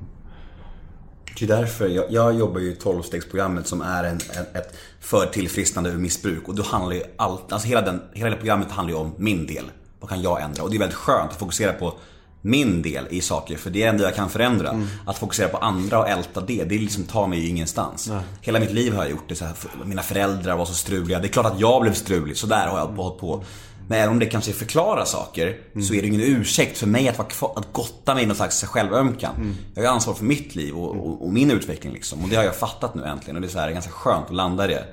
Det 1.37 1.45
är 1.45 1.47
därför 1.47 1.87
jag, 1.87 2.05
jag 2.09 2.39
jobbar 2.39 2.59
ju 2.59 2.71
i 2.71 2.75
12-stegsprogrammet 2.75 3.63
som 3.63 3.81
är 3.81 4.03
en, 4.03 4.19
en, 4.29 4.61
ett 4.61 4.75
för 4.99 5.25
tillfrisknande 5.25 5.89
ur 5.89 5.97
missbruk. 5.97 6.47
Och 6.47 6.55
då 6.55 6.63
handlar 6.63 6.95
ju 6.95 7.03
allt, 7.17 7.51
alltså 7.51 7.67
hela, 7.67 7.81
den, 7.81 8.01
hela 8.13 8.29
det 8.29 8.35
programmet 8.35 8.71
handlar 8.71 8.93
ju 8.93 8.99
om 8.99 9.13
min 9.17 9.45
del. 9.45 9.65
Vad 9.99 10.09
kan 10.09 10.21
jag 10.21 10.41
ändra? 10.41 10.63
Och 10.63 10.69
det 10.69 10.77
är 10.77 10.79
väldigt 10.79 10.97
skönt 10.97 11.31
att 11.31 11.39
fokusera 11.39 11.73
på 11.73 11.93
min 12.41 12.81
del 12.81 13.07
i 13.09 13.21
saker, 13.21 13.57
för 13.57 13.69
det 13.69 13.79
är 13.79 13.83
det 13.83 13.89
enda 13.89 14.03
jag 14.03 14.15
kan 14.15 14.29
förändra. 14.29 14.81
Att 15.05 15.17
fokusera 15.17 15.47
på 15.47 15.57
andra 15.57 15.99
och 15.99 16.09
älta 16.09 16.41
det, 16.41 16.63
det 16.63 16.77
liksom 16.77 17.03
tar 17.03 17.27
mig 17.27 17.49
ingenstans. 17.49 18.11
Hela 18.41 18.59
mitt 18.59 18.71
liv 18.71 18.93
har 18.93 19.03
jag 19.03 19.11
gjort 19.11 19.29
det 19.29 19.35
så 19.35 19.45
här. 19.45 19.53
Mina 19.85 20.01
föräldrar 20.01 20.55
var 20.57 20.65
så 20.65 20.73
struliga. 20.73 21.19
Det 21.19 21.27
är 21.27 21.29
klart 21.29 21.45
att 21.45 21.59
jag 21.59 21.81
blev 21.81 21.93
strulig, 21.93 22.37
så 22.37 22.47
där 22.47 22.67
har 22.67 22.79
jag 22.79 22.85
hållit 22.87 23.19
på. 23.19 23.43
Men 23.89 23.97
även 23.99 24.09
om 24.09 24.19
det 24.19 24.25
kanske 24.25 24.53
förklarar 24.53 25.05
saker 25.05 25.57
så 25.87 25.93
är 25.93 26.01
det 26.01 26.07
ingen 26.07 26.21
ursäkt 26.21 26.77
för 26.77 26.87
mig 26.87 27.07
att, 27.09 27.17
vara 27.17 27.27
kvar, 27.27 27.53
att 27.55 27.73
gotta 27.73 28.13
mig 28.15 28.23
i 28.23 28.25
någon 28.27 28.35
slags 28.35 28.63
självömkan. 28.63 29.55
Jag 29.75 29.83
har 29.83 29.89
ansvar 29.93 30.13
för 30.13 30.23
mitt 30.25 30.55
liv 30.55 30.75
och, 30.75 30.89
och, 30.95 31.25
och 31.25 31.33
min 31.33 31.51
utveckling 31.51 31.93
liksom. 31.93 32.23
Och 32.23 32.29
det 32.29 32.35
har 32.35 32.43
jag 32.43 32.55
fattat 32.55 32.95
nu 32.95 33.03
äntligen. 33.05 33.35
Och 33.35 33.41
det 33.41 33.47
är 33.47 33.49
så 33.49 33.59
här, 33.59 33.71
ganska 33.71 33.91
skönt 33.91 34.25
att 34.25 34.35
landa 34.35 34.65
i 34.65 34.67
det. 34.67 34.83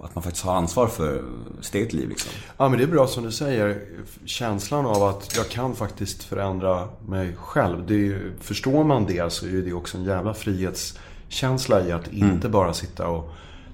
Att 0.00 0.14
man 0.14 0.22
faktiskt 0.24 0.44
har 0.44 0.54
ansvar 0.56 0.86
för 0.86 1.22
sitt 1.60 1.74
eget 1.74 1.92
liv 1.92 2.08
liksom. 2.08 2.30
Ja 2.56 2.68
men 2.68 2.78
det 2.78 2.84
är 2.84 2.88
bra 2.88 3.06
som 3.06 3.24
du 3.24 3.32
säger. 3.32 3.80
Känslan 4.24 4.86
av 4.86 5.02
att 5.02 5.36
jag 5.36 5.48
kan 5.48 5.76
faktiskt 5.76 6.24
förändra 6.24 6.88
mig 7.08 7.36
själv. 7.36 7.86
Det 7.86 7.94
ju- 7.94 8.32
förstår 8.40 8.84
man 8.84 9.06
det 9.06 9.32
så 9.32 9.46
är 9.46 9.50
det 9.62 9.72
också 9.72 9.98
en 9.98 10.04
jävla 10.04 10.34
frihetskänsla 10.34 11.86
i 11.86 11.92
att 11.92 12.12
inte 12.12 12.48
bara 12.48 12.74
sitta 12.74 13.06
och 13.06 13.30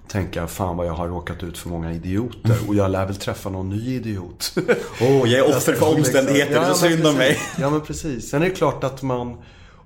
tänka 0.08 0.46
fan 0.46 0.76
vad 0.76 0.86
jag 0.86 0.92
har 0.92 1.08
råkat 1.08 1.42
ut 1.42 1.58
för 1.58 1.68
många 1.68 1.92
idioter. 1.92 2.56
Och 2.68 2.74
jag 2.74 2.90
lär 2.90 3.06
väl 3.06 3.16
träffa 3.16 3.50
någon 3.50 3.68
ny 3.68 3.94
idiot. 3.94 4.52
Åh, 5.00 5.30
jag 5.30 5.48
är 5.48 5.56
offer 5.56 5.74
för 5.74 5.96
omständigheter, 5.96 6.54
det 6.54 6.66
är 6.66 6.72
så 6.72 6.74
synd 6.74 7.06
om 7.06 7.14
mig. 7.14 7.38
Ja 7.58 7.70
men 7.70 7.80
precis. 7.80 8.30
Sen 8.30 8.42
är 8.42 8.48
det 8.48 8.54
klart 8.54 8.84
att 8.84 9.02
man 9.02 9.36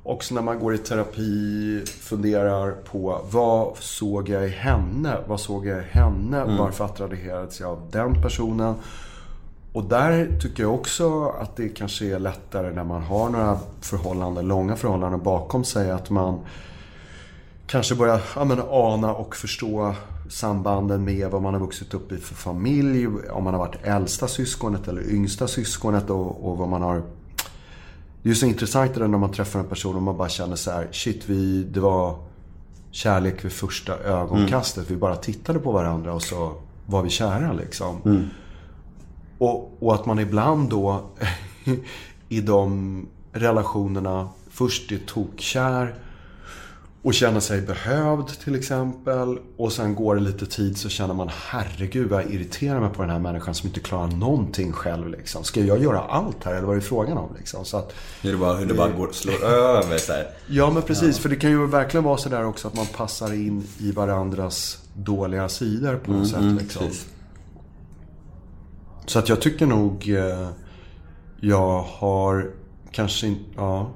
också 0.02 0.34
när 0.34 0.42
man 0.42 0.58
går 0.58 0.74
i 0.74 0.78
terapi 0.78 1.82
funderar 1.86 2.72
på 2.72 3.20
vad 3.30 3.76
såg 3.76 4.28
jag 4.28 4.46
i 4.46 4.50
henne? 4.50 5.16
Vad 5.26 5.40
såg 5.40 5.66
jag 5.66 5.78
i 5.78 5.86
henne? 5.90 6.44
Varför 6.58 6.84
attraherades 6.84 7.60
jag 7.60 7.70
av 7.70 7.88
den 7.90 8.22
personen? 8.22 8.74
Och 9.72 9.84
där 9.84 10.38
tycker 10.40 10.62
jag 10.62 10.74
också 10.74 11.28
att 11.28 11.56
det 11.56 11.68
kanske 11.68 12.06
är 12.06 12.18
lättare 12.18 12.70
när 12.70 12.84
man 12.84 13.02
har 13.02 13.28
några 13.28 13.58
förhållanden, 13.80 14.48
långa 14.48 14.76
förhållanden 14.76 15.22
bakom 15.22 15.64
sig. 15.64 15.90
Att 15.90 16.10
man 16.10 16.40
kanske 17.66 17.94
börjar 17.94 18.20
ja, 18.36 18.44
men, 18.44 18.62
ana 18.70 19.14
och 19.14 19.36
förstå 19.36 19.94
sambanden 20.32 21.04
med 21.04 21.30
vad 21.30 21.42
man 21.42 21.54
har 21.54 21.60
vuxit 21.60 21.94
upp 21.94 22.12
i 22.12 22.16
för 22.16 22.34
familj. 22.34 23.06
Om 23.06 23.44
man 23.44 23.54
har 23.54 23.58
varit 23.58 23.84
äldsta 23.84 24.28
syskonet 24.28 24.88
eller 24.88 25.10
yngsta 25.10 25.48
syskonet 25.48 26.10
och, 26.10 26.50
och 26.50 26.58
vad 26.58 26.68
man 26.68 26.82
har... 26.82 27.02
Det 28.22 28.30
är 28.30 28.34
så 28.34 28.46
intressant 28.46 28.94
det 28.94 29.00
där 29.00 29.08
när 29.08 29.18
man 29.18 29.32
träffar 29.32 29.60
en 29.60 29.66
person 29.66 29.96
och 29.96 30.02
man 30.02 30.16
bara 30.16 30.28
känner 30.28 30.56
så 30.56 30.70
här, 30.70 30.88
shit, 30.92 31.22
vi, 31.26 31.62
det 31.62 31.80
var 31.80 32.16
kärlek 32.90 33.44
vid 33.44 33.52
första 33.52 33.98
ögonkastet. 33.98 34.90
Vi 34.90 34.96
bara 34.96 35.16
tittade 35.16 35.58
på 35.58 35.72
varandra 35.72 36.12
och 36.12 36.22
så 36.22 36.54
var 36.86 37.02
vi 37.02 37.10
kära 37.10 37.52
liksom. 37.52 38.00
Och, 39.38 39.76
och 39.80 39.94
att 39.94 40.06
man 40.06 40.18
ibland 40.18 40.70
då 40.70 41.00
i 42.28 42.40
de 42.40 43.06
relationerna 43.32 44.28
först 44.50 44.92
är 44.92 44.98
tokkär 45.06 45.94
och 47.02 47.14
känner 47.14 47.40
sig 47.40 47.60
behövd 47.60 48.28
till 48.28 48.54
exempel. 48.54 49.38
Och 49.56 49.72
sen 49.72 49.94
går 49.94 50.14
det 50.14 50.20
lite 50.20 50.46
tid 50.46 50.78
så 50.78 50.88
känner 50.88 51.14
man 51.14 51.30
herregud 51.48 52.08
vad 52.10 52.22
jag 52.22 52.30
irriterar 52.30 52.80
mig 52.80 52.90
på 52.90 53.02
den 53.02 53.10
här 53.10 53.18
människan 53.18 53.54
som 53.54 53.66
inte 53.66 53.80
klarar 53.80 54.06
någonting 54.06 54.72
själv. 54.72 55.08
Liksom. 55.08 55.44
Ska 55.44 55.60
jag 55.60 55.82
göra 55.82 56.00
allt 56.00 56.44
här 56.44 56.54
eller 56.54 56.66
vad 56.66 56.76
är 56.76 56.80
det 56.80 56.86
frågan 56.86 57.18
om? 57.18 57.34
Liksom? 57.38 57.64
Så 57.64 57.76
att, 57.76 57.92
Hur 58.22 58.32
det 58.32 58.38
bara, 58.38 58.56
hur 58.56 58.66
det 58.66 58.74
bara 58.74 58.90
går, 58.90 59.12
slår 59.12 59.44
över 59.44 59.98
så 59.98 60.12
här. 60.12 60.26
ja 60.46 60.70
men 60.70 60.82
precis, 60.82 61.18
för 61.18 61.28
det 61.28 61.36
kan 61.36 61.50
ju 61.50 61.66
verkligen 61.66 62.04
vara 62.04 62.16
sådär 62.16 62.44
också 62.44 62.68
att 62.68 62.74
man 62.74 62.86
passar 62.86 63.32
in 63.34 63.66
i 63.78 63.92
varandras 63.92 64.78
dåliga 64.94 65.48
sidor 65.48 65.96
på 65.96 66.12
något 66.12 66.28
sätt. 66.28 66.42
Liksom. 66.60 66.82
precis. 66.86 67.06
Så 69.06 69.18
att 69.18 69.28
jag 69.28 69.40
tycker 69.40 69.66
nog 69.66 70.08
eh, 70.08 70.48
jag 71.40 71.82
har 71.82 72.50
kanske 72.90 73.26
inte, 73.26 73.44
ja. 73.56 73.90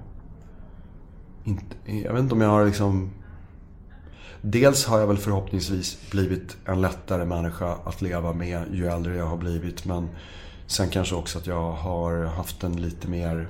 Inte, 1.47 1.76
jag 1.84 2.12
vet 2.12 2.22
inte 2.22 2.34
om 2.34 2.40
jag 2.40 2.49
har 2.49 2.66
liksom... 2.66 3.11
Dels 4.42 4.86
har 4.86 5.01
jag 5.01 5.07
väl 5.07 5.18
förhoppningsvis 5.18 6.11
blivit 6.11 6.57
en 6.64 6.80
lättare 6.80 7.24
människa 7.24 7.76
att 7.84 8.03
leva 8.03 8.32
med 8.32 8.62
ju 8.72 8.86
äldre 8.86 9.16
jag 9.16 9.26
har 9.26 9.36
blivit. 9.36 9.84
Men 9.84 10.09
sen 10.66 10.88
kanske 10.90 11.14
också 11.14 11.38
att 11.38 11.47
jag 11.47 11.72
har 11.72 12.24
haft 12.24 12.62
en 12.64 12.76
lite 12.82 13.09
mer 13.09 13.49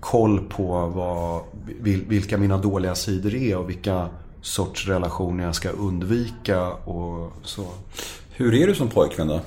koll 0.00 0.40
på 0.48 0.86
vad, 0.86 1.42
vil- 1.80 2.08
vilka 2.08 2.38
mina 2.38 2.58
dåliga 2.58 2.94
sidor 2.94 3.34
är 3.34 3.56
och 3.56 3.68
vilka 3.68 4.08
sorts 4.40 4.86
relationer 4.88 5.44
jag 5.44 5.54
ska 5.54 5.68
undvika 5.70 6.72
och 6.72 7.32
så. 7.42 7.66
Hur 8.30 8.54
är 8.54 8.66
du 8.66 8.74
som 8.74 8.88
pojkvän 8.88 9.28
då? 9.28 9.40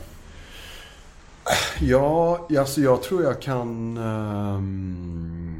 Ja, 1.81 2.47
alltså 2.59 2.81
jag 2.81 3.03
tror 3.03 3.23
jag 3.23 3.41
kan... 3.41 3.97
ehm, 3.97 5.58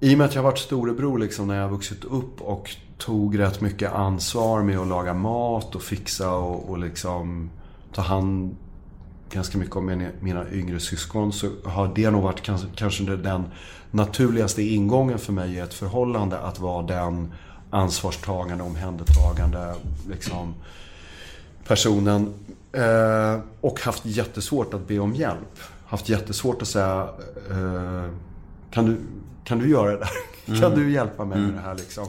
I 0.00 0.14
och 0.14 0.18
med 0.18 0.24
att 0.24 0.34
jag 0.34 0.42
har 0.42 0.50
varit 0.50 0.58
storebror 0.58 1.18
liksom 1.18 1.46
när 1.46 1.56
jag 1.56 1.62
har 1.62 1.70
vuxit 1.70 2.04
upp 2.04 2.40
och 2.40 2.70
tog 2.98 3.38
rätt 3.38 3.60
mycket 3.60 3.92
ansvar 3.92 4.62
med 4.62 4.78
att 4.78 4.88
laga 4.88 5.14
mat 5.14 5.74
och 5.74 5.82
fixa 5.82 6.34
och, 6.34 6.70
och 6.70 6.78
liksom 6.78 7.50
ta 7.94 8.02
hand 8.02 8.56
ganska 9.30 9.58
mycket 9.58 9.76
om 9.76 10.10
mina, 10.20 10.50
yngre 10.52 10.80
syskon 10.80 11.32
så 11.32 11.50
har 11.64 11.92
det 11.94 12.10
nog 12.10 12.22
varit 12.22 12.42
kanske, 12.42 12.66
kanske 12.74 13.04
den 13.04 13.44
naturligaste 13.90 14.62
ingången 14.62 15.18
för 15.18 15.32
mig 15.32 15.54
i 15.54 15.58
ett 15.58 15.74
förhållande 15.74 16.38
att 16.38 16.60
vara 16.60 16.82
den 16.82 17.32
ansvarstagande, 17.70 18.64
omhändertagande 18.64 19.74
liksom, 20.08 20.54
personen. 21.66 22.34
Eh, 22.72 23.40
och 23.60 23.80
haft 23.80 24.06
jättesvårt 24.06 24.74
att 24.74 24.88
be 24.88 24.98
om 24.98 25.14
hjälp. 25.14 25.58
Haft 25.86 26.08
jättesvårt 26.08 26.62
att 26.62 26.68
säga 26.68 27.08
eh, 27.50 28.10
kan, 28.70 28.86
du, 28.86 28.96
kan 29.48 29.58
du 29.58 29.68
göra 29.68 29.90
det 29.90 29.98
där? 29.98 30.60
Kan 30.60 30.74
du 30.74 30.90
hjälpa 30.90 31.24
mig 31.24 31.38
med 31.38 31.54
det 31.54 31.60
här 31.60 31.74
liksom? 31.74 32.06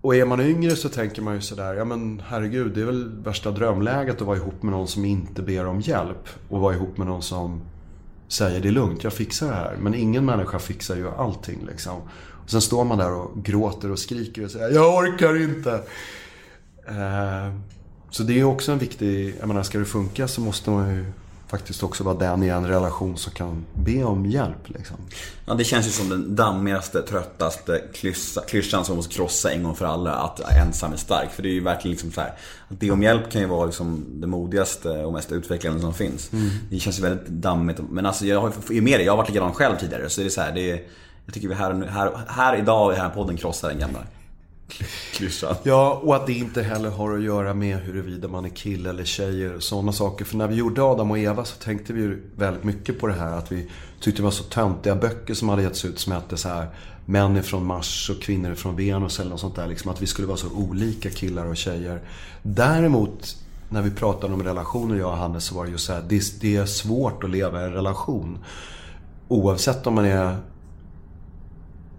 Och 0.00 0.16
är 0.16 0.24
man 0.24 0.40
yngre 0.40 0.76
så 0.76 0.88
tänker 0.88 1.22
man 1.22 1.34
ju 1.34 1.40
sådär, 1.40 1.74
ja 1.74 1.84
men 1.84 2.22
herregud, 2.26 2.74
det 2.74 2.80
är 2.80 2.84
väl 2.84 3.22
värsta 3.22 3.50
drömläget 3.50 4.14
att 4.20 4.26
vara 4.26 4.36
ihop 4.36 4.62
med 4.62 4.72
någon 4.72 4.88
som 4.88 5.04
inte 5.04 5.42
ber 5.42 5.66
om 5.66 5.80
hjälp. 5.80 6.28
Och 6.48 6.60
vara 6.60 6.74
ihop 6.74 6.96
med 6.96 7.06
någon 7.06 7.22
som 7.22 7.60
säger 8.28 8.60
det 8.60 8.68
är 8.68 8.72
lugnt, 8.72 9.04
jag 9.04 9.12
fixar 9.12 9.48
det 9.48 9.54
här. 9.54 9.76
Men 9.80 9.94
ingen 9.94 10.24
människa 10.24 10.58
fixar 10.58 10.96
ju 10.96 11.10
allting 11.10 11.66
liksom. 11.66 11.96
Och 12.44 12.50
sen 12.50 12.60
står 12.60 12.84
man 12.84 12.98
där 12.98 13.12
och 13.12 13.44
gråter 13.44 13.90
och 13.90 13.98
skriker 13.98 14.44
och 14.44 14.50
säger, 14.50 14.74
jag 14.74 14.94
orkar 14.94 15.42
inte. 15.42 15.72
Eh, 16.86 17.54
så 18.10 18.22
det 18.22 18.40
är 18.40 18.44
också 18.44 18.72
en 18.72 18.78
viktig, 18.78 19.34
jag 19.40 19.48
menar 19.48 19.62
ska 19.62 19.78
det 19.78 19.84
funka 19.84 20.28
så 20.28 20.40
måste 20.40 20.70
man 20.70 20.94
ju 20.94 21.04
faktiskt 21.58 21.82
också 21.82 22.04
vara 22.04 22.14
den 22.14 22.42
i 22.42 22.48
en 22.48 22.68
relation 22.68 23.16
som 23.16 23.32
kan 23.32 23.64
be 23.74 24.04
om 24.04 24.26
hjälp 24.26 24.68
liksom. 24.68 24.96
Ja, 25.46 25.54
det 25.54 25.64
känns 25.64 25.86
ju 25.86 25.90
som 25.90 26.08
den 26.08 26.36
dammigaste, 26.36 27.02
tröttaste 27.02 27.82
klyssa, 27.94 28.40
klyschan 28.40 28.84
som 28.84 28.96
måste 28.96 29.14
krossa 29.14 29.52
en 29.52 29.62
gång 29.62 29.74
för 29.74 29.86
alla. 29.86 30.12
Att 30.12 30.40
ensam 30.40 30.92
är 30.92 30.96
stark. 30.96 31.30
För 31.30 31.42
det 31.42 31.48
är 31.48 31.52
ju 31.52 31.60
verkligen 31.60 31.90
liksom 31.92 32.12
så 32.12 32.20
här. 32.20 32.32
Att 32.68 32.78
be 32.78 32.90
om 32.90 33.02
hjälp 33.02 33.30
kan 33.30 33.40
ju 33.40 33.46
vara 33.46 33.66
liksom 33.66 34.04
det 34.20 34.26
modigaste 34.26 34.88
och 34.88 35.12
mest 35.12 35.32
utvecklande 35.32 35.80
som 35.80 35.94
finns. 35.94 36.30
Det 36.70 36.78
känns 36.78 36.98
ju 36.98 37.02
väldigt 37.02 37.28
dammigt. 37.28 37.80
Men 37.90 38.06
alltså 38.06 38.26
jag 38.26 38.40
har 38.40 38.52
ju 38.70 38.80
med 38.80 39.00
det. 39.00 39.04
Jag 39.04 39.12
har 39.12 39.16
varit 39.16 39.28
likadan 39.28 39.52
själv 39.52 39.76
tidigare. 39.76 40.10
Så 40.10 40.20
det 40.20 40.26
är 40.26 40.30
så 40.30 40.40
här, 40.40 40.52
det 40.52 40.70
är, 40.70 40.82
jag 41.24 41.34
tycker 41.34 41.48
vi 41.48 41.54
här, 41.54 41.86
här, 41.90 42.12
här 42.28 42.56
idag 42.56 42.92
i 42.92 42.94
den 42.94 43.04
här 43.04 43.14
podden 43.14 43.36
krossar 43.36 43.68
den 43.68 43.78
gamla 43.78 43.98
klyschan. 45.12 45.54
Ja, 45.62 46.00
och 46.02 46.16
att 46.16 46.26
det 46.26 46.32
inte 46.32 46.62
heller 46.62 46.90
har 46.90 47.16
att 47.16 47.22
göra 47.22 47.54
med 47.54 47.78
huruvida 47.78 48.28
man 48.28 48.44
är 48.44 48.48
kille 48.48 48.90
eller 48.90 49.04
tjej 49.04 49.54
och 49.54 49.62
sådana 49.62 49.92
saker. 49.92 50.24
För 50.24 50.36
när 50.36 50.48
vi 50.48 50.54
gjorde 50.54 50.82
Adam 50.82 51.10
och 51.10 51.18
Eva 51.18 51.44
så 51.44 51.56
tänkte 51.56 51.92
vi 51.92 52.00
ju 52.00 52.22
väldigt 52.36 52.64
mycket 52.64 53.00
på 53.00 53.06
det 53.06 53.14
här 53.14 53.38
att 53.38 53.52
vi 53.52 53.70
tyckte 54.00 54.22
det 54.22 54.24
var 54.24 54.30
så 54.30 54.44
töntiga 54.44 54.96
böcker 54.96 55.34
som 55.34 55.48
hade 55.48 55.62
getts 55.62 55.84
ut 55.84 55.98
som 55.98 56.12
hette 56.12 56.36
så 56.36 56.48
här 56.48 56.68
Män 57.06 57.36
är 57.36 57.42
från 57.42 57.66
Mars 57.66 58.10
och 58.10 58.22
kvinnor 58.22 58.50
är 58.50 58.54
från 58.54 58.76
Venus 58.76 59.20
eller 59.20 59.30
något 59.30 59.40
sånt 59.40 59.56
där. 59.56 59.66
Liksom 59.66 59.90
att 59.90 60.02
vi 60.02 60.06
skulle 60.06 60.28
vara 60.28 60.36
så 60.36 60.50
olika 60.50 61.10
killar 61.10 61.46
och 61.46 61.56
tjejer. 61.56 62.00
Däremot 62.42 63.36
när 63.68 63.82
vi 63.82 63.90
pratade 63.90 64.34
om 64.34 64.42
relationer 64.42 64.96
jag 64.96 65.10
och 65.10 65.16
Hannes 65.16 65.44
så 65.44 65.54
var 65.54 65.64
det 65.64 65.70
ju 65.70 65.78
så 65.78 65.92
här, 65.92 66.04
det, 66.08 66.40
det 66.40 66.56
är 66.56 66.66
svårt 66.66 67.24
att 67.24 67.30
leva 67.30 67.60
i 67.60 67.64
en 67.64 67.72
relation. 67.72 68.38
Oavsett 69.28 69.86
om 69.86 69.94
man 69.94 70.04
är 70.04 70.36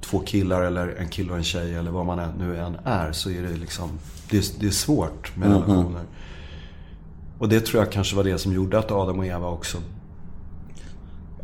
två 0.10 0.20
killar 0.20 0.62
eller 0.62 0.88
en 0.88 1.10
kille 1.10 1.32
och 1.32 1.38
en 1.38 1.43
tjej 1.43 1.76
eller 1.76 1.91
vad 1.91 2.06
man 2.06 2.30
nu 2.39 2.58
än 2.60 2.78
är 2.84 3.12
så 3.12 3.30
är 3.30 3.41
det 3.41 3.58
liksom, 3.58 3.89
det, 4.30 4.38
är- 4.38 4.60
det 4.60 4.68
är 4.68 4.72
svårt 4.72 5.36
med 5.38 5.49
relationer. 5.49 6.01
Och 7.39 7.49
det 7.49 7.66
tror 7.66 7.84
jag 7.84 7.91
kanske 7.91 8.16
var 8.16 8.24
det 8.24 8.38
som 8.38 8.53
gjorde 8.53 8.80
att 8.80 8.91
Adam 8.91 9.20
och 9.20 9.26
Eva 9.26 9.47
också, 9.49 9.78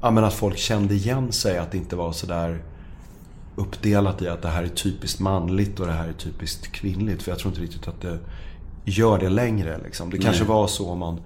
ja 0.02 0.12
men 0.12 0.24
att 0.24 0.34
folk 0.34 0.58
kände 0.58 0.94
igen 0.94 1.32
sig, 1.32 1.58
att 1.58 1.72
det 1.72 1.78
inte 1.78 1.96
var 1.96 2.12
sådär 2.12 2.62
uppdelat 3.56 4.22
i 4.22 4.28
att 4.28 4.42
det 4.42 4.48
här 4.50 4.64
är 4.64 4.68
typiskt 4.68 5.20
manligt 5.20 5.80
och 5.80 5.86
det 5.86 5.92
här 5.94 6.08
är 6.08 6.14
typiskt 6.14 6.72
kvinnligt. 6.72 7.24
För 7.24 7.32
jag 7.32 7.40
tror 7.40 7.50
inte 7.52 7.62
riktigt 7.62 7.88
att 7.88 8.02
det 8.02 8.20
gör 8.86 9.20
det 9.20 9.30
längre 9.30 9.80
liksom. 9.84 10.10
Det 10.10 10.18
kanske 10.18 10.44
var 10.44 10.68
så 10.68 10.90
om 10.90 11.00
man 11.00 11.20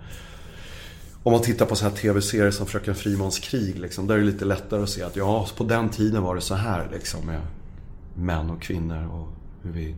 om 1.25 1.31
man 1.31 1.41
tittar 1.41 1.65
på 1.65 1.75
så 1.75 1.85
här 1.85 1.91
tv-serier 1.91 2.51
som 2.51 2.67
Fröken 2.67 2.95
Frimans 2.95 3.39
krig, 3.39 3.79
liksom, 3.79 4.07
där 4.07 4.15
är 4.15 4.19
det 4.19 4.25
lite 4.25 4.45
lättare 4.45 4.83
att 4.83 4.89
se 4.89 5.03
att 5.03 5.15
ja, 5.15 5.47
på 5.57 5.63
den 5.63 5.89
tiden 5.89 6.23
var 6.23 6.35
det 6.35 6.41
så 6.41 6.55
här 6.55 6.89
liksom, 6.93 7.25
med 7.25 7.41
män 8.15 8.49
och 8.49 8.61
kvinnor 8.61 9.07
och 9.13 9.27
hur 9.63 9.71
vi 9.71 9.95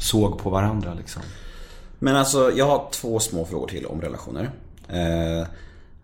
såg 0.00 0.38
på 0.38 0.50
varandra. 0.50 0.94
Liksom. 0.94 1.22
Men 1.98 2.16
alltså, 2.16 2.52
jag 2.52 2.66
har 2.66 2.88
två 2.92 3.20
små 3.20 3.46
frågor 3.46 3.68
till 3.68 3.86
om 3.86 4.00
relationer. 4.00 4.50
Eh, 4.88 5.48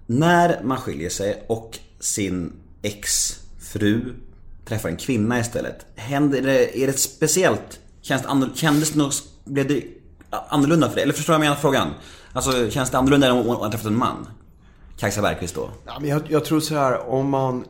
när 0.06 0.62
man 0.62 0.76
skiljer 0.76 1.10
sig 1.10 1.44
och 1.46 1.78
sin 2.00 2.52
ex-fru 2.82 4.14
träffar 4.64 4.88
en 4.88 4.96
kvinna 4.96 5.40
istället. 5.40 5.86
Händer 5.96 6.42
det, 6.42 6.82
är 6.82 6.86
det 6.86 6.98
speciellt? 6.98 7.80
Känns 8.00 8.22
det 8.22 8.28
annorlunda, 8.28 8.56
kändes 8.56 8.90
det 8.90 8.98
något, 8.98 9.24
blev 9.44 9.68
det 9.68 9.84
annorlunda 10.48 10.88
för 10.88 10.94
dig? 10.94 11.02
Eller 11.02 11.14
förstår 11.14 11.32
du 11.32 11.38
vad 11.38 11.46
jag 11.46 11.50
menar 11.50 11.60
frågan? 11.60 11.94
Alltså, 12.32 12.70
känns 12.70 12.90
det 12.90 12.98
annorlunda 12.98 13.26
än 13.26 13.32
om 13.32 13.46
träffa 13.46 13.70
träffat 13.70 13.86
en 13.86 13.98
man? 13.98 14.26
Kajsa 14.96 15.22
Bergqvist 15.22 15.54
då? 15.54 15.70
Ja, 15.86 15.98
men 16.00 16.08
jag, 16.08 16.22
jag 16.28 16.44
tror 16.44 16.60
så 16.60 16.74
här, 16.74 17.10
om 17.10 17.30
man... 17.30 17.64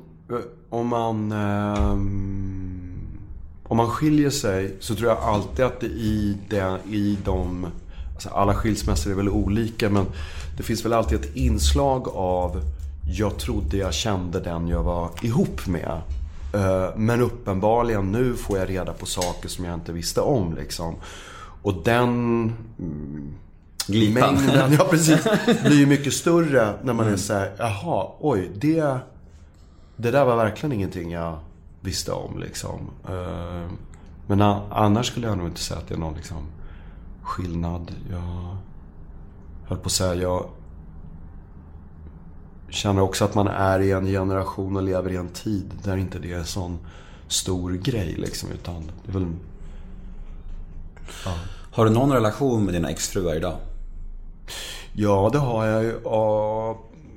Om 0.71 0.87
man... 0.87 1.33
Um, 1.33 2.73
om 3.65 3.77
man 3.77 3.91
skiljer 3.91 4.31
sig 4.31 4.77
så 4.81 4.95
tror 4.95 5.09
jag 5.09 5.19
alltid 5.19 5.65
att 5.65 5.81
det 5.81 5.87
i, 5.87 6.39
det, 6.49 6.79
i 6.91 7.19
de... 7.25 7.67
Alltså 8.15 8.29
alla 8.29 8.55
skilsmässor 8.55 9.11
är 9.11 9.15
väl 9.15 9.29
olika 9.29 9.91
men 9.91 10.07
det 10.57 10.63
finns 10.63 10.85
väl 10.85 10.93
alltid 10.93 11.21
ett 11.21 11.37
inslag 11.37 12.09
av 12.09 12.63
jag 13.19 13.39
trodde 13.39 13.77
jag 13.77 13.95
kände 13.95 14.41
den 14.41 14.69
jag 14.69 14.83
var 14.83 15.11
ihop 15.23 15.67
med. 15.67 16.01
Eh, 16.55 16.97
men 16.97 17.21
uppenbarligen 17.21 18.13
nu 18.13 18.35
får 18.35 18.59
jag 18.59 18.69
reda 18.69 18.93
på 18.93 19.07
saker 19.07 19.49
som 19.49 19.65
jag 19.65 19.75
inte 19.75 19.93
visste 19.93 20.21
om 20.21 20.55
liksom. 20.55 20.95
Och 21.63 21.75
den 21.85 22.09
mm, 22.79 23.35
Glipan. 23.87 24.35
mängden, 24.35 24.73
ja 24.79 24.87
precis, 24.91 25.27
blir 25.63 25.79
ju 25.79 25.87
mycket 25.87 26.13
större 26.13 26.75
när 26.83 26.93
man 26.93 27.09
är 27.09 27.17
så 27.17 27.33
här, 27.33 27.53
jaha, 27.59 28.09
oj, 28.21 28.51
det, 28.55 28.99
det 29.97 30.11
där 30.11 30.25
var 30.25 30.37
verkligen 30.37 30.73
ingenting 30.73 31.11
jag 31.13 31.39
visste 31.81 32.13
om 32.13 32.39
liksom. 32.39 32.91
Eh, 33.09 33.71
Men 34.27 34.41
annars 34.71 35.07
skulle 35.07 35.27
jag 35.27 35.39
nog 35.39 35.47
inte 35.47 35.61
säga 35.61 35.81
att 35.81 35.89
det 35.89 35.95
är 35.95 35.99
någon 35.99 36.15
liksom 36.15 36.47
skillnad. 37.23 37.93
Jag 38.11 38.57
höll 39.67 39.79
på 39.79 39.87
att 39.87 39.93
säga, 39.93 40.15
jag 40.15 40.47
känner 42.69 43.03
också 43.03 43.25
att 43.25 43.35
man 43.35 43.49
är 43.49 43.81
i 43.81 43.93
en 43.93 44.07
generation 44.07 44.77
och 44.77 44.83
lever 44.83 45.13
i 45.13 45.17
en 45.17 45.29
tid 45.29 45.71
där 45.85 45.97
inte 45.97 46.19
det 46.19 46.33
är 46.33 46.39
en 46.39 46.47
sån 46.47 46.79
stor 47.29 47.73
grej 47.73 48.15
liksom, 48.19 48.51
utan 48.51 48.91
det 49.05 49.11
är 49.11 49.13
väl 49.13 49.27
Har 51.73 51.85
du 51.85 51.91
någon 51.91 52.13
relation 52.13 52.65
med 52.65 52.75
dina 52.75 52.91
exfruar 52.91 53.35
idag? 53.35 53.57
Ja, 54.93 55.31
det 55.33 55.39
har 55.39 55.67
jag 55.67 55.83
ju. 55.83 56.01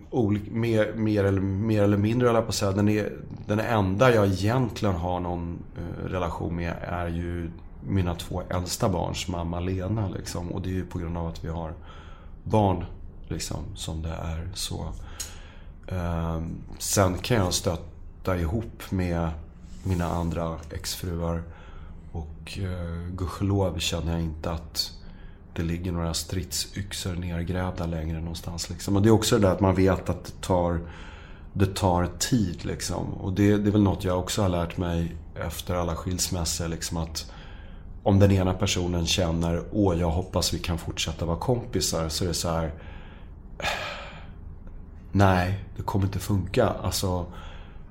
Olik, 0.09 0.51
mer, 0.51 0.93
mer, 0.93 1.23
eller, 1.23 1.41
mer 1.41 1.83
eller 1.83 1.97
mindre 1.97 2.27
höll 2.27 2.35
jag 2.35 2.43
på 2.43 2.49
att 2.49 2.55
säga. 2.55 2.71
Den, 2.71 2.89
är, 2.89 3.13
den 3.47 3.59
enda 3.59 4.15
jag 4.15 4.27
egentligen 4.27 4.95
har 4.95 5.19
någon 5.19 5.63
eh, 5.77 6.09
relation 6.09 6.55
med 6.55 6.75
är 6.81 7.07
ju 7.07 7.51
mina 7.87 8.15
två 8.15 8.41
äldsta 8.49 8.89
barns 8.89 9.27
mamma 9.27 9.59
Lena. 9.59 10.09
Liksom. 10.09 10.51
Och 10.51 10.61
det 10.61 10.69
är 10.69 10.73
ju 10.73 10.85
på 10.85 10.99
grund 10.99 11.17
av 11.17 11.27
att 11.27 11.43
vi 11.43 11.49
har 11.49 11.73
barn 12.43 12.85
liksom, 13.27 13.57
som 13.75 14.01
det 14.01 14.09
är 14.09 14.49
så. 14.53 14.93
Eh, 15.87 16.41
sen 16.79 17.17
kan 17.17 17.37
jag 17.37 17.53
stötta 17.53 18.37
ihop 18.37 18.91
med 18.91 19.29
mina 19.83 20.05
andra 20.05 20.55
exfruar. 20.71 21.43
Och 22.11 22.59
eh, 22.59 23.15
gudskelov 23.15 23.79
känner 23.79 24.11
jag 24.11 24.21
inte 24.21 24.51
att 24.51 24.91
det 25.55 25.63
ligger 25.63 25.91
några 25.91 26.13
stridsyxor 26.13 27.15
nergrävda 27.15 27.85
längre 27.85 28.19
någonstans. 28.19 28.69
Liksom. 28.69 28.95
Och 28.95 29.01
det 29.01 29.09
är 29.09 29.11
också 29.11 29.35
det 29.35 29.47
där 29.47 29.53
att 29.53 29.59
man 29.59 29.75
vet 29.75 30.09
att 30.09 30.25
det 30.25 30.41
tar, 30.41 30.79
det 31.53 31.75
tar 31.75 32.09
tid. 32.19 32.65
Liksom. 32.65 33.13
Och 33.13 33.33
det, 33.33 33.57
det 33.57 33.69
är 33.69 33.71
väl 33.71 33.83
något 33.83 34.03
jag 34.03 34.19
också 34.19 34.41
har 34.41 34.49
lärt 34.49 34.77
mig 34.77 35.15
efter 35.35 35.75
alla 35.75 35.95
skilsmässor. 35.95 36.67
Liksom, 36.67 36.97
att 36.97 37.31
om 38.03 38.19
den 38.19 38.31
ena 38.31 38.53
personen 38.53 39.05
känner 39.05 39.63
åh 39.71 39.99
jag 39.99 40.11
hoppas 40.11 40.53
vi 40.53 40.59
kan 40.59 40.77
fortsätta 40.77 41.25
vara 41.25 41.37
kompisar. 41.37 42.09
Så 42.09 42.23
är 42.23 42.27
det 42.27 42.33
så 42.33 42.49
här. 42.49 42.65
Äh, 43.59 43.67
nej, 45.11 45.63
det 45.77 45.83
kommer 45.83 46.05
inte 46.05 46.19
funka. 46.19 46.67
Alltså, 46.67 47.25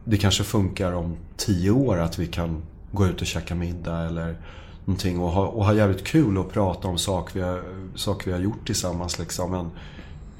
det 0.04 0.16
kanske 0.16 0.44
funkar 0.44 0.92
om 0.92 1.16
tio 1.36 1.70
år 1.70 1.98
att 1.98 2.18
vi 2.18 2.26
kan 2.26 2.62
gå 2.92 3.06
ut 3.06 3.20
och 3.20 3.26
käka 3.26 3.54
middag 3.54 3.98
eller 3.98 4.36
någonting 4.84 5.20
och 5.20 5.30
ha, 5.30 5.46
och 5.46 5.64
ha 5.64 5.74
jävligt 5.74 6.04
kul 6.04 6.38
och 6.38 6.52
prata 6.52 6.88
om 6.88 6.98
saker 6.98 7.34
vi 7.34 7.40
har, 7.40 7.62
saker 7.94 8.26
vi 8.26 8.32
har 8.32 8.40
gjort 8.40 8.66
tillsammans. 8.66 9.18
Liksom. 9.18 9.50
Men 9.50 9.70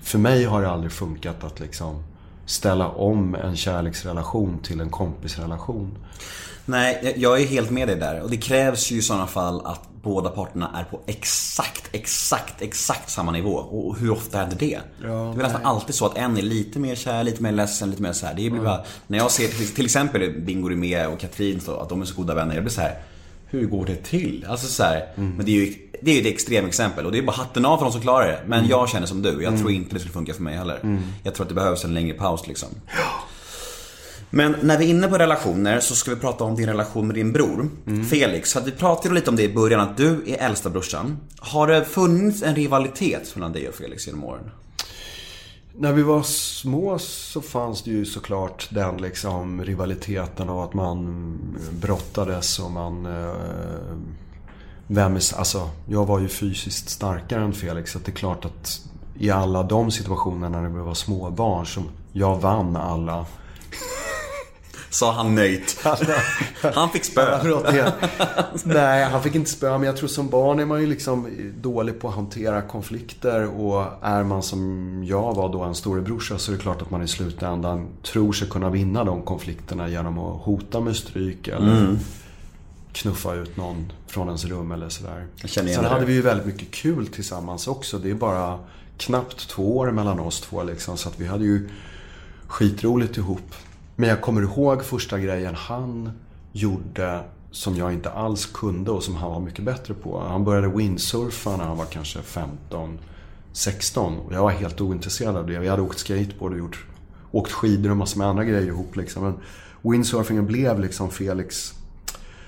för 0.03 0.19
mig 0.19 0.45
har 0.45 0.63
det 0.63 0.71
aldrig 0.71 0.93
funkat 0.93 1.45
att 1.45 1.61
liksom 1.61 2.03
ställa 2.47 2.89
om 2.89 3.35
en 3.35 3.57
kärleksrelation 3.57 4.59
till 4.59 4.81
en 4.81 4.91
kompisrelation. 4.91 5.99
Nej, 6.67 7.15
jag 7.17 7.41
är 7.41 7.47
helt 7.47 7.71
med 7.71 7.89
dig 7.89 7.97
där. 7.97 8.21
Och 8.21 8.31
det 8.31 8.37
krävs 8.37 8.91
ju 8.91 8.97
i 8.97 9.03
sådana 9.03 9.27
fall 9.27 9.67
att 9.67 9.89
båda 10.03 10.31
parterna 10.31 10.71
är 10.75 10.85
på 10.85 11.01
exakt, 11.07 11.89
exakt, 11.93 12.63
exakt 12.63 13.11
samma 13.11 13.33
nivå. 13.33 13.55
Och 13.55 13.99
hur 13.99 14.11
ofta 14.11 14.43
är 14.43 14.51
det 14.51 14.57
det? 14.57 14.81
det 15.01 15.07
är 15.07 15.29
väl 15.29 15.37
nästan 15.37 15.65
alltid 15.65 15.95
så 15.95 16.07
att 16.07 16.17
en 16.17 16.37
är 16.37 16.43
lite 16.43 16.79
mer 16.79 16.95
kär, 16.95 17.25
lite 17.25 17.43
mer 17.43 17.53
ledsen, 17.53 17.91
lite 17.91 18.03
mer 18.03 18.13
så 18.13 18.27
här. 18.27 18.35
Det 18.35 18.51
blir 18.51 18.61
bara, 18.61 18.85
när 19.07 19.19
jag 19.19 19.31
ser 19.31 19.75
till, 19.75 19.85
exempel 19.85 20.41
Bingo 20.41 20.69
Rimér 20.69 21.09
och 21.09 21.21
Katrin, 21.21 21.61
så, 21.61 21.77
att 21.77 21.89
de 21.89 22.03
är 22.03 22.07
så 22.07 22.15
goda 22.15 22.35
vänner. 22.35 22.55
Jag 22.55 22.65
blir 22.65 22.73
så 22.73 22.81
här. 22.81 22.99
Hur 23.55 23.67
går 23.67 23.87
det 23.87 23.97
till? 23.97 24.47
Alltså 24.49 24.67
så 24.67 24.83
här, 24.83 25.09
Men 25.17 25.47
det 25.47 25.51
är 25.51 25.67
ju 25.67 25.75
det 26.03 26.11
är 26.11 26.21
ett 26.21 26.27
extremexempel 26.27 27.07
och 27.07 27.13
det 27.13 27.19
är 27.19 27.23
bara 27.23 27.37
hatten 27.37 27.65
av 27.65 27.79
för 27.79 27.85
de 27.85 27.93
som 27.93 28.01
klarar 28.01 28.27
det. 28.27 28.41
Men 28.47 28.69
jag 28.69 28.89
känner 28.89 29.07
som 29.07 29.23
du, 29.23 29.43
jag 29.43 29.59
tror 29.59 29.71
inte 29.71 29.95
det 29.95 30.01
skulle 30.01 30.13
funka 30.13 30.35
för 30.35 30.43
mig 30.43 30.57
heller. 30.57 31.01
Jag 31.23 31.35
tror 31.35 31.45
att 31.45 31.49
det 31.49 31.55
behövs 31.55 31.85
en 31.85 31.95
längre 31.95 32.15
paus 32.15 32.47
liksom. 32.47 32.69
Men 34.31 34.57
när 34.63 34.79
vi 34.79 34.85
är 34.85 34.89
inne 34.89 35.09
på 35.09 35.19
relationer 35.19 35.81
så 35.81 35.95
ska 35.95 36.11
vi 36.11 36.21
prata 36.21 36.45
om 36.45 36.57
din 36.57 36.67
relation 36.67 37.07
med 37.07 37.15
din 37.17 37.33
bror, 37.33 37.71
Felix. 38.11 38.51
Så 38.51 38.59
att 38.59 38.67
vi 38.67 38.71
pratade 38.71 39.15
lite 39.15 39.31
om 39.31 39.37
det 39.37 39.43
i 39.43 39.55
början, 39.55 39.81
att 39.81 39.97
du 39.97 40.23
är 40.27 40.47
äldsta 40.47 40.71
brorsan. 40.71 41.19
Har 41.39 41.67
det 41.67 41.85
funnits 41.85 42.43
en 42.43 42.55
rivalitet 42.55 43.37
mellan 43.37 43.53
dig 43.53 43.69
och 43.69 43.75
Felix 43.75 44.07
genom 44.07 44.25
åren? 44.25 44.51
När 45.77 45.93
vi 45.93 46.03
var 46.03 46.23
små 46.23 46.99
så 46.99 47.41
fanns 47.41 47.83
det 47.83 47.91
ju 47.91 48.05
såklart 48.05 48.69
den 48.71 48.97
liksom 48.97 49.65
rivaliteten 49.65 50.49
och 50.49 50.65
att 50.65 50.75
man 50.75 51.39
brottades 51.81 52.59
och 52.59 52.71
man... 52.71 53.07
Eh, 53.07 53.35
vem 54.87 55.17
är, 55.17 55.39
alltså, 55.39 55.71
jag 55.89 56.07
var 56.07 56.21
ju 56.21 56.29
fysiskt 56.29 56.89
starkare 56.89 57.45
än 57.45 57.53
Felix 57.53 57.93
så 57.93 57.99
det 57.99 58.11
är 58.11 58.17
klart 58.17 58.45
att 58.45 58.81
i 59.19 59.31
alla 59.31 59.63
de 59.63 59.91
situationerna 59.91 60.61
när 60.61 60.69
vi 60.69 60.81
var 60.81 60.95
småbarn 60.95 61.67
så 61.67 61.83
jag 62.13 62.41
vann 62.41 62.77
alla. 62.77 63.27
Sa 64.95 65.13
han 65.13 65.35
nöjt. 65.35 65.79
Han 66.75 66.91
fick 66.91 67.05
spö. 67.05 67.39
Nej, 68.65 69.05
han 69.05 69.23
fick 69.23 69.35
inte 69.35 69.51
spö. 69.51 69.71
Men 69.71 69.83
jag 69.83 69.97
tror 69.97 70.09
som 70.09 70.29
barn 70.29 70.59
är 70.59 70.65
man 70.65 70.81
ju 70.81 70.87
liksom 70.87 71.29
dålig 71.61 72.01
på 72.01 72.09
att 72.09 72.15
hantera 72.15 72.63
konflikter. 72.63 73.61
Och 73.61 73.85
är 74.03 74.23
man 74.25 74.43
som 74.43 75.05
jag 75.07 75.35
var 75.35 75.53
då, 75.53 75.63
en 75.63 75.75
storebrorsa, 75.75 76.39
så 76.39 76.53
är 76.53 76.57
det 76.57 76.63
klart 76.63 76.83
att 76.83 76.91
man 76.91 77.03
i 77.03 77.09
slutändan 77.09 77.89
tror 78.03 78.33
sig 78.33 78.49
kunna 78.49 78.71
vinna 78.71 79.05
de 79.05 79.23
konflikterna 79.23 79.89
genom 79.89 80.19
att 80.19 80.43
hota 80.43 80.81
med 80.81 80.97
stryk 80.97 81.49
eller 81.49 81.97
knuffa 82.93 83.35
ut 83.35 83.57
någon 83.57 83.93
från 84.07 84.27
ens 84.27 84.45
rum 84.45 84.73
eller 84.73 84.89
sådär. 84.89 85.27
Sen 85.49 85.67
det 85.67 85.89
hade 85.89 86.05
vi 86.05 86.13
ju 86.13 86.23
väldigt 86.23 86.47
mycket 86.47 86.71
kul 86.71 87.07
tillsammans 87.07 87.69
också. 87.69 87.99
Det 87.99 88.11
är 88.11 88.15
bara 88.15 88.59
knappt 88.99 89.49
två 89.49 89.77
år 89.77 89.91
mellan 89.91 90.21
oss 90.21 90.41
två 90.41 90.63
liksom. 90.63 90.97
Så 90.97 91.09
att 91.09 91.21
vi 91.21 91.27
hade 91.27 91.45
ju 91.45 91.69
skitroligt 92.47 93.17
ihop. 93.17 93.55
Men 93.97 94.09
jag 94.09 94.21
kommer 94.21 94.43
ihåg 94.43 94.85
första 94.85 95.19
grejen 95.19 95.55
han 95.55 96.11
gjorde 96.53 97.21
som 97.51 97.77
jag 97.77 97.93
inte 97.93 98.11
alls 98.11 98.47
kunde 98.47 98.91
och 98.91 99.03
som 99.03 99.17
han 99.17 99.31
var 99.31 99.41
mycket 99.41 99.65
bättre 99.65 99.95
på. 99.95 100.21
Han 100.21 100.45
började 100.45 100.69
windsurfa 100.69 101.57
när 101.57 101.65
han 101.65 101.77
var 101.77 101.85
kanske 101.85 102.23
15, 102.23 102.99
16. 103.53 104.19
Och 104.19 104.35
jag 104.35 104.43
var 104.43 104.51
helt 104.51 104.81
ointresserad 104.81 105.37
av 105.37 105.47
det. 105.47 105.59
Vi 105.59 105.69
hade 105.69 105.83
åkt 105.83 105.99
skateboard 105.99 106.53
och 106.53 106.59
gjort, 106.59 106.87
åkt 107.31 107.53
skidor 107.53 107.91
och 107.91 107.97
massor 107.97 108.19
med 108.19 108.29
andra 108.29 108.45
grejer 108.45 108.67
ihop. 108.67 108.97
Liksom. 108.97 109.23
Men 109.23 109.35
windsurfingen 109.83 110.47
blev 110.47 110.81
liksom 110.81 111.11
Felix 111.11 111.75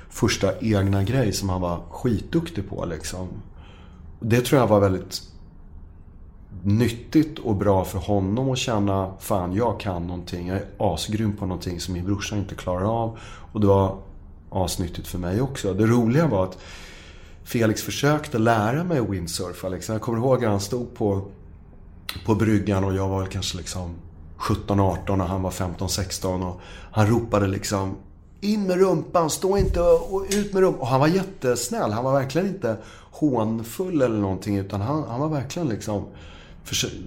första 0.08 0.58
egna 0.60 1.02
grej 1.02 1.32
som 1.32 1.48
han 1.48 1.60
var 1.60 1.80
skitduktig 1.90 2.68
på. 2.68 2.84
Liksom. 2.84 3.28
Det 4.20 4.40
tror 4.40 4.60
jag 4.60 4.68
var 4.68 4.80
väldigt 4.80 5.22
nyttigt 6.62 7.38
och 7.38 7.56
bra 7.56 7.84
för 7.84 7.98
honom 7.98 8.50
att 8.50 8.58
känna 8.58 9.12
fan 9.18 9.54
jag 9.54 9.80
kan 9.80 10.06
någonting. 10.06 10.48
Jag 10.48 10.56
är 10.56 10.66
asgrym 10.78 11.36
på 11.36 11.46
någonting 11.46 11.80
som 11.80 11.94
min 11.94 12.04
brorsa 12.04 12.36
inte 12.36 12.54
klarar 12.54 13.02
av. 13.02 13.18
Och 13.52 13.60
det 13.60 13.66
var 13.66 13.96
asnyttigt 14.50 15.08
för 15.08 15.18
mig 15.18 15.40
också. 15.40 15.74
Det 15.74 15.86
roliga 15.86 16.26
var 16.26 16.44
att 16.44 16.58
Felix 17.44 17.82
försökte 17.82 18.38
lära 18.38 18.84
mig 18.84 19.00
windsurfa. 19.10 19.68
Liksom. 19.68 19.92
Jag 19.92 20.02
kommer 20.02 20.18
ihåg 20.18 20.44
att 20.44 20.50
han 20.50 20.60
stod 20.60 20.94
på, 20.94 21.22
på 22.26 22.34
bryggan 22.34 22.84
och 22.84 22.94
jag 22.94 23.08
var 23.08 23.20
väl 23.20 23.28
kanske 23.28 23.56
liksom 23.56 23.94
17-18 24.38 25.20
och 25.20 25.28
han 25.28 25.42
var 25.42 25.50
15-16. 25.50 26.48
Och 26.48 26.60
han 26.90 27.06
ropade 27.06 27.46
liksom 27.46 27.96
in 28.40 28.66
med 28.66 28.78
rumpan, 28.78 29.30
stå 29.30 29.56
inte 29.56 29.80
och 29.80 30.26
ut 30.30 30.52
med 30.52 30.62
rumpan. 30.62 30.80
Och 30.80 30.86
han 30.86 31.00
var 31.00 31.08
jättesnäll. 31.08 31.92
Han 31.92 32.04
var 32.04 32.12
verkligen 32.12 32.46
inte 32.46 32.76
hånfull 33.10 34.02
eller 34.02 34.18
någonting. 34.18 34.56
Utan 34.56 34.80
han, 34.80 35.04
han 35.08 35.20
var 35.20 35.28
verkligen 35.28 35.68
liksom 35.68 36.04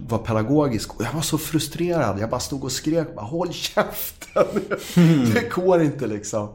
var 0.08 0.18
pedagogisk. 0.18 0.96
Och 0.96 1.04
jag 1.04 1.14
var 1.14 1.22
så 1.22 1.38
frustrerad. 1.38 2.20
Jag 2.20 2.30
bara 2.30 2.40
stod 2.40 2.64
och 2.64 2.72
skrek. 2.72 3.16
Bara, 3.16 3.26
Håll 3.26 3.54
käften! 3.54 4.46
Det 5.34 5.50
går 5.56 5.82
inte 5.82 6.08
liksom. 6.08 6.50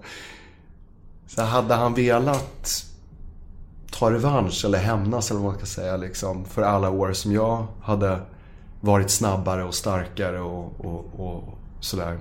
Så 1.27 1.43
hade 1.43 1.75
han 1.75 1.95
velat 1.95 2.85
ta 3.91 4.11
revansch 4.11 4.65
eller 4.65 4.79
hämnas 4.79 5.31
eller 5.31 5.41
vad 5.41 5.51
man 5.51 5.59
ska 5.59 5.67
säga 5.67 5.97
liksom, 5.97 6.45
för 6.45 6.63
alla 6.63 6.91
år 6.91 7.13
som 7.13 7.33
jag 7.33 7.67
hade 7.83 8.21
varit 8.81 9.11
snabbare 9.11 9.65
och 9.65 9.75
starkare 9.75 10.41
och, 10.41 10.81
och, 10.81 11.21
och 11.21 11.59
sådär 11.81 12.19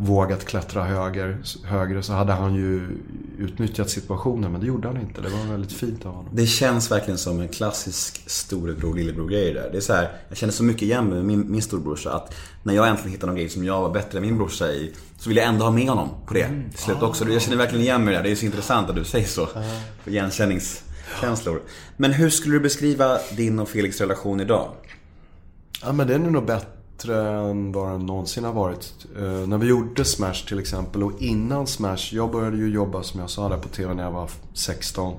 vågat 0.00 0.44
klättra 0.44 0.84
höger, 0.84 1.38
högre 1.64 2.02
så 2.02 2.12
hade 2.12 2.32
han 2.32 2.54
ju 2.54 2.98
utnyttjat 3.38 3.90
situationen 3.90 4.52
men 4.52 4.60
det 4.60 4.66
gjorde 4.66 4.88
han 4.88 4.96
inte. 5.00 5.20
Det 5.20 5.28
var 5.28 5.44
väldigt 5.50 5.72
fint 5.72 6.06
av 6.06 6.14
honom. 6.14 6.30
Det 6.34 6.46
känns 6.46 6.90
verkligen 6.90 7.18
som 7.18 7.40
en 7.40 7.48
klassisk 7.48 8.22
storebror 8.26 8.94
lillebror 8.94 9.28
grej 9.28 9.52
där. 9.52 9.68
Det 9.72 9.76
är 9.76 9.80
så 9.80 9.92
här, 9.92 10.12
jag 10.28 10.38
känner 10.38 10.52
så 10.52 10.64
mycket 10.64 10.82
igen 10.82 11.08
med 11.08 11.24
min, 11.24 11.52
min 11.52 11.62
storbrorsa 11.62 12.12
att 12.12 12.34
när 12.62 12.74
jag 12.74 12.88
äntligen 12.88 13.10
hittade 13.10 13.32
någon 13.32 13.36
grej 13.36 13.48
som 13.48 13.64
jag 13.64 13.80
var 13.80 13.90
bättre 13.90 14.18
än 14.18 14.22
min 14.22 14.36
brorsa 14.36 14.72
i 14.72 14.94
så 15.18 15.28
vill 15.28 15.36
jag 15.36 15.46
ändå 15.46 15.64
ha 15.64 15.72
med 15.72 15.88
honom 15.88 16.08
på 16.26 16.34
det 16.34 16.48
till 16.70 16.78
slut 16.78 17.02
också. 17.02 17.28
Jag 17.28 17.42
känner 17.42 17.56
verkligen 17.56 17.84
igen 17.84 18.04
mig 18.04 18.14
där. 18.14 18.22
Det 18.22 18.30
är 18.30 18.36
så 18.36 18.46
intressant 18.46 18.90
att 18.90 18.96
du 18.96 19.04
säger 19.04 19.26
så. 19.26 19.46
För 19.46 20.10
igenkänningskänslor. 20.10 21.62
Men 21.96 22.12
hur 22.12 22.30
skulle 22.30 22.54
du 22.54 22.60
beskriva 22.60 23.18
din 23.36 23.58
och 23.58 23.68
Felix 23.68 24.00
relation 24.00 24.40
idag? 24.40 24.70
Ja 25.82 25.92
men 25.92 26.06
den 26.06 26.26
är 26.26 26.30
nog 26.30 26.46
bättre 26.46 26.77
än 27.04 27.72
vad 27.72 27.90
den 27.92 28.06
någonsin 28.06 28.44
har 28.44 28.52
varit. 28.52 29.06
Eh, 29.16 29.22
när 29.22 29.58
vi 29.58 29.66
gjorde 29.66 30.04
Smash 30.04 30.46
till 30.48 30.58
exempel 30.58 31.02
och 31.02 31.12
innan 31.22 31.66
Smash, 31.66 32.08
jag 32.12 32.30
började 32.30 32.56
ju 32.56 32.68
jobba 32.70 33.02
som 33.02 33.20
jag 33.20 33.30
sa 33.30 33.48
där 33.48 33.56
på 33.56 33.68
TV 33.68 33.94
när 33.94 34.02
jag 34.02 34.10
var 34.10 34.30
16. 34.54 35.14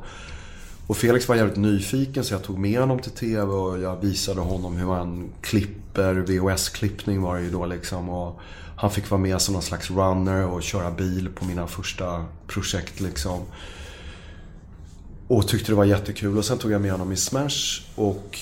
Och 0.88 0.98
Felix 0.98 1.28
var 1.28 1.36
jävligt 1.36 1.58
nyfiken 1.58 2.24
så 2.24 2.34
jag 2.34 2.44
tog 2.44 2.58
med 2.58 2.80
honom 2.80 3.00
till 3.00 3.12
TV 3.12 3.52
och 3.52 3.80
jag 3.80 4.02
visade 4.02 4.42
honom 4.42 4.78
hur 4.78 4.86
man 4.86 5.30
klipper, 5.42 6.16
VHS-klippning 6.16 7.22
var 7.22 7.36
det 7.36 7.42
ju 7.42 7.52
då 7.52 7.66
liksom. 7.66 8.10
Och 8.10 8.40
han 8.76 8.92
fick 8.92 9.10
vara 9.10 9.22
med 9.22 9.42
som 9.42 9.54
någon 9.54 9.62
slags 9.62 9.92
runner 9.92 10.46
och 10.46 10.64
köra 10.64 10.92
bil 10.92 11.30
på 11.36 11.46
mina 11.46 11.68
första 11.68 12.26
projekt 12.48 13.00
liksom. 13.00 13.42
Och 15.28 15.48
tyckte 15.48 15.72
det 15.72 15.76
var 15.76 15.86
jättekul. 15.86 16.38
Och 16.38 16.46
sen 16.46 16.58
tog 16.58 16.72
jag 16.72 16.82
med 16.82 16.92
honom 16.92 17.12
i 17.12 17.16
Smash 17.16 17.82
och 17.96 18.40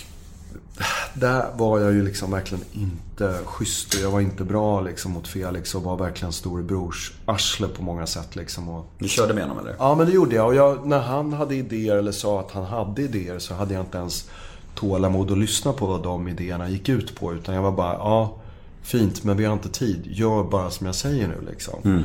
där 1.13 1.45
var 1.55 1.79
jag 1.79 1.93
ju 1.93 2.03
liksom 2.03 2.31
verkligen 2.31 2.63
inte 2.73 3.37
schysst. 3.45 4.01
Jag 4.01 4.11
var 4.11 4.21
inte 4.21 4.43
bra 4.43 4.81
liksom 4.81 5.11
mot 5.11 5.27
Felix 5.27 5.75
och 5.75 5.83
var 5.83 5.97
verkligen 5.97 6.33
storebrors 6.33 7.13
arsle 7.25 7.67
på 7.67 7.83
många 7.83 8.07
sätt 8.07 8.35
liksom. 8.35 8.69
Och... 8.69 8.85
Du 8.99 9.07
körde 9.07 9.33
med 9.33 9.43
honom 9.43 9.59
eller? 9.59 9.75
Ja, 9.79 9.95
men 9.95 10.05
det 10.05 10.11
gjorde 10.11 10.35
jag. 10.35 10.47
Och 10.47 10.55
jag, 10.55 10.87
när 10.87 10.99
han 10.99 11.33
hade 11.33 11.55
idéer 11.55 11.95
eller 11.95 12.11
sa 12.11 12.39
att 12.39 12.51
han 12.51 12.65
hade 12.65 13.01
idéer 13.01 13.39
så 13.39 13.53
hade 13.53 13.73
jag 13.73 13.83
inte 13.83 13.97
ens 13.97 14.29
tålamod 14.75 15.31
att 15.31 15.37
lyssna 15.37 15.73
på 15.73 15.85
vad 15.85 16.03
de 16.03 16.27
idéerna 16.27 16.69
gick 16.69 16.89
ut 16.89 17.19
på. 17.19 17.33
Utan 17.33 17.55
jag 17.55 17.61
var 17.61 17.71
bara, 17.71 17.93
ja, 17.93 18.37
fint, 18.81 19.23
men 19.23 19.37
vi 19.37 19.45
har 19.45 19.53
inte 19.53 19.69
tid. 19.69 20.01
Gör 20.05 20.43
bara 20.43 20.69
som 20.69 20.85
jag 20.85 20.95
säger 20.95 21.27
nu 21.27 21.47
liksom. 21.49 22.03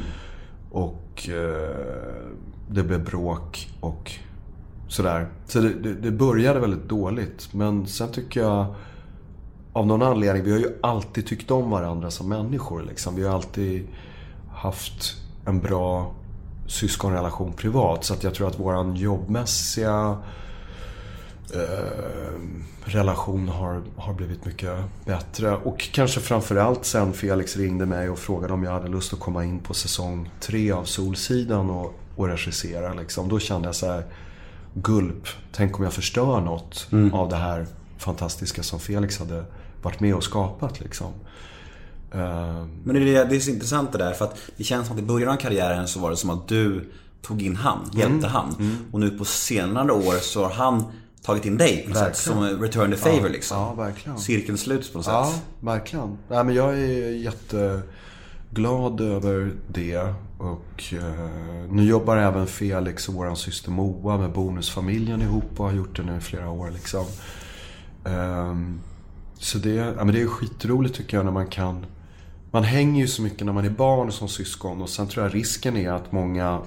Och 0.71 1.29
eh, 1.29 1.77
det 2.69 2.83
blev 2.83 3.05
bråk 3.05 3.71
och 3.81 4.13
sådär. 4.93 5.27
Så 5.47 5.61
det, 5.61 5.75
det, 5.75 5.95
det 5.95 6.11
började 6.11 6.61
väldigt 6.61 6.89
dåligt. 6.89 7.49
Men 7.53 7.87
sen 7.87 8.13
tycker 8.13 8.41
jag, 8.41 8.75
av 9.73 9.87
någon 9.87 10.03
anledning, 10.03 10.45
vi 10.45 10.53
har 10.53 10.59
ju 10.59 10.79
alltid 10.81 11.27
tyckt 11.27 11.51
om 11.51 11.71
varandra 11.71 12.11
som 12.11 12.29
människor. 12.29 12.83
Liksom. 12.83 13.17
Vi 13.17 13.27
har 13.27 13.35
alltid 13.35 13.89
haft 14.53 15.17
en 15.47 15.61
bra 15.61 16.15
syskonrelation 16.67 17.53
privat. 17.53 18.05
Så 18.05 18.15
att 18.15 18.25
jag 18.25 18.35
tror 18.35 18.49
att 18.49 18.61
våran 18.61 18.97
jobbmässiga 18.97 20.19
eh, 21.55 22.41
relation 22.85 23.49
har, 23.49 23.83
har 23.97 24.15
blivit 24.15 24.45
mycket 24.45 24.79
bättre. 25.05 25.57
Och 25.57 25.91
kanske 25.93 26.21
framförallt 26.21 26.85
sen 26.85 27.13
Felix 27.13 27.57
ringde 27.57 27.87
mig 27.87 28.11
och 28.11 28.19
frågade 28.19 28.53
om 28.53 28.65
jag 28.65 28.73
hade 28.73 28.89
lust 28.89 29.13
att 29.13 29.21
komma 29.21 29.45
in 29.45 29.59
på 29.59 29.75
säsong 29.75 30.31
tre 30.41 30.73
av 30.73 30.85
Solsidan 30.85 31.71
och, 31.71 31.95
och 32.17 32.29
regissera. 32.29 32.95
Liksom. 32.95 33.29
Då 33.29 33.39
kände 33.39 33.69
jag 33.69 33.75
så 33.75 33.87
här, 33.87 34.05
gulp, 34.75 35.29
tänk 35.53 35.79
om 35.79 35.85
jag 35.85 35.93
förstör 35.93 36.41
något 36.41 36.89
av 37.13 37.29
det 37.29 37.37
här 37.37 37.67
fantastiska 37.99 38.63
som 38.63 38.81
Felix 38.81 39.19
hade 39.19 39.45
varit 39.83 40.01
med 40.01 40.15
och 40.15 40.25
skapat. 40.25 40.81
Liksom. 40.81 41.07
Eh, 42.13 42.67
Men 42.85 42.95
det 42.95 43.17
är, 43.17 43.25
det 43.25 43.37
är 43.37 43.41
så 43.41 43.51
intressant 43.51 43.93
det 43.93 43.99
där 43.99 44.13
för 44.13 44.25
att 44.25 44.37
det 44.57 44.65
känns 44.65 44.87
som 44.87 44.97
att 44.97 45.03
i 45.03 45.07
början 45.07 45.29
av 45.33 45.37
karriären 45.37 45.89
så 45.89 46.01
var 46.01 46.11
det 46.11 46.17
som 46.17 46.31
att 46.31 46.49
du 46.49 46.91
tog 47.23 47.43
in 47.43 47.57
han, 47.57 47.91
hjälpte 47.93 48.29
han. 48.29 48.77
Och 48.93 49.01
nu 49.01 49.11
på 49.11 49.25
senare 49.25 49.93
år 49.93 50.15
så 50.21 50.43
har 50.43 50.51
han 50.51 50.85
tagit 51.23 51.45
in 51.45 51.57
dig 51.57 51.87
på 51.89 51.95
sätt. 51.95 52.17
Som 52.17 52.43
return 52.45 52.91
the 52.91 52.97
favor 52.97 53.29
liksom. 53.29 53.57
ja, 53.59 53.75
verkligen. 53.75 54.19
Cirkeln 54.19 54.59
sluts 54.59 54.93
på 54.93 54.99
något 54.99 55.07
Ja, 55.07 55.31
sätt. 55.35 55.43
verkligen. 55.61 56.19
Nej, 56.29 56.45
men 56.45 56.55
jag 56.55 56.75
är 56.79 57.11
jätteglad 57.11 59.01
över 59.01 59.53
det. 59.69 60.15
Och 60.43 60.93
eh, 60.93 61.71
nu 61.71 61.85
jobbar 61.85 62.17
även 62.17 62.47
Felix 62.47 63.09
och 63.09 63.15
vår 63.15 63.35
syster 63.35 63.71
Moa 63.71 64.19
med 64.19 64.33
Bonusfamiljen 64.33 65.23
ihop 65.23 65.61
och 65.61 65.67
har 65.67 65.73
gjort 65.73 65.97
det 65.97 66.03
nu 66.03 66.17
i 66.17 66.21
flera 66.21 66.51
år. 66.51 66.71
Liksom. 66.71 67.05
Ehm, 68.05 68.81
så 69.39 69.59
det, 69.59 69.75
ja, 69.75 70.05
men 70.05 70.15
det 70.15 70.23
är 70.23 70.27
skitroligt 70.27 70.95
tycker 70.95 71.17
jag 71.17 71.25
när 71.25 71.33
man 71.33 71.47
kan... 71.47 71.87
Man 72.51 72.65
hänger 72.65 73.01
ju 73.01 73.09
så 73.09 73.23
mycket 73.23 73.47
när 73.47 73.53
man 73.53 73.65
är 73.65 73.71
barn 73.71 74.13
som 74.13 74.29
syskon 74.29 74.83
och 74.83 74.89
sen 74.89 75.07
tror 75.09 75.25
jag 75.25 75.35
risken 75.35 75.77
är 75.77 75.93
att 75.93 76.13
många 76.13 76.61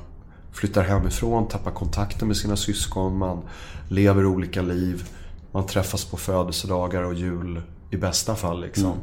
flyttar 0.51 0.83
hemifrån, 0.83 1.47
tappar 1.47 1.71
kontakten 1.71 2.27
med 2.27 2.37
sina 2.37 2.55
syskon, 2.55 3.17
man 3.17 3.41
lever 3.89 4.25
olika 4.25 4.61
liv. 4.61 5.09
Man 5.51 5.65
träffas 5.65 6.05
på 6.05 6.17
födelsedagar 6.17 7.03
och 7.03 7.13
jul 7.13 7.61
i 7.91 7.97
bästa 7.97 8.35
fall 8.35 8.61
liksom. 8.61 8.93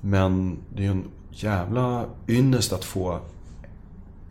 Men 0.00 0.58
det 0.74 0.82
är 0.82 0.84
ju 0.84 0.90
en 0.90 1.10
jävla 1.30 2.04
ynnest 2.28 2.72
att 2.72 2.84
få 2.84 3.20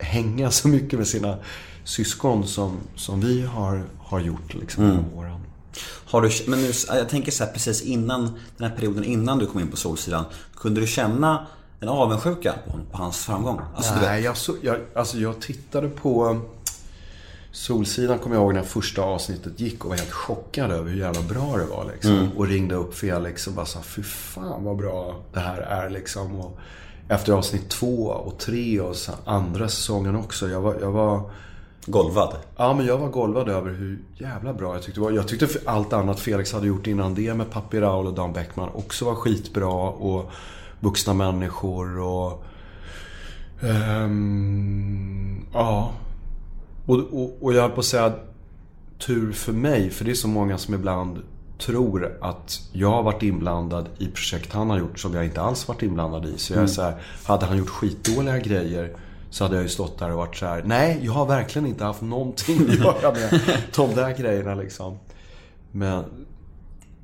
hänga 0.00 0.50
så 0.50 0.68
mycket 0.68 0.98
med 0.98 1.08
sina 1.08 1.38
syskon 1.84 2.46
som, 2.46 2.76
som 2.96 3.20
vi 3.20 3.42
har, 3.42 3.84
har 3.98 4.20
gjort 4.20 4.54
liksom 4.54 4.84
genom 4.84 5.14
åren. 5.14 5.40
Har 5.82 6.22
du, 6.22 6.30
men 6.46 6.62
nu, 6.62 6.72
jag 6.88 7.08
tänker 7.08 7.32
så 7.32 7.44
här 7.44 7.52
precis 7.52 7.82
innan, 7.82 8.38
den 8.56 8.70
här 8.70 8.76
perioden 8.76 9.04
innan 9.04 9.38
du 9.38 9.46
kom 9.46 9.60
in 9.60 9.68
på 9.68 9.76
Solsidan. 9.76 10.24
Kunde 10.56 10.80
du 10.80 10.86
känna 10.86 11.46
en 11.80 11.88
avundsjuka 11.88 12.54
på, 12.66 12.72
på 12.92 12.98
hans 12.98 13.24
framgång? 13.24 13.60
Alltså, 13.76 13.94
Nej, 13.94 14.22
jag, 14.22 14.36
så, 14.36 14.54
jag, 14.62 14.78
alltså 14.94 15.18
jag 15.18 15.40
tittade 15.40 15.88
på 15.88 16.40
Solsidan 17.52 18.18
kommer 18.18 18.36
jag 18.36 18.42
ihåg 18.42 18.54
när 18.54 18.62
första 18.62 19.02
avsnittet 19.02 19.60
gick 19.60 19.84
och 19.84 19.90
var 19.90 19.96
helt 19.96 20.12
chockad 20.12 20.70
över 20.70 20.90
hur 20.90 20.98
jävla 20.98 21.22
bra 21.22 21.56
det 21.56 21.64
var. 21.64 21.90
Liksom. 21.92 22.30
Och 22.36 22.46
ringde 22.46 22.74
upp 22.74 22.94
Felix 22.94 23.46
och 23.46 23.52
bara 23.52 23.66
sa 23.66 23.80
fy 23.82 24.02
fan 24.02 24.64
vad 24.64 24.76
bra 24.76 25.20
det 25.32 25.40
här 25.40 25.60
är 25.60 25.90
liksom. 25.90 26.40
Och 26.40 26.58
efter 27.10 27.32
avsnitt 27.32 27.68
två 27.68 28.06
och 28.06 28.38
tre 28.38 28.80
och 28.80 28.94
andra 29.24 29.68
säsongen 29.68 30.16
också. 30.16 30.48
Jag 30.48 30.60
var, 30.60 30.76
jag 30.80 30.90
var 30.90 31.30
golvad. 31.86 32.36
Ja, 32.56 32.74
men 32.74 32.86
jag 32.86 32.98
var 32.98 33.08
golvad 33.08 33.48
över 33.48 33.70
hur 33.70 33.98
jävla 34.18 34.54
bra 34.54 34.74
jag 34.74 34.82
tyckte 34.82 35.00
det 35.00 35.04
var. 35.04 35.10
Jag 35.10 35.28
tyckte 35.28 35.48
allt 35.66 35.92
annat 35.92 36.20
Felix 36.20 36.52
hade 36.52 36.66
gjort 36.66 36.86
innan 36.86 37.14
det 37.14 37.34
med 37.34 37.50
Papi 37.50 37.80
Raul 37.80 38.06
och 38.06 38.14
Dan 38.14 38.32
Bäckman 38.32 38.68
också 38.74 39.04
var 39.04 39.14
skitbra. 39.14 39.90
Och 39.90 40.30
vuxna 40.80 41.14
människor 41.14 41.98
och... 41.98 42.44
ehm, 43.60 45.44
ja. 45.52 45.92
Och, 46.86 46.96
och, 46.98 47.36
och 47.40 47.54
jag 47.54 47.62
höll 47.62 47.70
på 47.70 47.80
att 47.80 47.86
säga 47.86 48.12
tur 48.98 49.32
för 49.32 49.52
mig, 49.52 49.90
för 49.90 50.04
det 50.04 50.10
är 50.10 50.14
så 50.14 50.28
många 50.28 50.58
som 50.58 50.74
ibland 50.74 51.22
tror 51.60 52.18
att 52.20 52.60
jag 52.72 52.90
har 52.90 53.02
varit 53.02 53.22
inblandad 53.22 53.88
i 53.98 54.06
projekt 54.06 54.52
han 54.52 54.70
har 54.70 54.78
gjort 54.78 54.98
som 54.98 55.14
jag 55.14 55.24
inte 55.24 55.40
alls 55.40 55.68
varit 55.68 55.82
inblandad 55.82 56.26
i. 56.26 56.38
Så 56.38 56.52
jag 56.52 56.62
är 56.62 56.66
så 56.66 56.82
här, 56.82 56.94
hade 57.24 57.46
han 57.46 57.58
gjort 57.58 57.68
skitdåliga 57.68 58.38
grejer 58.38 58.96
så 59.30 59.44
hade 59.44 59.56
jag 59.56 59.62
ju 59.62 59.68
stått 59.68 59.98
där 59.98 60.10
och 60.10 60.16
varit 60.16 60.36
så 60.36 60.46
här: 60.46 60.62
nej 60.64 61.00
jag 61.02 61.12
har 61.12 61.26
verkligen 61.26 61.66
inte 61.68 61.84
haft 61.84 62.02
någonting 62.02 62.60
att 62.68 62.78
göra 62.78 63.12
med 63.12 63.40
de 63.76 63.94
där 63.94 64.16
grejerna 64.16 64.54
liksom. 64.54 64.98
Men, 65.72 66.04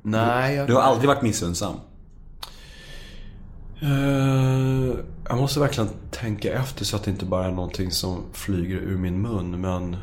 nej. 0.01 0.55
Jag, 0.55 0.67
Du 0.67 0.73
har 0.73 0.81
aldrig 0.81 1.07
varit 1.07 1.21
missunnsam. 1.21 1.75
Eh, 3.81 4.95
jag 5.29 5.37
måste 5.37 5.59
verkligen 5.59 5.89
tänka 6.11 6.53
efter 6.53 6.85
så 6.85 6.95
att 6.95 7.03
det 7.03 7.11
inte 7.11 7.25
bara 7.25 7.45
är 7.45 7.51
någonting 7.51 7.91
som 7.91 8.23
flyger 8.33 8.75
ur 8.75 8.97
min 8.97 9.21
mun. 9.21 9.61
Men 9.61 9.97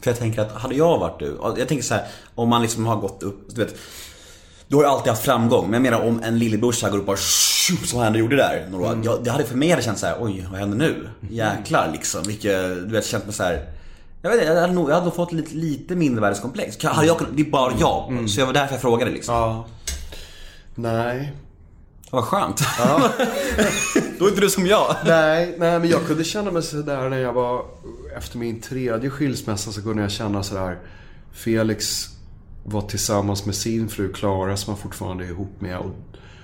För 0.00 0.10
jag 0.10 0.18
tänker 0.18 0.40
att 0.40 0.52
hade 0.52 0.74
jag 0.74 0.98
varit 0.98 1.18
du, 1.18 1.38
jag 1.42 1.68
tänker 1.68 1.84
så 1.84 1.94
här, 1.94 2.04
om 2.34 2.48
man 2.48 2.62
liksom 2.62 2.86
har 2.86 2.96
gått 2.96 3.22
upp, 3.22 3.54
du 3.54 3.64
vet 3.64 3.74
Du 4.68 4.76
har 4.76 4.82
ju 4.82 4.88
alltid 4.88 5.10
haft 5.10 5.24
framgång, 5.24 5.64
men 5.70 5.84
jag 5.84 5.92
menar 5.92 6.08
om 6.08 6.22
en 6.22 6.38
lillebrorsa 6.38 6.90
går 6.90 6.98
upp 6.98 7.02
och 7.02 7.06
bara 7.06 7.16
som 7.86 7.98
han 8.00 8.14
gjorde 8.14 8.36
där 8.36 8.66
några 8.70 8.90
år. 8.90 9.00
Jag, 9.04 9.24
det 9.24 9.30
hade 9.30 9.44
för 9.44 9.56
mig 9.56 9.70
hade 9.70 9.82
känts 9.82 10.00
så 10.00 10.06
här, 10.06 10.16
oj 10.20 10.46
vad 10.50 10.60
händer 10.60 10.78
nu? 10.78 11.08
Jäklar 11.30 11.90
liksom, 11.92 12.22
vilket, 12.22 12.74
du 12.74 12.92
vet 12.92 13.06
känt 13.06 13.24
mig 13.24 13.34
så 13.34 13.42
här. 13.42 13.66
Jag 14.22 14.30
vet 14.30 14.40
inte, 14.40 14.52
jag 14.52 14.60
hade 14.60 14.72
nog, 14.72 14.90
jag 14.90 14.94
hade 14.94 15.06
nog 15.06 15.14
fått 15.14 15.32
lite, 15.32 15.54
lite 15.54 15.96
mindervärdeskomplex. 15.96 16.84
Hade 16.84 17.06
jag 17.06 17.16
det 17.32 17.42
är 17.42 17.50
bara 17.50 17.72
jag. 17.80 18.30
Så 18.30 18.40
jag 18.40 18.46
var 18.46 18.52
därför 18.52 18.74
jag 18.74 18.80
frågade 18.80 19.10
liksom. 19.10 19.34
ja. 19.34 19.66
Nej. 20.74 21.32
Vad 22.10 22.24
skönt. 22.24 22.62
Då 24.18 24.24
är 24.24 24.28
inte 24.28 24.40
du 24.40 24.50
som 24.50 24.66
jag. 24.66 24.96
Nej, 25.04 25.54
nej, 25.58 25.78
men 25.78 25.88
jag 25.88 26.06
kunde 26.06 26.24
känna 26.24 26.50
mig 26.50 26.62
sådär 26.62 27.08
när 27.08 27.18
jag 27.18 27.32
var... 27.32 27.64
Efter 28.16 28.38
min 28.38 28.60
tredje 28.60 29.10
skilsmässa 29.10 29.72
så 29.72 29.82
kunde 29.82 30.02
jag 30.02 30.10
känna 30.10 30.42
sådär... 30.42 30.78
Felix 31.32 32.06
var 32.64 32.82
tillsammans 32.82 33.46
med 33.46 33.54
sin 33.54 33.88
fru 33.88 34.12
Klara 34.12 34.56
som 34.56 34.74
han 34.74 34.82
fortfarande 34.82 35.24
är 35.24 35.28
ihop 35.28 35.60
med. 35.60 35.78
Och, 35.78 35.94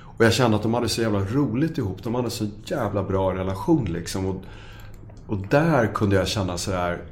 och 0.03 0.25
jag 0.25 0.33
kände 0.33 0.57
att 0.57 0.63
de 0.63 0.75
hade 0.75 0.89
så 0.89 1.03
jävla 1.03 1.21
roligt 1.21 1.79
ihop. 1.79 2.03
De 2.03 2.15
hade 2.15 2.31
så 2.31 2.47
jävla 2.65 3.03
bra 3.03 3.35
relation 3.35 3.85
liksom. 3.85 4.27
Och, 4.27 4.43
och 5.27 5.39
där 5.39 5.95
kunde 5.95 6.17
jag 6.17 6.29
känna 6.29 6.59
sådär... 6.59 7.03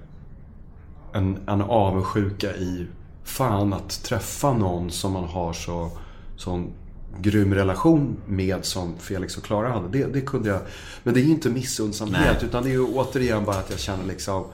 En, 1.13 1.39
en 1.49 1.63
avundsjuka 1.63 2.57
i... 2.57 2.87
Fan 3.25 3.73
att 3.73 4.03
träffa 4.05 4.53
någon 4.53 4.91
som 4.91 5.13
man 5.13 5.25
har 5.25 5.53
så... 5.53 5.91
Sån 6.37 6.73
grym 7.21 7.55
relation 7.55 8.17
med 8.27 8.65
som 8.65 8.95
Felix 8.99 9.37
och 9.37 9.45
Klara 9.45 9.73
hade. 9.73 9.89
Det, 9.99 10.13
det 10.13 10.21
kunde 10.21 10.49
jag. 10.49 10.61
Men 11.03 11.15
det 11.15 11.21
är 11.21 11.25
ju 11.25 11.31
inte 11.31 11.49
missundsamhet 11.49 12.43
utan 12.43 12.63
det 12.63 12.69
är 12.69 12.73
ju 12.73 12.85
återigen 12.85 13.45
bara 13.45 13.57
att 13.57 13.71
jag 13.71 13.79
känner 13.79 14.05
liksom 14.05 14.45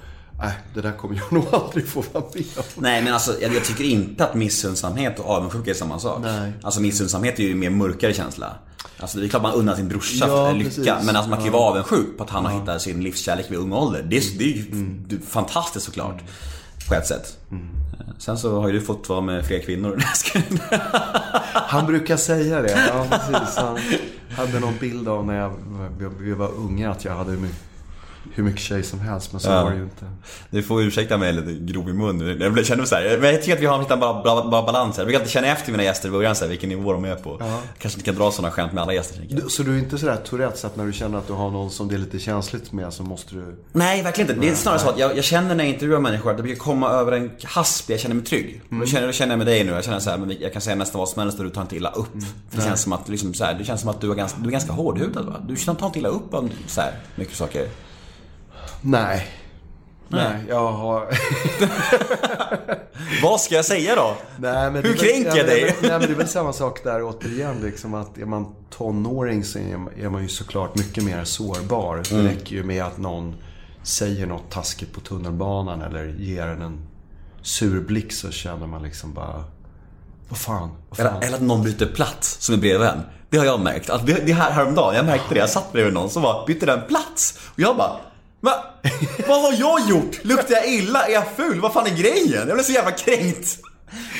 Nej, 0.42 0.52
det 0.74 0.80
där 0.80 0.92
kommer 0.92 1.16
jag 1.16 1.32
nog 1.32 1.46
aldrig 1.54 1.86
få 1.88 2.04
vara 2.12 2.24
med 2.34 2.44
om. 2.56 2.62
Nej 2.76 3.02
men 3.02 3.14
alltså 3.14 3.34
jag, 3.40 3.54
jag 3.54 3.64
tycker 3.64 3.84
inte 3.84 4.24
att 4.24 4.34
missundsamhet 4.34 5.18
och 5.18 5.30
avundsjuka 5.30 5.70
är 5.70 5.74
samma 5.74 5.98
sak. 5.98 6.18
Nej. 6.22 6.52
Alltså 6.62 6.80
missundsamhet 6.80 7.38
är 7.38 7.42
ju 7.42 7.50
en 7.50 7.58
mer 7.58 7.70
mörkare 7.70 8.14
känsla. 8.14 8.54
Alltså 8.98 9.18
det 9.18 9.26
är 9.26 9.28
klart 9.28 9.42
man 9.42 9.52
unnar 9.54 9.74
sin 9.76 9.88
brorsa 9.88 10.26
Ja, 10.28 10.52
lycka. 10.52 10.64
precis. 10.70 10.86
Men 10.86 11.16
alltså 11.16 11.30
man 11.30 11.38
kan 11.38 11.46
ju 11.46 11.52
Ja. 11.52 11.58
vara 11.58 11.70
avundsjuk 11.70 12.16
på 12.18 12.24
att 12.24 12.30
han 12.30 12.44
har 12.44 12.60
hittat 12.60 12.82
sin 12.82 13.02
livskärlek 13.02 13.50
vid 13.50 13.58
ung 13.58 13.72
ålder. 13.72 14.02
Det 14.10 14.16
är, 14.16 14.38
det 14.38 14.44
är 14.44 14.48
ju 14.56 14.66
Mm. 14.72 15.20
fantastiskt 15.28 15.86
såklart. 15.86 16.22
På 16.88 16.94
ett 16.94 17.06
sätt. 17.06 17.38
Sen 18.18 18.38
så 18.38 18.60
har 18.60 18.68
ju 18.68 18.74
du 18.74 18.80
fått 18.80 19.08
vara 19.08 19.20
med 19.20 19.46
fler 19.46 19.58
kvinnor. 19.58 20.02
Han 21.52 21.86
brukar 21.86 22.16
säga 22.16 22.62
det. 22.62 22.88
Ja, 22.88 23.06
precis. 23.10 23.56
Han 23.56 23.78
hade 24.30 24.60
någon 24.60 24.74
bild 24.80 25.08
av 25.08 25.26
när 25.26 25.38
jag, 25.38 25.52
vi 26.18 26.32
var 26.32 26.50
unga 26.54 26.90
att 26.90 27.04
jag 27.04 27.12
hade 27.12 27.30
mycket, 27.30 27.69
hur 28.34 28.42
mycket 28.44 28.60
tjej 28.60 28.82
som 28.82 29.00
helst. 29.00 29.32
Men 29.32 29.40
så 29.40 29.50
Ja. 29.50 29.62
var 29.64 29.70
det 29.70 29.76
ju 29.76 29.82
inte. 29.82 30.06
Du 30.50 30.62
får 30.62 30.82
ursäkta 30.82 31.16
mig 31.16 31.32
lite 31.32 31.52
grov 31.72 31.88
i 31.88 31.92
mun. 31.92 32.40
Jag 32.56 32.66
känner 32.66 32.84
så 32.84 32.94
här, 32.94 33.18
men 33.20 33.30
jag 33.32 33.40
tycker 33.42 33.54
att 33.56 33.62
vi 33.62 33.66
har 33.66 33.74
en 33.74 33.80
liten 33.80 34.00
bra, 34.00 34.22
bra, 34.22 34.48
bra 34.48 34.62
balans 34.62 34.96
här. 34.98 35.04
Vi 35.04 35.12
kan 35.12 35.20
alltid 35.20 35.32
känna 35.32 35.46
efter 35.46 35.72
mina 35.72 35.84
gäster 35.84 36.08
i 36.08 36.12
början 36.12 36.34
så 36.36 36.44
här, 36.44 36.50
vilken 36.50 36.68
nivå 36.68 36.92
de 36.92 37.04
är 37.04 37.14
på. 37.14 37.42
Kanske 37.78 37.98
inte 37.98 38.10
kan 38.10 38.14
dra 38.14 38.30
sådana 38.30 38.52
skämt 38.52 38.72
med 38.72 38.82
alla 38.82 38.92
gäster 38.94 39.26
jag. 39.28 39.42
Du- 39.42 39.48
Så 39.50 39.62
du 39.62 39.74
är 39.74 39.78
inte 39.78 39.98
sådär 39.98 40.16
Tourettes 40.16 40.64
att 40.64 40.76
när 40.76 40.86
du 40.86 40.92
känner 40.92 41.18
att 41.18 41.26
du 41.26 41.32
har 41.32 41.50
någon 41.50 41.70
som 41.70 41.88
det 41.88 41.94
är 41.94 41.98
lite 41.98 42.18
känsligt 42.18 42.72
med 42.72 42.92
så 42.92 43.02
måste 43.02 43.34
du... 43.34 43.56
Nej, 43.72 44.02
verkligen 44.02 44.30
inte. 44.30 44.40
Det 44.40 44.48
är 44.52 44.54
snarare 44.54 44.78
så 44.80 44.88
att 44.88 44.98
jag, 44.98 45.16
jag 45.16 45.24
känner 45.24 45.54
när 45.54 45.64
jag 45.64 45.72
intervjuar 45.74 46.00
människor 46.00 46.30
att 46.30 46.36
det 46.36 46.42
brukar 46.42 46.58
komma 46.60 46.90
över 46.90 47.12
en 47.12 47.30
hasp 47.44 47.90
jag 47.90 48.00
känner 48.00 48.14
mig 48.14 48.24
trygg. 48.24 48.60
Och 48.70 48.76
Då, 48.76 48.86
känner, 48.86 49.06
då 49.06 49.12
känner 49.12 49.32
jag 49.32 49.38
med 49.38 49.46
dig 49.46 49.64
nu. 49.64 49.72
Jag 49.72 49.84
känner 49.84 49.98
så 50.00 50.10
här, 50.10 50.18
men 50.18 50.36
jag 50.40 50.52
kan 50.52 50.62
säga 50.62 50.76
nästan 50.76 50.98
vad 50.98 51.08
som 51.08 51.22
helst 51.22 51.38
och 51.38 51.44
du 51.44 51.50
tar 51.50 51.62
inte 51.62 51.76
illa 51.76 51.90
upp. 51.90 52.12
För 52.50 52.58
det 52.58 52.62
känns 52.64 52.82
som 52.82 52.92
att, 52.92 53.08
liksom, 53.08 53.34
så 53.34 53.44
här, 53.44 53.54
det 53.54 53.64
känns 53.64 53.80
som 53.80 53.90
att 53.90 54.00
du 54.00 54.10
är 54.10 54.14
ganska, 54.14 54.38
du 54.40 54.46
är 54.46 54.52
ganska 54.52 54.72
hårdhudad 54.72 55.24
va? 55.26 55.36
Du 55.48 55.56
tar 55.56 55.86
inte 55.86 55.98
illa 55.98 56.08
upp 56.08 56.34
av 56.34 56.50
så 56.66 56.80
här, 56.80 56.92
mycket 57.16 57.36
saker. 57.36 57.66
Nej. 58.80 59.26
Nej, 60.12 60.44
jag 60.48 60.72
har... 60.72 61.06
Vad 63.22 63.40
ska 63.40 63.54
jag 63.54 63.64
säga 63.64 63.94
då? 63.94 64.16
Nej, 64.38 64.70
men 64.70 64.84
Hur 64.84 64.94
kränker 64.94 65.28
jag 65.28 65.38
ja, 65.38 65.42
dig? 65.42 65.76
Nej, 65.82 65.90
men 65.90 66.00
det 66.00 66.06
är 66.06 66.14
väl 66.14 66.28
samma 66.28 66.52
sak 66.52 66.84
där 66.84 67.02
återigen. 67.02 67.60
Liksom, 67.62 67.94
att 67.94 68.18
är 68.18 68.24
man 68.24 68.54
tonåring 68.70 69.44
så 69.44 69.58
är 69.58 70.08
man- 70.08 70.22
ju 70.22 70.28
såklart 70.28 70.76
mycket 70.76 71.04
mer 71.04 71.24
sårbar. 71.24 72.02
Mm. 72.10 72.24
Det 72.24 72.30
räcker 72.30 72.56
ju 72.56 72.64
med 72.64 72.84
att 72.84 72.98
någon 72.98 73.34
säger 73.82 74.26
något 74.26 74.50
taskigt 74.50 74.94
på 74.94 75.00
tunnelbanan 75.00 75.82
eller 75.82 76.04
ger 76.04 76.46
en 76.46 76.62
en 76.62 76.86
sur 77.42 77.80
blick 77.80 78.12
så 78.12 78.30
känner 78.30 78.66
man 78.66 78.82
liksom 78.82 79.14
bara... 79.14 79.44
Vad 80.28 80.38
fan? 80.38 80.70
Vad 80.88 80.98
fan? 80.98 81.06
Eller, 81.06 81.26
eller 81.26 81.36
att 81.36 81.42
någon 81.42 81.62
byter 81.62 81.94
plats 81.94 82.36
som 82.40 82.54
är 82.54 82.58
bredvid 82.58 82.88
en. 82.88 83.00
Det 83.30 83.38
har 83.38 83.44
jag 83.44 83.60
märkt. 83.60 83.90
Att 83.90 84.06
det, 84.06 84.26
det 84.26 84.32
här 84.32 84.50
häromdagen, 84.50 84.94
jag 84.94 85.06
märkte 85.06 85.34
det. 85.34 85.40
Jag 85.40 85.50
satt 85.50 85.72
bredvid 85.72 85.94
någon 85.94 86.10
som 86.10 86.22
var, 86.22 86.46
bytte 86.46 86.66
den 86.66 86.80
plats. 86.88 87.38
Och 87.54 87.60
jag 87.60 87.76
bara, 87.76 87.96
Va? 88.40 88.64
Vad 89.28 89.42
har 89.42 89.52
jag 89.58 89.88
gjort? 89.88 90.24
Luktar 90.24 90.54
jag 90.54 90.68
illa? 90.72 91.06
Är 91.06 91.12
jag 91.12 91.24
ful? 91.36 91.60
Vad 91.60 91.72
fan 91.72 91.86
är 91.86 91.96
grejen? 91.96 92.48
Jag 92.48 92.56
blev 92.56 92.64
så 92.64 92.72
jävla 92.72 92.92
kränkt. 92.92 93.58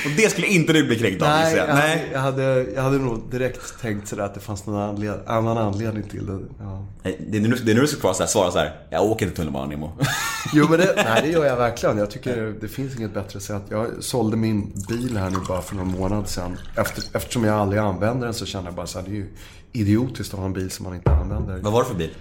Och 0.05 0.11
det 0.17 0.31
skulle 0.31 0.47
inte 0.47 0.73
du 0.73 0.83
bli 0.83 0.99
kränkt 0.99 1.21
av 1.21 1.27
Nej, 1.27 1.55
jag. 1.55 1.67
Nej. 1.67 2.09
Jag, 2.13 2.19
hade, 2.19 2.43
jag 2.75 2.81
hade 2.81 2.97
nog 2.97 3.31
direkt 3.31 3.81
tänkt 3.81 4.07
sådär 4.07 4.23
att 4.23 4.33
det 4.33 4.39
fanns 4.39 4.65
någon 4.65 4.81
anled, 4.81 5.19
annan 5.25 5.57
anledning 5.57 6.03
till 6.03 6.25
det. 6.25 6.39
Ja. 6.59 6.85
Det 7.03 7.37
är 7.37 7.41
nu, 7.41 7.55
det 7.55 7.71
är 7.71 7.75
nu 7.75 7.81
du 7.81 7.87
ska 7.87 8.13
så 8.13 8.23
här, 8.23 8.27
svara 8.27 8.51
så 8.51 8.59
här. 8.59 8.75
Jag 8.89 9.03
åker 9.03 9.25
till 9.25 9.35
tunnelbanan 9.35 9.69
Nemo. 9.69 9.91
Jo 10.53 10.67
men 10.69 10.79
det, 10.79 10.93
nej, 10.95 11.21
det 11.23 11.29
gör 11.29 11.45
jag 11.45 11.55
verkligen. 11.57 11.97
Jag 11.97 12.11
tycker 12.11 12.55
det 12.61 12.67
finns 12.67 12.97
inget 12.97 13.13
bättre 13.13 13.39
sätt. 13.39 13.61
Jag 13.69 13.87
sålde 13.99 14.37
min 14.37 14.73
bil 14.87 15.17
här 15.17 15.29
nu 15.29 15.37
bara 15.47 15.61
för 15.61 15.75
någon 15.75 15.91
månad 15.91 16.29
sedan. 16.29 16.57
Efter, 16.75 17.03
eftersom 17.13 17.43
jag 17.43 17.55
aldrig 17.55 17.81
använder 17.81 18.25
den 18.25 18.33
så 18.33 18.45
känner 18.45 18.65
jag 18.65 18.75
bara 18.75 18.87
så 18.87 18.99
här, 18.99 19.05
det 19.07 19.11
är 19.11 19.15
ju 19.15 19.27
idiotiskt 19.71 20.33
att 20.33 20.39
ha 20.39 20.45
en 20.45 20.53
bil 20.53 20.71
som 20.71 20.83
man 20.83 20.95
inte 20.95 21.11
använder. 21.11 21.57
Vad 21.57 21.73
var 21.73 21.83
det 21.83 21.89
för 21.89 21.95
bil? 21.95 22.15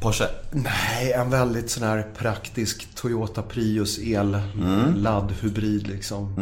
Porsche? 0.00 0.28
Nej, 0.50 1.12
en 1.12 1.30
väldigt 1.30 1.70
sån 1.70 1.82
här 1.82 2.06
praktisk 2.16 2.88
Toyota 2.94 3.42
Prius 3.42 3.98
el 3.98 4.40
laddhybrid 4.96 5.86
liksom. 5.86 6.34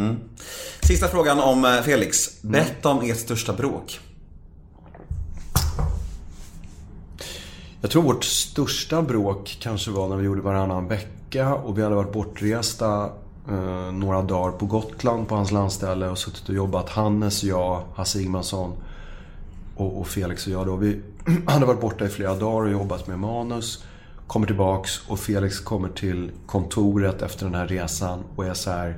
Sista 0.80 1.08
frågan 1.08 1.40
om 1.40 1.64
eh, 1.64 1.82
Felix. 1.82 2.42
Berätta 2.42 2.88
om 2.88 3.10
ert 3.10 3.18
största 3.18 3.52
bråk. 3.52 4.00
Jag 7.80 7.90
tror 7.90 8.02
vårt 8.02 8.24
största 8.24 9.02
bråk 9.02 9.58
kanske 9.60 9.90
var 9.90 10.08
när 10.08 10.16
vi 10.16 10.24
gjorde 10.24 10.40
varannan 10.40 10.88
vecka 10.88 11.54
och 11.54 11.78
vi 11.78 11.82
hade 11.82 11.94
varit 11.94 12.12
bortresta 12.12 13.10
eh, 13.48 13.92
några 13.92 14.22
dagar 14.22 14.52
på 14.52 14.66
Gotland 14.66 15.28
på 15.28 15.34
hans 15.34 15.50
landställe 15.50 16.08
och 16.08 16.18
suttit 16.18 16.48
och 16.48 16.54
jobbat. 16.54 16.88
Hannes, 16.88 17.44
jag, 17.44 17.82
Hasse 17.94 18.22
Ingmansson 18.22 18.72
och, 19.76 20.00
och 20.00 20.08
Felix 20.08 20.46
och 20.46 20.52
jag 20.52 20.66
då. 20.66 20.76
Vi 20.76 21.00
Han 21.46 21.46
hade 21.46 21.66
varit 21.66 21.80
borta 21.80 22.04
i 22.04 22.08
flera 22.08 22.34
dagar 22.34 22.66
och 22.66 22.72
jobbat 22.72 23.06
med 23.06 23.18
manus. 23.18 23.84
Kommer 24.26 24.46
tillbaks 24.46 25.08
och 25.08 25.18
Felix 25.18 25.60
kommer 25.60 25.88
till 25.88 26.30
kontoret 26.46 27.22
efter 27.22 27.44
den 27.44 27.54
här 27.54 27.66
resan 27.66 28.24
och 28.36 28.46
är 28.46 28.54
så 28.54 28.70
här. 28.70 28.96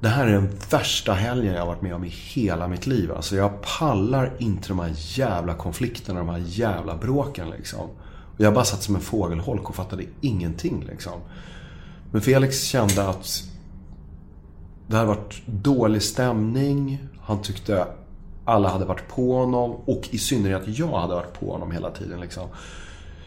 Det 0.00 0.08
här 0.08 0.26
är 0.26 0.32
den 0.32 0.50
värsta 0.70 1.12
helgen 1.12 1.52
jag 1.52 1.60
har 1.60 1.66
varit 1.66 1.82
med 1.82 1.94
om 1.94 2.04
i 2.04 2.08
hela 2.08 2.68
mitt 2.68 2.86
liv. 2.86 3.12
Alltså 3.12 3.36
jag 3.36 3.62
pallar 3.78 4.32
inte 4.38 4.68
de 4.68 4.78
här 4.78 4.92
jävla 4.96 5.54
konflikterna, 5.54 6.18
de 6.18 6.28
här 6.28 6.42
jävla 6.46 6.96
bråken 6.96 7.50
liksom. 7.50 7.90
Och 8.36 8.40
jag 8.44 8.54
bara 8.54 8.64
satt 8.64 8.82
som 8.82 8.94
en 8.94 9.00
fågelholk 9.00 9.68
och 9.68 9.74
fattade 9.74 10.04
ingenting 10.20 10.84
liksom. 10.88 11.20
Men 12.10 12.20
Felix 12.20 12.62
kände 12.62 13.08
att 13.08 13.42
det 14.86 14.96
hade 14.96 15.08
varit 15.08 15.42
dålig 15.46 16.02
stämning. 16.02 17.08
Han 17.20 17.42
tyckte 17.42 17.86
alla 18.48 18.68
hade 18.68 18.84
varit 18.84 19.08
på 19.08 19.36
honom 19.36 19.70
och 19.70 20.08
i 20.10 20.18
synnerhet 20.18 20.62
jag 20.66 21.00
hade 21.00 21.14
varit 21.14 21.40
på 21.40 21.52
honom 21.52 21.70
hela 21.70 21.90
tiden 21.90 22.20
liksom. 22.20 22.48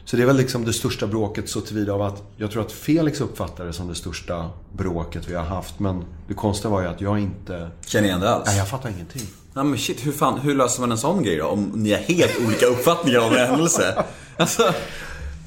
Så 0.06 0.18
det 0.18 0.24
är 0.24 0.28
väl 0.28 0.38
liksom 0.38 0.66
det 0.66 0.74
största 0.74 1.08
bråket 1.08 1.50
så 1.50 1.62
tillvida 1.62 1.94
av 1.94 2.02
att 2.02 2.24
jag 2.38 2.52
tror 2.52 2.62
att 2.62 2.72
Felix 2.72 3.22
uppfattar 3.22 3.66
det 3.66 3.74
som 3.74 3.88
det 3.88 3.96
största 3.96 4.50
bråket 4.74 5.30
vi 5.30 5.36
har 5.36 5.44
haft. 5.44 5.80
Men 5.80 6.04
det 6.28 6.34
konstiga 6.34 6.72
var 6.72 6.82
ju 6.82 6.88
att 6.88 7.02
jag 7.02 7.20
inte... 7.20 7.70
Känner 7.86 8.08
igen 8.08 8.20
det 8.20 8.30
alls? 8.30 8.44
Nej, 8.46 8.58
jag 8.58 8.70
fattar 8.70 8.90
ingenting. 8.90 9.22
Ja 9.54 9.64
men 9.64 9.78
shit, 9.78 10.06
hur 10.06 10.12
fan, 10.12 10.40
hur 10.40 10.56
löser 10.56 10.82
man 10.82 10.92
en 10.92 10.98
sån 10.98 11.24
grej 11.24 11.38
då? 11.38 11.46
Om 11.46 11.72
ni 11.76 11.92
har 11.92 12.00
helt 12.00 12.46
olika 12.46 12.66
uppfattningar 12.66 13.20
om 13.20 13.34
en 13.34 13.48
händelse. 13.48 14.04
Alltså, 14.38 14.64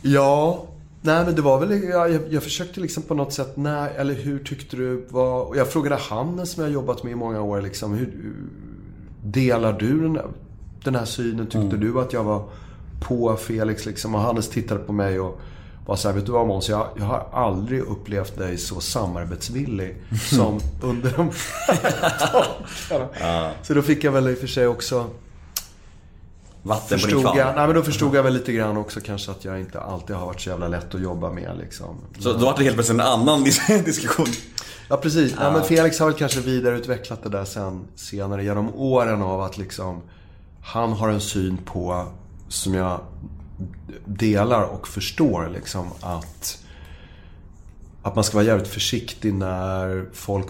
Ja, 0.06 0.66
nej 1.02 1.24
men 1.24 1.34
det 1.34 1.42
var 1.42 1.60
väl, 1.60 1.82
jag, 1.82 2.32
jag, 2.32 2.42
försökte 2.42 2.80
liksom 2.80 3.02
på 3.02 3.14
något 3.14 3.32
sätt, 3.32 3.52
nej, 3.56 3.92
eller 3.96 4.14
hur 4.14 4.38
tyckte 4.38 4.76
du 4.76 5.06
var... 5.10 5.56
Jag 5.56 5.68
frågade 5.72 5.96
Hannes 5.96 6.50
som 6.50 6.62
jag 6.62 6.70
har 6.70 6.74
jobbat 6.74 7.02
med 7.02 7.12
i 7.12 7.14
många 7.14 7.42
år 7.42 7.60
liksom, 7.60 7.94
hur, 7.94 8.34
delar 9.24 9.72
du 9.72 10.00
den, 10.02 10.18
den 10.84 10.94
här 10.94 11.04
synen? 11.04 11.46
Tyckte 11.46 11.76
du 11.76 12.00
att 12.00 12.12
jag 12.12 12.24
var 12.24 12.42
på 13.00 13.36
Felix 13.36 13.86
liksom? 13.86 14.14
Och 14.14 14.20
Hannes 14.20 14.50
tittade 14.50 14.80
på 14.80 14.92
mig 14.92 15.20
och 15.20 15.40
var 15.86 15.96
så 15.96 16.08
här, 16.08 16.14
vet 16.14 16.26
du 16.26 16.32
vad 16.32 16.46
Måns? 16.46 16.68
Jag, 16.68 16.88
jag 16.96 17.04
har 17.04 17.26
aldrig 17.32 17.80
upplevt 17.80 18.38
dig 18.38 18.58
så 18.58 18.80
samarbetsvillig 18.80 19.96
som 20.30 20.60
under 20.82 21.10
de 21.16 21.30
här 21.66 21.94
dagarna. 23.12 23.50
Så 23.62 23.74
då 23.74 23.82
fick 23.82 24.04
jag 24.04 24.12
väl 24.12 24.28
i 24.28 24.34
och 24.34 24.38
för 24.38 24.46
sig 24.46 24.66
också 24.66 25.06
vatten 26.64 26.88
på 26.88 26.94
din 26.94 26.98
Förstod 27.00 27.22
kvarn. 27.22 27.36
jag, 27.38 27.54
nej 27.56 27.66
men 27.66 27.74
då 27.76 27.82
förstod 27.82 28.14
jag 28.14 28.22
väl 28.22 28.32
lite 28.32 28.52
grann 28.52 28.76
också 28.76 29.00
kanske 29.00 29.30
att 29.30 29.44
jag 29.44 29.60
inte 29.60 29.80
alltid 29.80 30.16
har 30.16 30.26
varit 30.26 30.40
så 30.40 30.50
jävla 30.50 30.68
lätt 30.68 30.94
att 30.94 31.00
jobba 31.00 31.32
med 31.32 31.56
liksom. 31.58 31.96
Så 32.18 32.32
då 32.32 32.44
var 32.44 32.56
det 32.58 32.64
helt 32.64 32.76
plötsligt 32.76 33.00
en 33.00 33.06
annan 33.06 33.44
dis- 33.44 33.84
diskussion. 33.84 34.26
Ja 34.88 34.96
precis. 34.96 35.34
Ja, 35.40 35.52
men 35.52 35.62
Felix 35.64 35.98
har 35.98 36.06
väl 36.06 36.18
kanske 36.18 36.40
vidareutvecklat 36.40 37.22
det 37.22 37.28
där 37.28 37.44
sen 37.44 37.84
senare 37.94 38.44
genom 38.44 38.74
åren 38.74 39.22
av 39.22 39.40
att 39.42 39.58
liksom 39.58 40.02
Han 40.62 40.92
har 40.92 41.08
en 41.08 41.20
syn 41.20 41.56
på 41.64 42.06
som 42.48 42.74
jag 42.74 43.00
delar 44.04 44.62
och 44.62 44.88
förstår 44.88 45.50
liksom 45.54 45.88
att 46.00 46.58
Att 48.02 48.14
man 48.14 48.24
ska 48.24 48.36
vara 48.36 48.46
jävligt 48.46 48.68
försiktig 48.68 49.34
när 49.34 50.06
folk 50.12 50.46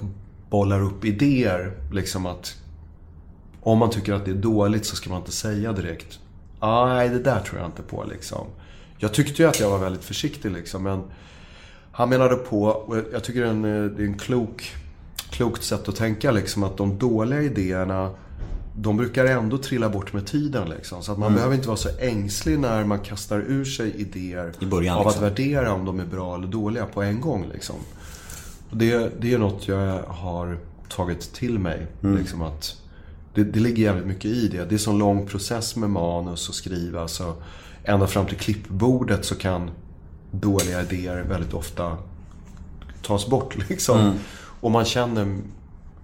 bollar 0.51 0.83
upp 0.83 1.05
idéer. 1.05 1.73
Liksom 1.93 2.27
att 2.27 2.55
om 3.65 3.79
man 3.79 3.91
tycker 3.91 4.13
att 4.13 4.25
det 4.25 4.31
är 4.31 4.35
dåligt 4.35 4.87
så 4.87 4.97
ska 4.97 5.11
man 5.11 5.19
inte 5.19 5.33
säga 5.33 5.73
direkt. 5.73 6.19
"Ah, 6.59 6.87
Nej, 6.95 7.09
det 7.09 7.19
där 7.19 7.41
tror 7.41 7.61
jag 7.61 7.69
inte 7.69 7.83
på 7.83 8.05
liksom. 8.11 8.47
Jag 8.99 9.13
tyckte 9.15 9.43
ju 9.43 9.49
att 9.49 9.61
jag 9.61 9.71
var 9.71 9.79
väldigt 9.79 10.05
försiktig 10.05 10.51
liksom, 10.51 10.83
men 10.83 11.03
han 11.93 12.09
menade 12.09 12.35
på, 12.37 12.63
och 12.65 12.97
jag- 13.13 13.25
tycker 13.25 13.41
det 13.41 13.47
är 13.47 13.51
en, 13.51 13.63
det 13.63 14.03
är 14.03 14.07
en 14.07 14.19
klok, 14.19 14.75
klokt 15.31 15.63
sätt 15.65 15.89
att 15.89 15.97
tänka 15.97 16.31
liksom, 16.31 16.63
att 16.63 16.77
de 16.77 16.99
dåliga 16.99 17.43
idéerna 17.43 18.11
de 18.77 18.97
brukar 18.97 19.25
ändå 19.25 19.59
trilla 19.59 19.89
bort 19.89 20.13
med 20.13 20.27
tiden 20.27 20.69
liksom. 20.69 21.03
Så 21.03 21.13
att 21.13 21.19
man 21.19 21.35
behöver 21.35 21.55
inte 21.55 21.69
vara 21.69 21.77
så 21.77 21.89
ängslig 22.01 22.59
när 22.59 22.85
man 22.85 22.99
kastar 23.01 23.39
ur 23.39 23.65
sig 23.65 23.93
idéer 24.01 24.53
början, 24.67 24.99
av 24.99 25.07
liksom. 25.07 25.25
att 25.25 25.31
värdera 25.33 25.73
om 25.73 25.85
de 25.85 26.01
är 26.01 26.05
bra 26.07 26.35
eller 26.35 26.47
dåliga 26.47 26.87
på 26.87 27.03
en 27.03 27.21
gång 27.21 27.47
liksom. 27.53 27.77
Och 28.71 28.77
det, 28.77 29.11
det 29.21 29.33
är 29.35 29.39
något 29.39 29.69
jag 29.69 30.03
har 30.03 30.59
tagit 30.89 31.33
till 31.33 31.59
mig. 31.59 31.87
Liksom 32.01 32.43
att 32.43 32.77
det, 33.35 33.45
det 33.45 33.61
ligger 33.61 33.83
jävligt 33.83 34.07
mycket 34.07 34.25
i 34.25 34.49
det. 34.49 34.65
Det 34.65 34.87
är 34.87 34.91
en 34.91 34.99
lång 34.99 35.27
process 35.27 35.77
med 35.77 35.91
manus 35.91 36.49
och 36.49 36.55
skriva. 36.55 37.09
Så 37.09 37.35
ända 37.85 38.07
fram 38.07 38.27
till 38.27 38.39
klippbordet 38.39 39.25
så 39.25 39.35
kan 39.35 39.71
dåliga 40.31 40.83
idéer 40.83 41.23
väldigt 41.23 41.55
ofta 41.55 41.97
tas 43.03 43.27
bort. 43.27 43.57
Liksom. 43.69 44.19
Och 44.61 44.71
man 44.71 44.85
känner 44.85 45.39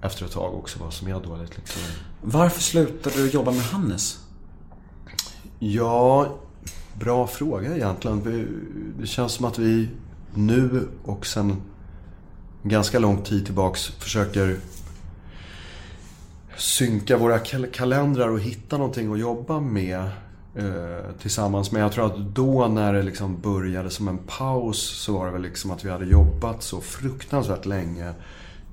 efter 0.03 0.25
ett 0.25 0.33
tag 0.33 0.55
också 0.55 0.79
vad 0.79 0.93
som 0.93 1.09
är 1.09 1.21
dåligt. 1.21 1.57
Liksom. 1.57 1.83
Varför 2.23 2.61
slutade 2.61 3.17
du 3.17 3.31
jobba 3.31 3.51
med 3.51 3.63
Hannes? 3.63 4.19
Ja, 5.59 6.37
bra 6.95 7.27
fråga 7.27 7.77
egentligen. 7.77 8.49
Det 9.01 9.07
känns 9.07 9.33
som 9.33 9.45
att 9.45 9.59
vi 9.59 9.89
nu 10.35 10.89
och 11.05 11.27
sen 11.27 11.63
ganska 12.63 12.99
lång 12.99 13.23
tid 13.23 13.45
tillbaks 13.45 13.87
försöker 13.87 14.57
synka 16.61 17.17
våra 17.17 17.39
kal- 17.39 17.71
kalendrar 17.73 18.29
och 18.29 18.41
hitta 18.41 18.79
någonting 18.79 19.13
att 19.13 19.19
jobba 19.19 19.61
med 19.61 20.01
eh, 20.55 21.15
tillsammans. 21.23 21.73
Men 21.73 21.83
jag 21.83 21.93
tror 21.93 22.07
att 22.07 22.19
då 22.19 22.69
när 22.69 22.93
det 22.93 23.03
liksom 23.03 23.41
började 23.41 23.91
som 23.91 24.09
en 24.09 24.19
paus 24.19 24.79
så 24.79 25.13
var 25.13 25.27
det 25.27 25.33
väl 25.33 25.43
liksom 25.43 25.71
att 25.71 25.85
vi 25.85 25.91
hade 25.91 26.07
jobbat 26.07 26.63
så 26.63 26.81
fruktansvärt 26.81 27.67
länge 27.67 28.13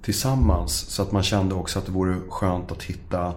tillsammans. 0.02 0.74
Så 0.78 1.02
att 1.02 1.12
man 1.12 1.24
kände 1.24 1.56
också 1.56 1.80
att 1.80 1.86
det 1.86 1.92
vore 1.92 2.16
skönt 2.30 2.72
att 2.72 2.84
hitta 2.84 3.34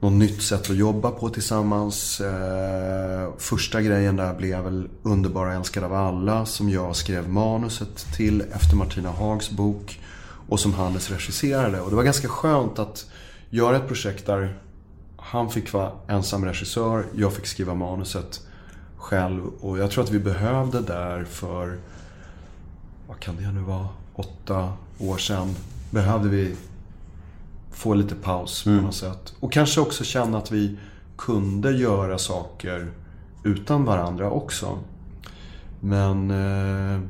något 0.00 0.12
nytt 0.12 0.42
sätt 0.42 0.70
att 0.70 0.76
jobba 0.76 1.10
på 1.10 1.28
tillsammans. 1.28 2.20
Eh, 2.20 3.28
första 3.38 3.82
grejen 3.82 4.16
där 4.16 4.34
blev 4.34 4.64
väl 4.64 4.88
Underbara 5.02 5.54
älskad 5.54 5.84
av 5.84 5.94
alla 5.94 6.46
som 6.46 6.70
jag 6.70 6.96
skrev 6.96 7.28
manuset 7.28 8.06
till 8.16 8.40
efter 8.52 8.76
Martina 8.76 9.10
Hags 9.10 9.50
bok 9.50 10.00
och 10.48 10.60
som 10.60 10.74
Hannes 10.74 11.10
regisserade. 11.10 11.80
Och 11.80 11.90
det 11.90 11.96
var 11.96 12.02
ganska 12.02 12.28
skönt 12.28 12.78
att 12.78 13.06
göra 13.50 13.76
ett 13.76 13.86
projekt 13.88 14.26
där 14.26 14.58
han 15.16 15.50
fick 15.50 15.72
vara 15.72 15.92
ensam 16.06 16.44
regissör, 16.44 17.06
jag 17.14 17.32
fick 17.32 17.46
skriva 17.46 17.74
manuset 17.74 18.46
själv. 18.96 19.46
Och 19.60 19.78
jag 19.78 19.90
tror 19.90 20.04
att 20.04 20.10
vi 20.10 20.18
behövde 20.18 20.80
där 20.80 21.24
för, 21.24 21.78
vad 23.08 23.20
kan 23.20 23.36
det 23.36 23.52
nu 23.52 23.60
vara, 23.60 23.88
åtta 24.14 24.72
år 24.98 25.18
sedan. 25.18 25.54
Behövde 25.90 26.28
vi 26.28 26.56
få 27.70 27.94
lite 27.94 28.14
paus 28.14 28.64
på 28.64 28.70
något 28.70 28.94
sätt. 28.94 29.34
Och 29.40 29.52
kanske 29.52 29.80
också 29.80 30.04
känna 30.04 30.38
att 30.38 30.52
vi 30.52 30.78
kunde 31.16 31.72
göra 31.72 32.18
saker 32.18 32.90
utan 33.44 33.84
varandra 33.84 34.30
också. 34.30 34.78
Men 35.80 36.30
eh, 36.30 37.00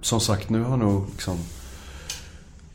som 0.00 0.20
sagt, 0.20 0.50
nu 0.50 0.62
har 0.62 0.76
nog 0.76 1.06
liksom 1.10 1.38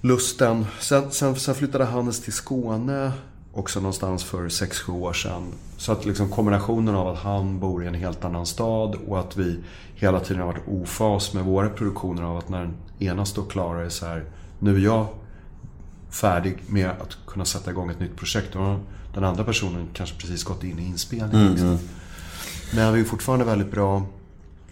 lusten... 0.01 0.65
Sen, 0.80 1.11
sen, 1.11 1.35
sen 1.35 1.55
flyttade 1.55 1.85
Hannes 1.85 2.21
till 2.21 2.34
Skåne 2.34 3.11
också 3.53 3.80
någonstans 3.80 4.23
för 4.23 4.49
6-7 4.49 4.91
år 4.91 5.13
sedan. 5.13 5.43
Så 5.77 5.91
att 5.91 6.05
liksom 6.05 6.30
kombinationen 6.30 6.95
av 6.95 7.07
att 7.07 7.19
han 7.19 7.59
bor 7.59 7.84
i 7.84 7.88
en 7.88 7.93
helt 7.93 8.26
annan 8.26 8.45
stad 8.45 8.95
och 9.07 9.19
att 9.19 9.38
vi 9.38 9.59
hela 9.95 10.19
tiden 10.19 10.41
har 10.41 10.47
varit 10.47 10.67
ofas 10.67 11.34
med 11.34 11.43
våra 11.43 11.69
produktioner 11.69 12.23
av 12.23 12.38
att 12.38 12.49
när 12.49 12.59
den 12.59 12.73
ena 12.99 13.26
står 13.26 13.45
klar 13.45 13.76
är 13.76 13.89
så 13.89 14.05
här, 14.05 14.26
nu 14.59 14.76
är 14.76 14.80
jag 14.80 15.07
färdig 16.09 16.57
med 16.67 16.89
att 16.89 17.17
kunna 17.27 17.45
sätta 17.45 17.71
igång 17.71 17.89
ett 17.89 17.99
nytt 17.99 18.15
projekt. 18.15 18.55
Och 18.55 18.76
den 19.13 19.23
andra 19.23 19.43
personen 19.43 19.88
kanske 19.93 20.17
precis 20.17 20.43
gått 20.43 20.63
in 20.63 20.80
i 20.80 20.85
inspelningen. 20.85 21.51
Liksom. 21.51 21.80
Men 22.76 22.93
vi 22.93 22.99
är 22.99 23.03
fortfarande 23.03 23.45
väldigt 23.45 23.71
bra 23.71 24.03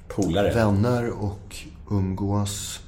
Polare. 0.08 0.54
vänner 0.54 1.10
och 1.10 1.56
umgås 1.92 2.80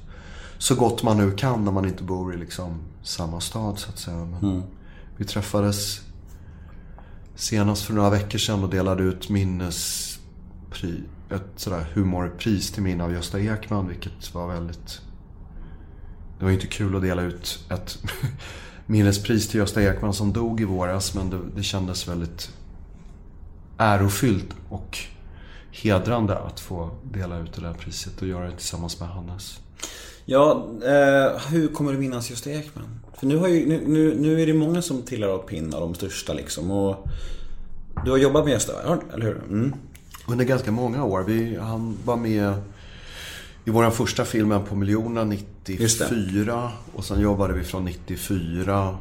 så 0.60 0.74
gott 0.74 1.02
man 1.02 1.16
nu 1.16 1.32
kan 1.32 1.64
när 1.64 1.72
man 1.72 1.84
inte 1.84 2.02
bor 2.02 2.34
i 2.34 2.36
liksom 2.36 2.80
samma 3.02 3.40
stad 3.40 3.78
så 3.78 3.90
att 3.90 3.98
säga. 3.98 4.16
Men 4.16 4.40
Vi 5.16 5.24
träffades 5.24 6.00
senast 7.34 7.82
för 7.82 7.94
några 7.94 8.10
veckor 8.10 8.38
sedan 8.38 8.64
och 8.64 8.70
delade 8.70 9.02
ut 9.02 9.28
minnespri, 9.28 11.02
ett 11.30 11.46
sådär 11.56 11.90
humorpris 11.94 12.72
till 12.72 12.82
minne 12.82 13.04
av 13.04 13.12
Gösta 13.12 13.40
Ekman 13.40 13.88
vilket 13.88 14.34
var 14.34 14.48
väldigt... 14.48 15.00
Det 16.38 16.44
var 16.44 16.50
ju 16.50 16.54
inte 16.54 16.66
kul 16.66 16.96
att 16.96 17.02
dela 17.02 17.22
ut 17.22 17.64
ett 17.70 17.98
minnespris 18.86 19.48
till 19.48 19.60
Gösta 19.60 19.82
Ekman 19.82 20.14
som 20.14 20.32
dog 20.32 20.60
i 20.60 20.64
våras 20.64 21.14
men 21.14 21.30
det, 21.30 21.40
det 21.56 21.62
kändes 21.62 22.08
väldigt 22.08 22.50
ärofyllt 23.78 24.54
och 24.68 24.98
hedrande 25.70 26.38
att 26.38 26.60
få 26.60 26.90
dela 27.12 27.38
ut 27.38 27.52
det 27.52 27.60
där 27.60 27.74
priset 27.74 28.22
och 28.22 28.28
göra 28.28 28.44
det 28.44 28.56
tillsammans 28.56 29.00
med 29.00 29.08
Hannes. 29.08 29.60
Ja, 30.30 30.66
eh, 30.84 31.40
hur 31.50 31.68
kommer 31.68 31.92
du 31.92 31.98
minnas 31.98 32.30
Gösta 32.30 32.50
Ekman? 32.50 33.00
För 33.18 33.26
nu, 33.26 33.36
har 33.36 33.48
ju, 33.48 33.68
nu, 33.68 33.82
nu, 33.86 34.14
nu 34.14 34.42
är 34.42 34.46
det 34.46 34.54
många 34.54 34.82
som 34.82 35.02
tillhör 35.02 35.38
Pinn 35.38 35.74
av 35.74 35.80
de 35.80 35.94
största 35.94 36.32
liksom. 36.32 36.70
Och 36.70 37.08
du 38.04 38.10
har 38.10 38.18
jobbat 38.18 38.44
med 38.44 38.52
Gösta, 38.52 38.72
eller 39.14 39.24
hur? 39.24 39.36
Mm. 39.36 39.74
Under 40.28 40.44
ganska 40.44 40.72
många 40.72 41.04
år. 41.04 41.22
Vi, 41.22 41.56
han 41.56 41.96
var 42.04 42.16
med 42.16 42.54
i 43.64 43.70
vår 43.70 43.90
första 43.90 44.24
film 44.24 44.54
på 44.68 44.74
miljonen 44.74 45.38
Just 45.66 46.00
94. 46.00 46.70
Och 46.94 47.04
sen 47.04 47.20
jobbade 47.20 47.54
vi 47.54 47.64
från 47.64 47.84
94 47.84 48.98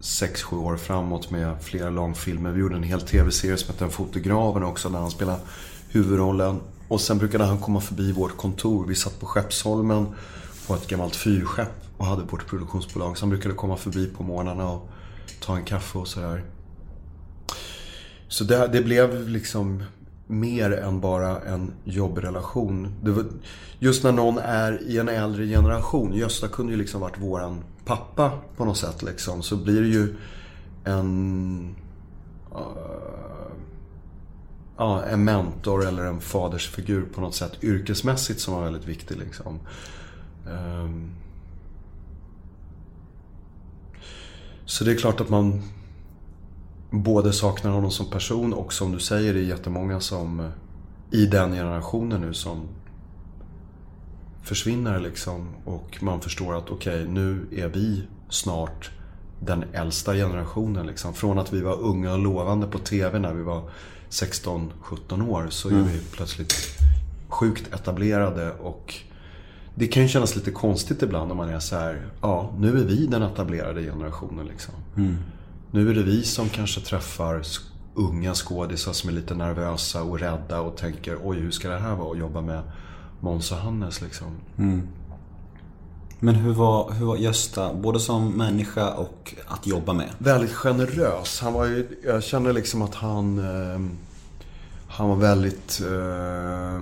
6-7 0.00 0.56
år 0.56 0.76
framåt 0.76 1.30
med 1.30 1.62
flera 1.62 1.90
långfilmer. 1.90 2.50
Vi 2.50 2.60
gjorde 2.60 2.76
en 2.76 2.82
hel 2.82 3.00
tv-serie 3.00 3.56
som 3.56 3.72
hette 3.72 3.84
En 3.84 3.90
fotografen 3.90 4.62
också 4.62 4.88
där 4.88 4.98
han 4.98 5.10
spelade 5.10 5.40
huvudrollen. 5.88 6.60
Och 6.88 7.00
sen 7.00 7.18
brukade 7.18 7.44
han 7.44 7.58
komma 7.58 7.80
förbi 7.80 8.12
vårt 8.12 8.36
kontor. 8.36 8.86
Vi 8.86 8.94
satt 8.94 9.20
på 9.20 9.26
Skeppsholmen 9.26 10.06
på 10.66 10.74
ett 10.74 10.88
gammalt 10.88 11.16
fyrskepp 11.16 11.72
och 11.96 12.06
hade 12.06 12.22
vårt 12.22 12.46
produktionsbolag. 12.46 13.18
Så 13.18 13.22
han 13.22 13.30
brukade 13.30 13.54
komma 13.54 13.76
förbi 13.76 14.06
på 14.06 14.22
morgnarna 14.22 14.70
och 14.70 14.88
ta 15.40 15.56
en 15.56 15.64
kaffe 15.64 15.98
och 15.98 16.08
sådär. 16.08 16.44
Så 18.28 18.44
det, 18.44 18.68
det 18.72 18.82
blev 18.82 19.28
liksom 19.28 19.82
mer 20.26 20.70
än 20.70 21.00
bara 21.00 21.40
en 21.40 21.72
jobbrelation. 21.84 22.94
Det 23.02 23.10
var, 23.10 23.24
just 23.78 24.04
när 24.04 24.12
någon 24.12 24.38
är 24.38 24.82
i 24.82 24.98
en 24.98 25.08
äldre 25.08 25.46
generation, 25.46 26.14
Gösta 26.14 26.48
kunde 26.48 26.72
ju 26.72 26.78
liksom 26.78 27.00
varit 27.00 27.18
våran 27.18 27.64
pappa 27.84 28.32
på 28.56 28.64
något 28.64 28.78
sätt 28.78 29.02
liksom, 29.02 29.42
så 29.42 29.56
blir 29.56 29.80
det 29.80 29.88
ju 29.88 30.16
en... 30.84 31.76
Uh, 32.52 33.05
ja, 34.76 35.02
en 35.04 35.24
mentor 35.24 35.86
eller 35.86 36.04
en 36.04 36.20
fadersfigur 36.20 37.06
på 37.14 37.20
något 37.20 37.34
sätt 37.34 37.52
yrkesmässigt 37.62 38.40
som 38.40 38.54
var 38.54 38.62
väldigt 38.64 38.88
viktig 38.88 39.16
liksom. 39.16 39.58
Um, 40.46 41.10
så 44.64 44.84
det 44.84 44.92
är 44.92 44.96
klart 44.96 45.20
att 45.20 45.28
man 45.28 45.62
både 46.90 47.32
saknar 47.32 47.70
honom 47.70 47.90
som 47.90 48.10
person 48.10 48.52
och 48.52 48.72
som 48.72 48.92
du 48.92 48.98
säger, 48.98 49.34
det 49.34 49.40
är 49.40 49.44
jättemånga 49.44 50.00
som 50.00 50.40
eh, 50.40 50.46
i 51.10 51.26
den 51.26 51.52
generationen 51.52 52.20
nu 52.20 52.34
som 52.34 52.68
försvinner 54.42 55.00
liksom. 55.00 55.48
Och 55.64 55.98
man 56.02 56.20
förstår 56.20 56.58
att 56.58 56.70
okej, 56.70 57.02
okay, 57.02 57.12
nu 57.12 57.46
är 57.52 57.68
vi 57.68 58.02
snart 58.28 58.90
den 59.40 59.64
äldsta 59.72 60.14
generationen 60.14 60.86
liksom. 60.86 61.14
Från 61.14 61.38
att 61.38 61.52
vi 61.52 61.60
var 61.60 61.80
unga 61.80 62.12
och 62.12 62.18
lovande 62.18 62.66
på 62.66 62.78
TV 62.78 63.18
när 63.18 63.32
vi 63.32 63.42
var 63.42 63.62
16-17 64.10 65.28
år 65.28 65.46
så 65.50 65.68
är 65.68 65.72
mm. 65.72 65.86
vi 65.86 65.98
plötsligt 66.12 66.78
sjukt 67.28 67.74
etablerade 67.74 68.52
och 68.52 68.94
det 69.74 69.86
kan 69.86 70.02
ju 70.02 70.08
kännas 70.08 70.36
lite 70.36 70.50
konstigt 70.50 71.02
ibland 71.02 71.30
om 71.30 71.36
man 71.36 71.48
är 71.48 71.58
så 71.58 71.76
här, 71.76 72.06
ja, 72.20 72.54
nu 72.58 72.68
är 72.68 72.84
vi 72.84 73.06
den 73.06 73.22
etablerade 73.22 73.82
generationen 73.82 74.46
liksom. 74.46 74.74
Mm. 74.96 75.16
Nu 75.70 75.90
är 75.90 75.94
det 75.94 76.02
vi 76.02 76.22
som 76.22 76.48
kanske 76.48 76.80
träffar 76.80 77.42
unga 77.94 78.34
skådisar 78.34 78.92
som 78.92 79.10
är 79.10 79.14
lite 79.14 79.34
nervösa 79.34 80.02
och 80.02 80.18
rädda 80.18 80.60
och 80.60 80.76
tänker 80.76 81.18
oj 81.24 81.38
hur 81.38 81.50
ska 81.50 81.68
det 81.68 81.78
här 81.78 81.94
vara 81.94 82.12
att 82.12 82.18
jobba 82.18 82.40
med 82.40 82.62
Måns 83.20 83.52
och 83.52 83.58
Hannes 83.58 84.00
liksom. 84.00 84.26
Mm. 84.58 84.88
Men 86.20 86.34
hur 86.34 86.52
var, 86.52 86.92
hur 86.92 87.06
var 87.06 87.16
Gösta, 87.16 87.74
både 87.74 88.00
som 88.00 88.32
människa 88.32 88.94
och 88.94 89.34
att 89.46 89.66
jobba 89.66 89.92
med? 89.92 90.10
Väldigt 90.18 90.52
generös. 90.52 91.40
Han 91.40 91.52
var 91.52 91.66
ju, 91.66 91.88
jag 92.04 92.22
känner 92.22 92.52
liksom 92.52 92.82
att 92.82 92.94
han 92.94 93.38
eh, 93.38 93.80
Han 94.88 95.08
var 95.08 95.16
väldigt 95.16 95.80
eh, 95.80 96.80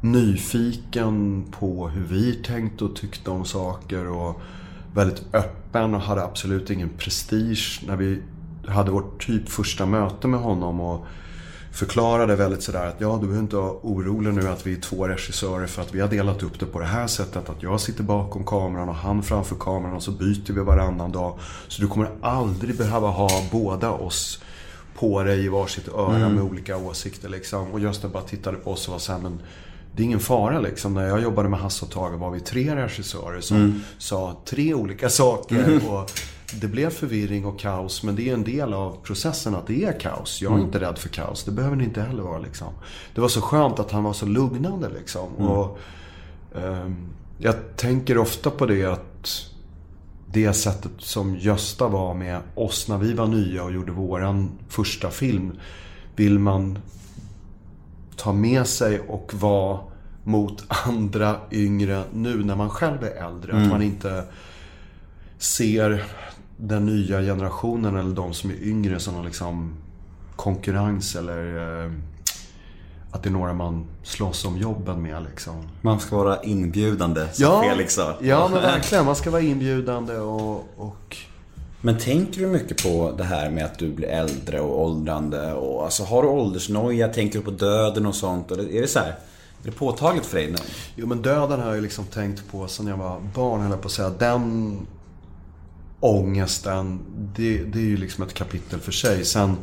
Nyfiken 0.00 1.44
på 1.50 1.88
hur 1.88 2.04
vi 2.04 2.34
tänkte 2.34 2.84
och 2.84 2.96
tyckte 2.96 3.30
om 3.30 3.44
saker 3.44 4.06
och 4.06 4.40
väldigt 4.94 5.22
öppen 5.32 5.94
och 5.94 6.00
hade 6.00 6.24
absolut 6.24 6.70
ingen 6.70 6.88
prestige 6.88 7.82
när 7.86 7.96
vi 7.96 8.22
hade 8.66 8.90
vårt 8.90 9.26
typ 9.26 9.48
första 9.48 9.86
möte 9.86 10.28
med 10.28 10.40
honom 10.40 10.80
och 10.80 11.06
förklarade 11.76 12.36
väldigt 12.36 12.62
sådär 12.62 12.86
att 12.86 12.94
ja, 12.98 13.18
du 13.20 13.26
behöver 13.26 13.42
inte 13.42 13.56
vara 13.56 13.72
orolig 13.82 14.34
nu 14.34 14.48
att 14.48 14.66
vi 14.66 14.72
är 14.72 14.80
två 14.80 15.08
regissörer 15.08 15.66
för 15.66 15.82
att 15.82 15.94
vi 15.94 16.00
har 16.00 16.08
delat 16.08 16.42
upp 16.42 16.60
det 16.60 16.66
på 16.66 16.78
det 16.78 16.86
här 16.86 17.06
sättet. 17.06 17.48
Att 17.48 17.62
jag 17.62 17.80
sitter 17.80 18.02
bakom 18.02 18.44
kameran 18.44 18.88
och 18.88 18.94
han 18.94 19.22
framför 19.22 19.56
kameran 19.56 19.96
och 19.96 20.02
så 20.02 20.10
byter 20.10 20.52
vi 20.52 20.60
varannan 20.60 21.12
dag. 21.12 21.38
Så 21.68 21.82
du 21.82 21.88
kommer 21.88 22.10
aldrig 22.20 22.76
behöva 22.76 23.08
ha 23.08 23.28
båda 23.52 23.90
oss 23.90 24.42
på 24.98 25.22
dig 25.22 25.44
i 25.44 25.48
varsitt 25.48 25.88
öra 25.88 26.16
mm. 26.16 26.32
med 26.32 26.44
olika 26.44 26.76
åsikter 26.76 27.28
liksom. 27.28 27.72
Och 27.72 27.80
Gösta 27.80 28.08
bara 28.08 28.22
tittade 28.22 28.56
på 28.56 28.70
oss 28.70 28.88
och 28.88 28.92
var 28.92 28.98
såhär, 28.98 29.20
men 29.20 29.40
det 29.96 30.02
är 30.02 30.04
ingen 30.04 30.20
fara 30.20 30.60
liksom. 30.60 30.94
När 30.94 31.06
jag 31.06 31.22
jobbade 31.22 31.48
med 31.48 31.60
Hasse 31.60 31.84
och 31.84 31.90
Tage 31.90 32.18
var 32.18 32.30
vi 32.30 32.40
tre 32.40 32.76
regissörer 32.76 33.40
som 33.40 33.56
mm. 33.56 33.80
sa 33.98 34.40
tre 34.44 34.74
olika 34.74 35.08
saker. 35.08 35.64
Mm. 35.64 35.86
Och 35.86 36.10
det 36.54 36.68
blev 36.68 36.90
förvirring 36.90 37.46
och 37.46 37.60
kaos, 37.60 38.02
men 38.02 38.16
det 38.16 38.28
är 38.28 38.34
en 38.34 38.44
del 38.44 38.74
av 38.74 38.96
processen 39.02 39.54
att 39.54 39.66
det 39.66 39.84
är 39.84 40.00
kaos. 40.00 40.42
Jag 40.42 40.50
är 40.50 40.54
mm. 40.54 40.66
inte 40.66 40.80
rädd 40.80 40.98
för 40.98 41.08
kaos, 41.08 41.44
det 41.44 41.50
behöver 41.50 41.76
ni 41.76 41.84
inte 41.84 42.02
heller 42.02 42.22
vara 42.22 42.38
liksom. 42.38 42.68
Det 43.14 43.20
var 43.20 43.28
så 43.28 43.40
skönt 43.40 43.78
att 43.78 43.90
han 43.90 44.04
var 44.04 44.12
så 44.12 44.26
lugnande 44.26 44.88
liksom. 44.88 45.28
Mm. 45.38 45.50
Och, 45.50 45.78
um, 46.52 46.96
jag 47.38 47.54
tänker 47.76 48.18
ofta 48.18 48.50
på 48.50 48.66
det 48.66 48.84
att 48.84 49.52
det 50.26 50.52
sättet 50.52 50.92
som 50.98 51.36
Gösta 51.36 51.88
var 51.88 52.14
med 52.14 52.40
oss 52.54 52.88
när 52.88 52.98
vi 52.98 53.12
var 53.12 53.26
nya 53.26 53.64
och 53.64 53.72
gjorde 53.72 53.92
våran 53.92 54.50
första 54.68 55.10
film. 55.10 55.52
Vill 56.16 56.38
man 56.38 56.78
ta 58.16 58.32
med 58.32 58.66
sig 58.66 59.00
och 59.00 59.34
vara 59.34 59.80
mot 60.24 60.64
andra 60.68 61.36
yngre 61.50 62.04
nu 62.12 62.44
när 62.44 62.56
man 62.56 62.70
själv 62.70 63.04
är 63.04 63.26
äldre. 63.26 63.52
Mm. 63.52 63.64
Att 63.64 63.70
man 63.70 63.82
inte 63.82 64.24
ser 65.38 66.04
den 66.56 66.86
nya 66.86 67.20
generationen 67.20 67.96
eller 67.96 68.14
de 68.14 68.34
som 68.34 68.50
är 68.50 68.62
yngre 68.62 69.00
som 69.00 69.14
någon 69.14 69.24
liksom 69.24 69.74
konkurrens 70.36 71.16
eller 71.16 71.56
eh, 71.84 71.90
att 73.10 73.22
det 73.22 73.28
är 73.28 73.32
några 73.32 73.52
man 73.52 73.86
slåss 74.02 74.44
om 74.44 74.56
jobben 74.56 75.02
med 75.02 75.22
liksom. 75.30 75.68
Man 75.82 76.00
ska 76.00 76.16
vara 76.16 76.42
inbjudande, 76.42 77.28
som 77.32 77.44
ja, 77.44 77.62
Felix 77.62 77.94
sa. 77.94 78.14
Ja, 78.20 78.48
men 78.52 78.62
verkligen. 78.62 79.04
Man 79.04 79.16
ska 79.16 79.30
vara 79.30 79.42
inbjudande 79.42 80.16
och, 80.16 80.64
och... 80.76 81.16
Men 81.80 81.98
tänker 81.98 82.40
du 82.40 82.46
mycket 82.46 82.82
på 82.82 83.14
det 83.18 83.24
här 83.24 83.50
med 83.50 83.64
att 83.64 83.78
du 83.78 83.92
blir 83.92 84.08
äldre 84.08 84.60
och 84.60 84.82
åldrande? 84.82 85.52
Och, 85.52 85.84
alltså, 85.84 86.04
har 86.04 86.22
du 86.22 86.28
åldersnoja? 86.28 87.08
Tänker 87.08 87.38
du 87.38 87.44
på 87.44 87.50
döden 87.50 88.06
och 88.06 88.14
sånt? 88.14 88.50
Eller 88.50 88.74
är 88.74 88.80
det 88.80 88.88
så 88.88 88.98
här? 88.98 89.08
Är 89.08 89.14
det 89.62 89.72
påtagligt 89.72 90.26
för 90.26 90.36
dig 90.36 90.50
nu? 90.50 90.58
Jo 90.96 91.06
men 91.06 91.22
döden 91.22 91.60
har 91.60 91.74
jag 91.74 91.82
liksom 91.82 92.04
tänkt 92.04 92.50
på 92.50 92.68
sen 92.68 92.86
jag 92.86 92.96
var 92.96 93.20
barn, 93.34 93.60
höll 93.60 93.78
på 93.78 93.86
att 93.86 93.92
säga. 93.92 94.10
Den 94.10 94.76
ångesten, 96.00 97.00
det, 97.36 97.58
det 97.58 97.78
är 97.78 97.84
ju 97.84 97.96
liksom 97.96 98.24
ett 98.24 98.34
kapitel 98.34 98.80
för 98.80 98.92
sig. 98.92 99.24
Sen 99.24 99.56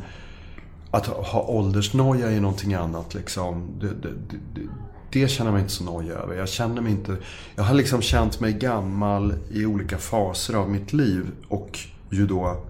att 0.91 1.07
ha 1.07 1.41
åldersnoja 1.41 2.31
är 2.31 2.41
någonting 2.41 2.73
annat 2.73 3.13
liksom. 3.13 3.79
Det, 3.79 3.87
det, 3.87 4.09
det, 4.29 4.67
det 5.11 5.27
känner 5.27 5.49
jag 5.49 5.53
mig 5.53 5.61
inte 5.61 5.73
så 5.73 5.83
nojig 5.83 6.11
över. 6.11 6.35
Jag 6.35 6.49
känner 6.49 6.81
mig 6.81 6.91
inte... 6.91 7.17
Jag 7.55 7.63
har 7.63 7.73
liksom 7.73 8.01
känt 8.01 8.39
mig 8.39 8.53
gammal 8.53 9.35
i 9.51 9.65
olika 9.65 9.97
faser 9.97 10.53
av 10.53 10.69
mitt 10.69 10.93
liv. 10.93 11.31
Och 11.47 11.79
ju 12.09 12.27
då... 12.27 12.63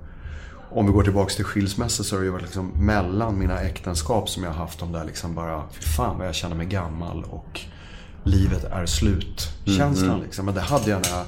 Om 0.72 0.86
vi 0.86 0.92
går 0.92 1.04
tillbaks 1.04 1.36
till 1.36 1.46
skilsmässa 1.46 2.04
så 2.04 2.16
har 2.16 2.20
det 2.20 2.26
ju 2.26 2.32
varit 2.32 2.44
liksom 2.44 2.72
mellan 2.76 3.40
mina 3.40 3.60
äktenskap 3.60 4.30
som 4.30 4.44
jag 4.44 4.52
har 4.52 4.58
haft 4.58 4.80
de 4.80 4.92
där 4.92 5.06
liksom 5.06 5.36
bara... 5.36 5.64
Fy 5.72 5.82
fan 5.82 6.18
vad 6.18 6.28
jag 6.28 6.36
känner 6.36 6.56
mig 6.56 6.66
gammal 6.66 7.24
och 7.24 7.60
livet 8.24 8.64
är 8.64 8.86
slut-känslan 8.86 10.04
mm, 10.04 10.16
mm. 10.16 10.24
liksom. 10.24 10.46
Men 10.46 10.56
det 10.56 10.62
hade 10.62 10.92
jag 10.92 11.02
när 11.02 11.18
jag 11.18 11.26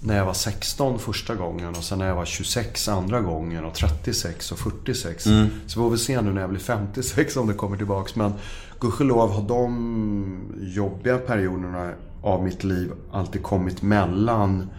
när 0.00 0.16
jag 0.16 0.24
var 0.24 0.32
16 0.32 0.98
första 0.98 1.34
gången 1.34 1.68
och 1.68 1.84
sen 1.84 1.98
när 1.98 2.08
jag 2.08 2.14
var 2.14 2.24
26 2.24 2.88
andra 2.88 3.20
gången 3.20 3.64
och 3.64 3.74
36 3.74 4.52
och 4.52 4.58
46. 4.58 5.26
Mm. 5.26 5.46
Så 5.66 5.80
får 5.80 5.90
vi 5.90 5.98
se 5.98 6.20
nu 6.20 6.32
när 6.32 6.40
jag 6.40 6.50
blir 6.50 6.60
56 6.60 7.36
om 7.36 7.46
det 7.46 7.54
kommer 7.54 7.76
tillbaks. 7.76 8.16
Men 8.16 8.32
gudskelov 8.80 9.30
har 9.30 9.42
de 9.42 10.40
jobbiga 10.60 11.18
perioderna 11.18 11.92
av 12.22 12.44
mitt 12.44 12.64
liv 12.64 12.92
alltid 13.12 13.42
kommit 13.42 13.82
mellan 13.82 14.70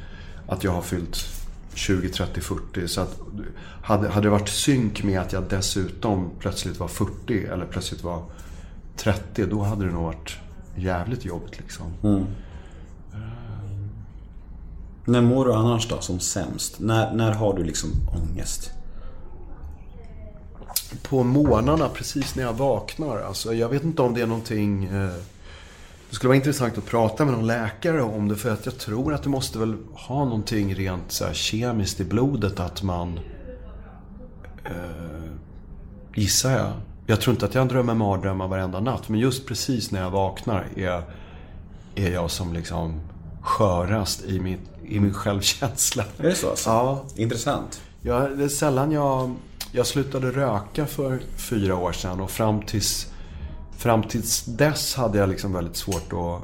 att 0.47 0.63
jag 0.63 0.71
har 0.71 0.81
fyllt 0.81 1.17
20, 1.73 2.09
30, 2.09 2.41
40. 2.41 2.87
Så 2.87 3.01
att 3.01 3.19
hade, 3.83 4.09
hade 4.09 4.25
det 4.25 4.31
varit 4.31 4.49
synk 4.49 5.03
med 5.03 5.19
att 5.19 5.33
jag 5.33 5.43
dessutom 5.49 6.29
plötsligt 6.39 6.79
var 6.79 6.87
40 6.87 7.45
eller 7.45 7.65
plötsligt 7.65 8.03
var 8.03 8.23
30, 8.95 9.45
då 9.45 9.61
hade 9.61 9.85
det 9.85 9.91
nog 9.91 10.03
varit 10.03 10.37
jävligt 10.75 11.25
jobbigt 11.25 11.59
liksom. 11.59 11.85
När 15.07 15.21
mår 15.21 15.45
du 15.45 15.53
annars 15.53 15.87
då 15.87 16.01
som 16.01 16.19
sämst? 16.19 16.79
När, 16.79 17.13
när 17.13 17.31
har 17.31 17.53
du 17.53 17.63
liksom 17.63 17.89
ångest? 18.15 18.71
På 21.01 21.23
morgnarna 21.23 21.89
precis 21.89 22.35
när 22.35 22.43
jag 22.43 22.53
vaknar. 22.53 23.21
Alltså, 23.21 23.53
jag 23.53 23.69
vet 23.69 23.83
inte 23.83 24.01
om 24.01 24.13
det 24.13 24.21
är 24.21 24.27
någonting... 24.27 24.85
Eh, 24.85 25.13
det 26.09 26.15
skulle 26.15 26.27
vara 26.27 26.35
intressant 26.35 26.77
att 26.77 26.85
prata 26.85 27.25
med 27.25 27.33
någon 27.33 27.47
läkare 27.47 28.01
om 28.01 28.27
det. 28.27 28.35
För 28.35 28.53
att 28.53 28.65
jag 28.65 28.77
tror 28.77 29.13
att 29.13 29.23
det 29.23 29.29
måste 29.29 29.59
väl 29.59 29.77
ha 29.93 30.25
någonting 30.25 30.75
rent 30.75 31.11
så 31.11 31.25
här, 31.25 31.33
kemiskt 31.33 31.99
i 31.99 32.03
blodet. 32.03 32.59
Att 32.59 32.83
man... 32.83 33.19
Eh, 34.65 35.31
gissar 36.15 36.51
jag. 36.51 36.71
Jag 37.05 37.21
tror 37.21 37.33
inte 37.33 37.45
att 37.45 37.55
jag 37.55 37.67
drömmer 37.67 37.93
mardrömmar 37.93 38.47
varenda 38.47 38.79
natt. 38.79 39.09
Men 39.09 39.19
just 39.19 39.47
precis 39.47 39.91
när 39.91 40.01
jag 40.01 40.11
vaknar 40.11 40.65
är, 40.75 41.01
är 41.95 42.11
jag 42.11 42.31
som 42.31 42.53
liksom 42.53 42.99
skörast 43.41 44.25
i 44.25 44.39
mitt 44.39 44.59
i 44.87 44.99
min 44.99 45.13
självkänsla. 45.13 46.03
Är 46.17 46.23
det 46.23 46.35
så 46.35 46.49
alltså? 46.49 46.69
Ja, 46.69 47.05
Intressant. 47.15 47.81
Ja, 48.01 48.19
det 48.19 48.43
är 48.43 48.49
sällan 48.49 48.91
jag... 48.91 49.35
Jag 49.71 49.87
slutade 49.87 50.31
röka 50.31 50.85
för 50.85 51.19
fyra 51.37 51.75
år 51.75 51.91
sedan 51.91 52.19
och 52.19 52.31
fram 52.31 52.61
tills, 52.61 53.07
fram 53.77 54.03
tills 54.03 54.45
dess 54.45 54.95
hade 54.95 55.17
jag 55.17 55.29
liksom 55.29 55.53
väldigt 55.53 55.77
svårt 55.77 56.13
att 56.13 56.41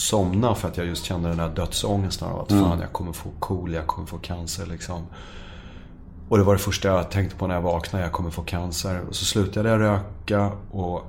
somna 0.00 0.54
för 0.54 0.68
att 0.68 0.76
jag 0.76 0.86
just 0.86 1.04
kände 1.04 1.28
den 1.28 1.38
där 1.38 1.48
dödsångesten 1.48 2.28
av 2.28 2.40
att 2.40 2.48
fan 2.48 2.80
jag 2.80 2.92
kommer 2.92 3.12
få 3.12 3.28
KOL, 3.40 3.74
jag 3.74 3.86
kommer 3.86 4.06
få 4.06 4.18
cancer 4.18 4.66
liksom. 4.66 5.06
Och 6.28 6.38
det 6.38 6.44
var 6.44 6.52
det 6.52 6.58
första 6.58 6.88
jag 6.88 7.10
tänkte 7.10 7.36
på 7.36 7.46
när 7.46 7.54
jag 7.54 7.62
vaknade, 7.62 8.04
jag 8.04 8.12
kommer 8.12 8.30
få 8.30 8.42
cancer. 8.42 9.00
Och 9.08 9.16
så 9.16 9.24
slutade 9.24 9.68
jag 9.68 9.80
röka 9.80 10.52
och 10.70 11.02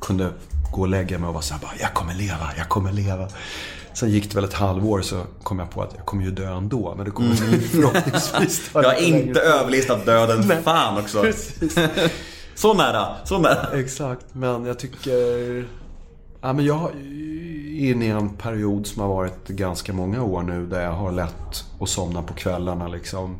kunde 0.00 0.32
gå 0.72 0.80
och 0.80 0.88
lägga 0.88 1.18
mig 1.18 1.28
och 1.28 1.34
vara 1.34 1.42
såhär 1.42 1.60
bara, 1.60 1.76
jag 1.80 1.94
kommer 1.94 2.14
leva, 2.14 2.50
jag 2.56 2.68
kommer 2.68 2.92
leva. 2.92 3.28
Sen 3.98 4.10
gick 4.10 4.30
det 4.30 4.34
väl 4.34 4.44
ett 4.44 4.54
halvår 4.54 5.02
så 5.02 5.22
kom 5.42 5.58
jag 5.58 5.70
på 5.70 5.82
att 5.82 5.94
jag 5.96 6.06
kommer 6.06 6.24
ju 6.24 6.30
dö 6.30 6.56
ändå. 6.56 6.94
Men 6.96 7.04
det 7.04 7.10
kommer 7.10 7.34
förhoppningsvis 7.70 8.72
ta 8.72 8.82
Jag 8.82 8.88
har 8.88 9.02
inte 9.02 9.40
överlistat 9.40 10.06
döden. 10.06 10.62
Fan 10.62 10.98
också. 10.98 11.22
Precis. 11.22 11.78
Så 12.54 12.74
nära, 12.74 13.16
så 13.24 13.38
nära. 13.38 13.80
Exakt, 13.80 14.26
men 14.32 14.64
jag 14.64 14.78
tycker... 14.78 15.68
Ja, 16.40 16.52
men 16.52 16.64
jag 16.64 16.90
är 16.90 17.90
inne 17.90 18.04
i 18.04 18.08
en 18.08 18.28
period 18.28 18.86
som 18.86 19.02
har 19.02 19.08
varit 19.08 19.48
ganska 19.48 19.92
många 19.92 20.22
år 20.22 20.42
nu 20.42 20.66
där 20.66 20.82
jag 20.82 20.92
har 20.92 21.12
lätt 21.12 21.64
att 21.80 21.88
somna 21.88 22.22
på 22.22 22.34
kvällarna 22.34 22.88
liksom. 22.88 23.36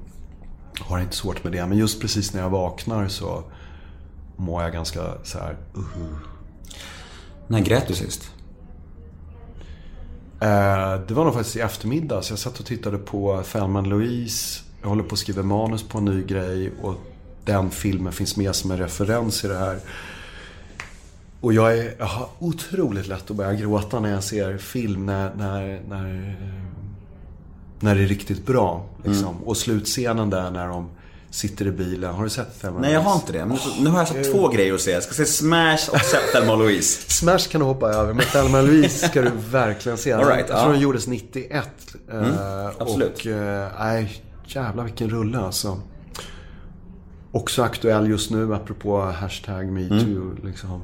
Har 0.80 1.00
inte 1.00 1.16
svårt 1.16 1.44
med 1.44 1.52
det, 1.52 1.66
men 1.66 1.78
just 1.78 2.00
precis 2.00 2.34
när 2.34 2.40
jag 2.40 2.50
vaknar 2.50 3.08
så 3.08 3.44
mår 4.36 4.62
jag 4.62 4.72
ganska 4.72 5.00
så 5.24 5.38
här. 5.38 5.56
Uh. 5.76 6.16
När 7.46 7.60
grät 7.60 7.88
du 7.88 7.94
sist? 7.94 8.30
Eh, 10.40 11.00
det 11.08 11.14
var 11.14 11.24
nog 11.24 11.34
faktiskt 11.34 11.56
i 11.56 11.60
eftermiddag, 11.60 12.22
så 12.22 12.32
jag 12.32 12.38
satt 12.38 12.60
och 12.60 12.66
tittade 12.66 12.98
på 12.98 13.42
Thelma 13.52 13.80
Louise. 13.80 14.60
Jag 14.82 14.88
håller 14.88 15.02
på 15.02 15.12
att 15.12 15.18
skriva 15.18 15.42
manus 15.42 15.82
på 15.82 15.98
en 15.98 16.04
ny 16.04 16.24
grej 16.24 16.72
och 16.82 16.94
den 17.44 17.70
filmen 17.70 18.12
finns 18.12 18.36
med 18.36 18.54
som 18.54 18.70
en 18.70 18.78
referens 18.78 19.44
i 19.44 19.48
det 19.48 19.58
här. 19.58 19.78
Och 21.40 21.52
jag, 21.52 21.78
är, 21.78 21.94
jag 21.98 22.06
har 22.06 22.28
otroligt 22.38 23.06
lätt 23.06 23.30
att 23.30 23.36
börja 23.36 23.54
gråta 23.54 24.00
när 24.00 24.10
jag 24.10 24.24
ser 24.24 24.58
film 24.58 25.06
när, 25.06 25.34
när, 25.34 25.80
när, 25.88 26.36
när 27.80 27.94
det 27.94 28.02
är 28.02 28.06
riktigt 28.06 28.46
bra. 28.46 28.86
Liksom. 29.04 29.42
Och 29.44 29.56
slutscenen 29.56 30.30
där 30.30 30.50
när 30.50 30.68
de 30.68 30.88
sitter 31.30 31.66
i 31.66 31.70
bilen. 31.70 32.14
Har 32.14 32.24
du 32.24 32.30
sett 32.30 32.60
Thelma 32.60 32.78
Nej 32.80 32.92
jag 32.92 33.00
har 33.00 33.14
inte 33.14 33.32
det. 33.32 33.46
Men 33.46 33.56
så- 33.56 33.82
Nu 33.82 33.90
har 33.90 33.98
jag 33.98 34.08
sett 34.08 34.32
två 34.32 34.48
grejer 34.48 34.74
att 34.74 34.80
se. 34.80 34.90
Jag 34.90 35.02
ska 35.02 35.14
se 35.14 35.26
Smash 35.26 35.90
och 35.92 36.00
se 36.00 36.16
Thelma 36.32 36.56
Louise. 36.56 37.02
Smash 37.10 37.38
kan 37.38 37.60
du 37.60 37.66
hoppa 37.66 37.88
över, 37.88 38.12
men 38.14 38.24
Thelma 38.32 38.60
Louise 38.62 39.08
ska 39.08 39.22
du 39.22 39.30
verkligen 39.50 39.98
se. 39.98 40.12
All 40.12 40.24
right, 40.24 40.38
jag 40.38 40.46
tror 40.48 40.58
ja. 40.58 40.62
Mm, 40.64 40.72
den 40.72 40.82
gjordes 40.82 41.06
91. 41.06 41.68
eh, 42.12 42.66
absolut. 42.78 43.18
Och, 43.20 43.26
eh, 43.26 43.68
nej, 43.78 44.22
jävlar 44.46 44.84
vilken 44.84 45.10
rulle 45.10 45.38
alltså. 45.38 45.80
Också 47.32 47.62
aktuell 47.62 48.08
just 48.10 48.30
nu, 48.30 48.54
apropå 48.54 49.00
hashtag 49.00 49.66
metoo. 49.66 49.96
Mm. 49.96 50.38
Liksom. 50.44 50.82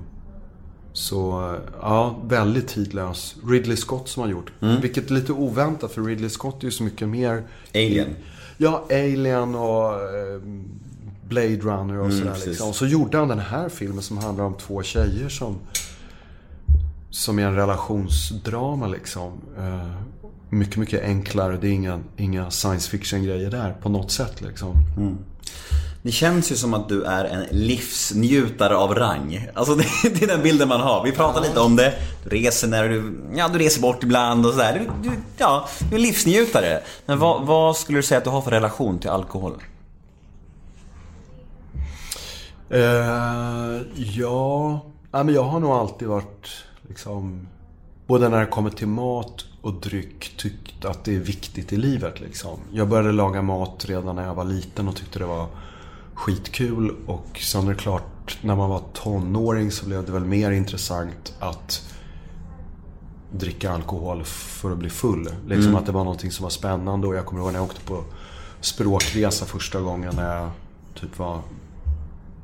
Så, 0.93 1.51
eh, 1.55 1.61
ja, 1.81 2.21
väldigt 2.25 2.69
tidlös. 2.69 3.35
Ridley 3.49 3.77
Scott 3.77 4.09
som 4.09 4.23
har 4.23 4.31
gjort. 4.31 4.53
Mm. 4.63 4.81
Vilket 4.81 5.11
är 5.11 5.15
lite 5.15 5.33
oväntat, 5.33 5.93
för 5.93 6.03
Ridley 6.03 6.31
Scott 6.31 6.61
är 6.61 6.65
ju 6.65 6.71
så 6.71 6.83
mycket 6.83 7.09
mer... 7.09 7.43
Alien. 7.75 8.09
Ja, 8.57 8.85
Alien 8.91 9.55
och 9.55 9.93
eh, 9.95 10.41
Blade 11.29 11.57
Runner 11.57 11.99
och 11.99 12.13
sådär 12.13 12.23
Mm, 12.23 12.33
precis. 12.35 12.47
liksom. 12.47 12.69
Och 12.69 12.75
så 12.75 12.87
gjorde 12.87 13.19
han 13.19 13.29
den 13.29 13.39
här 13.39 13.69
filmen 13.69 14.03
som 14.03 14.19
handlar 14.19 14.45
om 14.45 14.55
två 14.55 14.83
tjejer 14.83 15.29
som... 15.29 15.59
Som 17.11 17.39
är 17.39 17.47
en 17.47 17.55
relationsdrama 17.55 18.87
liksom. 18.87 19.33
Eh, 19.59 19.91
mycket, 20.51 20.77
mycket 20.77 21.03
enklare. 21.03 21.57
Det 21.61 21.69
är 21.69 21.73
inga, 21.73 22.01
inga 22.17 22.51
science 22.51 22.91
fiction-grejer 22.91 23.51
där 23.51 23.75
på 23.83 23.89
något 23.89 24.11
sätt 24.11 24.41
liksom. 24.43 24.77
Det 26.05 26.13
känns 26.13 26.53
ju 26.53 26.57
som 26.57 26.75
att 26.75 26.89
du 26.89 27.05
är 27.05 27.25
en 27.25 27.45
livsnjutare 27.51 28.77
av 28.77 28.95
rang. 28.95 29.49
Alltså 29.55 29.75
det, 29.75 29.85
det 30.03 30.23
är 30.23 30.27
den 30.27 30.43
bilden 30.43 30.69
man 30.69 30.81
har. 30.81 31.05
Vi 31.05 31.13
pratar 31.13 31.41
lite 31.41 31.61
om 31.61 31.77
det. 31.77 31.95
Du 32.25 32.31
reser 32.31 32.69
när 32.69 32.89
du, 32.89 33.21
ja 33.37 33.49
du 33.49 33.59
reser 33.59 33.83
bort 33.83 34.03
ibland 34.03 34.47
och 34.47 34.53
sådär. 34.53 34.91
Du, 35.03 35.11
du, 35.11 35.17
ja, 35.39 35.69
du 35.91 35.97
är 35.97 36.01
livsnjutare. 36.01 36.81
Men 37.07 37.19
vad, 37.19 37.47
vad 37.47 37.77
skulle 37.77 37.99
du 37.99 38.03
säga 38.03 38.19
att 38.19 38.25
du 38.25 38.31
har 38.31 38.43
för 38.43 38.51
relation 38.51 38.99
till 38.99 39.11
alkohol? 39.11 39.53
Uh, 42.73 42.81
eh, 42.81 43.81
ja, 43.95 44.81
ja, 45.13 45.23
men 45.23 45.35
jag 45.35 45.45
har 45.45 45.61
nog 45.61 45.71
alltid 45.71 46.09
varit 46.09 46.49
liksom... 46.89 47.49
Både 48.07 48.29
när 48.29 48.41
det 48.41 48.47
kommer 48.47 48.71
till 48.71 48.89
mat 48.89 49.45
och 49.63 49.75
dryck 49.75 50.37
tyckt 50.37 50.85
att 50.85 51.05
det 51.05 51.17
är 51.17 51.21
viktigt 51.21 51.73
i 51.73 51.77
livet 51.77 52.21
liksom. 52.21 52.59
Jag 52.73 52.89
började 52.89 53.13
laga 53.13 53.43
mat 53.43 53.85
redan 53.89 54.17
när 54.17 54.27
jag 54.27 54.35
var 54.35 54.45
liten 54.45 54.89
och 54.89 54.97
tyckte 54.97 55.19
det 55.19 55.27
var 55.27 55.47
skitkul. 56.15 56.97
Och 57.07 57.39
sen 57.43 57.65
är 57.65 57.69
det 57.69 57.79
klart, 57.79 58.39
när 58.41 58.57
man 58.57 58.71
var 58.71 58.83
tonåring 58.93 59.71
så 59.71 59.87
blev 59.87 60.05
det 60.05 60.13
väl 60.13 60.25
mer 60.25 60.51
intressant 60.51 61.35
att 61.39 61.83
dricka 63.33 63.71
alkohol 63.71 64.25
för 64.25 64.71
att 64.71 64.79
bli 64.79 64.91
full. 64.91 65.29
Liksom 65.47 65.77
att 65.77 65.87
det 65.87 65.93
var 65.93 66.05
någonting 66.05 66.31
som 66.31 66.43
var 66.43 66.51
spännande. 66.51 67.07
Och 67.07 67.15
jag 67.15 67.27
kommer 67.27 67.41
ihåg 67.41 67.53
när 67.53 67.59
jag 67.59 67.65
åkte 67.65 67.81
på 67.81 68.05
språkresa 68.61 69.45
första 69.45 69.81
gången 69.81 70.17
när 70.17 70.37
jag 70.37 70.51
typ 70.95 71.19
var 71.19 71.41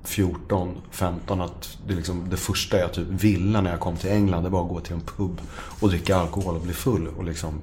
14, 0.05 0.77
15 0.91 1.41
att 1.41 1.79
det, 1.87 1.95
liksom, 1.95 2.31
det 2.31 2.37
första 2.37 2.79
jag 2.79 2.93
typ 2.93 3.09
ville 3.09 3.61
när 3.61 3.71
jag 3.71 3.81
kom 3.81 3.97
till 3.97 4.11
England 4.11 4.43
det 4.43 4.49
var 4.49 4.63
att 4.63 4.69
gå 4.69 4.81
till 4.81 4.93
en 4.93 5.01
pub 5.01 5.41
och 5.81 5.89
dricka 5.89 6.17
alkohol 6.17 6.55
och 6.55 6.63
bli 6.63 6.73
full 6.73 7.09
och 7.09 7.25
liksom 7.25 7.61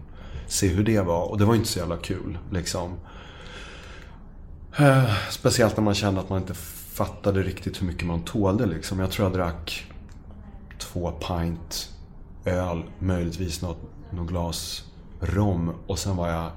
se 0.47 0.67
hur 0.67 0.83
det 0.83 1.01
var. 1.01 1.23
Och 1.31 1.37
det 1.37 1.45
var 1.45 1.55
inte 1.55 1.67
så 1.67 1.79
jävla 1.79 1.97
kul 1.97 2.37
liksom. 2.51 2.91
Eh, 4.79 5.13
Speciellt 5.29 5.77
när 5.77 5.83
man 5.83 5.93
kände 5.93 6.19
att 6.21 6.29
man 6.29 6.41
inte 6.41 6.53
fattade 6.93 7.43
riktigt 7.43 7.81
hur 7.81 7.87
mycket 7.87 8.07
man 8.07 8.21
tålde 8.21 8.65
liksom. 8.65 8.99
Jag 8.99 9.11
tror 9.11 9.27
jag 9.27 9.37
drack 9.37 9.85
två 10.79 11.11
pint 11.11 11.89
öl, 12.45 12.83
möjligtvis 12.99 13.61
något, 13.61 13.81
något 14.11 14.27
glas 14.27 14.83
rom 15.19 15.71
och 15.87 15.99
sen 15.99 16.15
var 16.15 16.29
jag 16.29 16.51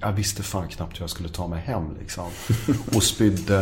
jag 0.00 0.12
visste 0.12 0.42
fan 0.42 0.68
knappt 0.68 0.96
hur 0.96 1.02
jag 1.02 1.10
skulle 1.10 1.28
ta 1.28 1.48
mig 1.48 1.60
hem 1.60 1.96
liksom. 2.00 2.24
Och 2.96 3.02
spydde 3.02 3.60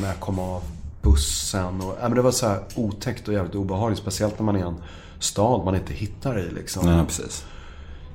när 0.00 0.06
jag 0.08 0.20
kom 0.20 0.38
av 0.38 0.62
bussen. 1.02 1.80
Och, 1.80 1.96
men 2.02 2.14
det 2.14 2.22
var 2.22 2.30
så 2.30 2.48
här 2.48 2.60
otäckt 2.74 3.28
och 3.28 3.34
jävligt 3.34 3.54
obehagligt. 3.54 3.98
Speciellt 3.98 4.38
när 4.38 4.44
man 4.46 4.56
är 4.56 4.60
i 4.60 4.62
en 4.62 4.82
stad 5.18 5.64
man 5.64 5.74
inte 5.74 5.92
hittar 5.92 6.38
i 6.38 6.50
liksom. 6.50 6.88
Ja, 6.88 7.04
precis. 7.04 7.46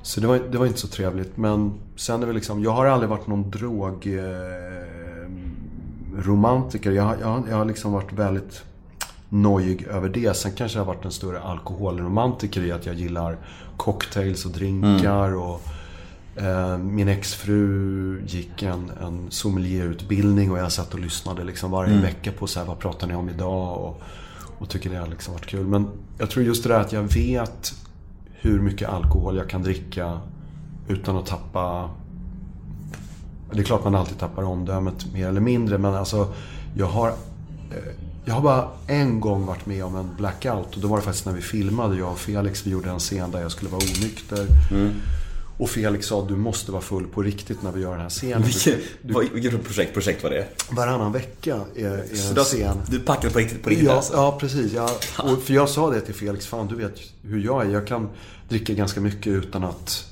Så 0.02 0.20
det 0.20 0.26
var, 0.26 0.38
det 0.38 0.58
var 0.58 0.66
inte 0.66 0.80
så 0.80 0.88
trevligt. 0.88 1.36
Men 1.36 1.80
sen 1.96 2.22
är 2.22 2.26
det 2.26 2.32
liksom, 2.32 2.62
jag 2.62 2.70
har 2.70 2.86
aldrig 2.86 3.10
varit 3.10 3.26
någon 3.26 3.50
drog... 3.50 4.06
Eh, 4.06 4.93
romantiker. 6.18 6.90
Jag, 6.92 7.02
har- 7.02 7.16
jag, 7.20 7.42
jag 7.50 7.56
har 7.56 7.64
liksom 7.64 7.92
varit 7.92 8.12
väldigt 8.12 8.62
nojig 9.28 9.82
över 9.82 10.08
det. 10.08 10.36
Sen 10.36 10.52
kanske 10.56 10.78
jag 10.78 10.84
har 10.84 10.94
varit 10.94 11.04
en 11.04 11.10
större 11.10 11.40
alkoholromantiker 11.40 12.62
i 12.64 12.72
att 12.72 12.86
jag 12.86 12.94
gillar 12.94 13.36
cocktails 13.76 14.44
och 14.44 14.50
drinkar. 14.52 15.34
Och, 15.34 15.60
eh, 16.36 16.78
min 16.78 17.08
exfru 17.08 18.22
gick 18.26 18.62
en, 18.62 18.90
en 19.02 19.26
sommelierutbildning 19.30 20.50
och 20.52 20.58
jag 20.58 20.72
satt 20.72 20.94
och 20.94 21.00
lyssnade 21.00 21.44
liksom 21.44 21.70
varje 21.70 21.94
vecka 22.02 22.32
på 22.32 22.46
så 22.46 22.58
här, 22.60 22.66
vad 22.66 22.78
pratar 22.78 23.06
ni 23.06 23.14
om 23.14 23.28
idag? 23.28 23.78
Och, 23.78 24.02
och 24.58 24.68
tycker 24.68 24.90
det 24.90 24.96
har 24.96 25.06
liksom 25.06 25.34
varit 25.34 25.46
kul. 25.46 25.66
Men 25.66 25.88
jag 26.18 26.30
tror 26.30 26.44
just 26.44 26.62
det 26.62 26.68
där 26.68 26.80
att 26.80 26.92
jag 26.92 27.02
vet 27.02 27.74
hur 28.32 28.60
mycket 28.60 28.88
alkohol 28.88 29.36
jag 29.36 29.48
kan 29.50 29.62
dricka 29.62 30.20
utan 30.88 31.16
att 31.16 31.26
tappa... 31.26 31.90
Det 33.54 33.60
är 33.60 33.64
klart 33.64 33.84
man 33.84 33.94
alltid 33.94 34.18
tappar 34.18 34.42
omdömet 34.42 35.12
mer 35.12 35.28
eller 35.28 35.40
mindre 35.40 35.78
men 35.78 35.94
alltså 35.94 36.32
jag 36.76 36.86
har... 36.86 37.08
eh, 37.08 37.14
Jag 38.24 38.34
har 38.34 38.40
bara 38.42 38.68
en 38.86 39.20
gång 39.20 39.46
varit 39.46 39.66
med 39.66 39.84
om 39.84 39.96
en 39.96 40.08
blackout 40.16 40.74
och 40.76 40.80
då 40.80 40.88
var 40.88 40.96
det 40.96 41.02
faktiskt 41.02 41.26
när 41.26 41.32
vi 41.32 41.40
filmade, 41.42 41.96
jag 41.96 42.12
och 42.12 42.18
Felix. 42.18 42.66
Vi 42.66 42.70
gjorde 42.70 42.90
en 42.90 42.98
scen 42.98 43.30
där 43.30 43.40
jag 43.42 43.50
skulle 43.52 43.70
vara 43.70 43.82
onykter. 43.98 44.46
Och 45.58 45.70
Felix 45.70 46.06
sa 46.06 46.24
du 46.28 46.36
måste 46.36 46.72
vara 46.72 46.82
full 46.82 47.06
på 47.06 47.22
riktigt 47.22 47.62
när 47.62 47.72
vi 47.72 47.80
gör 47.80 47.92
den 47.92 48.00
här 48.00 48.08
scenen. 48.08 48.42
Vilket, 48.42 49.32
vilket 49.32 49.64
projekt, 49.64 49.94
projekt 49.94 50.22
var 50.22 50.30
det? 50.30 50.46
Varannan 50.70 51.12
vecka 51.12 51.60
är, 51.76 51.84
är 51.86 52.16
Så 52.16 52.30
en 52.30 52.36
har- 52.36 52.44
scen. 52.44 52.76
du 52.88 53.00
packade 53.00 53.32
på 53.32 53.38
riktigt, 53.38 53.62
på 53.62 53.70
riktigt 53.70 53.86
Ja, 53.88 53.94
alltså? 53.94 54.12
ja 54.12 54.36
precis. 54.40 54.72
Jag, 54.72 54.90
och 55.18 55.42
för 55.42 55.54
jag 55.54 55.68
sa 55.68 55.90
det 55.90 56.00
till 56.00 56.14
Felix, 56.14 56.46
fan 56.46 56.66
du 56.66 56.74
vet 56.76 56.94
hur 57.22 57.44
jag 57.44 57.66
är. 57.66 57.70
Jag 57.70 57.86
kan 57.86 58.08
dricka 58.48 58.72
ganska 58.72 59.00
mycket 59.00 59.26
utan 59.26 59.64
att 59.64 60.04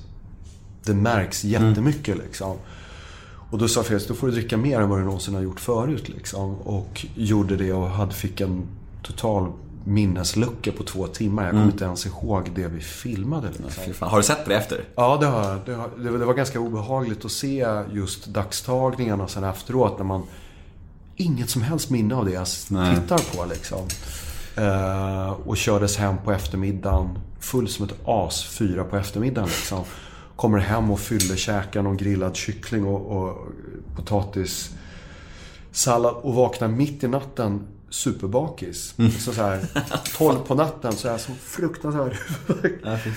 det 0.85 0.95
märks 0.95 1.45
jättemycket 1.45 2.19
liksom. 2.19 2.57
Och 3.53 3.59
då 3.59 3.69
sa 3.69 3.83
Felix, 3.83 4.07
då 4.07 4.15
får 4.15 4.27
du 4.27 4.33
dricka 4.33 4.57
mer 4.57 4.81
än 4.81 4.89
vad 4.89 4.99
du 4.99 5.05
någonsin 5.05 5.35
har 5.35 5.43
gjort 5.43 5.61
förut 5.61 6.09
liksom. 6.09 6.55
Och 6.55 7.07
gjorde 7.15 7.57
det 7.57 7.73
och 7.73 7.89
hade, 7.89 8.15
fick 8.15 8.41
en 8.41 8.63
total 9.03 9.53
minneslucka 9.85 10.73
på 10.73 10.83
två 10.83 11.07
timmar. 11.07 11.43
Jag 11.43 11.51
kommer 11.51 11.65
inte 11.65 11.85
ens 11.85 12.07
ihåg 12.07 12.51
det 12.55 12.67
vi 12.67 12.81
filmade. 12.81 13.49
Liksom. 13.85 14.09
Har 14.09 14.17
du 14.17 14.23
sett 14.23 14.47
det 14.47 14.55
efter? 14.55 14.85
Ja, 14.95 15.17
det 15.21 15.27
har 15.27 15.49
jag. 15.49 15.59
Det, 15.67 15.75
har, 15.75 16.19
det, 16.19 16.27
var- 16.27 16.35
ganska 16.35 16.61
obehagligt 16.61 17.25
att 17.25 17.33
se 17.33 17.67
just 17.93 18.27
dagstagningarna 18.27 19.29
sen 19.29 19.45
efteråt 19.45 19.99
när 19.99 20.05
man 20.05 20.23
inget 21.17 21.51
som 21.51 21.63
helst 21.63 21.91
minne 21.91 22.15
av 22.15 22.25
det 22.25 22.33
jag 22.33 22.47
Nej. 22.69 22.97
tittar 22.97 23.37
på 23.37 23.45
liksom. 23.45 23.81
Eh, 24.57 25.31
och 25.33 25.57
kördes 25.57 25.97
hem 25.97 26.15
på 26.25 26.33
eftermiddagen 26.33 27.19
full 27.41 27.69
som 27.69 27.87
ett 27.87 27.95
as, 28.05 28.45
fyra 28.45 28.85
på 28.85 28.97
eftermiddagen 28.97 29.49
liksom. 29.49 29.85
Kommer 30.43 30.59
hem 30.59 30.91
och 30.91 31.01
fyller 31.01 31.37
käkar 31.37 31.83
någon 31.83 31.97
grillad 31.97 32.37
kyckling 32.37 32.85
och, 32.85 33.17
och 33.17 33.39
potatissallad 33.97 36.15
och 36.15 36.35
vaknar 36.35 36.69
mitt 36.69 37.05
i 37.05 37.09
natten 37.09 37.67
superbakis. 37.91 38.95
Så, 39.21 39.33
så 39.33 39.43
här, 39.43 39.67
12 40.17 40.37
på 40.47 40.55
natten 40.65 40.93
så 40.93 41.09
är 41.09 41.13
jag 41.13 41.21
så 41.21 41.33
fruktansvärt 41.33 42.13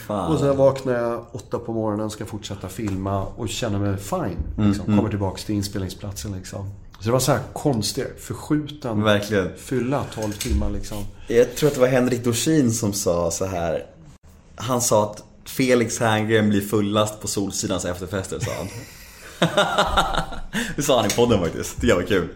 Ja, 0.07 0.27
och 0.27 0.39
sen 0.39 0.57
vaknar 0.57 0.93
jag 0.93 1.25
åtta 1.31 1.59
på 1.59 1.73
morgonen, 1.73 2.09
ska 2.09 2.25
fortsätta 2.25 2.69
filma 2.69 3.25
och 3.25 3.49
känner 3.49 3.79
mig 3.79 3.97
fine. 3.97 4.37
Liksom. 4.57 4.97
Kommer 4.97 5.09
tillbaks 5.09 5.45
till 5.45 5.55
inspelningsplatsen 5.55 6.31
liksom. 6.31 6.69
Så 6.99 7.05
det 7.05 7.11
var 7.11 7.19
så 7.19 7.31
här 7.31 7.41
konstig, 7.53 8.05
förskjuten 8.19 9.03
Verkligen. 9.03 9.49
fylla 9.57 10.03
12 10.13 10.31
timmar 10.31 10.69
liksom. 10.69 10.97
Jag 11.27 11.55
tror 11.55 11.67
att 11.67 11.75
det 11.75 11.81
var 11.81 11.87
Henrik 11.87 12.23
Dorsin 12.23 12.71
som 12.71 12.93
sa 12.93 13.31
så 13.31 13.45
här. 13.45 13.85
Han 14.55 14.81
sa 14.81 15.03
att 15.03 15.23
Felix 15.45 15.99
Herngren 15.99 16.49
blir 16.49 16.61
fullast 16.61 17.21
på 17.21 17.27
Solsidans 17.27 17.85
efterfester, 17.85 18.39
sa 18.39 18.51
han. 18.57 18.67
det 20.75 20.81
sa 20.83 20.97
han 21.01 21.05
i 21.11 21.13
podden 21.13 21.39
faktiskt. 21.39 21.81
Det 21.81 21.93
var 21.93 22.01
kul. 22.03 22.27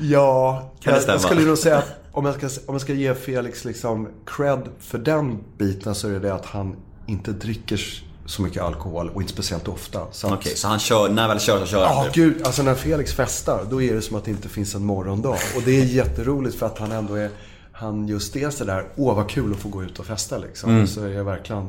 Ja, 0.00 0.70
Kan 0.80 0.90
det 0.92 0.96
jag, 0.96 1.02
stämma? 1.02 1.14
jag 1.14 1.22
skulle 1.22 1.46
nog 1.46 1.58
säga 1.58 1.78
att 1.78 1.86
om 2.12 2.24
jag, 2.26 2.34
ska, 2.34 2.46
om 2.66 2.74
jag 2.74 2.80
ska 2.80 2.92
ge 2.92 3.14
Felix 3.14 3.64
liksom 3.64 4.08
cred 4.26 4.68
för 4.80 4.98
den 4.98 5.38
biten 5.58 5.94
så 5.94 6.08
är 6.08 6.12
det 6.12 6.18
det 6.18 6.34
att 6.34 6.46
han 6.46 6.76
inte 7.06 7.32
dricker 7.32 8.02
så 8.26 8.42
mycket 8.42 8.62
alkohol 8.62 9.10
och 9.14 9.20
inte 9.20 9.32
speciellt 9.32 9.68
ofta. 9.68 10.00
Så 10.12 10.26
att- 10.26 10.32
Okej, 10.32 10.56
så 10.56 10.68
han 10.68 10.78
kör, 10.78 11.08
när 11.08 11.28
väl 11.28 11.40
kör 11.40 11.60
så 11.60 11.66
kör 11.66 11.86
han. 11.86 11.96
Ja, 11.96 12.04
typ. 12.04 12.14
gud. 12.14 12.42
Alltså 12.46 12.62
när 12.62 12.74
Felix 12.74 13.12
festar, 13.14 13.66
då 13.70 13.82
är 13.82 13.94
det 13.94 14.02
som 14.02 14.16
att 14.16 14.24
det 14.24 14.30
inte 14.30 14.48
finns 14.48 14.74
en 14.74 14.84
morgondag. 14.84 15.36
Och 15.56 15.62
det 15.64 15.80
är 15.80 15.84
jätteroligt 15.94 16.56
för 16.58 16.66
att 16.66 16.78
han 16.78 16.92
ändå 16.92 17.14
är... 17.14 17.30
Han 17.72 18.08
just 18.08 18.36
är 18.36 18.50
sådär, 18.50 18.84
åh 18.96 19.16
vad 19.16 19.30
kul 19.30 19.52
att 19.52 19.58
få 19.58 19.68
gå 19.68 19.82
ut 19.82 19.98
och 19.98 20.06
festa 20.06 20.38
liksom. 20.38 20.86
Så 20.86 21.04
är 21.04 21.08
jag 21.08 21.24
verkligen 21.24 21.68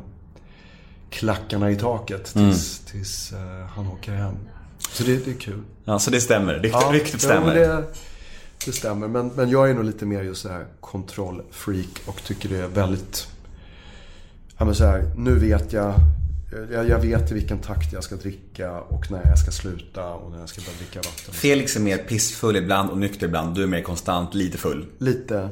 klackarna 1.12 1.72
i 1.72 1.76
taket 1.76 2.26
tills, 2.26 2.80
tills 2.80 3.32
eh, 3.34 3.66
han 3.76 3.88
åker 3.88 4.12
hem. 4.12 4.36
Så 4.92 5.04
det, 5.04 5.26
det 5.26 5.32
är 5.32 5.36
kul. 5.36 5.62
Ja, 5.86 6.00
så 6.00 6.12
det 6.12 6.22
stämmer. 6.22 6.54
Rykt, 6.60 6.76
Ja, 6.82 6.90
ryktet 6.94 7.22
stämmer. 7.22 7.56
det, 7.56 7.84
det 8.66 8.72
stämmer. 8.72 9.08
Men, 9.08 9.28
men 9.28 9.50
jag 9.50 9.70
är 9.70 9.74
nog 9.74 9.84
lite 9.84 10.06
mer 10.06 10.24
just 10.24 10.42
så 10.42 10.50
här 10.50 10.66
kontrollfreak 10.80 12.02
och 12.06 12.24
tycker 12.24 12.50
det 12.50 12.58
är 12.58 12.68
väldigt... 12.68 13.28
Ja 14.58 14.66
men 14.66 14.76
så 14.76 14.86
här, 14.86 15.12
nu 15.18 15.40
vet 15.40 15.74
jag... 15.74 15.94
Jag, 16.72 16.90
jag 16.90 17.00
vet 17.00 17.32
i 17.32 17.34
vilken 17.34 17.60
takt 17.60 17.94
jag 17.94 18.04
ska 18.04 18.16
dricka 18.16 18.72
och 18.80 19.12
när 19.12 19.22
jag 19.26 19.40
ska 19.40 19.52
sluta 19.52 20.14
och 20.14 20.32
när 20.32 20.40
jag 20.40 20.50
ska 20.50 20.62
börja 20.62 20.78
dricka 20.78 21.00
vatten. 21.00 21.34
Felix 21.34 21.76
är 21.76 21.80
mer 21.80 21.98
pissfull 21.98 22.56
ibland 22.56 22.90
och 22.90 22.98
nykter 22.98 23.28
ibland. 23.28 23.56
Du 23.56 23.64
är 23.64 23.68
mer 23.68 23.82
konstant 23.82 24.34
lite 24.34 24.58
full. 24.58 24.86
Lite. 24.98 25.50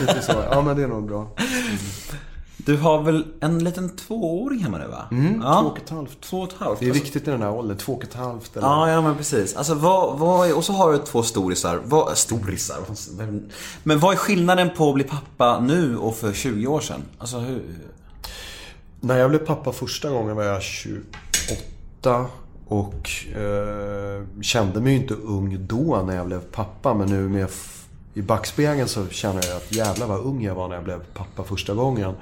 Lite 0.00 0.22
så. 0.22 0.32
Ja 0.50 0.62
men 0.62 0.76
det 0.76 0.82
är 0.82 0.88
nog 0.88 1.06
bra. 1.08 1.30
Du 2.64 2.76
har 2.76 3.02
väl 3.02 3.26
en 3.40 3.64
liten 3.64 3.96
tvååring 3.96 4.58
hemma 4.58 4.78
nu 4.78 4.86
va? 4.86 5.08
Mm, 5.10 5.40
ja. 5.42 5.60
Två 5.60 5.68
och 5.68 5.78
ett 5.78 5.90
halvt. 5.90 6.20
Två 6.20 6.40
och 6.40 6.52
ett 6.52 6.58
halvt. 6.58 6.80
Det 6.80 6.86
är 6.86 6.90
alltså. 6.90 7.04
viktigt 7.04 7.28
i 7.28 7.30
den 7.30 7.42
här 7.42 7.50
åldern. 7.50 7.76
Två 7.76 7.92
och 7.92 8.04
ett 8.04 8.14
halvt 8.14 8.56
eller... 8.56 8.66
Ja, 8.66 8.90
ja 8.90 9.00
men 9.00 9.16
precis. 9.16 9.56
Alltså 9.56 9.74
vad, 9.74 10.18
vad 10.18 10.48
är, 10.48 10.56
och 10.56 10.64
så 10.64 10.72
har 10.72 10.92
du 10.92 10.98
två 10.98 11.22
storisar. 11.22 11.80
Vad, 11.84 12.18
storisar? 12.18 12.78
Men 13.82 13.98
vad 13.98 14.12
är 14.12 14.16
skillnaden 14.16 14.70
på 14.76 14.88
att 14.88 14.94
bli 14.94 15.04
pappa 15.04 15.60
nu 15.60 15.96
och 15.96 16.16
för 16.16 16.32
20 16.32 16.66
år 16.66 16.80
sedan? 16.80 17.02
Alltså 17.18 17.38
hur... 17.38 17.62
När 19.00 19.18
jag 19.18 19.30
blev 19.30 19.46
pappa 19.46 19.72
första 19.72 20.10
gången 20.10 20.36
var 20.36 20.44
jag 20.44 20.62
28 20.62 22.26
och 22.68 23.10
eh, 23.36 24.42
kände 24.42 24.80
mig 24.80 24.92
ju 24.92 24.98
inte 25.00 25.14
ung 25.14 25.66
då 25.66 26.02
när 26.06 26.16
jag 26.16 26.26
blev 26.26 26.40
pappa. 26.40 26.94
Men 26.94 27.08
nu 27.08 27.28
med 27.28 27.48
i 28.14 28.22
backspegeln 28.22 28.88
så 28.88 29.08
känner 29.08 29.46
jag 29.46 29.56
att 29.56 29.72
jävlar 29.72 30.06
vad 30.06 30.20
ung 30.20 30.42
jag 30.42 30.54
var 30.54 30.68
när 30.68 30.74
jag 30.74 30.84
blev 30.84 31.00
pappa 31.14 31.44
första 31.44 31.74
gången. 31.74 32.14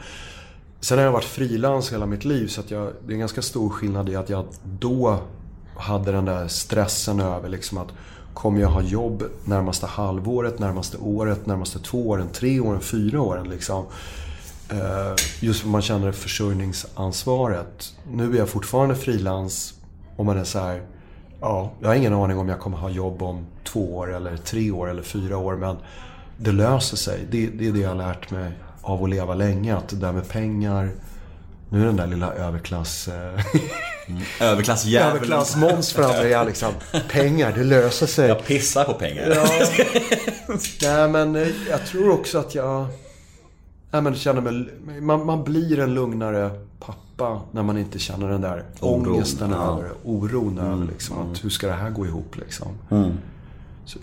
Sen 0.80 0.98
har 0.98 1.04
jag 1.04 1.12
varit 1.12 1.24
frilans 1.24 1.92
hela 1.92 2.06
mitt 2.06 2.24
liv 2.24 2.46
så 2.46 2.60
att 2.60 2.70
jag, 2.70 2.92
det 3.06 3.12
är 3.12 3.14
en 3.14 3.20
ganska 3.20 3.42
stor 3.42 3.70
skillnad 3.70 4.08
i 4.08 4.16
att 4.16 4.30
jag 4.30 4.44
då 4.64 5.18
hade 5.76 6.12
den 6.12 6.24
där 6.24 6.48
stressen 6.48 7.20
över 7.20 7.48
liksom 7.48 7.78
att 7.78 7.88
kommer 8.34 8.60
jag 8.60 8.68
ha 8.68 8.82
jobb 8.82 9.24
närmaste 9.44 9.86
halvåret, 9.86 10.58
närmaste 10.58 10.96
året, 10.98 11.46
närmaste 11.46 11.78
två 11.78 12.08
åren, 12.08 12.28
tre 12.32 12.60
åren, 12.60 12.80
fyra 12.80 13.20
åren 13.20 13.48
liksom. 13.48 13.84
Eh, 14.70 15.14
just 15.40 15.60
för 15.60 15.68
man 15.68 15.82
känner 15.82 16.12
försörjningsansvaret. 16.12 17.94
Nu 18.12 18.34
är 18.34 18.38
jag 18.38 18.48
fortfarande 18.48 18.94
frilans 18.94 19.74
om 20.16 20.26
man 20.26 20.38
är 20.38 20.44
så 20.44 20.58
här, 20.58 20.82
ja, 21.40 21.70
jag 21.80 21.88
har 21.88 21.94
ingen 21.94 22.14
aning 22.14 22.38
om 22.38 22.48
jag 22.48 22.60
kommer 22.60 22.76
ha 22.76 22.90
jobb 22.90 23.22
om 23.22 23.46
två 23.64 23.96
år 23.96 24.14
eller 24.16 24.36
tre 24.36 24.70
år 24.70 24.90
eller 24.90 25.02
fyra 25.02 25.36
år 25.36 25.56
men 25.56 25.76
det 26.36 26.52
löser 26.52 26.96
sig. 26.96 27.26
Det, 27.30 27.46
det 27.46 27.68
är 27.68 27.72
det 27.72 27.78
jag 27.78 27.88
har 27.88 27.96
lärt 27.96 28.30
mig 28.30 28.52
av 28.82 29.04
att 29.04 29.10
leva 29.10 29.34
länge. 29.34 29.76
Att 29.76 29.88
det 29.88 29.96
där 29.96 30.12
med 30.12 30.28
pengar, 30.28 30.90
nu 31.68 31.82
är 31.82 31.86
den 31.86 31.96
där 31.96 32.06
lilla 32.06 32.32
överklass... 32.32 33.08
Eh, 33.08 33.44
Överklassjävel. 34.40 35.16
överklass-Måns 35.16 35.92
framme 35.92 36.32
är 36.32 36.44
liksom, 36.44 36.72
pengar, 37.08 37.52
det 37.56 37.64
löser 37.64 38.06
sig. 38.06 38.28
Jag 38.28 38.46
pissar 38.46 38.84
på 38.84 38.92
pengar. 38.92 39.32
Ja. 39.34 39.66
Nej 40.82 41.08
men 41.08 41.36
eh, 41.36 41.48
jag 41.70 41.86
tror 41.86 42.10
också 42.10 42.38
att 42.38 42.54
jag... 42.54 42.86
Nej, 43.90 44.02
men 44.02 44.14
känner 44.14 44.40
mig, 44.40 44.68
man, 45.00 45.26
man 45.26 45.44
blir 45.44 45.78
en 45.78 45.94
lugnare 45.94 46.50
pappa 47.20 47.40
när 47.52 47.62
man 47.62 47.78
inte 47.78 47.98
känner 47.98 48.28
den 48.28 48.40
där 48.40 48.64
Oron, 48.80 49.08
ångesten 49.08 49.50
ja. 49.50 49.56
över 49.56 49.90
Oron 50.04 50.58
över 50.58 50.86
liksom, 50.86 51.18
att 51.18 51.44
hur 51.44 51.50
ska 51.50 51.66
det 51.66 51.72
här 51.72 51.90
gå 51.90 52.06
ihop 52.06 52.36
liksom. 52.36 52.68
Så, 53.84 53.98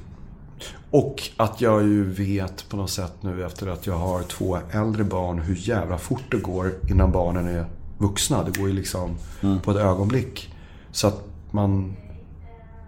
och 0.91 1.29
att 1.37 1.61
jag 1.61 1.83
ju 1.83 2.03
vet 2.03 2.69
på 2.69 2.77
något 2.77 2.89
sätt 2.89 3.13
nu 3.21 3.45
efter 3.45 3.67
att 3.67 3.87
jag 3.87 3.97
har 3.97 4.23
två 4.23 4.57
äldre 4.71 5.03
barn 5.03 5.39
hur 5.39 5.55
jävla 5.55 5.97
fort 5.97 6.23
det 6.31 6.37
går 6.37 6.73
innan 6.89 7.11
barnen 7.11 7.47
är 7.47 7.65
vuxna. 7.97 8.43
Det 8.43 8.59
går 8.59 8.67
ju 8.67 8.73
liksom 8.73 9.15
på 9.63 9.71
ett 9.71 9.77
ögonblick. 9.77 10.53
Så 10.91 11.07
att 11.07 11.23
man 11.51 11.95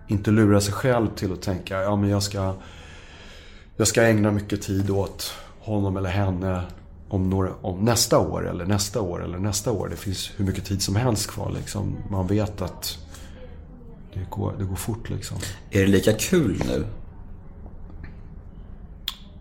inte 0.07 0.31
lurar 0.31 0.59
sig 0.59 0.73
själv 0.73 1.07
till 1.15 1.33
att 1.33 1.41
tänka, 1.41 1.81
ja 1.81 1.95
men 1.95 2.09
jag 2.09 2.23
ska, 2.23 2.53
jag 3.77 3.87
ska 3.87 4.03
ägna 4.03 4.31
mycket 4.31 4.61
tid 4.61 4.89
åt 4.89 5.33
honom 5.59 5.97
eller 5.97 6.09
henne 6.09 6.63
om, 7.09 7.29
några, 7.29 7.51
om 7.61 7.79
nästa 7.79 8.19
år 8.19 8.49
eller 8.49 8.65
nästa 8.65 9.01
år 9.01 9.23
eller 9.23 9.37
nästa 9.39 9.71
år. 9.71 9.89
Det 9.89 9.95
finns 9.95 10.31
hur 10.35 10.45
mycket 10.45 10.65
tid 10.65 10.81
som 10.81 10.95
helst 10.95 11.27
kvar 11.27 11.51
liksom. 11.51 11.95
Man 12.09 12.27
vet 12.27 12.61
att 12.61 12.97
det 14.13 14.29
går, 14.29 14.53
det 14.57 14.63
går 14.63 14.75
fort 14.75 15.09
liksom. 15.09 15.37
Är 15.69 15.81
det 15.81 15.87
lika 15.87 16.13
kul 16.13 16.63
nu? 16.67 16.85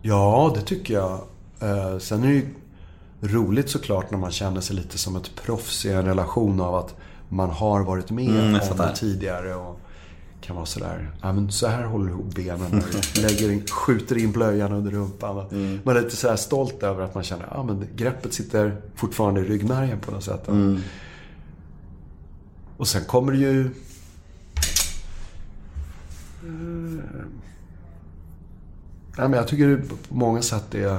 Ja, 0.03 0.53
det 0.55 0.63
tycker 0.63 0.95
jag. 0.95 1.21
Eh, 1.61 1.99
sen 1.99 2.25
är 2.25 2.29
det 2.29 2.35
ju 2.35 2.47
roligt 3.21 3.71
såklart 3.71 4.11
när 4.11 4.19
man 4.19 4.31
känner 4.31 4.61
sig 4.61 4.77
lite 4.77 4.99
som 4.99 5.17
ett 5.17 5.35
proffs 5.35 5.87
i 5.87 5.93
en 5.93 6.05
relation 6.05 6.61
av 6.61 6.75
att 6.75 6.95
man 7.29 7.51
har 7.51 7.85
varit 7.85 8.11
med 8.11 8.29
Mm, 8.29 8.61
om 8.71 8.77
det 8.77 8.97
tidigare. 8.97 9.55
Och 9.55 9.81
kan 10.41 10.57
vara 10.57 10.67
sådär, 10.67 11.11
ja 11.23 11.33
men 11.33 11.53
så 11.53 11.67
här 11.67 11.85
håller 11.85 12.07
du 12.07 12.11
ihop 12.11 12.35
benen. 12.35 12.83
Lägger 13.17 13.51
in, 13.51 13.67
skjuter 13.67 14.19
in 14.19 14.33
blöjan 14.33 14.73
under 14.73 14.91
rumpan. 14.91 15.47
Mm. 15.51 15.81
Man 15.85 15.97
är 15.97 16.01
lite 16.01 16.17
så 16.17 16.29
här 16.29 16.37
stolt 16.37 16.83
över 16.83 17.05
att 17.05 17.15
man 17.15 17.25
känner, 17.25 17.49
ja 17.51 17.63
men 17.63 17.87
greppet 17.97 18.35
sitter 18.35 18.81
fortfarande 18.95 19.41
i 19.41 19.45
ryggmärgen 19.45 20.01
på 20.01 20.11
något 20.11 20.25
sätt. 20.25 20.49
Mm. 20.49 20.81
Och 22.77 22.89
sen 22.89 23.05
kommer 23.05 23.33
det 23.33 23.39
ju... 23.39 23.71
Nej, 29.19 29.29
men 29.29 29.33
jag 29.33 29.49
tycker 29.49 29.69
det 29.69 29.77
på 29.77 30.15
många 30.15 30.43
sätt 30.43 30.75
är 30.75 30.99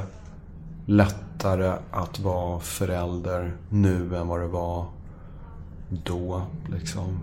lättare 0.86 1.78
att 1.91 2.20
vara 2.20 2.60
förälder 2.60 3.56
nu 3.70 4.16
än 4.16 4.28
vad 4.28 4.40
det 4.40 4.48
var 4.48 4.86
då. 5.90 6.41
Liksom. 6.68 7.20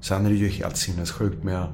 Sen 0.00 0.26
är 0.26 0.30
det 0.30 0.36
ju 0.36 0.48
helt 0.48 0.76
sinnessjukt 0.76 1.44
med 1.44 1.66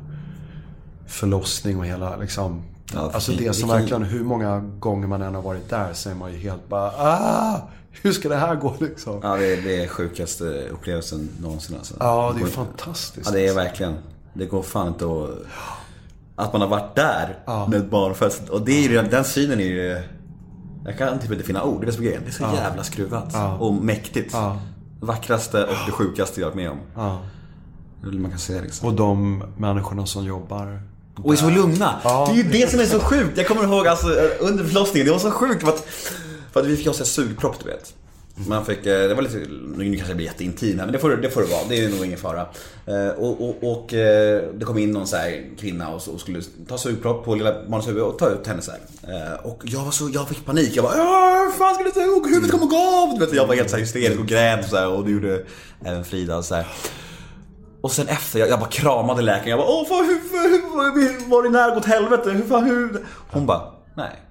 förlossning 1.06 1.78
och 1.78 1.86
hela 1.86 2.16
liksom, 2.16 2.62
Ja, 2.94 3.10
Alltså 3.14 3.32
det 3.32 3.52
som 3.52 3.68
verkligen, 3.68 4.02
hur 4.02 4.24
många 4.24 4.58
gånger 4.60 5.06
man 5.06 5.22
än 5.22 5.34
har 5.34 5.42
varit 5.42 5.70
där 5.70 5.92
så 5.92 6.10
är 6.10 6.14
man 6.14 6.32
ju 6.32 6.38
helt 6.38 6.68
bara 6.68 6.90
ah, 6.90 7.68
hur 7.90 8.12
ska 8.12 8.28
det 8.28 8.36
här 8.36 8.54
gå 8.54 8.74
liksom? 8.80 9.20
Ja, 9.22 9.36
det 9.36 9.46
är, 9.52 9.62
det 9.62 9.84
är 9.84 9.88
sjukaste 9.88 10.44
upplevelsen 10.44 11.28
någonsin 11.40 11.76
alltså. 11.76 11.94
Ja, 12.00 12.34
det 12.38 12.42
är 12.42 12.46
fantastiskt. 12.46 13.26
Ja, 13.26 13.32
det 13.32 13.48
är 13.48 13.54
verkligen. 13.54 13.94
Det 14.34 14.46
går 14.46 14.62
fan 14.62 14.88
inte 14.88 15.04
att... 15.04 15.30
Att 16.38 16.52
man 16.52 16.60
har 16.60 16.68
varit 16.68 16.94
där 16.94 17.38
med 17.68 17.80
ett 17.80 17.90
barn. 17.90 18.30
Och 18.50 18.64
det 18.64 18.72
är 18.72 18.88
ju, 18.88 19.02
den 19.02 19.24
synen 19.24 19.60
är 19.60 19.64
ju... 19.64 20.02
Jag 20.84 20.98
kan 20.98 21.18
typ 21.18 21.32
inte 21.32 21.44
finna 21.44 21.64
ord, 21.64 21.80
det 21.80 21.84
är 21.84 21.86
det 21.86 21.92
som 21.92 22.02
är 22.02 22.06
grejen. 22.06 22.22
Det 22.24 22.30
är 22.30 22.32
så 22.32 22.56
jävla 22.56 22.84
skruvat. 22.84 23.34
Och 23.58 23.74
mäktigt. 23.74 24.34
Vackraste 25.00 25.64
och 25.64 25.74
det 25.86 25.92
sjukaste 25.92 26.40
jag 26.40 26.46
varit 26.46 26.56
med 26.56 26.70
om. 26.70 26.78
Man 28.02 28.30
kan 28.30 28.38
säga 28.38 28.60
liksom. 28.62 28.88
Och 28.88 28.94
de 28.94 29.42
människorna 29.58 30.06
som 30.06 30.24
jobbar. 30.24 30.80
Och 31.24 31.32
är 31.32 31.36
så 31.36 31.50
lugna. 31.50 32.00
Det 32.26 32.32
är 32.32 32.36
ju 32.36 32.42
det 32.42 32.70
som 32.70 32.80
är 32.80 32.84
så 32.86 33.00
sjukt. 33.00 33.38
Jag 33.38 33.46
kommer 33.48 33.64
ihåg 33.64 33.86
alltså 33.86 34.06
under 34.40 34.64
förlossningen, 34.64 35.06
det 35.06 35.12
var 35.12 35.18
så 35.18 35.30
sjukt 35.30 35.60
för 35.62 35.68
att, 35.68 35.86
för 36.52 36.60
att 36.60 36.66
vi 36.66 36.76
fick 36.76 36.88
oss 36.88 37.00
en 37.00 37.06
sugpropp 37.06 37.56
du 37.64 37.70
vet. 37.70 37.94
Man 38.48 38.64
fick, 38.64 38.78
eh, 38.86 39.08
det 39.08 39.14
var 39.14 39.22
lite, 39.22 39.38
nu 39.76 39.94
kanske 39.96 40.12
det 40.12 40.16
blir 40.16 40.26
jätteintimt 40.26 40.78
här 40.78 40.84
men 40.86 40.92
det 40.92 40.98
får, 40.98 41.10
det 41.16 41.30
får 41.30 41.40
det 41.40 41.46
vara, 41.46 41.60
det 41.68 41.84
är 41.84 41.88
nog 41.88 42.04
ingen 42.06 42.18
fara. 42.18 42.46
Eh, 42.86 43.08
Och, 43.08 43.48
och, 43.48 43.72
och 43.72 43.94
eh, 43.94 44.42
det 44.54 44.64
kom 44.64 44.78
in 44.78 44.90
någon 44.92 45.06
så 45.06 45.16
här 45.16 45.44
kvinna 45.60 45.88
och, 45.88 46.02
så, 46.02 46.10
och 46.12 46.20
skulle 46.20 46.42
ta 46.68 46.78
sugpropp 46.78 47.24
på 47.24 47.34
lilla 47.34 47.54
barnets 47.68 47.88
huvud 47.88 48.02
och 48.02 48.18
ta 48.18 48.28
ut 48.28 48.46
henne 48.46 48.62
så 48.62 48.70
här. 48.70 49.46
Och 49.46 49.62
jag 49.64 49.84
var 49.84 49.90
så, 49.90 50.10
jag 50.12 50.28
fick 50.28 50.44
panik. 50.46 50.70
Jag 50.76 50.84
bara 50.84 50.94
"Åh, 50.96 51.44
hur 51.44 51.50
fan 51.58 51.74
ska 51.74 51.84
det 51.84 51.90
ta 51.90 52.00
och 52.00 52.28
huvudet 52.28 52.50
kommer 52.50 52.66
gå 52.66 52.76
av? 52.76 53.18
Du 53.18 53.26
vet, 53.26 53.34
jag 53.34 53.46
var 53.46 53.54
helt 53.54 53.70
så 53.70 53.76
här 53.76 53.80
hysterisk 53.82 54.20
och 54.20 54.26
grät 54.26 54.64
och 54.64 54.70
så 54.70 54.76
här, 54.76 54.88
och 54.88 55.04
det 55.04 55.10
gjorde 55.10 55.42
även 55.84 56.04
Frida 56.04 56.36
och 56.36 56.44
så 56.44 56.54
här. 56.54 56.66
Och 57.86 57.92
sen 57.92 58.08
efter, 58.08 58.38
jag, 58.38 58.48
jag 58.48 58.58
bara 58.60 58.70
kramade 58.70 59.22
läkaren. 59.22 59.50
Jag 59.50 59.58
bara 59.58 59.68
åh 59.68 59.88
fan 59.88 60.04
hur, 60.04 60.14
hur, 60.50 61.30
var 61.30 61.42
det 61.42 61.48
nära 61.48 61.74
gått 61.74 61.84
helvete? 61.84 62.30
Hur 62.30 62.42
fan 62.42 62.64
hur? 62.64 63.06
Hon 63.30 63.46
bara 63.46 63.72
nej. 63.94 64.22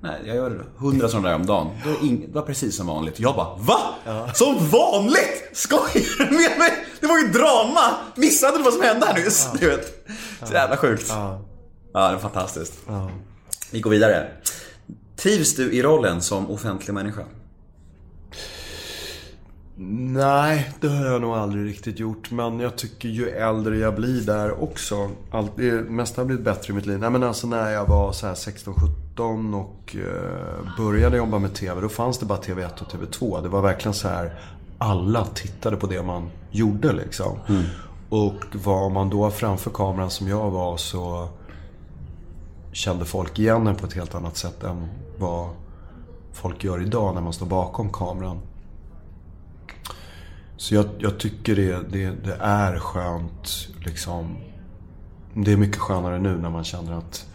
Nej. 0.00 0.20
jag 0.24 0.36
gör 0.36 0.66
hundra 0.76 1.08
sådana 1.08 1.28
där 1.28 1.34
om 1.34 1.46
dagen. 1.46 1.70
Det 1.84 1.88
var, 1.90 2.04
ing, 2.04 2.26
det 2.28 2.34
var 2.34 2.42
precis 2.42 2.76
som 2.76 2.86
vanligt. 2.86 3.20
Jag 3.20 3.36
bara 3.36 3.56
VA? 3.56 4.32
Som 4.34 4.68
vanligt? 4.68 5.50
Skojar 5.52 6.18
du 6.18 6.24
med 6.24 6.58
mig? 6.58 6.86
Det 7.00 7.06
var 7.06 7.18
ju 7.18 7.28
drama! 7.28 7.96
Missade 8.14 8.58
du 8.58 8.62
vad 8.62 8.72
som 8.72 8.82
hände 8.82 9.06
här 9.06 9.14
nyss? 9.14 9.48
Du 9.60 9.68
vet. 9.68 10.08
Så 10.42 10.52
jävla 10.52 10.76
sjukt. 10.76 11.06
Ja, 11.08 11.40
det 11.92 11.98
är 11.98 12.18
fantastiskt. 12.18 12.74
Vi 13.70 13.80
går 13.80 13.90
vidare. 13.90 14.26
Trivs 15.16 15.56
du 15.56 15.72
i 15.72 15.82
rollen 15.82 16.22
som 16.22 16.50
offentlig 16.50 16.94
människa? 16.94 17.22
Nej, 19.76 20.70
det 20.80 20.88
har 20.88 21.06
jag 21.06 21.20
nog 21.20 21.34
aldrig 21.34 21.66
riktigt 21.66 21.98
gjort. 21.98 22.30
Men 22.30 22.60
jag 22.60 22.76
tycker 22.76 23.08
ju 23.08 23.28
äldre 23.28 23.78
jag 23.78 23.94
blir 23.94 24.20
där 24.20 24.62
också. 24.62 25.10
Allt, 25.30 25.52
det 25.56 25.90
mesta 25.90 26.20
har 26.20 26.26
blivit 26.26 26.44
bättre 26.44 26.72
i 26.72 26.76
mitt 26.76 26.86
liv. 26.86 26.98
Nej 26.98 27.10
men 27.10 27.22
alltså 27.22 27.46
när 27.46 27.70
jag 27.70 27.86
var 27.86 28.12
så 28.12 28.26
här 28.26 28.34
16-17 28.34 29.54
och 29.60 29.96
eh, 29.96 30.76
började 30.78 31.16
jobba 31.16 31.38
med 31.38 31.54
TV. 31.54 31.80
Då 31.80 31.88
fanns 31.88 32.18
det 32.18 32.26
bara 32.26 32.38
TV1 32.38 32.82
och 32.82 32.92
TV2. 32.92 33.42
Det 33.42 33.48
var 33.48 33.62
verkligen 33.62 33.94
så 33.94 34.08
här. 34.08 34.38
Alla 34.78 35.24
tittade 35.24 35.76
på 35.76 35.86
det 35.86 36.02
man 36.02 36.30
gjorde 36.50 36.92
liksom. 36.92 37.38
Och 38.08 38.44
var 38.64 38.90
man 38.90 39.10
då 39.10 39.30
framför 39.30 39.70
kameran 39.70 40.10
som 40.10 40.28
jag 40.28 40.50
var 40.50 40.76
så 40.76 41.28
kände 42.72 43.04
folk 43.04 43.38
igen 43.38 43.66
en 43.66 43.76
på 43.76 43.86
ett 43.86 43.92
helt 43.92 44.14
annat 44.14 44.36
sätt 44.36 44.64
än 44.64 44.88
vad 45.18 45.48
folk 46.32 46.64
gör 46.64 46.82
idag 46.82 47.14
när 47.14 47.20
man 47.20 47.32
står 47.32 47.46
bakom 47.46 47.92
kameran. 47.92 48.40
Så 50.64 50.74
jag, 50.74 50.86
jag 50.98 51.18
tycker 51.18 51.56
det, 51.56 51.88
det, 51.90 52.10
det 52.24 52.36
är 52.40 52.78
skönt 52.78 53.68
liksom. 53.84 54.36
Det 55.34 55.52
är 55.52 55.56
mycket 55.56 55.78
skönare 55.78 56.18
nu 56.18 56.36
när 56.36 56.50
man 56.50 56.64
känner 56.64 56.92
att 56.92 57.26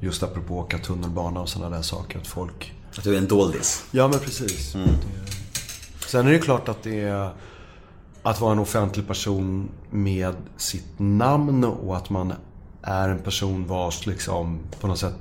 just 0.00 0.22
apropå 0.22 0.58
åka 0.58 0.78
tunnelbana 0.78 1.40
och 1.40 1.48
sådana 1.48 1.76
där 1.76 1.82
saker 1.82 2.18
att 2.18 2.26
folk... 2.26 2.74
Att 2.98 3.04
du 3.04 3.14
är 3.14 3.18
en 3.18 3.28
doldis? 3.28 3.84
Ja 3.90 4.08
men 4.08 4.20
precis. 4.20 4.72
Det, 4.72 4.88
sen 6.06 6.26
är 6.26 6.32
det 6.32 6.38
klart 6.38 6.68
att 6.68 6.82
det 6.82 7.00
är 7.00 7.30
att 8.22 8.40
vara 8.40 8.52
en 8.52 8.58
offentlig 8.58 9.06
person 9.06 9.68
med 9.90 10.34
sitt 10.56 10.98
namn 10.98 11.64
och 11.64 11.96
att 11.96 12.10
man 12.10 12.32
är 12.82 13.08
en 13.08 13.18
person 13.18 13.66
vars 13.66 14.06
liksom 14.06 14.58
på 14.80 14.86
något 14.86 14.98
sätt 14.98 15.14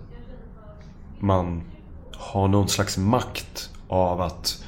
man 1.19 1.61
har 2.13 2.47
någon 2.47 2.69
slags 2.69 2.97
makt 2.97 3.69
av 3.87 4.21
att 4.21 4.64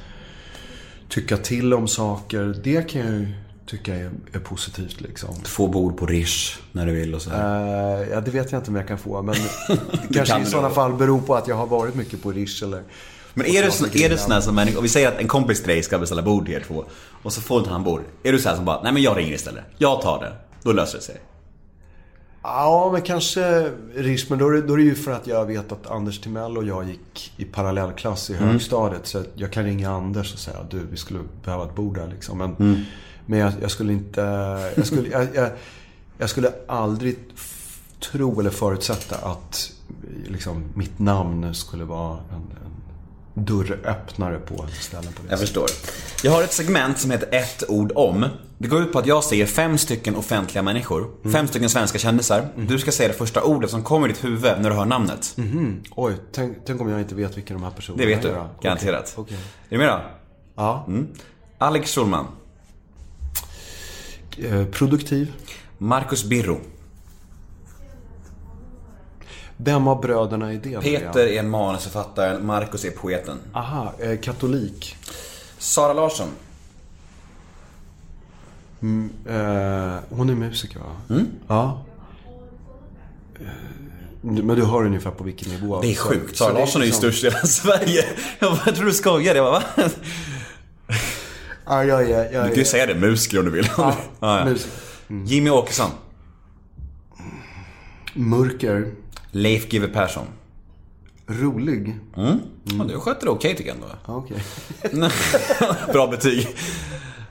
tycka 1.08 1.36
till 1.36 1.74
om 1.74 1.88
saker. 1.88 2.54
Det 2.64 2.88
kan 2.90 3.00
jag 3.00 3.10
ju 3.10 3.28
tycka 3.66 3.94
är, 3.94 4.10
är 4.32 4.38
positivt 4.38 5.00
liksom. 5.00 5.34
Få 5.44 5.66
bord 5.66 5.96
på 5.96 6.06
Rish 6.06 6.58
när 6.72 6.86
du 6.86 6.92
vill 6.92 7.14
och 7.14 7.22
så. 7.22 7.30
Eh, 7.30 7.38
ja, 8.10 8.20
det 8.20 8.30
vet 8.30 8.52
jag 8.52 8.58
inte 8.58 8.70
om 8.70 8.76
jag 8.76 8.88
kan 8.88 8.98
få. 8.98 9.22
Men 9.22 9.34
det 10.08 10.14
kanske 10.14 10.34
kan 10.34 10.42
i 10.42 10.46
sådana 10.46 10.70
fall 10.70 10.92
beror 10.94 11.20
på 11.20 11.34
att 11.34 11.48
jag 11.48 11.56
har 11.56 11.66
varit 11.66 11.94
mycket 11.94 12.22
på 12.22 12.32
Rish 12.32 12.62
eller... 12.64 12.82
Men 13.34 13.46
är 13.46 13.62
du, 13.62 13.70
sån- 13.70 13.88
är 13.94 14.08
du 14.08 14.16
sån 14.16 14.32
här 14.32 14.40
som 14.40 14.54
människa, 14.54 14.78
och 14.78 14.84
vi 14.84 14.88
säger 14.88 15.08
att 15.08 15.18
en 15.18 15.28
kompis 15.28 15.58
till 15.62 15.68
dig 15.68 15.82
ska 15.82 15.98
beställa 15.98 16.22
bord 16.22 16.46
till 16.46 16.54
er 16.54 16.64
två 16.66 16.84
och 17.22 17.32
så 17.32 17.40
får 17.40 17.58
inte 17.58 17.70
han 17.70 17.84
bord. 17.84 18.00
Är 18.22 18.32
du 18.32 18.38
så 18.38 18.48
här 18.48 18.56
som 18.56 18.64
bara, 18.64 18.82
nej 18.82 18.92
men 18.92 19.02
jag 19.02 19.16
ringer 19.18 19.34
istället. 19.34 19.64
Jag 19.78 20.02
tar 20.02 20.20
det. 20.20 20.32
Då 20.62 20.72
löser 20.72 20.98
det 20.98 21.04
sig. 21.04 21.16
Ja, 22.42 22.90
men 22.92 23.02
kanske 23.02 23.70
Rish. 23.94 24.26
Men 24.30 24.38
då 24.38 24.48
är, 24.48 24.52
det, 24.52 24.62
då 24.62 24.72
är 24.72 24.76
det 24.76 24.82
ju 24.82 24.94
för 24.94 25.12
att 25.12 25.26
jag 25.26 25.46
vet 25.46 25.72
att 25.72 25.86
Anders 25.86 26.20
Timell 26.20 26.56
och 26.56 26.64
jag 26.64 26.88
gick 26.88 27.32
i 27.36 27.44
parallellklass 27.44 28.30
i 28.30 28.34
högstadiet. 28.34 29.06
Så 29.06 29.22
jag 29.34 29.52
kan 29.52 29.64
ringa 29.64 29.90
Anders 29.90 30.32
och 30.32 30.38
säga 30.38 30.56
du, 30.70 30.86
vi 30.90 30.96
skulle 30.96 31.20
behöva 31.44 31.64
ett 31.64 31.74
bord 31.74 31.94
där 31.94 32.06
liksom. 32.06 32.38
Men, 32.38 32.84
men 33.26 33.38
jag, 33.38 33.52
jag 33.62 33.70
skulle 33.70 33.92
inte... 33.92 34.20
Jag 34.76 34.86
skulle, 34.86 35.08
jag, 35.08 35.26
jag, 35.34 35.50
jag 36.18 36.30
skulle 36.30 36.52
aldrig 36.66 37.16
tro 38.00 38.40
eller 38.40 38.50
förutsätta 38.50 39.16
att 39.16 39.72
liksom, 40.26 40.64
mitt 40.74 40.98
namn 40.98 41.54
skulle 41.54 41.84
vara 41.84 42.18
en, 42.18 42.34
en 42.34 42.77
dörröppnare 43.38 44.38
på 44.38 44.64
ett 44.64 44.82
ställe 44.82 45.02
på 45.16 45.22
det 45.22 45.30
Jag 45.30 45.40
förstår. 45.40 45.66
Jag 46.22 46.32
har 46.32 46.42
ett 46.42 46.52
segment 46.52 46.98
som 46.98 47.10
heter 47.10 47.28
ett 47.34 47.64
ord 47.68 47.92
om. 47.94 48.26
Det 48.58 48.68
går 48.68 48.82
ut 48.82 48.92
på 48.92 48.98
att 48.98 49.06
jag 49.06 49.24
säger 49.24 49.46
fem 49.46 49.78
stycken 49.78 50.16
offentliga 50.16 50.62
människor. 50.62 51.10
Fem 51.32 51.48
stycken 51.48 51.70
svenska 51.70 51.98
kändisar. 51.98 52.48
Du 52.56 52.78
ska 52.78 52.92
säga 52.92 53.08
det 53.08 53.14
första 53.14 53.42
ordet 53.42 53.70
som 53.70 53.82
kommer 53.82 54.08
i 54.08 54.12
ditt 54.12 54.24
huvud 54.24 54.52
när 54.60 54.70
du 54.70 54.76
hör 54.76 54.84
namnet. 54.84 55.36
Oj, 55.90 56.14
tänk, 56.32 56.56
tänk 56.66 56.80
om 56.80 56.88
jag 56.88 57.00
inte 57.00 57.14
vet 57.14 57.36
vilka 57.36 57.54
de 57.54 57.62
här 57.62 57.70
personerna 57.70 58.02
Det 58.04 58.08
vet 58.14 58.22
du, 58.22 58.28
är. 58.28 58.48
garanterat. 58.62 59.12
Okej. 59.16 59.36
Är 59.36 59.70
du 59.70 59.78
med 59.78 59.88
då? 59.88 60.00
Ja. 60.56 60.86
Alex 61.58 61.94
Schulman. 61.94 62.26
Eh, 64.38 64.64
produktiv. 64.64 65.32
Marcus 65.78 66.24
Birro. 66.24 66.60
Vem 69.60 69.88
av 69.88 70.00
bröderna 70.00 70.52
är 70.52 70.56
det? 70.62 70.80
Peter 70.80 71.26
är 71.26 71.42
manusförfattaren, 71.42 72.46
Marcus 72.46 72.84
är 72.84 72.90
poeten. 72.90 73.38
Aha, 73.52 73.92
eh, 73.98 74.18
katolik. 74.20 74.96
Sara 75.58 75.92
Larsson. 75.92 76.28
Eh, 79.28 79.96
hon 80.10 80.30
är 80.30 80.34
musiker 80.34 80.80
va? 80.80 81.18
Ja. 81.48 81.84
Eh, 83.40 83.46
Men 84.20 84.46
du 84.56 84.64
hör 84.64 84.84
ungefär 84.86 85.10
på 85.10 85.24
vilken 85.24 85.52
nivå? 85.52 85.80
Det 85.80 85.90
är 85.90 85.94
Så- 85.94 86.08
sjukt. 86.08 86.36
Sara 86.36 86.52
Larsson 86.58 86.82
är 86.82 86.86
ju 86.86 86.92
störst 86.92 87.24
i 87.24 87.26
hela 87.26 87.38
Sverige. 87.46 88.04
Jag, 88.38 88.52
bara, 88.52 88.72
tror 88.74 88.86
du 88.86 88.92
skojar. 88.92 89.34
Jag 89.34 89.44
bara, 89.44 89.62
va? 89.76 89.90
Ja, 91.66 91.84
jag 91.84 92.02
är... 92.10 92.32
Jag 92.32 92.44
Du 92.44 92.48
kan 92.48 92.58
ju 92.58 92.64
säga 92.64 92.86
det, 92.86 92.94
musiker 92.94 93.38
om 93.38 93.44
du 93.44 93.50
vill. 93.50 93.68
Ja. 93.76 93.94
Ja, 94.20 94.44
musiker. 94.44 94.72
Jimmy 95.24 95.50
Åkesson. 95.50 95.90
Mörker. 98.14 98.92
Leif 99.30 99.68
GW 99.68 99.86
Persson. 99.92 100.26
Rolig. 101.26 101.98
Ja, 102.14 102.84
du 102.88 103.00
sköter 103.00 103.24
det 103.26 103.30
okej 103.30 103.56
tycker 103.56 103.70
jag 103.70 103.74
ändå. 103.76 103.88
Ja, 104.06 104.14
Okej. 104.14 104.42
Bra 105.92 106.06
betyg. 106.06 106.48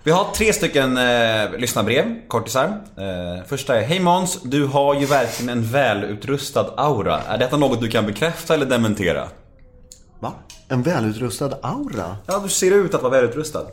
Vi 0.04 0.12
har 0.12 0.34
tre 0.34 0.54
stycken 0.54 0.98
eh, 0.98 1.52
lyssnarbrev, 1.58 2.28
kortisar. 2.28 2.66
Eh, 2.98 3.46
första 3.48 3.80
är 3.82 3.84
Hej 3.86 4.00
Måns, 4.00 4.42
du 4.44 4.66
har 4.66 5.00
ju 5.00 5.06
verkligen 5.06 5.50
en 5.50 5.64
välutrustad 5.66 6.74
aura. 6.78 7.22
Är 7.22 7.38
detta 7.38 7.58
något 7.58 7.82
du 7.82 7.90
kan 7.90 8.06
bekräfta 8.06 8.54
eller 8.54 8.66
dementera? 8.66 9.28
Va? 10.20 10.34
En 10.68 10.84
välutrustad 10.84 11.58
aura? 11.62 12.18
Ja, 12.26 12.40
du 12.44 12.50
ser 12.50 12.72
ut 12.72 12.94
att 12.94 13.02
vara 13.02 13.12
välutrustad. 13.12 13.66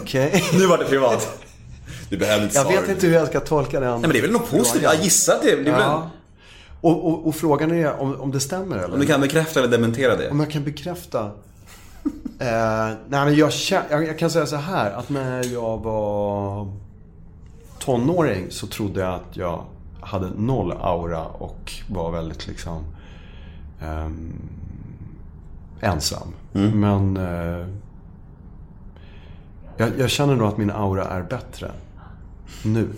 Okej. 0.00 0.44
Nu 0.58 0.66
var 0.66 0.78
det 0.78 0.84
privat. 0.84 1.45
Du 2.10 2.16
behöver 2.16 2.44
inte 2.44 2.58
Jag 2.58 2.64
vet 2.64 2.88
inte 2.88 3.06
hur 3.06 3.14
jag 3.14 3.28
ska 3.28 3.40
tolka 3.40 3.80
den. 3.80 3.90
Nej 3.90 4.00
men 4.00 4.10
det 4.10 4.18
är 4.18 4.22
väl 4.22 4.32
något 4.32 4.50
positivt? 4.50 4.82
Jag 4.82 4.96
gissar 4.96 5.34
att 5.34 5.42
det, 5.42 5.56
det 5.56 5.70
är 5.70 5.80
Ja. 5.80 6.10
Och, 6.80 7.06
och, 7.06 7.26
och 7.26 7.34
frågan 7.34 7.70
är 7.70 8.00
om, 8.00 8.20
om 8.20 8.30
det 8.30 8.40
stämmer 8.40 8.76
eller? 8.76 8.94
Om 8.94 9.00
du 9.00 9.06
kan 9.06 9.20
bekräfta 9.20 9.60
eller 9.60 9.70
dementera 9.70 10.16
det. 10.16 10.30
Om 10.30 10.40
jag 10.40 10.50
kan 10.50 10.64
bekräfta? 10.64 11.20
eh, 12.38 12.88
nej 13.08 13.24
men 13.24 13.34
jag, 13.34 13.52
jag, 13.90 14.06
jag 14.06 14.18
kan 14.18 14.30
säga 14.30 14.46
så 14.46 14.56
här 14.56 14.90
att 14.90 15.08
när 15.08 15.52
jag 15.52 15.78
var 15.78 16.68
tonåring 17.78 18.46
så 18.50 18.66
trodde 18.66 19.00
jag 19.00 19.14
att 19.14 19.36
jag 19.36 19.64
hade 20.00 20.30
noll 20.36 20.72
aura 20.72 21.24
och 21.24 21.72
var 21.88 22.10
väldigt 22.10 22.46
liksom 22.46 22.84
ehm, 23.82 24.32
ensam. 25.80 26.34
Men 26.52 27.16
eh, 27.16 27.66
jag, 29.76 29.90
jag 29.98 30.10
känner 30.10 30.36
nog 30.36 30.48
att 30.48 30.58
min 30.58 30.70
aura 30.70 31.04
är 31.04 31.22
bättre 31.22 31.70
nu. 32.62 32.88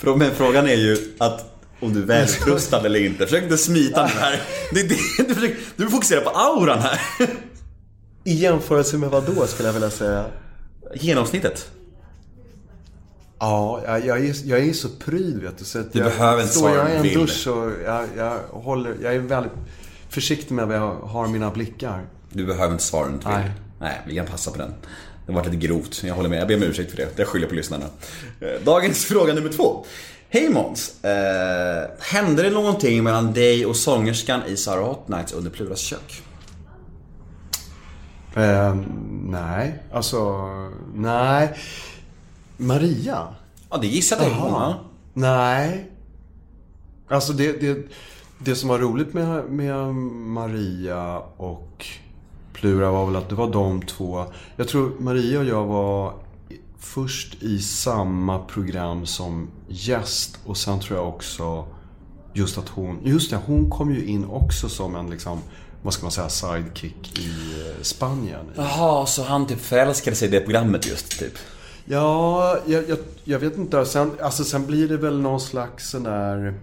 Men 0.16 0.34
frågan 0.34 0.68
är 0.68 0.76
ju 0.76 0.96
att 1.18 1.54
om 1.80 1.94
du 1.94 2.02
är 2.02 2.06
välutrustad 2.06 2.86
eller 2.86 3.06
inte. 3.06 3.26
Försök 3.26 3.42
inte 3.42 3.58
smita 3.58 4.06
nu 4.06 4.12
här. 4.12 4.42
Det, 4.72 4.82
det, 4.82 4.98
du, 5.28 5.34
försöker, 5.34 5.56
du 5.76 5.90
fokuserar 5.90 6.20
på 6.20 6.30
auran 6.30 6.78
här. 6.78 7.00
I 8.24 8.34
jämförelse 8.34 8.96
med 8.96 9.10
vad 9.10 9.24
då 9.24 9.46
skulle 9.46 9.68
jag 9.68 9.72
vilja 9.72 9.90
säga? 9.90 10.24
Genomsnittet. 10.94 11.70
Ja, 13.38 13.80
jag, 13.86 14.06
jag, 14.06 14.26
är, 14.26 14.34
jag 14.44 14.60
är 14.60 14.72
så 14.72 14.88
pryd 14.88 15.42
vet 15.42 15.58
du. 15.58 15.64
Så 15.64 15.78
att 15.78 15.92
Du 15.92 15.98
jag, 15.98 16.08
behöver 16.08 16.42
inte 16.42 16.54
Står 16.54 16.68
svara 16.68 16.94
jag 16.94 17.06
i 17.06 17.14
en 17.14 17.20
dusch 17.20 17.46
och 17.46 17.70
jag, 17.84 18.06
jag 18.16 18.38
håller, 18.50 18.96
jag 19.02 19.14
är 19.14 19.18
väldigt 19.18 19.52
försiktig 20.08 20.54
med 20.54 20.66
vad 20.66 20.76
jag 20.76 20.94
har 20.94 21.28
mina 21.28 21.50
blickar. 21.50 22.06
Du 22.32 22.46
behöver 22.46 22.72
inte 22.72 22.84
svara 22.84 23.04
om 23.04 23.10
du 23.10 23.14
inte 23.14 23.28
vill. 23.28 23.36
Nej. 23.38 23.52
Nej, 23.80 24.00
vi 24.06 24.14
kan 24.14 24.26
passa 24.26 24.50
på 24.50 24.58
den. 24.58 24.74
Det 25.28 25.34
var 25.34 25.44
lite 25.44 25.56
grovt, 25.56 26.02
jag 26.04 26.14
håller 26.14 26.28
med. 26.28 26.40
Jag 26.40 26.48
ber 26.48 26.56
om 26.56 26.62
ursäkt 26.62 26.90
för 26.90 26.96
det. 26.96 27.16
Det 27.16 27.24
skyller 27.24 27.44
jag 27.44 27.48
på 27.48 27.54
lyssnarna. 27.54 27.84
Eh, 28.40 28.64
Dagens 28.64 29.04
fråga 29.04 29.34
nummer 29.34 29.48
två. 29.48 29.84
Hej 30.28 30.48
Måns! 30.48 31.04
Eh, 31.04 31.90
hände 32.00 32.42
det 32.42 32.50
någonting 32.50 33.04
mellan 33.04 33.32
dig 33.32 33.66
och 33.66 33.76
sångerskan 33.76 34.40
i 34.46 34.56
Sarah 34.56 34.88
Hot 34.88 35.08
Nights 35.08 35.32
under 35.32 35.50
Pluras 35.50 35.78
kök? 35.78 36.22
Eh, 38.36 38.76
nej, 39.22 39.82
alltså, 39.92 40.46
nej. 40.94 41.54
Maria? 42.56 43.34
Ja, 43.70 43.76
det 43.76 43.86
gissade 43.86 44.24
jag 44.24 44.32
på. 44.38 44.74
Nej. 45.14 45.90
Alltså 47.08 47.32
det, 47.32 47.60
det, 47.60 47.86
det 48.38 48.54
som 48.54 48.68
var 48.68 48.78
roligt 48.78 49.14
med, 49.14 49.44
med 49.44 49.94
Maria 49.94 51.18
och 51.36 51.86
Plura 52.60 52.90
var 52.90 53.06
väl 53.06 53.16
att 53.16 53.28
det 53.28 53.34
var 53.34 53.50
de 53.50 53.82
två. 53.82 54.24
Jag 54.56 54.68
tror 54.68 54.92
Maria 54.98 55.38
och 55.38 55.44
jag 55.44 55.64
var 55.64 56.14
först 56.78 57.42
i 57.42 57.58
samma 57.58 58.38
program 58.38 59.06
som 59.06 59.50
gäst 59.68 60.38
och 60.44 60.56
sen 60.56 60.80
tror 60.80 60.98
jag 60.98 61.08
också 61.08 61.66
just 62.32 62.58
att 62.58 62.68
hon, 62.68 62.98
just 63.04 63.30
det, 63.30 63.40
hon 63.46 63.70
kom 63.70 63.94
ju 63.94 64.04
in 64.04 64.24
också 64.24 64.68
som 64.68 64.96
en 64.96 65.10
liksom, 65.10 65.40
vad 65.82 65.92
ska 65.92 66.02
man 66.02 66.12
säga, 66.12 66.28
sidekick 66.28 67.18
i 67.18 67.30
eh, 67.66 67.82
Spanien. 67.82 68.46
Jaha, 68.56 69.06
så 69.06 69.22
han 69.22 69.46
typ 69.46 69.60
förälskade 69.60 70.16
sig 70.16 70.28
i 70.28 70.30
det 70.30 70.40
programmet 70.40 70.86
just, 70.86 71.18
typ? 71.18 71.32
Ja, 71.84 72.58
jag, 72.66 72.88
jag, 72.88 72.98
jag 73.24 73.38
vet 73.38 73.56
inte. 73.56 73.86
Sen, 73.86 74.12
alltså, 74.22 74.44
sen 74.44 74.66
blir 74.66 74.88
det 74.88 74.96
väl 74.96 75.20
någon 75.20 75.40
slags 75.40 75.90
sån 75.90 76.02
där 76.02 76.54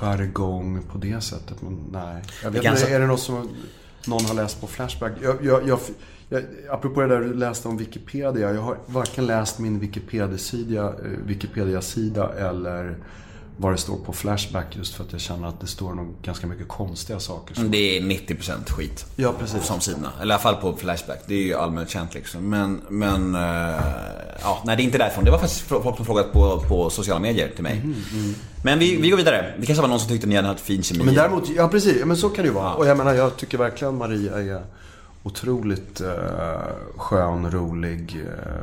jargong 0.00 0.82
på 0.92 0.98
det 0.98 1.20
sättet. 1.20 1.62
Men 1.62 1.78
nej. 1.92 2.22
Jag 2.42 2.50
vet 2.50 2.64
inte, 2.64 2.94
är 2.94 3.00
det 3.00 3.06
något 3.06 3.20
som 3.20 3.48
någon 4.06 4.24
har 4.24 4.34
läst 4.34 4.60
på 4.60 4.66
Flashback? 4.66 5.12
Jag, 5.22 5.44
jag, 5.44 5.68
jag, 5.68 5.78
jag, 6.28 6.42
apropå 6.70 7.00
det 7.00 7.06
där 7.08 7.20
du 7.20 7.34
läste 7.34 7.68
om 7.68 7.76
Wikipedia. 7.76 8.52
Jag 8.52 8.62
har 8.62 8.76
varken 8.86 9.26
läst 9.26 9.58
min 9.58 9.78
Wikipedia-sida 9.78 10.84
eh, 10.88 11.10
Wikipedia-sida 11.26 12.32
eller 12.38 12.96
vad 13.56 13.72
det 13.72 13.78
står 13.78 13.96
på 13.96 14.12
Flashback 14.12 14.76
just 14.76 14.94
för 14.94 15.04
att 15.04 15.12
jag 15.12 15.20
känner 15.20 15.48
att 15.48 15.60
det 15.60 15.66
står 15.66 15.94
nog 15.94 16.14
ganska 16.22 16.46
mycket 16.46 16.68
konstiga 16.68 17.20
saker. 17.20 17.54
som- 17.54 17.70
Det 17.70 17.98
är 17.98 18.00
90% 18.02 18.70
skit. 18.70 19.06
Ja, 19.16 19.32
precis. 19.38 19.64
Som 19.64 19.80
sidorna. 19.80 20.12
Eller 20.20 20.30
i 20.30 20.32
alla 20.34 20.42
fall 20.42 20.56
på 20.56 20.76
Flashback. 20.76 21.18
Det 21.26 21.34
är 21.34 21.42
ju 21.42 21.54
allmänt 21.54 21.90
känt 21.90 22.14
liksom. 22.14 22.48
Men, 22.50 22.80
men... 22.88 23.34
eh, 23.34 23.40
ja, 24.42 24.62
nej 24.66 24.76
det 24.76 24.82
är 24.82 24.84
inte 24.84 24.98
därifrån. 24.98 25.24
Det 25.24 25.30
var 25.30 25.38
faktiskt 25.38 25.60
folk 25.60 25.96
som 25.96 26.06
frågat 26.06 26.32
på, 26.32 26.60
på 26.68 26.90
sociala 26.90 27.20
medier 27.20 27.48
till 27.54 27.62
mig. 27.62 27.82
Men 28.66 28.78
vi, 28.78 28.96
vi 28.96 29.10
går 29.10 29.16
vidare. 29.16 29.54
Det 29.58 29.66
kanske 29.66 29.82
var 29.82 29.88
någon 29.88 30.00
som 30.00 30.08
tyckte 30.08 30.26
ni 30.26 30.36
hade 30.36 30.48
haft 30.48 30.60
fin 30.60 30.82
kemi. 30.82 31.04
Men 31.04 31.14
däremot, 31.14 31.48
ja 31.56 31.68
precis, 31.68 31.96
ja, 32.00 32.06
men 32.06 32.16
så 32.16 32.28
kan 32.28 32.42
det 32.44 32.48
ju 32.48 32.54
vara. 32.54 32.74
Och 32.74 32.86
jag 32.86 32.96
menar, 32.96 33.14
jag 33.14 33.36
tycker 33.36 33.58
verkligen 33.58 33.94
Maria 33.96 34.38
är 34.38 34.62
otroligt 35.22 36.00
eh, 36.00 36.08
skön, 36.96 37.50
rolig, 37.50 38.16
eh, 38.26 38.62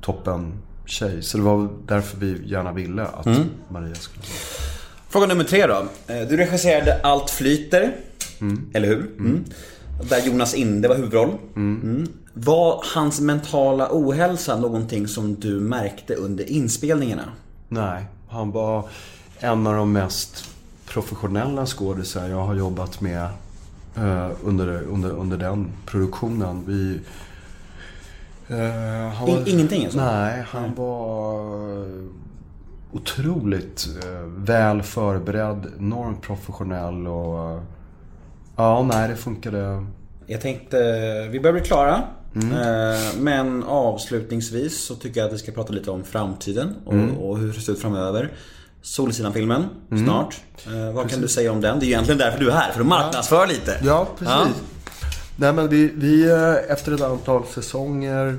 toppen 0.00 0.52
tjej. 0.86 1.22
Så 1.22 1.36
det 1.38 1.42
var 1.44 1.68
därför 1.86 2.16
vi 2.18 2.42
gärna 2.46 2.72
ville 2.72 3.02
att 3.02 3.26
Maria 3.68 3.94
skulle 3.94 4.22
vara. 4.22 4.70
Fråga 5.08 5.26
nummer 5.26 5.44
tre 5.44 5.66
då. 5.66 5.86
Eh, 6.06 6.28
Du 6.28 6.36
regisserade 6.36 7.00
Allt 7.02 7.30
flyter. 7.30 7.92
Eller 8.74 8.88
hur? 8.88 9.10
Mm. 9.18 9.44
Där 10.08 10.26
Jonas 10.26 10.54
Inde 10.54 10.88
var 10.88 10.96
huvudroll. 10.96 11.30
Mm. 11.56 12.06
Var 12.34 12.84
hans 12.94 13.20
mentala 13.20 13.88
ohälsa 13.90 14.56
någonting 14.56 15.08
som 15.08 15.34
du 15.34 15.60
märkte 15.60 16.14
under 16.14 16.50
inspelningarna? 16.50 17.24
Nej, 17.68 18.04
han 18.30 18.50
var 18.50 18.84
en 19.40 19.66
av 19.66 19.74
de 19.74 19.92
mest 19.92 20.44
professionella 20.88 21.66
skådisar 21.66 22.28
jag 22.28 22.44
har 22.46 22.54
jobbat 22.54 23.00
med 23.00 23.22
eh, 23.96 24.30
under, 24.44 24.82
under, 24.82 25.10
under 25.10 25.36
den 25.36 25.72
produktionen. 25.86 26.64
Vi, 26.66 27.00
eh, 28.48 29.28
In- 29.28 29.42
ingenting 29.46 29.84
alltså? 29.84 29.98
Nej, 30.00 30.44
han 30.48 30.74
var 30.74 31.86
otroligt 32.92 33.86
eh, 34.04 34.20
väl 34.26 34.82
förberedd, 34.82 35.66
enormt 35.78 36.22
professionell 36.22 37.06
och... 37.06 37.50
eh, 37.50 37.60
Ja, 38.56 38.82
nej 38.82 39.08
det 39.08 39.16
funkade. 39.16 39.86
Jag 40.26 40.40
tänkte, 40.40 40.76
vi 41.30 41.40
börjar 41.40 41.52
bli 41.52 41.62
klara. 41.62 42.02
Eh, 42.34 43.18
Men 43.18 43.62
avslutningsvis 43.64 44.84
så 44.84 44.94
tycker 44.94 45.20
jag 45.20 45.26
att 45.28 45.34
vi 45.34 45.38
ska 45.38 45.52
prata 45.52 45.72
lite 45.72 45.90
om 45.90 46.04
framtiden 46.04 46.74
och, 46.84 47.28
och 47.28 47.38
hur 47.38 47.52
det 47.52 47.60
ser 47.60 47.72
ut 47.72 47.80
framöver. 47.80 48.32
Solsidan-filmen, 48.82 49.64
snart. 50.04 50.40
Eh, 50.66 50.92
vad 50.94 51.10
kan 51.10 51.20
du 51.20 51.28
säga 51.28 51.52
om 51.52 51.60
den? 51.60 51.78
Det 51.78 51.84
är 51.84 51.86
ju 51.86 51.92
egentligen 51.92 52.18
därför 52.18 52.38
du 52.40 52.50
är 52.50 52.54
här, 52.54 52.72
för 52.72 52.80
att 52.80 52.86
marknadsföra 52.86 53.46
lite. 53.46 53.80
Ja, 53.84 54.06
precis. 54.18 54.62
Nej, 55.36 55.52
men 55.52 55.68
vi, 55.68 55.92
vi 55.94 56.30
eh, 56.30 56.72
efter 56.72 56.92
ett 56.92 57.00
antal 57.00 57.42
säsonger 57.54 58.38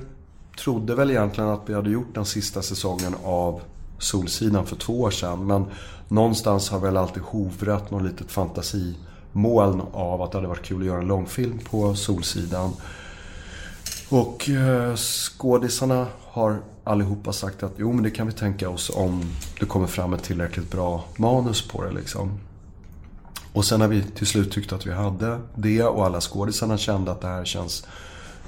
trodde 0.59 0.95
väl 0.95 1.11
egentligen 1.11 1.49
att 1.49 1.61
vi 1.65 1.73
hade 1.73 1.89
gjort 1.89 2.15
den 2.15 2.25
sista 2.25 2.61
säsongen 2.61 3.15
av 3.23 3.61
Solsidan 3.99 4.65
för 4.65 4.75
två 4.75 5.01
år 5.01 5.11
sedan. 5.11 5.47
Men 5.47 5.65
någonstans 6.07 6.69
har 6.69 6.79
väl 6.79 6.97
alltid 6.97 7.23
hovrat 7.23 7.91
något 7.91 8.03
litet 8.03 8.31
fantasimoln 8.31 9.81
av 9.93 10.21
att 10.21 10.31
det 10.31 10.37
hade 10.37 10.47
varit 10.47 10.63
kul 10.65 10.81
att 10.81 10.87
göra 10.87 10.99
en 11.01 11.07
långfilm 11.07 11.59
på 11.69 11.95
Solsidan. 11.95 12.73
Och 14.11 14.49
eh, 14.49 14.95
skådisarna 14.95 16.07
har 16.21 16.61
allihopa 16.83 17.33
sagt 17.33 17.63
att 17.63 17.71
jo 17.77 17.93
men 17.93 18.03
det 18.03 18.11
kan 18.11 18.27
vi 18.27 18.33
tänka 18.33 18.69
oss 18.69 18.91
om 18.95 19.23
det 19.59 19.65
kommer 19.65 19.87
fram 19.87 20.13
ett 20.13 20.23
tillräckligt 20.23 20.71
bra 20.71 21.03
manus 21.17 21.67
på 21.67 21.83
det 21.83 21.91
liksom. 21.91 22.39
Och 23.53 23.65
sen 23.65 23.79
när 23.79 23.87
vi 23.87 24.03
till 24.03 24.27
slut 24.27 24.51
tyckte 24.51 24.75
att 24.75 24.85
vi 24.85 24.91
hade 24.91 25.39
det 25.55 25.83
och 25.83 26.05
alla 26.05 26.21
skådisarna 26.21 26.77
kände 26.77 27.11
att 27.11 27.21
det 27.21 27.27
här 27.27 27.45
känns 27.45 27.87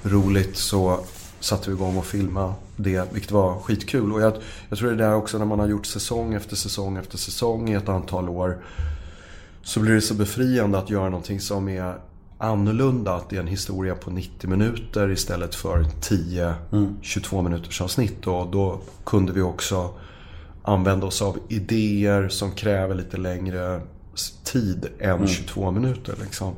roligt 0.02 0.56
så 0.56 1.00
satte 1.40 1.70
vi 1.70 1.76
igång 1.76 1.96
och 1.96 2.06
filmade 2.06 2.54
det, 2.76 3.12
vilket 3.12 3.30
var 3.30 3.58
skitkul. 3.60 4.12
Och 4.12 4.20
jag, 4.20 4.32
jag 4.68 4.78
tror 4.78 4.88
det 4.88 4.94
är 4.94 5.08
där 5.08 5.14
också 5.14 5.38
när 5.38 5.44
man 5.44 5.58
har 5.58 5.68
gjort 5.68 5.86
säsong 5.86 6.34
efter 6.34 6.56
säsong 6.56 6.96
efter 6.96 7.18
säsong 7.18 7.68
i 7.68 7.74
ett 7.74 7.88
antal 7.88 8.28
år 8.28 8.58
så 9.62 9.80
blir 9.80 9.94
det 9.94 10.00
så 10.00 10.14
befriande 10.14 10.78
att 10.78 10.90
göra 10.90 11.08
någonting 11.08 11.40
som 11.40 11.68
är 11.68 11.94
annorlunda. 12.44 13.14
Att 13.14 13.30
det 13.30 13.36
är 13.36 13.40
en 13.40 13.46
historia 13.46 13.94
på 13.94 14.10
90 14.10 14.50
minuter 14.50 15.10
istället 15.10 15.54
för 15.54 15.86
10 16.00 16.54
22 17.02 17.42
minuters 17.42 17.80
avsnitt. 17.80 18.26
Och 18.26 18.50
då 18.50 18.80
kunde 19.04 19.32
vi 19.32 19.42
också 19.42 19.94
använda 20.62 21.06
oss 21.06 21.22
av 21.22 21.38
idéer 21.48 22.28
som 22.28 22.52
kräver 22.52 22.94
lite 22.94 23.16
längre 23.16 23.80
tid 24.44 24.86
än 24.98 25.26
22 25.28 25.70
minuter. 25.70 26.14
Liksom. 26.22 26.54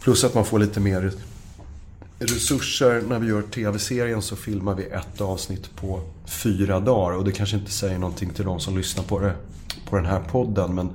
Plus 0.00 0.24
att 0.24 0.34
man 0.34 0.44
får 0.44 0.58
lite 0.58 0.80
mer 0.80 1.12
resurser. 2.18 3.02
När 3.08 3.18
vi 3.18 3.26
gör 3.26 3.42
tv-serien 3.42 4.22
så 4.22 4.36
filmar 4.36 4.74
vi 4.74 4.84
ett 4.84 5.20
avsnitt 5.20 5.76
på 5.76 6.00
fyra 6.24 6.80
dagar. 6.80 7.16
Och 7.16 7.24
det 7.24 7.32
kanske 7.32 7.56
inte 7.56 7.70
säger 7.70 7.98
någonting 7.98 8.30
till 8.30 8.44
de 8.44 8.60
som 8.60 8.76
lyssnar 8.76 9.04
på, 9.04 9.18
det, 9.18 9.34
på 9.90 9.96
den 9.96 10.06
här 10.06 10.20
podden. 10.20 10.74
Men 10.74 10.90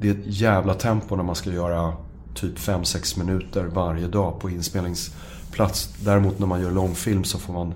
det 0.00 0.08
är 0.08 0.12
ett 0.12 0.26
jävla 0.26 0.74
tempo 0.74 1.16
när 1.16 1.22
man 1.22 1.34
ska 1.34 1.50
göra 1.50 1.92
typ 2.34 2.58
5-6 2.58 3.18
minuter 3.18 3.64
varje 3.64 4.08
dag 4.08 4.40
på 4.40 4.50
inspelningsplats. 4.50 5.88
Däremot 6.00 6.38
när 6.38 6.46
man 6.46 6.60
gör 6.60 6.70
långfilm 6.70 7.24
så 7.24 7.38
får 7.38 7.52
man 7.52 7.74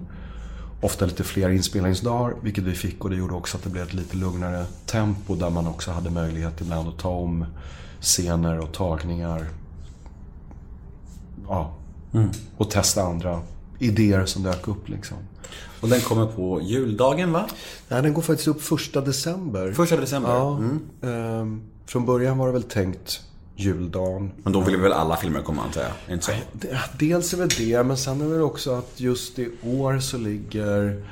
ofta 0.81 1.07
lite 1.07 1.25
fler 1.25 1.51
inspelningsdagar, 1.51 2.35
vilket 2.43 2.65
vi 2.65 2.75
fick. 2.75 3.05
Och 3.05 3.11
det 3.11 3.17
gjorde 3.17 3.35
också 3.35 3.57
att 3.57 3.63
det 3.63 3.71
blev 3.71 3.85
ett 3.85 3.95
lite 3.95 4.17
lugnare 4.17 4.65
tempo 4.87 5.35
där 5.35 5.51
man 5.51 5.67
också 5.67 5.91
hade 5.91 6.11
möjlighet 6.11 6.61
ibland 6.61 6.89
att 6.89 6.99
ta 6.99 7.09
om 7.09 7.45
scener 8.01 8.59
och 8.59 8.73
tagningar. 8.73 9.47
Ja. 11.49 11.75
Och 12.57 12.71
testa 12.71 13.03
andra 13.03 13.41
idéer 13.79 14.25
som 14.25 14.43
dök 14.43 14.69
upp 14.69 14.89
liksom. 14.89 15.17
Och 15.81 15.89
den 15.89 16.01
kommer 16.01 16.27
på 16.27 16.61
juldagen 16.63 17.33
va? 17.33 17.47
Nej, 17.89 18.03
den 18.03 18.15
går 18.15 18.23
faktiskt 18.23 18.49
upp 18.49 18.63
första 18.63 19.01
december. 19.01 19.73
Första 19.73 19.97
december? 19.97 20.31
Ja. 20.31 20.57
Mm. 20.57 20.81
Ehm, 21.03 21.63
från 21.87 22.07
början 22.07 22.39
var 22.39 22.47
det 22.47 22.53
väl 22.53 22.63
tänkt 22.63 23.21
juldagen. 23.59 24.31
Men 24.43 24.53
då 24.53 24.61
vill 24.61 24.77
väl 24.77 24.93
alla 24.93 25.17
filmer 25.17 25.41
komma 25.41 25.63
antar 25.63 25.81
jag? 25.81 26.15
Inte 26.15 26.25
så? 26.27 26.33
Dels 26.99 27.33
är 27.33 27.39
väl 27.39 27.49
det, 27.49 27.83
men 27.83 27.97
sen 27.97 28.21
är 28.21 28.35
det 28.37 28.43
också 28.43 28.75
att 28.75 29.01
just 29.01 29.39
i 29.39 29.51
år 29.67 29.99
så 29.99 30.19
ligger 30.19 31.03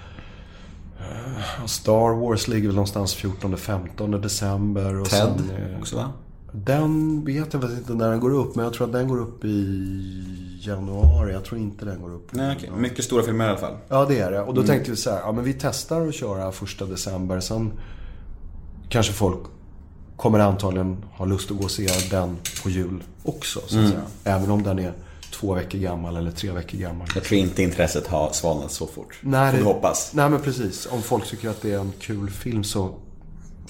eh, 0.99 1.65
Star 1.67 2.21
Wars 2.21 2.49
ligger 2.49 2.67
väl 2.69 2.75
någonstans 2.75 3.17
14-15 3.17 4.21
december. 4.23 5.01
Och 5.01 5.09
Ted 5.09 5.19
sen, 5.21 5.77
också 5.81 5.97
va? 5.97 6.13
Den 6.53 7.25
vet 7.25 7.53
jag 7.53 7.63
faktiskt 7.63 7.81
inte 7.81 7.95
när 7.95 8.11
den 8.11 8.21
går 8.21 8.35
upp, 8.35 8.55
men 8.57 8.65
jag 8.65 8.75
tror 8.75 8.87
att 8.87 8.93
den 8.93 9.09
går 9.09 9.21
upp 9.21 9.45
i 9.45 10.59
januari. 10.61 11.33
Jag 11.33 11.45
tror 11.45 11.61
inte 11.61 11.85
den 11.85 12.03
går 12.03 12.15
upp. 12.15 12.29
Nej, 12.33 12.57
okej. 12.59 12.71
Mycket 12.79 13.05
stora 13.05 13.23
filmer 13.23 13.45
i 13.47 13.49
alla 13.49 13.59
fall. 13.59 13.77
Ja, 13.89 14.05
det 14.05 14.19
är 14.19 14.31
det. 14.33 14.41
Och 14.41 14.55
då 14.55 14.61
Mm. 14.61 14.67
tänkte 14.67 14.91
vi 14.91 14.97
så 14.97 15.11
här, 15.11 15.19
ja 15.21 15.33
men 15.33 15.45
vi 15.45 15.53
testar 15.53 16.07
att 16.09 16.15
köra 16.15 16.53
första 16.53 16.85
december. 16.87 17.41
Sen 17.41 17.73
kanske 18.89 19.13
folk 19.13 19.39
kommer 20.17 20.39
antagligen 20.39 21.05
ha 21.13 21.25
lust 21.25 21.51
att 21.51 21.57
gå 21.57 21.65
och 21.65 21.71
se 21.71 21.89
den 22.11 22.37
på 22.63 22.71
jul 22.71 23.03
också, 23.23 23.61
så 23.61 23.65
att 23.67 23.73
Mm. 23.73 23.91
säga. 23.91 24.03
Även 24.25 24.51
om 24.51 24.63
den 24.63 24.79
är 24.79 24.93
två 25.33 25.55
veckor 25.55 25.79
gammal 25.79 26.17
eller 26.17 26.31
tre 26.31 26.51
veckor 26.51 26.79
gammal. 26.79 27.09
Jag 27.15 27.25
tror 27.25 27.41
inte 27.41 27.63
intresset 27.63 28.07
har 28.07 28.33
svalnat 28.33 28.73
så 28.73 28.87
fort. 28.87 29.19
Nej, 29.21 29.51
Får 29.51 29.59
vi 29.59 29.65
hoppas. 29.65 30.11
Nej, 30.15 30.31
men 30.31 30.41
precis. 30.41 30.87
Om 30.91 31.03
folk 31.03 31.27
tycker 31.27 31.49
att 31.49 31.63
det 31.63 31.73
är 31.73 31.79
en 31.79 31.93
kul 32.01 32.31
film 32.31 32.65
så 32.65 32.95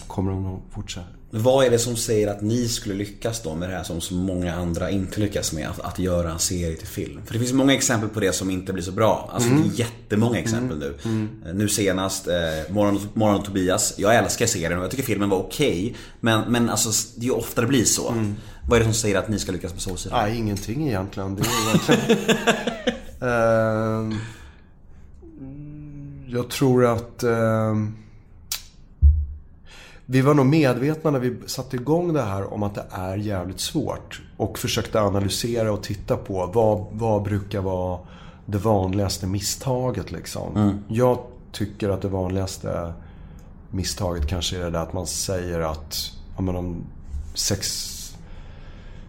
kommer 0.07 0.31
de 0.31 0.43
nog 0.43 0.61
fortsätta. 0.71 1.07
Vad 1.31 1.67
är 1.67 1.71
det 1.71 1.79
som 1.79 1.97
säger 1.97 2.29
att 2.29 2.41
ni 2.43 2.69
skulle 2.69 2.95
lyckas 2.95 3.43
då 3.43 3.55
med 3.55 3.69
det 3.71 3.77
här 3.77 3.83
som 3.83 4.01
så 4.01 4.15
många 4.15 4.55
andra 4.55 4.91
inte 4.91 5.21
lyckas 5.21 5.53
med? 5.53 5.69
Att, 5.71 5.81
att 5.81 5.99
göra 5.99 6.31
en 6.33 6.39
serie 6.39 6.77
till 6.77 6.87
film. 6.87 7.21
För 7.27 7.33
det 7.33 7.39
finns 7.39 7.53
många 7.53 7.75
exempel 7.75 8.09
på 8.09 8.21
det 8.21 8.33
som 8.33 8.51
inte 8.51 8.73
blir 8.73 8.83
så 8.83 8.93
bra. 8.93 9.31
Alltså 9.33 9.49
Mm. 9.51 9.63
det 9.63 9.69
är 9.75 9.79
jättemånga 9.79 10.39
exempel 10.39 10.79
nu. 10.79 10.95
Eh, 11.49 11.55
Nu 11.55 11.69
senast, 11.69 12.29
eh, 12.29 12.35
Morgon, 12.75 13.01
Morgon 13.15 13.39
och 13.41 13.45
Tobias. 13.45 13.95
Jag 13.97 14.15
älskar 14.17 14.47
serien 14.47 14.79
och 14.79 14.85
jag 14.85 14.91
tycker 14.91 15.03
filmen 15.05 15.29
var 15.29 15.39
okej. 15.39 15.97
men, 16.21 16.41
men 16.53 16.71
alltså 16.71 16.91
det 17.17 17.25
är 17.25 17.29
ju 17.29 17.35
ofta 17.35 17.61
det 17.61 17.67
blir 17.67 17.85
så. 17.85 18.15
Vad 18.69 18.77
är 18.77 18.81
det 18.81 18.85
som 18.85 18.95
säger 18.95 19.17
att 19.19 19.29
ni 19.29 19.39
ska 19.39 19.53
lyckas 19.53 19.73
med 19.73 19.83
Solsidan? 19.83 20.23
Nej, 20.23 20.39
ingenting 20.39 20.89
egentligen. 20.89 21.37
Det 21.37 21.43
är 21.43 21.89
verkligen... 21.89 22.37
Ehm, 23.21 24.15
jag 26.29 26.51
tror 26.51 26.87
att... 26.87 27.23
ehm, 27.23 27.95
vi 30.07 30.21
var 30.21 30.35
nog 30.35 30.47
medvetna 30.47 31.11
när 31.11 31.19
vi 31.19 31.37
satte 31.47 31.77
igång 31.77 32.13
det 32.13 32.23
här 32.23 32.53
om 32.53 32.63
att 32.63 32.75
det 32.75 32.85
är 32.91 33.17
jävligt 33.17 33.61
svårt. 33.61 34.23
Och 34.37 34.59
försökte 34.59 35.01
analysera 35.01 35.73
och 35.73 35.83
titta 35.83 36.17
på 36.17 36.47
vad, 36.47 36.87
vad 36.91 37.23
brukar 37.23 37.61
vara 37.61 37.99
det 38.47 38.59
vanligaste 38.59 39.27
misstaget 39.27 40.13
liksom. 40.13 40.55
Jag 40.89 41.19
tycker 41.53 41.89
att 41.89 42.03
det 42.03 42.09
vanligaste 42.09 42.93
misstaget 43.71 44.27
kanske 44.27 44.57
är 44.57 44.65
det 44.65 44.71
där 44.71 44.83
att 44.83 44.93
man 44.93 45.07
säger 45.07 45.61
att 45.61 46.13
ja, 46.37 46.43
men 46.43 46.57
om 46.57 46.85
sex 47.35 47.93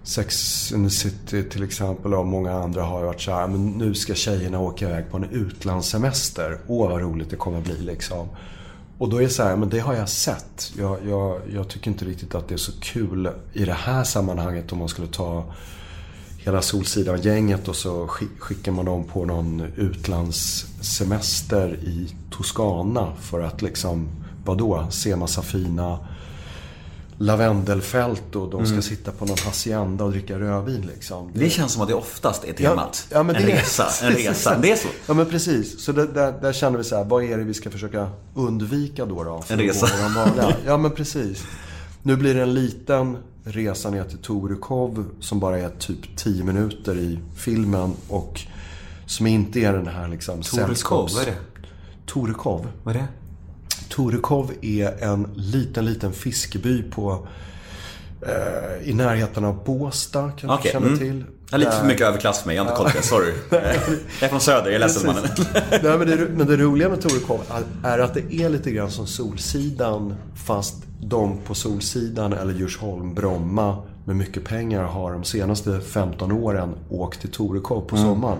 Sex 0.03 0.73
and 0.73 0.89
the 0.89 0.95
City 0.95 1.49
till 1.49 1.63
exempel 1.63 2.13
och 2.13 2.27
många 2.27 2.53
andra 2.53 2.83
har 2.83 3.03
varit 3.03 3.21
så 3.21 3.31
här, 3.31 3.47
men 3.47 3.67
nu 3.67 3.93
ska 3.93 4.13
tjejerna 4.13 4.59
åka 4.59 4.85
iväg 4.85 5.11
på 5.11 5.17
en 5.17 5.23
utlandssemester. 5.23 6.57
Åh 6.67 6.89
vad 6.89 7.01
roligt 7.01 7.29
det 7.29 7.35
kommer 7.35 7.61
bli 7.61 7.77
liksom. 7.81 8.27
Och 8.97 9.09
då 9.09 9.17
är 9.17 9.21
det 9.21 9.29
så 9.29 9.43
här, 9.43 9.55
men 9.55 9.69
det 9.69 9.79
har 9.79 9.93
jag 9.93 10.09
sett. 10.09 10.73
Jag, 10.77 10.97
jag, 11.07 11.41
jag 11.53 11.67
tycker 11.67 11.91
inte 11.91 12.05
riktigt 12.05 12.35
att 12.35 12.47
det 12.47 12.55
är 12.55 12.57
så 12.57 12.71
kul 12.81 13.29
i 13.53 13.65
det 13.65 13.73
här 13.73 14.03
sammanhanget 14.03 14.71
om 14.71 14.77
man 14.77 14.89
skulle 14.89 15.07
ta 15.07 15.53
hela 16.37 16.61
Solsidan-gänget 16.61 17.67
och 17.67 17.75
så 17.75 18.07
skickar 18.07 18.71
man 18.71 18.85
dem 18.85 19.03
på 19.03 19.25
någon 19.25 19.61
utlandssemester 19.75 21.73
i 21.73 22.15
Toscana 22.31 23.13
för 23.19 23.41
att 23.41 23.61
liksom, 23.61 24.07
vadå, 24.45 24.87
se 24.89 25.15
massa 25.15 25.41
fina 25.41 25.99
lavendelfält 27.18 28.35
och 28.35 28.49
de 28.49 28.65
ska 28.65 28.81
sitta 28.81 29.11
på 29.11 29.26
någon 29.26 29.38
hacienda 29.45 30.03
och 30.03 30.11
dricka 30.11 30.39
rödvin 30.39 30.81
liksom. 30.95 31.31
Det 31.34 31.49
känns 31.49 31.72
som 31.73 31.81
att 31.81 31.88
det 31.88 31.94
oftast 31.94 32.44
är 32.44 32.53
temat. 32.53 33.07
Ja, 33.11 33.23
men 33.23 33.35
en 33.35 33.41
det 33.45 33.48
resa, 33.56 33.88
en 34.03 34.14
resa. 34.15 34.57
Det 34.61 34.72
är 34.72 34.76
så. 34.76 34.88
Ja 35.07 35.14
men 35.14 35.26
precis. 35.26 35.84
Så 35.85 35.91
det, 35.91 36.07
där, 36.07 36.31
där 36.41 36.53
känner 36.53 36.77
vi 36.77 36.84
så 36.84 36.95
här, 36.95 37.03
vad 37.06 37.23
är 37.23 37.38
det 37.38 37.44
vi 37.44 37.53
ska 37.53 37.69
försöka 37.69 38.10
undvika 38.35 39.06
då? 39.06 39.23
då 39.23 39.44
En 39.49 39.60
resa. 39.60 39.88
Ja 40.65 40.77
men 40.77 40.91
precis. 40.91 41.44
Nu 42.03 42.15
blir 42.15 42.34
det 42.35 42.41
en 42.41 42.53
liten 42.53 43.18
resa 43.44 43.89
ner 43.89 44.03
till 44.03 44.18
Torekov 44.18 45.06
som 45.19 45.39
bara 45.39 45.60
är 45.60 45.69
typ 45.69 46.18
10 46.18 46.44
minuter 46.44 46.98
i 46.98 47.19
filmen 47.35 47.94
och 48.07 48.41
som 49.06 49.27
inte 49.27 49.60
är 49.60 49.73
den 49.73 49.88
här 49.88 50.07
liksom 50.07 50.41
sällskaps- 50.41 51.14
vad 51.15 51.22
är 51.22 51.26
det? 51.26 51.38
Torekov. 52.06 52.68
Vad 52.84 52.95
är 52.95 52.99
det? 52.99 53.07
Torekov 53.89 54.51
är 54.61 55.03
en 55.03 55.27
liten, 55.35 55.85
liten 55.85 56.14
fiskeby 56.14 56.84
på 56.84 57.27
eh, 58.22 58.89
i 58.89 58.93
närheten 58.93 59.45
av 59.45 59.64
Båstad, 59.65 60.31
kanske 60.38 60.47
Okej, 60.47 60.61
du 60.64 60.69
känner 60.72 60.88
mm. 60.88 60.99
till. 60.99 61.23
Är 61.51 61.57
lite 61.57 61.72
för 61.72 61.85
mycket 61.85 62.07
överklass 62.07 62.39
för 62.39 62.47
mig, 62.47 62.55
jag 62.55 62.64
har 62.64 62.69
inte 62.72 62.81
koll 62.81 62.91
på 62.91 62.97
det. 62.97 63.03
Sorry. 63.03 63.34
Jag 63.49 64.23
är 64.23 64.27
från 64.30 64.39
söder, 64.41 64.65
jag 64.65 64.73
är 64.76 64.80
ledsen 64.80 65.05
mannen. 65.07 65.23
Nej, 65.84 65.97
men, 65.97 66.07
det, 66.07 66.27
men 66.35 66.47
det 66.47 66.57
roliga 66.57 66.89
med 66.89 67.01
Torekov 67.01 67.41
är- 67.84 67.99
att 67.99 68.14
det 68.14 68.34
är 68.34 68.49
lite 68.49 68.72
grann 68.72 68.91
som 68.91 69.07
Solsidan 69.07 70.15
fast 70.35 70.76
de 71.01 71.38
på 71.38 71.55
Solsidan 71.55 72.34
eller 72.34 72.53
Djursholm, 72.53 73.14
Bromma 73.14 73.84
med 74.05 74.15
mycket 74.15 74.43
pengar 74.45 74.84
har 74.84 75.14
de 75.14 75.23
senaste 75.23 75.80
15 75.81 76.31
åren 76.31 76.76
åkt 76.89 77.22
till 77.22 77.31
Torekov 77.31 77.81
på 77.81 77.95
Mm. 77.95 78.07
sommaren. 78.07 78.38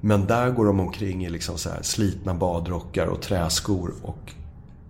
Men 0.00 0.26
där 0.26 0.50
går 0.50 0.64
de 0.66 0.80
omkring 0.80 1.26
i 1.26 1.30
liksom 1.30 1.58
så 1.58 1.68
här 1.70 1.78
slitna 1.82 2.34
badrockar 2.34 3.06
och 3.06 3.22
träskor 3.22 3.94
och 4.02 4.32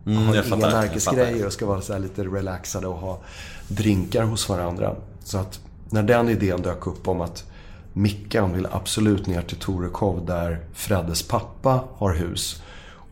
Mm, 0.06 0.34
jag 0.34 0.46
inga 0.46 0.56
märkesgrejer 0.56 1.46
och 1.46 1.52
ska 1.52 1.66
vara 1.66 1.80
så 1.80 1.98
lite 1.98 2.24
relaxade 2.24 2.86
och 2.86 2.96
ha 2.96 3.20
drinkar 3.68 4.24
hos 4.24 4.48
varandra. 4.48 4.94
Så 5.24 5.38
att 5.38 5.60
när 5.90 6.02
den 6.02 6.28
idén 6.28 6.62
dök 6.62 6.86
upp 6.86 7.08
om 7.08 7.20
att 7.20 7.44
Mickan 7.92 8.52
vill 8.52 8.66
absolut 8.70 9.26
ner 9.26 9.42
till 9.42 9.56
Torekov 9.56 10.26
där 10.26 10.60
Freddes 10.72 11.22
pappa 11.22 11.84
har 11.96 12.14
hus. 12.14 12.62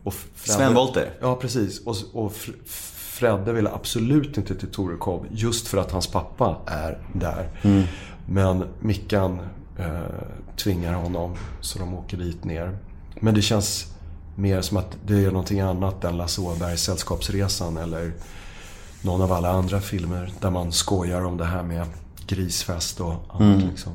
Och 0.03 0.13
Fredde, 0.13 0.57
Sven 0.57 0.73
Wollter. 0.73 1.13
Ja, 1.21 1.35
precis. 1.35 1.85
Och, 1.85 1.95
och 2.13 2.31
Fr- 2.31 2.55
Fredde 2.65 3.53
vill 3.53 3.67
absolut 3.67 4.37
inte 4.37 4.55
till 4.55 4.71
Torekov 4.71 5.27
just 5.31 5.67
för 5.67 5.77
att 5.77 5.91
hans 5.91 6.07
pappa 6.07 6.57
är 6.65 6.97
där. 7.13 7.49
Mm. 7.61 7.83
Men 8.25 8.63
Mickan 8.79 9.39
eh, 9.79 10.01
tvingar 10.57 10.93
honom 10.93 11.35
så 11.61 11.79
de 11.79 11.93
åker 11.93 12.17
dit 12.17 12.43
ner. 12.43 12.77
Men 13.19 13.33
det 13.33 13.41
känns 13.41 13.93
mer 14.35 14.61
som 14.61 14.77
att 14.77 14.97
det 15.05 15.25
är 15.25 15.31
någonting 15.31 15.59
annat 15.59 16.03
än 16.03 16.17
Lasse 16.17 16.41
Åbergs 16.41 16.83
Sällskapsresan 16.83 17.77
eller 17.77 18.11
någon 19.01 19.21
av 19.21 19.31
alla 19.31 19.49
andra 19.49 19.81
filmer 19.81 20.31
där 20.41 20.49
man 20.49 20.71
skojar 20.71 21.25
om 21.25 21.37
det 21.37 21.45
här 21.45 21.63
med 21.63 21.85
grisfest 22.27 22.99
och 22.99 23.13
annat 23.29 23.41
Mm. 23.41 23.69
liksom. 23.69 23.91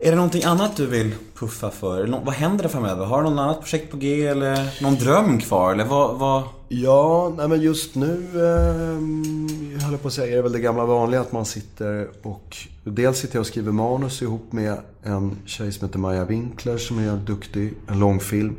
Är 0.00 0.10
det 0.10 0.16
någonting 0.16 0.44
annat 0.44 0.76
du 0.76 0.86
vill 0.86 1.14
puffa 1.34 1.70
för? 1.70 2.06
Nå- 2.06 2.20
Vad 2.24 2.34
händer 2.34 2.62
det 2.62 2.68
framöver? 2.68 3.06
Har 3.06 3.22
du 3.22 3.30
något 3.30 3.38
annat 3.40 3.60
projekt 3.60 3.90
på 3.90 3.96
G 3.96 4.26
eller 4.26 4.82
någon 4.82 4.94
dröm 4.94 5.40
kvar? 5.40 5.72
Eller 5.72 5.84
vad... 5.84 6.18
vad... 6.18 6.42
Ja, 6.70 7.32
nej 7.36 7.48
men 7.48 7.60
just 7.60 7.94
nu 7.94 8.26
eh, 8.34 9.72
jag 9.72 9.80
höll 9.80 9.98
på 9.98 10.08
att 10.08 10.14
säga, 10.14 10.32
är 10.32 10.36
det 10.36 10.42
väl 10.42 10.52
det 10.52 10.60
gamla 10.60 10.84
vanliga 10.84 11.20
att 11.20 11.32
man 11.32 11.44
sitter 11.44 12.08
och... 12.22 12.56
Dels 12.84 13.18
sitter 13.18 13.36
jag 13.36 13.40
och 13.40 13.46
skriver 13.46 13.72
manus 13.72 14.22
ihop 14.22 14.52
med 14.52 14.76
en 15.02 15.36
tjej 15.46 15.72
som 15.72 15.86
heter 15.88 15.98
Maja 15.98 16.24
Winkler 16.24 16.78
som 16.78 16.98
är 16.98 17.16
duktig, 17.16 17.74
en 17.88 17.98
långfilm. 17.98 18.56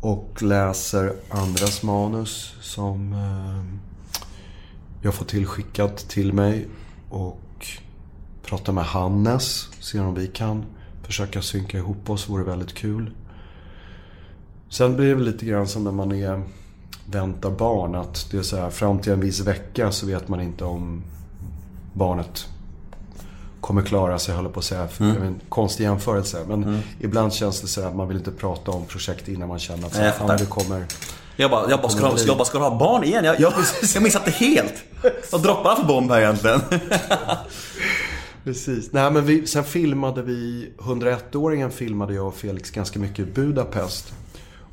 Och 0.00 0.42
läser 0.42 1.12
andras 1.30 1.82
manus 1.82 2.54
som 2.60 3.12
eh, 3.12 3.78
jag 5.02 5.14
får 5.14 5.24
tillskickat 5.24 5.96
till 5.96 6.32
mig. 6.32 6.68
Och 7.10 7.66
pratar 8.44 8.72
med 8.72 8.84
Hannes, 8.84 9.68
ser 9.88 10.02
om 10.02 10.14
vi 10.14 10.26
kan 10.26 10.64
försöka 11.02 11.42
synka 11.42 11.78
ihop 11.78 12.10
oss, 12.10 12.28
vore 12.28 12.44
väldigt 12.44 12.74
kul. 12.74 13.10
Sen 14.70 14.96
blir 14.96 15.08
det 15.08 15.14
väl 15.14 15.24
lite 15.24 15.46
grann 15.46 15.68
som 15.68 15.84
när 15.84 15.92
man 15.92 16.12
är 16.12 16.42
väntar 17.06 17.50
barn. 17.50 17.94
Att 17.94 18.28
det 18.30 18.38
är 18.38 18.42
så 18.42 18.56
här, 18.56 18.70
fram 18.70 18.98
till 18.98 19.12
en 19.12 19.20
viss 19.20 19.40
vecka 19.40 19.92
så 19.92 20.06
vet 20.06 20.28
man 20.28 20.40
inte 20.40 20.64
om 20.64 21.02
barnet 21.92 22.46
kommer 23.60 23.82
klara 23.82 24.18
sig, 24.18 24.34
håller 24.34 24.50
på 24.50 24.58
att 24.58 24.64
säga. 24.64 24.88
Mm. 25.00 25.22
en 25.22 25.40
konstig 25.48 25.84
jämförelse. 25.84 26.44
Men 26.48 26.82
ibland 27.00 27.32
känns 27.32 27.60
det 27.60 27.66
så 27.66 27.84
att 27.84 27.96
man 27.96 28.08
vill 28.08 28.16
inte 28.16 28.30
prata 28.30 28.70
om 28.70 28.84
projekt 28.84 29.28
innan 29.28 29.48
man 29.48 29.58
känner 29.58 29.86
att 29.86 29.94
så 29.94 30.10
fan, 30.18 30.38
det 30.38 30.46
kommer... 30.46 30.86
Jag 31.36 31.50
bara, 31.50 31.70
jag 31.70 31.80
bara, 31.80 31.88
ska, 31.88 32.00
du, 32.00 32.06
ha- 32.06 32.18
jag 32.26 32.36
bara, 32.36 32.44
ska 32.44 32.58
du 32.58 32.64
ha 32.64 32.78
barn 32.78 33.04
igen? 33.04 33.24
Jag, 33.24 33.40
jag, 33.40 33.52
jag 33.94 34.02
missat 34.02 34.24
det 34.24 34.30
helt. 34.30 34.74
Vad 35.32 35.42
droppar 35.42 35.70
han 35.70 35.76
för 35.76 35.86
bomb 35.86 36.10
här 36.10 36.20
egentligen? 36.20 36.60
Precis. 38.48 38.92
Nej, 38.92 39.12
men 39.12 39.24
vi, 39.24 39.46
sen 39.46 39.64
filmade 39.64 40.22
vi, 40.22 40.72
101-åringen 40.78 41.70
filmade 41.70 42.14
jag 42.14 42.26
och 42.26 42.34
Felix 42.34 42.70
ganska 42.70 42.98
mycket 42.98 43.18
i 43.18 43.30
Budapest. 43.30 44.14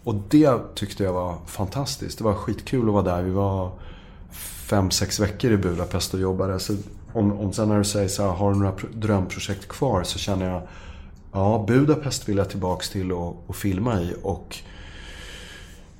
Och 0.03 0.15
det 0.29 0.75
tyckte 0.75 1.03
jag 1.03 1.13
var 1.13 1.37
fantastiskt. 1.47 2.17
Det 2.17 2.23
var 2.23 2.33
skitkul 2.33 2.87
att 2.87 2.93
vara 2.93 3.03
där. 3.03 3.23
Vi 3.23 3.31
var 3.31 3.71
fem, 4.69 4.91
sex 4.91 5.19
veckor 5.19 5.51
i 5.51 5.57
Budapest 5.57 6.13
och 6.13 6.19
jobbade. 6.19 6.59
Så 6.59 6.75
om, 7.13 7.31
om 7.31 7.53
sen 7.53 7.69
när 7.69 7.77
du 7.77 7.83
säger 7.83 8.07
så 8.07 8.23
här, 8.23 8.29
har 8.29 8.53
du 8.53 8.59
några 8.59 8.75
drömprojekt 8.93 9.67
kvar? 9.67 10.03
Så 10.03 10.19
känner 10.19 10.49
jag, 10.49 10.61
ja, 11.31 11.65
Budapest 11.67 12.29
vill 12.29 12.37
jag 12.37 12.49
tillbaks 12.49 12.89
till 12.89 13.11
och, 13.11 13.43
och 13.47 13.55
filma 13.55 14.01
i. 14.01 14.15
Och 14.23 14.57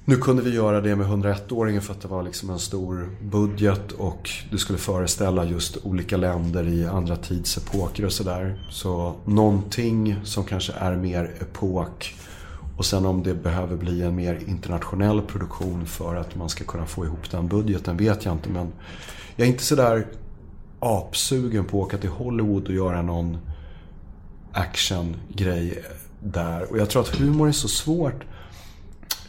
nu 0.08 0.16
kunde 0.16 0.44
vi 0.44 0.56
göra 0.56 0.82
det 0.82 0.96
med 0.96 1.08
101-åringen 1.08 1.82
för 1.82 1.94
att 1.94 2.02
det 2.02 2.08
var 2.08 2.24
liksom 2.24 2.50
en 2.50 2.60
stor 2.60 3.10
budget 3.22 3.92
och 3.92 4.30
det 4.52 4.58
skulle 4.58 4.80
föreställa 4.80 5.46
just 5.46 5.78
olika 5.86 6.18
länder 6.18 6.68
i 6.68 6.86
andra 6.86 7.16
tidsepoker 7.16 8.06
och 8.06 8.12
sådär. 8.12 8.68
Så 8.70 9.16
någonting 9.26 10.16
som 10.24 10.44
kanske 10.44 10.74
är 10.74 10.96
mer 10.96 11.32
epok 11.42 12.16
och 12.78 12.86
sen 12.86 13.06
om 13.06 13.24
det 13.24 13.34
behöver 13.34 13.78
bli 13.78 14.02
en 14.02 14.16
mer 14.16 14.40
internationell 14.48 15.22
produktion 15.22 15.86
för 15.86 16.16
att 16.16 16.36
man 16.36 16.50
ska 16.50 16.64
kunna 16.64 16.86
få 16.86 17.06
ihop 17.06 17.32
den 17.32 17.48
budgeten 17.48 17.98
vet 17.98 18.26
jag 18.26 18.34
inte. 18.34 18.50
Men 18.50 18.68
jag 19.36 19.48
är 19.48 19.52
inte 19.52 19.64
sådär 19.64 20.08
apsugen 20.80 21.66
på 21.66 21.82
att 21.82 21.88
åka 21.88 21.98
till 21.98 22.10
Hollywood 22.10 22.68
och 22.68 22.74
göra 22.74 23.02
någon 23.02 23.38
actiongrej 24.52 25.84
där. 26.20 26.72
Och 26.72 26.78
jag 26.78 26.90
tror 26.90 27.02
att 27.02 27.16
humor 27.16 27.48
är 27.48 27.52
så 27.52 27.68
svårt. 27.68 28.24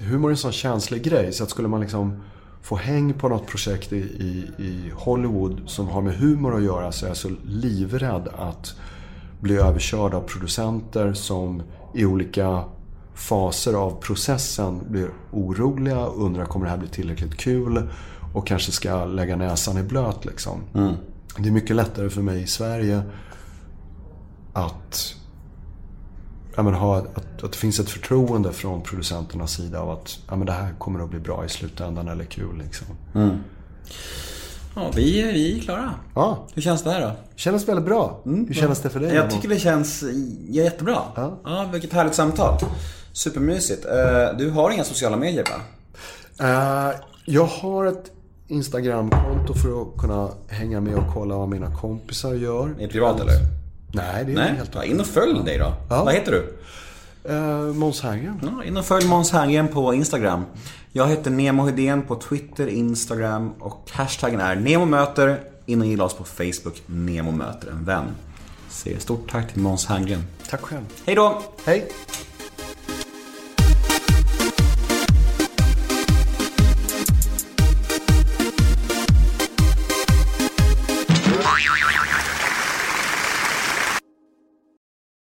Humor 0.01 0.28
är 0.28 0.31
en 0.31 0.36
sån 0.36 0.52
känslig 0.52 1.02
grej. 1.02 1.32
Så 1.32 1.44
att 1.44 1.51
skulle 1.51 1.68
man 1.68 1.81
liksom 1.81 2.23
få 2.62 2.77
häng 2.77 3.12
på 3.12 3.28
något 3.28 3.47
projekt 3.47 3.93
i, 3.93 3.97
i, 3.97 4.51
i 4.59 4.90
Hollywood 4.94 5.62
som 5.66 5.89
har 5.89 6.02
med 6.02 6.14
humor 6.16 6.56
att 6.56 6.62
göra 6.62 6.93
så 6.93 7.06
är 7.06 7.10
jag 7.10 7.16
så 7.16 7.31
livrädd 7.44 8.28
att 8.39 8.74
bli 9.40 9.56
överkörd 9.56 10.14
av 10.14 10.20
producenter 10.20 11.12
som 11.12 11.62
i 11.94 12.05
olika 12.05 12.64
faser 13.14 13.74
av 13.74 14.01
processen 14.01 14.81
blir 14.89 15.09
oroliga 15.32 16.06
och 16.06 16.24
undrar 16.24 16.44
kommer 16.44 16.66
det 16.66 16.70
här 16.70 16.78
bli 16.78 16.89
tillräckligt 16.89 17.36
kul 17.36 17.89
och 18.35 18.47
kanske 18.47 18.73
ska 18.73 19.05
lägga 19.05 19.36
näsan 19.36 19.78
i 19.78 19.82
blöt 19.82 20.24
liksom. 20.24 20.60
Det 21.39 21.48
är 21.48 21.52
mycket 21.52 21.77
lättare 21.77 22.10
för 22.10 22.23
mig 22.23 22.43
i 22.43 22.47
Sverige 22.47 23.02
att, 24.52 25.14
ja, 26.56 26.62
men 26.62 26.74
ha, 26.74 26.96
att, 26.98 27.42
att 27.44 27.52
det 27.52 27.58
finns 27.58 27.80
ett 27.80 27.90
förtroende 27.90 28.52
från 28.52 28.82
producenternas 28.82 29.52
sida 29.52 29.80
av 29.80 29.90
att 29.90 30.18
ja, 30.28 30.36
men 30.36 30.46
det 30.46 30.52
här 30.52 30.74
kommer 30.78 31.00
att 31.04 31.10
bli 31.10 31.18
bra 31.20 31.44
i 31.44 31.48
slutändan 31.48 32.08
eller 32.08 32.24
kul. 32.24 32.58
Liksom. 32.64 32.86
Ja, 34.76 34.90
vi, 34.96 35.20
är- 35.22 35.32
vi 35.32 35.58
är 35.58 35.62
klara. 35.62 35.94
Ja, 36.14 36.46
Hur 36.54 36.62
känns 36.62 36.82
det 36.82 36.90
här 36.90 37.00
då? 37.00 37.12
känns 37.36 37.68
väldigt 37.68 37.84
bra. 37.86 38.20
Hur 38.24 38.54
känns 38.54 38.80
det 38.80 38.90
för 38.90 39.00
dig? 39.00 39.14
Jag 39.14 39.30
tycker 39.30 39.48
det 39.48 39.58
känns 39.58 40.02
ja, 40.48 40.62
jättebra. 40.64 40.98
Ja. 41.14 41.38
Ja, 41.44 41.68
vilket 41.72 41.92
härligt 41.92 42.14
samtal. 42.14 42.58
Supermysigt. 43.12 43.84
Eh, 43.84 44.36
Du 44.38 44.50
har 44.50 44.70
inga 44.70 44.84
sociala 44.84 45.16
medier 45.16 45.44
va? 45.44 45.60
Eh, 46.90 46.94
jag 47.24 47.44
har 47.46 47.86
ett 47.86 48.10
Instagramkonto 48.48 49.54
för 49.54 49.82
att 49.82 49.98
kunna 49.98 50.28
hänga 50.48 50.80
med 50.80 50.94
och 50.94 51.14
kolla 51.14 51.36
vad 51.36 51.48
mina 51.48 51.76
kompisar 51.76 52.34
gör. 52.34 52.68
Är 52.68 52.74
det 52.78 52.88
privat 52.88 53.20
eller? 53.20 53.34
Nej, 53.92 54.24
det 54.24 54.32
är 54.32 54.34
Nej, 54.34 54.54
helt 54.56 54.74
ja, 54.74 54.84
in 54.84 55.00
och 55.00 55.06
följ 55.06 55.44
dig 55.44 55.58
då. 55.58 55.74
Ja. 55.90 56.04
Vad 56.04 56.14
heter 56.14 56.32
du? 56.32 56.58
Uh, 57.34 57.74
Måns 57.74 58.02
Herngren. 58.02 58.40
Ja, 58.42 58.64
in 58.64 58.76
och 58.76 58.84
följ 58.84 59.06
Måns 59.06 59.32
Herngren 59.32 59.68
på 59.68 59.94
Instagram. 59.94 60.44
Jag 60.92 61.08
heter 61.08 61.30
Nemo 61.30 61.64
Hedén 61.66 62.02
på 62.02 62.14
Twitter, 62.14 62.66
Instagram 62.66 63.52
och 63.58 63.90
hashtaggen 63.92 64.40
är 64.40 64.56
NEMOMÖTER. 64.56 65.40
In 65.66 65.80
och 65.80 65.86
gilla 65.86 66.04
oss 66.04 66.14
på 66.14 66.24
Facebook, 66.24 66.82
Nemo 66.86 67.30
möter 67.30 67.70
en 67.70 67.84
vän. 67.84 68.04
Säger 68.68 68.98
stort 68.98 69.30
tack 69.30 69.52
till 69.52 69.62
Måns 69.62 69.86
Herngren. 69.86 70.22
Tack 70.50 70.60
själv. 70.60 70.82
Hej 71.06 71.14
då! 71.14 71.42
Hej! 71.64 71.88